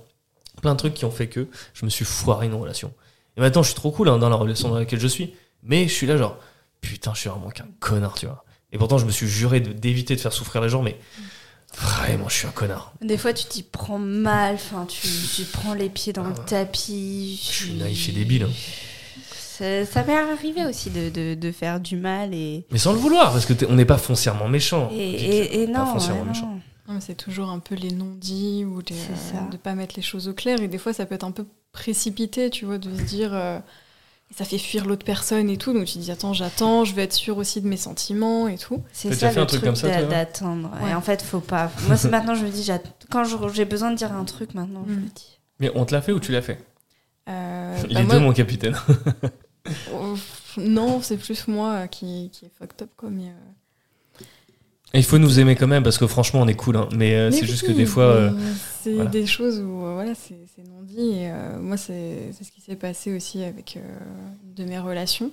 Plein 0.60 0.72
de 0.72 0.78
trucs 0.78 0.94
qui 0.94 1.04
ont 1.04 1.10
fait 1.10 1.28
que 1.28 1.46
je 1.72 1.84
me 1.84 1.90
suis 1.90 2.04
foiré 2.04 2.46
une 2.46 2.54
relation. 2.54 2.92
Et 3.36 3.40
maintenant, 3.40 3.62
je 3.62 3.68
suis 3.68 3.74
trop 3.76 3.90
cool 3.90 4.08
hein, 4.08 4.18
dans 4.18 4.28
la 4.28 4.36
relation 4.36 4.68
dans 4.68 4.78
laquelle 4.78 5.00
je 5.00 5.06
suis. 5.06 5.34
Mais 5.62 5.88
je 5.88 5.92
suis 5.92 6.06
là, 6.06 6.16
genre, 6.16 6.36
putain, 6.80 7.12
je 7.14 7.20
suis 7.20 7.28
vraiment 7.30 7.50
qu'un 7.50 7.66
connard, 7.80 8.14
tu 8.14 8.26
vois. 8.26 8.44
Et 8.72 8.78
pourtant, 8.78 8.98
je 8.98 9.04
me 9.06 9.10
suis 9.10 9.28
juré 9.28 9.60
d'éviter 9.60 10.16
de 10.16 10.20
faire 10.20 10.32
souffrir 10.32 10.60
les 10.62 10.68
gens, 10.68 10.82
mais 10.82 10.96
vraiment, 11.76 12.28
je 12.28 12.34
suis 12.34 12.46
un 12.46 12.50
connard. 12.52 12.92
Des 13.00 13.16
fois, 13.18 13.32
tu 13.32 13.44
t'y 13.46 13.62
prends 13.62 13.98
mal, 13.98 14.54
enfin, 14.56 14.86
tu, 14.86 15.06
tu 15.36 15.44
prends 15.44 15.74
les 15.74 15.88
pieds 15.88 16.12
dans 16.12 16.24
Ah 16.24 16.28
le 16.30 16.34
ouais. 16.34 16.44
tapis. 16.46 17.40
Je 17.42 17.52
suis 17.64 17.72
naïf 17.74 18.08
et 18.08 18.12
débile. 18.12 18.44
hein. 18.44 18.50
Ça, 19.36 19.84
ça 19.84 20.02
m'est 20.04 20.16
arrivé 20.16 20.64
aussi 20.64 20.90
de, 20.90 21.10
de, 21.10 21.34
de 21.34 21.52
faire 21.52 21.78
du 21.78 21.96
mal 21.96 22.32
et, 22.34 22.66
Mais 22.70 22.78
sans 22.78 22.92
le 22.92 22.98
vouloir, 22.98 23.32
parce 23.32 23.44
que 23.46 23.52
on 23.68 23.74
n'est 23.74 23.84
pas 23.84 23.98
foncièrement 23.98 24.48
méchant. 24.48 24.90
et, 24.92 24.98
et, 24.98 25.62
et 25.62 25.66
Pas 25.66 25.80
non, 25.84 25.86
foncièrement 25.86 26.22
ouais, 26.22 26.28
méchant. 26.28 26.46
non. 26.48 26.60
Non, 26.88 26.94
mais 26.94 27.00
C'est 27.00 27.14
toujours 27.14 27.48
un 27.50 27.58
peu 27.60 27.74
les 27.76 27.92
non-dits 27.92 28.64
ou 28.64 28.80
les, 28.88 28.96
euh, 28.96 29.50
de 29.52 29.56
pas 29.56 29.74
mettre 29.74 29.94
les 29.96 30.02
choses 30.02 30.26
au 30.28 30.32
clair. 30.32 30.60
Et 30.62 30.68
des 30.68 30.78
fois, 30.78 30.92
ça 30.92 31.06
peut 31.06 31.14
être 31.14 31.24
un 31.24 31.30
peu 31.30 31.46
précipité, 31.72 32.50
tu 32.50 32.64
vois, 32.64 32.78
de 32.78 32.94
se 32.96 33.02
dire. 33.02 33.30
euh, 33.34 33.58
ça 34.34 34.46
fait 34.46 34.56
fuir 34.56 34.86
l'autre 34.86 35.04
personne 35.04 35.50
et 35.50 35.58
tout. 35.58 35.74
Donc 35.74 35.84
tu 35.84 35.94
te 35.94 35.98
dis, 35.98 36.10
attends, 36.10 36.32
j'attends, 36.32 36.84
je 36.86 36.94
vais 36.94 37.02
être 37.02 37.12
sûre 37.12 37.36
aussi 37.36 37.60
de 37.60 37.68
mes 37.68 37.76
sentiments 37.76 38.48
et 38.48 38.56
tout. 38.56 38.82
C'est 38.92 39.12
ça 39.12 39.28
fait 39.28 39.36
le 39.36 39.42
un 39.42 39.46
truc 39.46 39.62
toi 39.62 39.72
d'attendre. 39.72 40.70
Ouais. 40.82 40.90
Et 40.90 40.94
en 40.94 41.02
fait, 41.02 41.20
faut 41.22 41.40
pas. 41.40 41.70
Moi, 41.86 41.96
c'est 41.98 42.08
maintenant, 42.08 42.34
je 42.34 42.44
me 42.46 42.50
dis, 42.50 42.66
quand 43.10 43.24
j'ai 43.52 43.64
besoin 43.66 43.90
de 43.90 43.96
dire 43.96 44.12
un 44.12 44.24
truc, 44.24 44.54
maintenant, 44.54 44.84
je 44.88 44.94
Mm. 44.94 45.00
le 45.00 45.08
dis. 45.08 45.38
Mais 45.60 45.70
on 45.74 45.84
te 45.84 45.94
l'a 45.94 46.00
fait 46.00 46.12
ou 46.12 46.18
tu 46.20 46.32
l'as 46.32 46.40
fait? 46.42 46.58
Euh, 47.28 47.82
Les 47.88 47.94
bah, 47.94 48.00
deux, 48.00 48.06
moi, 48.06 48.18
mon 48.20 48.32
capitaine. 48.32 48.74
oh, 49.92 50.14
non, 50.56 51.00
c'est 51.02 51.18
plus 51.18 51.46
moi 51.46 51.86
qui, 51.88 52.30
qui 52.32 52.46
est 52.46 52.50
fucked 52.58 52.82
up, 52.82 52.90
quoi. 52.96 53.10
Mais, 53.10 53.26
euh, 53.28 53.32
Et 54.94 54.98
il 54.98 55.04
faut 55.04 55.18
nous 55.18 55.40
aimer 55.40 55.56
quand 55.56 55.66
même, 55.66 55.82
parce 55.82 55.96
que 55.98 56.06
franchement, 56.06 56.40
on 56.42 56.48
est 56.48 56.54
cool. 56.54 56.76
hein. 56.76 56.88
Mais, 56.94 57.14
euh, 57.14 57.30
Mais 57.30 57.36
c'est 57.36 57.46
juste 57.46 57.66
que 57.66 57.72
des 57.72 57.86
fois. 57.86 58.04
euh, 58.04 58.30
C'est 58.82 58.92
voilà. 58.92 59.08
des 59.10 59.24
choses 59.26 59.58
où 59.60 59.86
euh, 59.86 59.94
voilà, 59.94 60.12
c'est 60.14 60.34
non 60.68 60.82
dit. 60.82 61.10
Et 61.22 61.30
moi, 61.60 61.76
c'est 61.76 62.32
ce 62.32 62.50
qui 62.50 62.60
s'est 62.60 62.76
passé 62.76 63.14
aussi 63.14 63.42
avec 63.42 63.76
une 63.76 64.54
de 64.54 64.64
mes 64.68 64.78
relations. 64.78 65.30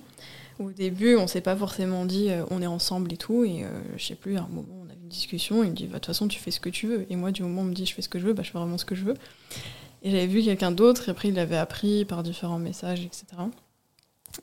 Au 0.58 0.70
début, 0.72 1.16
on 1.16 1.26
s'est 1.26 1.40
pas 1.40 1.56
forcément 1.56 2.04
dit 2.04 2.28
on 2.50 2.60
est 2.62 2.66
ensemble 2.66 3.12
et 3.12 3.16
tout. 3.16 3.44
Et 3.44 3.64
je 3.96 4.04
sais 4.04 4.14
plus, 4.14 4.36
à 4.36 4.40
un 4.42 4.48
moment, 4.48 4.82
on 4.82 4.88
a 4.88 4.92
eu 4.94 4.98
une 5.02 5.08
discussion. 5.08 5.62
Il 5.62 5.70
me 5.70 5.74
dit 5.76 5.84
bah, 5.86 5.94
de 5.94 5.98
toute 5.98 6.06
façon, 6.06 6.26
tu 6.28 6.38
fais 6.38 6.50
ce 6.50 6.60
que 6.60 6.70
tu 6.70 6.86
veux. 6.86 7.06
Et 7.10 7.16
moi, 7.16 7.30
du 7.30 7.42
moment 7.42 7.60
où 7.62 7.64
on 7.64 7.68
me 7.68 7.74
dit 7.74 7.84
je 7.86 7.94
fais 7.94 8.02
ce 8.02 8.08
que 8.08 8.18
je 8.18 8.26
veux, 8.26 8.32
bah, 8.32 8.42
je 8.42 8.50
fais 8.50 8.58
vraiment 8.58 8.78
ce 8.78 8.84
que 8.86 8.94
je 8.94 9.04
veux. 9.04 9.14
Et 10.02 10.10
j'avais 10.10 10.26
vu 10.26 10.42
quelqu'un 10.42 10.70
d'autre. 10.70 11.08
Et 11.08 11.10
après, 11.10 11.28
il 11.28 11.34
l'avait 11.34 11.56
appris 11.58 12.04
par 12.06 12.22
différents 12.22 12.58
messages, 12.58 13.00
etc. 13.04 13.24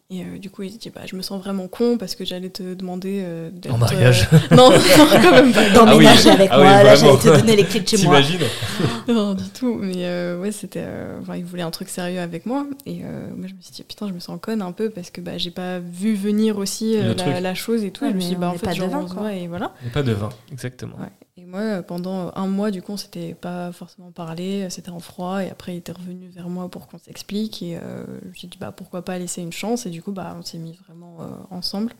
Et 0.09 0.21
euh, 0.21 0.37
du 0.37 0.49
coup, 0.49 0.63
il 0.63 0.77
dit 0.77 0.89
bah, 0.89 1.01
je 1.05 1.15
me 1.15 1.21
sens 1.21 1.41
vraiment 1.41 1.67
con 1.67 1.97
parce 1.97 2.15
que 2.15 2.25
j'allais 2.25 2.49
te 2.49 2.73
demander 2.73 3.21
euh, 3.23 3.49
d'être. 3.51 3.73
En 3.73 3.77
mariage. 3.77 4.27
euh, 4.33 4.55
Non, 4.55 4.69
non, 4.71 4.77
quand 5.21 5.31
même 5.31 5.53
pas. 5.53 5.69
D'emménager 5.69 6.29
Ah 6.29 6.29
oui. 6.29 6.29
avec 6.31 6.49
Ah 6.51 6.57
oui, 6.59 6.63
moi, 6.65 6.83
là, 6.83 6.95
vraiment. 6.95 7.17
j'allais 7.19 7.35
te 7.37 7.39
donner 7.41 7.55
les 7.55 7.63
clés 7.63 7.79
de 7.79 7.87
chez 7.87 7.97
moi. 8.05 8.21
T'imagines 8.21 8.47
Non, 9.07 9.33
du 9.33 9.43
tout. 9.49 9.75
Mais 9.81 9.93
euh, 10.05 10.39
ouais, 10.39 10.51
c'était. 10.51 10.83
euh, 10.85 11.19
enfin, 11.21 11.35
il 11.37 11.45
voulait 11.45 11.63
un 11.63 11.71
truc 11.71 11.89
sérieux 11.89 12.19
avec 12.19 12.45
moi. 12.45 12.65
Et 12.85 13.01
euh, 13.03 13.27
moi, 13.35 13.47
je 13.47 13.53
me 13.53 13.61
suis 13.61 13.71
dit, 13.71 13.83
putain, 13.83 14.07
je 14.07 14.13
me 14.13 14.19
sens 14.19 14.37
conne 14.41 14.61
un 14.61 14.71
peu 14.73 14.89
parce 14.89 15.09
que 15.09 15.21
bah, 15.21 15.37
j'ai 15.37 15.51
pas 15.51 15.79
vu 15.79 16.15
venir 16.15 16.57
aussi 16.57 16.97
euh, 16.97 17.13
la, 17.15 17.39
la 17.39 17.55
chose 17.55 17.83
et 17.83 17.91
tout. 17.91 18.03
Ouais, 18.05 18.11
je 18.11 18.15
me 18.15 18.19
suis 18.19 18.29
mais 18.31 18.35
dit, 18.35 18.41
bah, 18.41 18.49
en 18.49 18.53
fait, 18.57 18.65
pas 18.65 18.73
devin, 18.73 19.07
se 19.07 19.13
quoi. 19.13 19.33
et 19.33 19.47
voilà. 19.47 19.73
Et 19.85 19.89
pas 19.89 20.03
de 20.03 20.11
vin, 20.13 20.29
exactement. 20.51 20.95
Ouais. 20.99 21.09
Et 21.39 21.45
moi, 21.45 21.59
euh, 21.59 21.81
pendant 21.83 22.31
un 22.35 22.47
mois, 22.47 22.71
du 22.71 22.81
coup, 22.81 22.93
on 22.93 22.97
s'était 22.97 23.33
pas 23.35 23.71
forcément 23.71 24.11
parlé. 24.11 24.63
euh, 24.63 24.69
C'était 24.69 24.89
en 24.89 24.99
froid. 24.99 25.43
Et 25.43 25.49
après, 25.49 25.75
il 25.75 25.77
était 25.77 25.91
revenu 25.91 26.27
vers 26.29 26.49
moi 26.49 26.67
pour 26.69 26.87
qu'on 26.87 26.97
s'explique. 26.97 27.61
Et 27.61 27.77
euh, 27.81 28.05
j'ai 28.33 28.47
dit, 28.47 28.57
bah, 28.59 28.71
pourquoi 28.71 29.03
pas 29.05 29.17
laisser 29.19 29.41
une 29.41 29.53
chance. 29.53 29.85
Et 29.85 29.89
du 29.91 30.01
coup, 30.01 30.11
bah, 30.11 30.35
on 30.37 30.41
s'est 30.43 30.57
mis 30.57 30.77
vraiment 30.87 31.17
euh, 31.21 31.25
ensemble. 31.51 31.93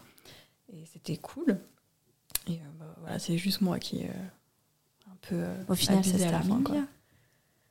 Et 0.74 0.84
c'était 0.92 1.18
cool. 1.18 1.58
Et 2.48 2.54
euh, 2.54 2.56
bah, 2.80 2.86
voilà, 3.02 3.20
c'est 3.20 3.38
juste 3.38 3.62
moi 3.62 3.78
qui. 3.80 4.04
euh, 4.06 4.08
un 5.12 5.16
peu. 5.22 5.36
euh, 5.36 5.56
Au 5.68 5.76
final, 5.76 6.04
se 6.04 6.16
à 6.16 6.32
la 6.32 6.42
fin, 6.42 6.60
quoi. 6.64 6.76
Pas, 6.76 6.82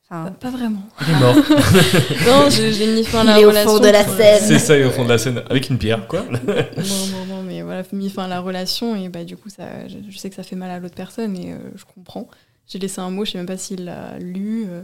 Enfin, 0.08 0.30
pas 0.38 0.50
vraiment. 0.50 0.82
Il 1.00 1.10
est 1.10 1.18
mort. 1.18 1.34
Non, 2.26 2.48
j'ai 2.48 2.94
mis 2.94 3.02
fin 3.02 3.22
à 3.22 3.24
la 3.24 3.38
Il 3.38 3.42
est 3.42 3.44
au 3.44 3.48
relation. 3.48 3.70
fond 3.72 3.80
de 3.80 3.88
la 3.88 4.04
scène. 4.04 4.40
C'est 4.40 4.58
ça, 4.60 4.76
il 4.76 4.82
est 4.82 4.84
au 4.84 4.92
fond 4.92 5.02
de 5.04 5.08
la 5.08 5.18
scène, 5.18 5.42
avec 5.50 5.68
une 5.68 5.78
pierre, 5.78 6.06
quoi. 6.06 6.22
Non, 6.22 6.36
non, 6.44 7.26
non, 7.26 7.42
mais 7.42 7.45
voilà, 7.66 7.82
mis 7.92 8.08
fin 8.08 8.24
à 8.24 8.28
la 8.28 8.40
relation 8.40 8.96
et 8.96 9.08
bah 9.10 9.24
du 9.24 9.36
coup, 9.36 9.50
ça, 9.50 9.86
je, 9.88 9.98
je 10.08 10.16
sais 10.18 10.30
que 10.30 10.36
ça 10.36 10.42
fait 10.42 10.56
mal 10.56 10.70
à 10.70 10.78
l'autre 10.80 10.94
personne 10.94 11.36
et 11.36 11.52
euh, 11.52 11.58
je 11.76 11.84
comprends. 11.84 12.28
j'ai 12.66 12.78
laissé 12.78 13.00
un 13.00 13.10
mot, 13.10 13.24
je 13.26 13.32
sais 13.32 13.38
même 13.38 13.46
pas 13.46 13.58
s'il 13.58 13.84
l'a 13.84 14.18
lu. 14.18 14.64
euh. 14.68 14.82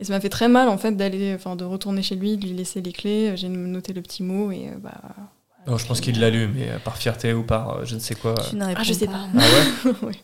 Et 0.00 0.04
ça 0.04 0.12
m'a 0.12 0.20
fait 0.20 0.28
très 0.28 0.48
mal 0.48 0.68
en 0.68 0.76
fait 0.78 0.92
d'aller, 0.92 1.34
enfin 1.34 1.54
de 1.54 1.64
retourner 1.64 2.02
chez 2.02 2.16
lui, 2.16 2.36
de 2.36 2.46
lui 2.46 2.54
laisser 2.54 2.80
les 2.80 2.92
clés. 2.92 3.36
J'ai 3.36 3.48
noté 3.48 3.92
le 3.92 4.02
petit 4.02 4.22
mot 4.22 4.50
et 4.50 4.68
euh, 4.70 4.78
bah. 4.82 5.00
Non, 5.66 5.78
je 5.78 5.86
pense 5.86 6.00
qu'il 6.00 6.18
l'a 6.20 6.30
lu, 6.30 6.48
mais 6.48 6.68
euh, 6.70 6.78
par 6.78 6.96
fierté 6.96 7.32
ou 7.32 7.42
par 7.42 7.70
euh, 7.78 7.84
je 7.84 7.94
ne 7.94 8.00
sais 8.00 8.14
quoi. 8.14 8.34
Tu 8.50 8.56
ne 8.56 8.64
réponds 8.66 8.82
je 8.82 8.92
sais 8.92 9.06
pas. 9.06 9.26
Ah 9.34 9.38
ouais 9.84 9.92
ouais. 10.08 10.16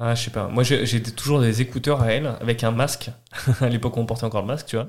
Ah, 0.00 0.14
je 0.14 0.24
sais 0.24 0.30
pas. 0.30 0.46
Moi, 0.48 0.62
j'ai 0.62 0.84
j'ai 0.86 1.02
toujours 1.02 1.40
des 1.40 1.60
écouteurs 1.62 2.02
à 2.02 2.12
elle 2.12 2.26
avec 2.40 2.62
un 2.64 2.70
masque. 2.70 3.10
à 3.60 3.68
l'époque, 3.68 3.96
on 3.96 4.04
portait 4.06 4.24
encore 4.24 4.42
le 4.42 4.46
masque, 4.46 4.66
tu 4.66 4.76
vois. 4.76 4.86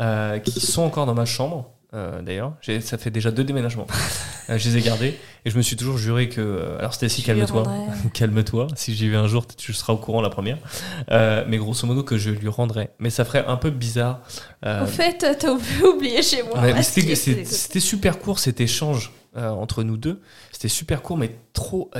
euh, 0.00 0.38
qui 0.38 0.60
sont 0.60 0.82
encore 0.82 1.04
dans 1.06 1.14
ma 1.14 1.24
chambre, 1.26 1.72
euh, 1.96 2.22
d'ailleurs. 2.22 2.52
Ça 2.80 2.98
fait 2.98 3.10
déjà 3.10 3.30
deux 3.30 3.44
déménagements. 3.44 3.86
Euh, 4.48 4.58
je 4.58 4.68
les 4.68 4.76
ai 4.76 4.80
gardés. 4.80 5.18
Et 5.44 5.50
je 5.50 5.56
me 5.56 5.62
suis 5.62 5.74
toujours 5.74 5.98
juré 5.98 6.28
que. 6.28 6.40
euh, 6.40 6.78
alors, 6.78 6.94
Stacy, 6.94 7.24
calme-toi. 7.24 7.64
calme-toi. 8.14 8.68
Si 8.76 8.94
j'y 8.94 9.08
vais 9.08 9.16
un 9.16 9.26
jour, 9.26 9.44
tu 9.44 9.72
seras 9.72 9.92
au 9.92 9.96
courant 9.96 10.20
la 10.20 10.30
première. 10.30 10.58
Euh, 11.10 11.44
mais 11.48 11.56
grosso 11.56 11.84
modo, 11.84 12.04
que 12.04 12.16
je 12.16 12.30
lui 12.30 12.46
rendrai. 12.46 12.90
Mais 13.00 13.10
ça 13.10 13.24
ferait 13.24 13.44
un 13.44 13.56
peu 13.56 13.70
bizarre. 13.70 14.20
En 14.64 14.86
fait, 14.86 15.36
t'as 15.36 15.50
oublié 15.84 16.22
chez 16.22 16.44
moi. 16.44 16.60
Ouais, 16.60 16.80
c'était 16.84 17.80
super 17.80 18.20
court 18.20 18.38
cet 18.38 18.60
échange 18.60 19.10
entre 19.34 19.82
nous 19.82 19.96
deux. 19.96 20.20
C'était 20.52 20.68
super 20.68 21.02
court, 21.02 21.18
mais 21.18 21.32
trop 21.52 21.90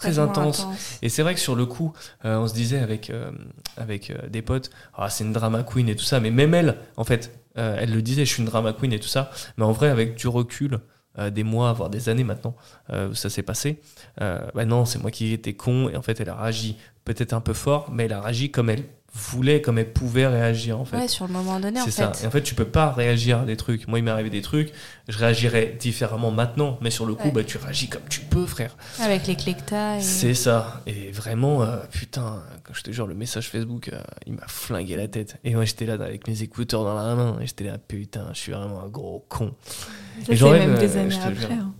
très 0.00 0.18
intense. 0.18 0.66
Et 1.02 1.08
c'est 1.08 1.22
vrai 1.22 1.34
que 1.34 1.40
sur 1.40 1.54
le 1.54 1.66
coup, 1.66 1.92
euh, 2.24 2.38
on 2.38 2.46
se 2.48 2.54
disait 2.54 2.78
avec, 2.78 3.10
euh, 3.10 3.30
avec 3.76 4.10
euh, 4.10 4.28
des 4.28 4.42
potes, 4.42 4.70
ah, 4.94 5.10
c'est 5.10 5.24
une 5.24 5.32
drama 5.32 5.62
queen 5.62 5.88
et 5.88 5.96
tout 5.96 6.04
ça. 6.04 6.20
Mais 6.20 6.30
même 6.30 6.54
elle, 6.54 6.76
en 6.96 7.04
fait, 7.04 7.39
euh, 7.58 7.76
elle 7.78 7.92
le 7.92 8.02
disait, 8.02 8.24
je 8.24 8.32
suis 8.32 8.42
une 8.42 8.48
drama 8.48 8.72
queen 8.72 8.92
et 8.92 9.00
tout 9.00 9.08
ça. 9.08 9.30
Mais 9.56 9.64
en 9.64 9.72
vrai, 9.72 9.88
avec 9.88 10.14
du 10.14 10.28
recul, 10.28 10.80
euh, 11.18 11.30
des 11.30 11.42
mois, 11.42 11.72
voire 11.72 11.90
des 11.90 12.08
années 12.08 12.24
maintenant, 12.24 12.56
euh, 12.90 13.14
ça 13.14 13.30
s'est 13.30 13.42
passé, 13.42 13.80
bah 14.18 14.64
non, 14.64 14.84
c'est 14.84 14.98
moi 14.98 15.10
qui 15.10 15.32
étais 15.32 15.54
con. 15.54 15.88
Et 15.88 15.96
en 15.96 16.02
fait, 16.02 16.20
elle 16.20 16.28
a 16.28 16.36
réagi 16.36 16.76
peut-être 17.04 17.32
un 17.32 17.40
peu 17.40 17.54
fort, 17.54 17.90
mais 17.90 18.04
elle 18.04 18.12
a 18.12 18.20
réagi 18.20 18.50
comme 18.50 18.70
elle 18.70 18.84
voulait, 19.12 19.60
comme 19.60 19.78
elle 19.78 19.92
pouvait 19.92 20.26
réagir, 20.26 20.78
en 20.78 20.84
fait. 20.84 20.96
Ouais, 20.96 21.08
sur 21.08 21.26
le 21.26 21.32
moment 21.32 21.58
donné, 21.58 21.80
en 21.80 21.84
C'est 21.84 21.90
fait. 21.90 22.14
ça. 22.14 22.24
Et 22.24 22.26
en 22.26 22.30
fait, 22.30 22.42
tu 22.42 22.54
peux 22.54 22.64
pas 22.64 22.92
réagir 22.92 23.40
à 23.40 23.44
des 23.44 23.56
trucs. 23.56 23.88
Moi, 23.88 23.98
il 23.98 24.02
m'est 24.04 24.10
arrivé 24.10 24.30
des 24.30 24.42
trucs, 24.42 24.72
je 25.08 25.18
réagirais 25.18 25.76
différemment 25.80 26.30
maintenant, 26.30 26.78
mais 26.80 26.90
sur 26.90 27.06
le 27.06 27.14
coup, 27.14 27.28
Ouais. 27.28 27.32
bah, 27.32 27.44
tu 27.44 27.58
réagis 27.58 27.88
comme 27.88 28.02
tu 28.08 28.20
peux, 28.20 28.46
frère. 28.46 28.76
Avec 29.00 29.26
les 29.26 29.34
clés 29.34 29.56
et- 29.72 30.00
C'est 30.00 30.34
ça. 30.34 30.82
Et 30.86 31.10
vraiment, 31.10 31.62
euh, 31.62 31.78
putain, 31.90 32.42
quand 32.62 32.72
je 32.74 32.82
te 32.82 32.90
jure, 32.92 33.06
le 33.06 33.14
message 33.14 33.48
Facebook, 33.48 33.88
euh, 33.92 34.00
il 34.26 34.34
m'a 34.34 34.46
flingué 34.46 34.96
la 34.96 35.08
tête. 35.08 35.36
Et 35.44 35.54
moi, 35.54 35.64
j'étais 35.64 35.86
là 35.86 35.94
avec 35.94 36.28
mes 36.28 36.42
écouteurs 36.42 36.84
dans 36.84 36.94
la 36.94 37.14
main, 37.14 37.36
et 37.40 37.46
j'étais 37.46 37.64
là, 37.64 37.78
putain, 37.78 38.28
je 38.32 38.38
suis 38.38 38.52
vraiment 38.52 38.82
un 38.82 38.88
gros 38.88 39.24
con. 39.28 39.54
Ça, 39.64 39.86
Et 40.20 40.24
c'est 40.26 40.36
j'aurais, 40.36 40.60
même 40.60 40.74
euh, 40.74 40.78
des 40.78 40.96
années 40.96 41.10
je 41.10 41.16
te 41.16 41.22
après. 41.44 41.54
hein. 41.54 41.72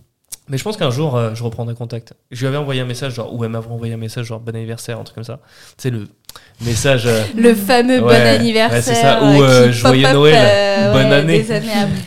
Mais 0.47 0.57
je 0.57 0.63
pense 0.63 0.75
qu'un 0.75 0.89
jour, 0.89 1.15
euh, 1.15 1.33
je 1.33 1.43
reprendrai 1.43 1.75
contact. 1.75 2.13
Je 2.29 2.41
lui 2.41 2.47
avais 2.47 2.57
envoyé 2.57 2.81
un 2.81 2.85
message, 2.85 3.13
genre, 3.13 3.33
ou 3.33 3.45
elle 3.45 3.51
m'avait 3.51 3.69
envoyé 3.69 3.93
un 3.93 3.97
message, 3.97 4.25
genre, 4.25 4.41
bon 4.41 4.53
anniversaire, 4.53 4.99
un 4.99 5.03
truc 5.03 5.15
comme 5.15 5.23
ça. 5.23 5.39
Tu 5.77 5.83
sais, 5.83 5.89
le 5.91 6.09
message. 6.61 7.03
euh, 7.07 7.23
Le 7.35 7.55
fameux 7.55 7.95
Ouais, 7.95 7.99
bon 8.01 8.07
ouais, 8.07 8.15
anniversaire. 8.29 8.83
c'est 8.83 8.95
ça. 8.95 9.21
Ou, 9.23 9.41
euh, 9.41 9.67
euh, 9.67 9.71
joyeux 9.71 10.11
Noël, 10.11 10.35
euh, 10.37 10.93
bonne 10.93 11.07
ouais, 11.09 11.15
année. 11.15 11.45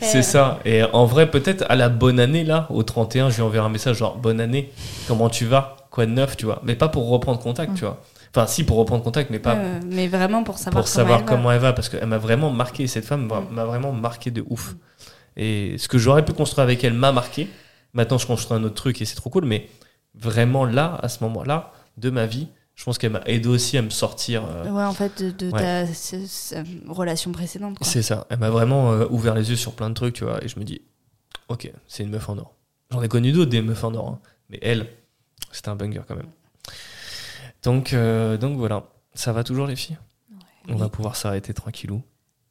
C'est 0.02 0.22
ça. 0.22 0.60
Et 0.64 0.82
en 0.92 1.06
vrai, 1.06 1.30
peut-être 1.30 1.64
à 1.68 1.74
la 1.76 1.88
bonne 1.88 2.20
année, 2.20 2.44
là, 2.44 2.66
au 2.70 2.82
31, 2.82 3.30
je 3.30 3.36
lui 3.36 3.42
enverrai 3.42 3.66
un 3.66 3.70
message 3.70 3.96
genre 3.96 4.16
bonne 4.16 4.40
année, 4.40 4.72
comment 5.08 5.28
tu 5.28 5.44
vas 5.46 5.76
Quoi 5.90 6.06
de 6.06 6.10
neuf, 6.10 6.36
tu 6.36 6.44
vois 6.46 6.60
Mais 6.64 6.74
pas 6.74 6.88
pour 6.88 7.08
reprendre 7.08 7.38
contact, 7.38 7.72
Mm. 7.72 7.74
tu 7.76 7.84
vois. 7.84 8.00
Enfin, 8.34 8.48
si, 8.48 8.64
pour 8.64 8.78
reprendre 8.78 9.04
contact, 9.04 9.30
mais 9.30 9.38
pas 9.38 9.56
mais 9.88 10.08
vraiment 10.08 10.42
pour 10.42 10.58
savoir 10.58 10.82
pour 10.82 10.88
savoir 10.88 11.24
comment, 11.24 11.28
elle 11.28 11.30
va. 11.30 11.36
comment 11.36 11.52
elle 11.52 11.60
va, 11.60 11.72
parce 11.72 11.88
qu'elle 11.88 12.06
m'a 12.06 12.18
vraiment 12.18 12.50
marqué. 12.50 12.88
Cette 12.88 13.04
femme 13.04 13.26
m'a- 13.28 13.44
m'a 13.48 13.64
vraiment 13.64 13.92
marqué 13.92 14.32
de 14.32 14.44
ouf. 14.50 14.74
Et 15.36 15.76
ce 15.78 15.86
que 15.86 15.98
j'aurais 15.98 16.24
pu 16.24 16.32
construire 16.32 16.64
avec 16.64 16.82
elle 16.82 16.94
m'a 16.94 17.12
marqué. 17.12 17.48
Maintenant, 17.92 18.18
je 18.18 18.26
construis 18.26 18.56
un 18.58 18.64
autre 18.64 18.74
truc 18.74 19.00
et 19.00 19.04
c'est 19.04 19.14
trop 19.14 19.30
cool. 19.30 19.44
Mais 19.44 19.68
vraiment, 20.18 20.64
là, 20.64 20.98
à 21.00 21.08
ce 21.08 21.22
moment-là 21.22 21.70
de 21.96 22.10
ma 22.10 22.26
vie, 22.26 22.48
je 22.74 22.84
pense 22.84 22.98
qu'elle 22.98 23.12
m'a 23.12 23.22
aidé 23.26 23.48
aussi 23.48 23.76
à 23.78 23.82
me 23.82 23.90
sortir. 23.90 24.44
euh, 24.44 24.68
Ouais, 24.70 24.82
en 24.84 24.92
fait, 24.92 25.22
de, 25.22 25.30
de 25.30 25.50
Ouais. 25.52 25.60
ta 25.60 25.86
ce- 25.92 26.26
ce- 26.26 26.54
relation 26.90 27.30
précédente. 27.32 27.78
C'est 27.82 28.02
ça. 28.02 28.26
Elle 28.30 28.38
m'a 28.40 28.50
vraiment 28.50 28.92
euh, 28.92 29.06
ouvert 29.10 29.34
les 29.34 29.50
yeux 29.50 29.56
sur 29.56 29.72
plein 29.74 29.88
de 29.90 29.94
trucs, 29.94 30.14
tu 30.14 30.24
vois. 30.24 30.42
Et 30.44 30.48
je 30.48 30.58
me 30.58 30.64
dis, 30.64 30.80
ok, 31.48 31.70
c'est 31.86 32.02
une 32.02 32.10
meuf 32.10 32.28
en 32.28 32.36
or. 32.38 32.54
J'en 32.90 33.02
ai 33.02 33.08
connu 33.08 33.32
d'autres 33.32 33.50
des 33.50 33.62
meufs 33.62 33.84
en 33.84 33.94
or. 33.94 34.08
hein. 34.08 34.20
Mais 34.50 34.58
elle, 34.62 34.88
c'était 35.52 35.68
un 35.68 35.76
banger 35.76 36.02
quand 36.06 36.16
même. 36.16 36.28
Donc, 37.62 37.92
euh, 37.92 38.36
donc 38.36 38.58
voilà. 38.58 38.84
Ça 39.14 39.32
va 39.32 39.44
toujours, 39.44 39.66
les 39.66 39.76
filles? 39.76 39.98
On 40.68 40.76
va 40.76 40.88
pouvoir 40.88 41.14
s'arrêter 41.16 41.54
tranquillou. 41.54 42.02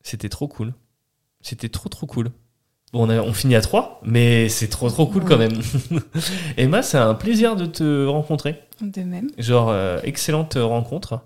C'était 0.03 0.29
trop 0.29 0.47
cool. 0.47 0.73
C'était 1.41 1.69
trop, 1.69 1.89
trop 1.89 2.05
cool. 2.07 2.31
Bon, 2.93 3.07
on, 3.07 3.09
a- 3.09 3.21
on 3.21 3.33
finit 3.33 3.55
à 3.55 3.61
3, 3.61 4.01
mais 4.05 4.47
c'est 4.49 4.67
trop, 4.67 4.87
trop 4.89 5.07
cool 5.07 5.23
quand 5.25 5.37
même. 5.37 5.51
Emma, 6.57 6.81
c'est 6.83 6.97
un 6.97 7.15
plaisir 7.15 7.55
de 7.55 7.65
te 7.65 8.05
rencontrer. 8.05 8.61
De 8.81 9.01
même. 9.01 9.29
Genre, 9.37 9.69
euh, 9.71 9.99
excellente 10.03 10.57
rencontre. 10.59 11.19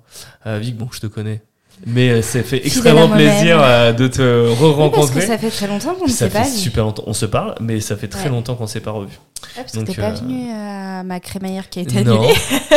Euh, 0.45 0.59
Vic, 0.59 0.78
bon, 0.78 0.88
je 0.91 0.99
te 1.01 1.07
connais. 1.07 1.41
Mais 1.86 2.09
euh, 2.09 2.22
ça 2.24 2.41
fait 2.41 2.65
extrêmement 2.65 3.07
plaisir 3.09 3.59
euh, 3.61 3.93
de 3.93 4.07
te 4.07 4.22
Oui, 4.22 4.47
parce 4.47 4.59
que 4.59 4.63
re-rencontrer. 4.65 5.22
ça 5.22 5.38
fait 5.38 5.49
très 5.51 5.68
longtemps 5.68 5.93
qu'on 5.93 6.05
ne 6.07 6.09
s'est 6.11 6.30
pas 6.30 6.41
vu. 6.43 6.49
super 6.49 6.86
longtemps. 6.86 7.03
On 7.05 7.13
se 7.13 7.26
parle, 7.28 7.53
mais 7.61 7.80
ça 7.82 7.95
fait 7.95 8.07
très 8.07 8.24
Ouais. 8.24 8.30
longtemps 8.30 8.55
qu'on 8.55 8.63
ne 8.63 8.70
s'est 8.70 8.80
pas 8.80 8.91
revu. 8.91 9.20
Ouais, 9.55 9.63
parce 9.63 9.71
que 9.73 9.79
t'es 9.79 9.93
pas 9.93 10.11
euh, 10.11 10.15
venu 10.15 10.51
à 10.51 11.03
ma 11.03 11.19
crémaillère 11.19 11.69
qui 11.69 11.79
a 11.79 11.81
été 11.83 11.99
annulée. 11.99 12.33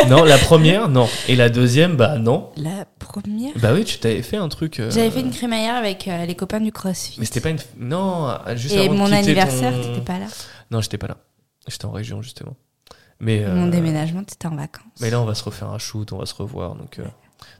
non, 0.09 0.23
la 0.23 0.37
première, 0.39 0.87
non. 0.89 1.07
Et 1.27 1.35
la 1.35 1.49
deuxième, 1.49 1.95
bah 1.97 2.17
non. 2.17 2.49
La 2.57 2.85
première 2.99 3.51
Bah 3.57 3.73
oui, 3.73 3.83
tu 3.85 3.97
t'avais 3.99 4.21
fait 4.21 4.37
un 4.37 4.49
truc. 4.49 4.79
euh, 4.79 4.89
J'avais 4.91 5.11
fait 5.11 5.21
une 5.21 5.31
crémaillère 5.31 5.75
avec 5.75 6.07
euh, 6.07 6.25
les 6.25 6.35
copains 6.35 6.59
du 6.61 6.71
CrossFit. 6.71 7.19
Mais 7.19 7.25
c'était 7.25 7.41
pas 7.41 7.49
une. 7.49 7.59
Non, 7.79 8.35
juste 8.55 8.75
Et 8.75 8.85
avant 8.85 8.93
mon 8.93 9.11
anniversaire, 9.11 9.71
ton- 9.73 9.81
t'étais 9.81 10.01
pas 10.01 10.19
là. 10.19 10.25
Non, 10.71 10.81
j'étais 10.81 10.97
pas 10.97 11.07
là. 11.07 11.17
J'étais 11.67 11.85
en 11.85 11.91
région, 11.91 12.21
justement. 12.21 12.55
Mais, 13.19 13.45
Mon 13.45 13.67
euh, 13.67 13.69
déménagement, 13.69 14.23
t'étais 14.23 14.47
en 14.47 14.55
vacances. 14.55 14.83
mais 14.99 15.09
là, 15.11 15.21
on 15.21 15.25
va 15.25 15.35
se 15.35 15.43
refaire 15.43 15.69
un 15.69 15.77
shoot, 15.77 16.11
on 16.11 16.17
va 16.17 16.25
se 16.25 16.33
revoir, 16.33 16.75
donc 16.75 16.99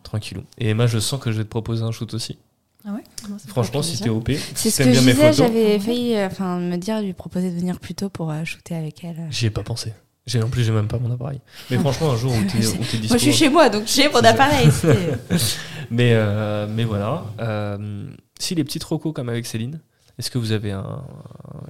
tranquillou. 0.03 0.43
Et 0.57 0.69
Emma, 0.69 0.87
je 0.87 0.97
sens 0.99 1.19
que 1.19 1.31
je 1.31 1.37
vais 1.37 1.43
te 1.43 1.49
proposer 1.49 1.83
un 1.83 1.91
shoot 1.91 2.11
aussi. 2.13 2.39
Ah 2.85 2.93
ouais 2.93 3.03
Franchement, 3.47 3.81
si 3.83 3.99
t'es 3.99 4.09
OP, 4.09 4.31
C'est 4.55 4.71
ce 4.71 4.77
que 4.79 4.89
bien 4.89 4.93
je 5.01 5.09
disais, 5.09 5.33
j'avais 5.33 5.79
failli 5.79 6.15
euh, 6.15 6.27
enfin, 6.27 6.57
me 6.59 6.77
dire, 6.77 7.01
lui 7.01 7.13
proposer 7.13 7.51
de 7.51 7.55
venir 7.59 7.79
plus 7.79 7.93
tôt 7.93 8.09
pour 8.09 8.31
euh, 8.31 8.43
shooter 8.43 8.75
avec 8.75 9.03
elle. 9.03 9.27
j'y 9.29 9.45
ai 9.45 9.49
pas 9.49 9.63
pensé. 9.63 9.93
J'ai 10.27 10.41
en 10.41 10.49
plus, 10.49 10.63
j'ai 10.63 10.71
même 10.71 10.87
pas 10.87 10.99
mon 10.99 11.11
appareil. 11.11 11.41
Mais 11.71 11.77
franchement, 11.79 12.11
un 12.11 12.15
jour 12.15 12.31
où 12.31 12.43
t'es 12.43 12.57
dispo. 12.59 12.77
Moi, 13.09 13.17
je 13.17 13.23
suis 13.23 13.33
chez 13.33 13.49
moi, 13.49 13.69
donc 13.69 13.83
j'ai 13.87 14.07
mon 14.09 14.19
appareil. 14.19 14.69
Mais, 15.91 16.11
euh, 16.13 16.67
mais 16.69 16.85
voilà. 16.85 17.25
Euh, 17.41 18.05
si 18.39 18.55
les 18.55 18.63
petites 18.63 18.83
recos 18.83 19.13
comme 19.13 19.27
avec 19.29 19.45
Céline, 19.45 19.81
est-ce 20.17 20.31
que 20.31 20.37
vous 20.37 20.51
avez 20.53 20.71
un, 20.71 20.79
un- 20.79 21.03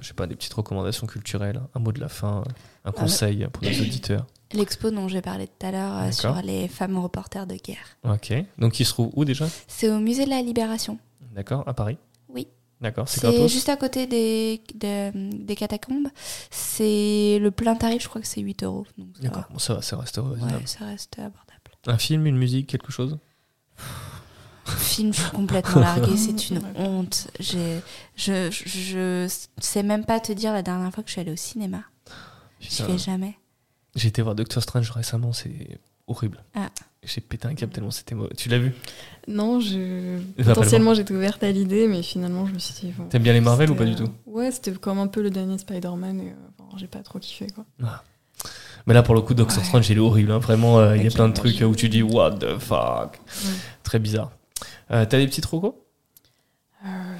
je 0.00 0.08
sais 0.08 0.14
pas, 0.14 0.26
des 0.28 0.36
petites 0.36 0.52
recommandations 0.54 1.06
culturelles, 1.08 1.60
un 1.74 1.80
mot 1.80 1.90
de 1.92 1.98
la 2.00 2.08
fin, 2.08 2.44
un 2.84 2.92
conseil 2.92 3.46
pour 3.52 3.62
nos 3.64 3.70
auditeurs? 3.70 4.26
L'expo 4.54 4.90
dont 4.90 5.08
j'ai 5.08 5.20
parlé 5.22 5.46
tout 5.48 5.66
à 5.66 5.70
l'heure 5.70 5.96
euh, 5.96 6.12
sur 6.12 6.34
les 6.42 6.68
femmes 6.68 6.98
reporters 6.98 7.46
de 7.46 7.54
guerre. 7.56 7.96
Ok. 8.04 8.32
Donc, 8.58 8.78
il 8.80 8.84
se 8.86 8.92
trouve 8.92 9.10
où 9.14 9.24
déjà? 9.24 9.46
C'est 9.68 9.88
au 9.88 9.98
musée 9.98 10.24
de 10.24 10.30
la 10.30 10.42
Libération. 10.42 10.98
D'accord, 11.34 11.64
à 11.66 11.74
Paris? 11.74 11.96
Oui. 12.28 12.46
D'accord, 12.80 13.08
c'est 13.08 13.20
C'est 13.20 13.48
juste 13.48 13.68
à 13.68 13.76
côté 13.76 14.06
des, 14.06 14.60
des, 14.74 15.10
des 15.14 15.54
catacombes. 15.56 16.08
C'est 16.50 17.38
le 17.40 17.50
plein 17.50 17.76
tarif, 17.76 18.02
je 18.02 18.08
crois 18.08 18.20
que 18.20 18.26
c'est 18.26 18.40
8 18.40 18.64
euros. 18.64 18.86
D'accord, 19.20 19.44
bon, 19.50 19.58
ça 19.58 19.74
va, 19.74 19.82
ça 19.82 19.96
reste 19.96 20.16
raisonnable. 20.16 20.56
Ouais, 20.56 20.66
ça 20.66 20.84
reste 20.86 21.18
abordable. 21.18 21.38
Un 21.86 21.98
film, 21.98 22.26
une 22.26 22.36
musique, 22.36 22.66
quelque 22.68 22.92
chose? 22.92 23.18
Film, 24.64 25.12
je 25.12 25.20
suis 25.20 25.30
complètement 25.32 25.80
larguée, 25.80 26.16
c'est 26.16 26.50
une 26.50 26.60
honte. 26.76 27.28
J'ai- 27.40 27.80
Je, 28.16 28.50
je, 28.50 28.68
je 29.28 29.36
sais 29.60 29.82
même 29.82 30.04
pas 30.04 30.20
te 30.20 30.32
dire 30.32 30.52
la 30.52 30.62
dernière 30.62 30.92
fois 30.92 31.02
que 31.02 31.08
je 31.08 31.12
suis 31.12 31.20
allée 31.20 31.32
au 31.32 31.36
cinéma. 31.36 31.82
Je 32.60 32.68
Putain, 32.68 32.84
fais 32.86 32.98
jamais. 32.98 33.36
J'ai 33.94 34.08
été 34.08 34.22
voir 34.22 34.34
Doctor 34.34 34.62
Strange 34.62 34.90
récemment, 34.90 35.32
c'est 35.32 35.78
horrible. 36.06 36.42
Ah. 36.54 36.70
J'ai 37.04 37.20
pété 37.20 37.46
un 37.48 37.54
câble 37.54 37.72
tellement 37.72 37.90
c'était 37.90 38.14
mauvais. 38.14 38.34
Tu 38.36 38.48
l'as 38.48 38.58
vu? 38.58 38.72
Non, 39.28 39.60
je... 39.60 40.18
potentiellement 40.44 40.94
j'étais 40.94 41.12
ouverte 41.14 41.42
à 41.42 41.50
l'idée, 41.50 41.88
mais 41.88 42.02
finalement 42.02 42.46
je 42.46 42.52
me 42.52 42.58
suis 42.58 42.74
dit. 42.74 42.92
bon, 42.96 43.04
T'aimes 43.08 43.22
bien 43.22 43.32
les 43.32 43.40
Marvel 43.40 43.70
ou 43.70 43.74
pas 43.74 43.84
du 43.84 43.94
tout? 43.96 44.04
euh, 44.04 44.08
Ouais, 44.26 44.50
c'était 44.50 44.72
comme 44.72 44.98
un 44.98 45.08
peu 45.08 45.20
le 45.22 45.30
dernier 45.30 45.58
Spider-Man 45.58 46.20
et 46.20 46.30
euh, 46.30 46.64
j'ai 46.76 46.86
pas 46.86 47.00
trop 47.02 47.18
kiffé 47.18 47.46
quoi. 47.54 47.64
Mais 48.86 48.94
là, 48.94 49.02
pour 49.04 49.14
le 49.14 49.20
coup, 49.20 49.34
Doctor 49.34 49.58
Ouais. 49.58 49.64
Strange, 49.64 49.88
il 49.90 49.96
est 49.98 50.00
horrible. 50.00 50.32
hein. 50.32 50.38
Vraiment, 50.40 50.78
euh, 50.80 50.96
il 50.96 51.04
y 51.04 51.06
a 51.06 51.10
plein 51.10 51.28
de 51.28 51.34
trucs 51.34 51.56
je- 51.58 51.64
où 51.64 51.74
tu 51.76 51.88
dis 51.88 52.02
What 52.02 52.38
the 52.38 52.58
fuck? 52.58 53.20
Très 53.84 53.98
bizarre. 54.00 54.32
Euh, 54.90 55.04
T'as 55.08 55.18
des 55.18 55.26
petits 55.26 55.42
recos 55.46 55.74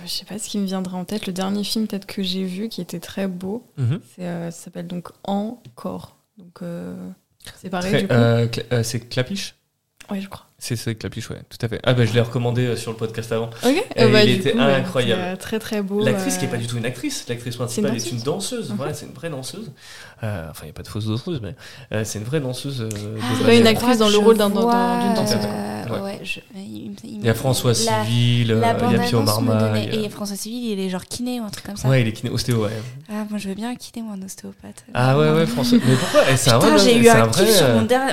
je 0.04 0.10
sais 0.10 0.24
pas 0.24 0.36
ce 0.40 0.48
qui 0.48 0.58
me 0.58 0.66
viendra 0.66 0.96
en 0.98 1.04
tête. 1.04 1.26
Le 1.28 1.32
dernier 1.32 1.62
film 1.62 1.86
peut-être 1.86 2.06
que 2.06 2.20
j'ai 2.24 2.44
vu 2.44 2.68
qui 2.68 2.80
était 2.80 2.98
très 2.98 3.28
beau, 3.28 3.64
Mhm. 3.78 4.00
ça 4.16 4.50
s'appelle 4.50 4.88
donc 4.88 5.10
Encore. 5.22 6.16
Donc 6.38 6.62
euh, 6.62 7.10
c'est 7.56 7.70
pareil 7.70 7.92
Très- 7.92 8.02
du 8.02 8.08
coup. 8.08 8.14
euh, 8.14 8.46
euh, 8.72 8.82
C'est 8.82 9.00
Clapiche? 9.00 9.54
Ouais, 10.10 10.20
je 10.20 10.28
crois. 10.28 10.46
C'est 10.64 10.76
c'est 10.76 10.94
Clapiche, 10.94 11.28
ouais, 11.28 11.40
tout 11.50 11.58
à 11.66 11.68
fait. 11.68 11.80
Ah, 11.82 11.92
bah, 11.92 12.04
je 12.04 12.12
l'ai 12.12 12.20
recommandé 12.20 12.64
euh, 12.64 12.76
sur 12.76 12.92
le 12.92 12.96
podcast 12.96 13.32
avant. 13.32 13.50
Ok. 13.66 13.84
Euh, 13.98 14.12
bah, 14.12 14.22
il 14.22 14.30
était 14.30 14.52
coup, 14.52 14.60
incroyable. 14.60 15.20
c'est, 15.20 15.30
euh, 15.32 15.36
très 15.36 15.58
très 15.58 15.82
beau. 15.82 16.04
L'actrice 16.04 16.38
qui 16.38 16.44
est 16.44 16.48
euh, 16.48 16.50
pas 16.52 16.56
du 16.56 16.68
tout 16.68 16.76
une 16.76 16.86
actrice, 16.86 17.24
l'actrice 17.28 17.56
principale 17.56 17.96
est 17.96 18.12
une 18.12 18.18
danseuse 18.20 18.24
danseuse. 18.24 18.70
Mhm. 18.70 18.76
Voilà, 18.76 18.94
c'est 18.94 19.06
une 19.06 19.12
vraie 19.12 19.28
danseuse. 19.30 19.72
Euh, 20.22 20.46
enfin, 20.50 20.60
il 20.62 20.66
n'y 20.66 20.70
a 20.70 20.74
pas 20.74 20.84
de 20.84 20.88
fausse 20.88 21.06
danseuse, 21.06 21.40
mais 21.42 21.56
euh, 21.92 22.04
c'est 22.04 22.20
une 22.20 22.24
vraie 22.24 22.38
danseuse. 22.38 22.80
euh, 22.82 22.88
Ah, 23.20 23.32
ballet. 23.42 23.44
pas 23.44 23.54
une 23.56 23.66
actrice 23.66 23.98
dans 23.98 24.08
le 24.08 24.18
rôle 24.18 24.38
d'un- 24.38 24.50
d'un- 24.50 24.60
vois, 24.60 25.00
d'une 25.02 25.14
danseuse. 25.14 25.40
Ouais. 25.90 26.00
ouais, 26.00 26.20
je- 26.22 26.38
il 26.54 27.24
y 27.24 27.28
a 27.28 27.34
François 27.34 27.72
la- 27.72 28.04
Civil, 28.04 28.52
euh, 28.52 28.60
La 28.60 28.76
il 28.88 28.92
y 28.92 28.96
a 28.96 28.98
Pio 29.00 29.20
Marmaille. 29.20 29.88
donnait- 29.88 30.04
Et 30.04 30.08
François 30.08 30.36
Civil, 30.36 30.70
il 30.70 30.78
est 30.80 30.88
genre 30.88 31.04
kiné 31.04 31.40
ou 31.40 31.44
un 31.44 31.50
truc 31.50 31.66
comme 31.66 31.76
ça. 31.76 31.88
Ouais, 31.88 32.00
il 32.02 32.08
est 32.08 32.12
kiné 32.12 32.30
ostéo, 32.30 32.62
ouais. 32.64 32.70
Ah, 33.10 33.24
moi 33.28 33.38
je 33.38 33.48
veux 33.48 33.54
bien 33.54 33.70
un 33.70 33.74
kiné 33.74 34.06
ou 34.06 34.12
un 34.12 34.22
ostéopathe. 34.24 34.84
Ah 34.94 35.18
ouais, 35.18 35.30
ouais, 35.32 35.44
François. 35.46 35.78
Mais 35.84 35.96
pourquoi? 35.96 36.20
Eh, 36.30 36.36
C'est 36.36 36.52
un 36.52 36.58
vrai. 36.58 36.78
j'ai 36.78 36.98
eu 36.98 37.02
c'est 37.02 37.10
un 37.10 37.26
kiff 37.28 37.42
vrai, 37.42 37.52
sur 37.52 37.66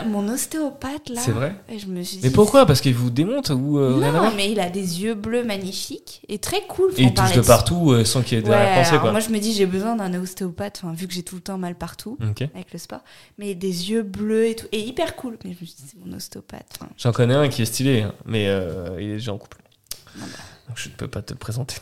mon, 0.08 0.28
ostéopathe 0.34 1.10
là. 1.10 1.22
C'est 1.24 1.32
vrai? 1.32 1.54
Et 1.72 1.78
je 1.78 1.86
me 1.86 2.02
suis 2.02 2.18
dit, 2.18 2.24
Pourquoi? 2.44 2.66
Parce 2.66 2.80
qu'il 2.82 2.94
vous 2.96 3.10
démonte 3.10 3.50
ou 3.50 3.78
euh, 3.80 3.96
rien 3.98 4.10
à 4.10 4.12
Non, 4.14 4.20
voir? 4.20 4.34
mais 4.36 4.52
il 4.52 4.60
a 4.60 4.70
des 4.70 5.02
yeux 5.02 5.14
bleus 5.14 5.44
magnifiques 5.44 6.22
et 6.30 6.40
très 6.40 6.62
cool. 6.68 6.92
Et 6.98 7.02
il 7.04 7.08
touche 7.08 7.16
parler 7.16 7.34
de 7.34 7.40
dessus. 7.40 7.48
partout 7.48 7.92
euh, 7.92 8.06
sans 8.06 8.22
qu'il 8.22 8.38
y 8.38 8.40
ait 8.40 8.44
de 8.44 8.50
Ouais, 8.50 8.56
rien-pensé, 8.56 8.90
alors 8.92 9.02
quoi. 9.02 9.12
moi 9.12 9.20
je 9.20 9.30
me 9.30 9.40
dis 9.40 9.54
j'ai 9.54 9.66
besoin 9.66 9.96
d'un 9.96 10.14
ostéopathe, 10.22 10.82
enfin, 10.84 10.94
vu 10.94 11.08
que 11.08 11.14
j'ai 11.14 11.24
tout 11.24 11.36
le 11.36 11.42
temps 11.42 11.58
mal 11.58 11.76
partout 11.76 12.18
Ok. 12.30 12.42
avec 12.56 12.72
le 12.72 12.80
sport, 12.80 13.02
mais 13.38 13.56
des 13.56 13.92
yeux 13.92 14.04
bleus 14.04 14.48
et 14.48 14.56
tout, 14.56 14.68
et 14.72 14.80
hyper 14.80 15.16
cool. 15.18 15.38
Mais 15.44 15.54
je 15.54 15.60
me 15.62 15.66
suis 15.66 15.76
dit 15.76 15.84
c'est 15.92 16.00
mon 16.06 16.16
ostéopathe. 16.16 16.78
enfin. 16.80 16.90
J'en 16.98 17.12
connais 17.12 17.34
un 17.36 17.50
qui 17.50 17.62
est 17.62 17.66
stylé, 17.66 18.04
hein, 18.04 18.14
mais 18.26 18.48
euh, 18.48 18.98
il 19.02 19.10
est 19.10 19.14
déjà 19.16 19.34
en 19.34 19.38
couple. 19.38 19.58
Ah 20.16 20.20
bah. 20.22 20.26
Donc 20.70 20.78
je 20.78 20.88
ne 20.90 20.94
peux 20.94 21.08
pas 21.08 21.22
te 21.24 21.34
le 21.34 21.40
présenter. 21.40 21.76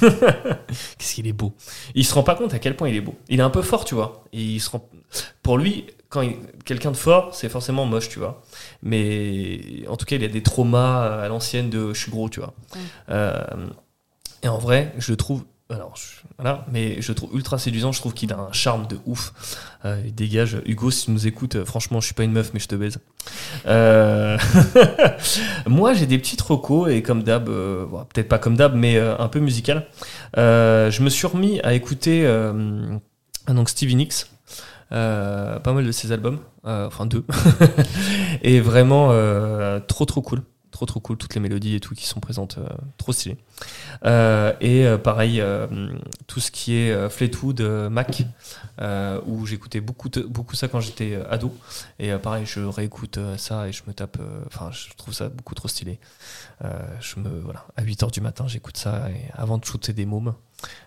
Qu'est-ce 0.00 1.14
qu'il 1.14 1.26
est 1.26 1.32
beau. 1.32 1.54
Il 1.94 2.04
se 2.04 2.14
rend 2.14 2.22
pas 2.22 2.34
compte 2.34 2.52
à 2.54 2.58
quel 2.58 2.76
point 2.76 2.88
il 2.88 2.96
est 2.96 3.00
beau. 3.00 3.14
Il 3.28 3.40
est 3.40 3.42
un 3.42 3.50
peu 3.50 3.62
fort, 3.62 3.84
tu 3.84 3.94
vois. 3.94 4.24
Et 4.32 4.42
il 4.42 4.60
se 4.60 4.70
rend... 4.70 4.88
Pour 5.42 5.56
lui, 5.58 5.86
quand 6.08 6.24
quelqu'un 6.64 6.90
de 6.92 6.96
fort, 6.96 7.34
c'est 7.34 7.48
forcément 7.48 7.84
moche, 7.86 8.08
tu 8.08 8.18
vois. 8.18 8.42
Mais 8.82 9.60
en 9.88 9.96
tout 9.96 10.06
cas, 10.06 10.16
il 10.16 10.24
a 10.24 10.28
des 10.28 10.42
traumas 10.42 11.22
à 11.22 11.28
l'ancienne 11.28 11.68
de 11.70 11.92
je 11.92 12.00
suis 12.00 12.10
gros, 12.10 12.28
tu 12.28 12.40
vois. 12.40 12.54
Euh, 13.10 13.44
et 14.42 14.48
en 14.48 14.58
vrai, 14.58 14.92
je 14.98 15.10
le 15.12 15.16
trouve. 15.16 15.44
Alors, 15.68 15.94
je- 15.96 16.24
voilà, 16.38 16.64
mais 16.70 17.02
je 17.02 17.08
le 17.10 17.16
trouve 17.16 17.34
ultra 17.34 17.58
séduisant. 17.58 17.90
Je 17.90 17.98
trouve 17.98 18.14
qu'il 18.14 18.32
a 18.32 18.38
un 18.38 18.52
charme 18.52 18.86
de 18.86 18.98
ouf. 19.04 19.32
Euh, 19.84 20.00
il 20.06 20.14
dégage. 20.14 20.58
Hugo, 20.64 20.92
si 20.92 21.06
tu 21.06 21.10
nous 21.10 21.26
écoutes, 21.26 21.56
euh, 21.56 21.64
franchement, 21.64 21.98
je 22.00 22.06
suis 22.06 22.14
pas 22.14 22.22
une 22.22 22.30
meuf, 22.30 22.52
mais 22.54 22.60
je 22.60 22.68
te 22.68 22.76
baise. 22.76 22.98
Euh, 23.66 24.38
Moi, 25.66 25.92
j'ai 25.94 26.06
des 26.06 26.18
petites 26.18 26.40
recos 26.40 26.88
et 26.92 27.02
comme 27.02 27.24
d'hab, 27.24 27.48
euh, 27.48 27.84
bon, 27.86 28.04
peut-être 28.04 28.28
pas 28.28 28.38
comme 28.38 28.56
d'hab, 28.56 28.76
mais 28.76 28.96
euh, 28.96 29.16
un 29.18 29.26
peu 29.26 29.40
musical. 29.40 29.86
Euh, 30.38 30.90
je 30.92 31.02
me 31.02 31.08
suis 31.08 31.26
remis 31.26 31.60
à 31.62 31.74
écouter 31.74 32.22
euh, 32.24 32.96
donc 33.48 33.68
Stevie 33.68 33.96
Nicks. 33.96 34.26
Euh, 34.92 35.58
pas 35.58 35.72
mal 35.72 35.84
de 35.84 35.90
ses 35.90 36.12
albums, 36.12 36.38
euh, 36.64 36.86
enfin 36.86 37.06
deux, 37.06 37.24
et 38.42 38.60
vraiment 38.60 39.08
euh, 39.10 39.80
trop 39.80 40.04
trop 40.04 40.22
cool, 40.22 40.42
trop 40.76 40.84
trop 40.84 41.00
cool, 41.00 41.16
toutes 41.16 41.34
les 41.34 41.40
mélodies 41.40 41.74
et 41.74 41.80
tout 41.80 41.94
qui 41.94 42.06
sont 42.06 42.20
présentes, 42.20 42.58
euh, 42.58 42.68
trop 42.98 43.12
stylé. 43.12 43.38
Euh, 44.04 44.52
et 44.60 44.84
euh, 44.86 44.98
pareil, 44.98 45.42
tout 46.26 46.40
ce 46.40 46.50
qui 46.50 46.74
est 46.74 47.08
Fleetwood 47.08 47.60
Mac, 47.90 48.22
où 49.26 49.46
j'écoutais 49.46 49.80
beaucoup, 49.80 50.10
de- 50.10 50.22
beaucoup 50.22 50.54
ça 50.54 50.68
quand 50.68 50.80
j'étais 50.80 51.18
ado. 51.30 51.56
Et 51.98 52.12
pareil, 52.12 52.44
je 52.44 52.60
réécoute 52.60 53.18
ça 53.38 53.68
et 53.68 53.72
je 53.72 53.82
me 53.86 53.94
tape. 53.94 54.18
Enfin, 54.46 54.70
je 54.70 54.94
trouve 54.96 55.14
ça 55.14 55.30
beaucoup 55.30 55.54
trop 55.54 55.68
stylé. 55.68 55.98
Je 57.00 57.20
me 57.20 57.40
voilà, 57.40 57.64
à 57.76 57.82
8h 57.82 58.12
du 58.12 58.20
matin, 58.20 58.44
j'écoute 58.46 58.76
ça 58.76 59.08
et 59.10 59.30
avant 59.32 59.56
de 59.56 59.64
shooter 59.64 59.94
des 59.94 60.04
mômes. 60.06 60.34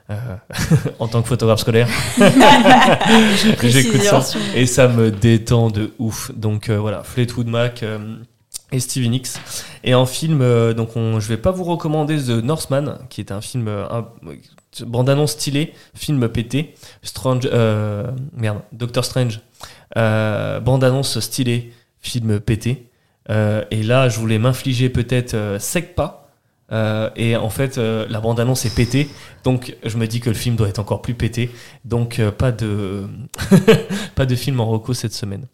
en 1.00 1.08
tant 1.08 1.22
que 1.22 1.28
photographe 1.28 1.60
scolaire, 1.60 1.88
j'écoute 3.64 4.02
ça 4.02 4.26
et 4.56 4.66
ça 4.66 4.88
me 4.88 5.12
détend 5.12 5.70
de 5.70 5.94
ouf. 6.00 6.32
Donc 6.36 6.70
voilà, 6.70 7.04
Fleetwood 7.04 7.48
Mac 7.48 7.84
et 8.72 8.80
Stevie 8.80 9.10
Nicks. 9.10 9.30
Et 9.84 9.94
en 9.96 10.06
film, 10.06 10.42
euh, 10.42 10.74
donc 10.74 10.96
on, 10.96 11.20
je 11.20 11.28
vais 11.28 11.38
pas 11.38 11.52
vous 11.52 11.64
recommander 11.64 12.18
The 12.18 12.44
Northman, 12.44 13.00
qui 13.10 13.22
est 13.22 13.32
un 13.32 13.42
film 13.42 13.68
euh, 13.68 13.86
un- 13.90 14.08
bande-annonce 14.86 15.32
stylé, 15.32 15.74
film 15.96 16.28
pété. 16.30 16.76
Strange, 17.02 17.50
euh, 17.52 18.08
merde, 18.36 18.60
Doctor 18.72 19.04
Strange, 19.06 19.42
euh, 19.98 20.60
bande-annonce 20.60 21.20
stylé, 21.20 21.74
film 22.00 22.40
pété. 22.40 22.86
Euh, 23.30 23.64
et 23.72 23.84
là, 23.84 24.10
je 24.10 24.20
voulais 24.20 24.40
m'infliger 24.40 24.90
peut-être 24.90 25.34
euh, 25.34 25.60
sec 25.60 25.96
pas. 25.96 26.30
Euh, 26.72 27.10
et 27.16 27.36
en 27.36 27.50
fait, 27.50 27.78
euh, 27.80 28.06
la 28.10 28.20
bande-annonce 28.20 28.66
est 28.66 28.76
pétée. 28.76 29.10
Donc, 29.44 29.76
je 29.84 29.98
me 29.98 30.06
dis 30.06 30.20
que 30.20 30.30
le 30.30 30.36
film 30.36 30.56
doit 30.56 30.68
être 30.70 30.78
encore 30.80 31.02
plus 31.02 31.16
pété. 31.16 31.50
Donc, 31.86 32.20
euh, 32.20 32.32
pas 32.32 32.52
de 32.52 33.08
pas 34.16 34.26
de 34.28 34.36
film 34.36 34.60
en 34.60 34.68
reco 34.68 34.94
cette 34.94 35.14
semaine. 35.14 35.46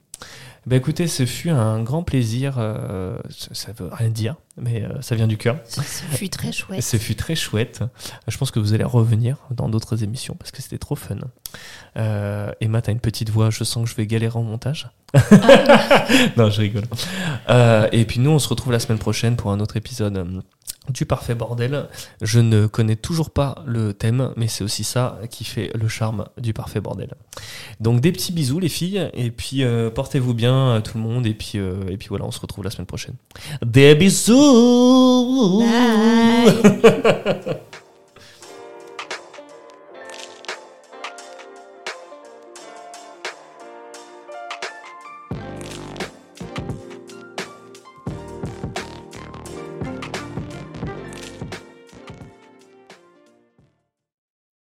Ben 0.68 0.78
écoutez, 0.78 1.08
ce 1.08 1.28
fut 1.28 1.52
un 1.52 1.84
grand 1.84 2.02
plaisir. 2.02 2.56
euh, 2.58 3.18
ça, 3.30 3.72
veut 3.74 3.88
rien 3.92 4.10
dire, 4.10 4.36
mais 4.58 4.84
euh, 4.84 5.00
ça 5.02 5.16
vient 5.16 5.28
du 5.28 5.38
cœur. 5.38 5.58
Ce 5.68 5.82
fut 5.82 6.30
très 6.30 6.52
chouette. 6.52 6.82
Ce 6.82 6.98
fut 6.98 7.16
très 7.16 7.36
chouette. 7.36 7.84
Je 8.28 8.36
pense 8.38 8.50
que 8.50 8.60
vous 8.60 8.74
allez 8.74 8.84
revenir 8.84 9.38
dans 9.52 9.70
d'autres 9.70 10.04
émissions 10.04 10.36
parce 10.36 10.52
que 10.52 10.64
c'était 10.64 10.80
trop 10.80 10.96
fun. 10.96 11.18
Euh, 11.98 12.52
Emma, 12.62 12.82
t'as 12.82 12.94
une 12.94 13.00
petite 13.00 13.30
voix. 13.30 13.52
Je 13.52 13.64
sens 13.64 13.84
que 13.84 13.90
je 13.92 13.96
vais 13.96 14.08
galérer 14.08 14.38
en 14.38 14.44
montage. 14.44 14.90
non, 16.36 16.50
je 16.50 16.62
rigole. 16.62 16.86
Euh, 17.50 17.88
et 17.92 18.06
puis 18.06 18.20
nous, 18.20 18.32
on 18.32 18.40
se 18.40 18.50
retrouve 18.50 18.74
la 18.74 18.80
semaine 18.80 19.00
prochaine 19.00 19.36
pour 19.36 19.52
un 19.52 19.60
autre 19.60 19.78
épisode 19.78 20.42
du 20.90 21.06
Parfait 21.06 21.36
Bordel. 21.36 21.88
Je 22.22 22.40
ne 22.40 22.68
connais 22.68 22.96
toujours 22.96 23.30
pas 23.30 23.64
le 23.66 23.94
thème, 23.94 24.32
mais 24.36 24.48
c'est 24.48 24.64
aussi 24.64 24.84
ça 24.84 25.20
qui 25.30 25.44
fait 25.44 25.72
le 25.76 25.88
charme 25.88 26.26
du 26.38 26.54
Parfait 26.54 26.82
Bordel. 26.82 27.14
Donc 27.80 28.02
des 28.02 28.12
petits 28.12 28.32
bisous 28.32 28.60
les 28.60 28.70
filles, 28.70 29.10
et 29.14 29.32
puis 29.32 29.64
euh, 29.64 29.90
portez-vous 29.90 30.34
bien 30.34 30.56
euh, 30.56 30.82
tout 30.82 30.98
le 30.98 31.04
monde, 31.04 31.26
et 31.28 31.34
puis, 31.34 31.54
euh, 31.56 31.90
et 31.90 31.98
puis 31.98 32.08
voilà, 32.10 32.26
on 32.26 32.32
se 32.32 32.40
retrouve 32.40 32.64
la 32.64 32.72
semaine 32.72 32.88
prochaine. 32.88 33.16
Des 33.64 33.96
bisous 33.96 35.64
Bye. 35.64 37.58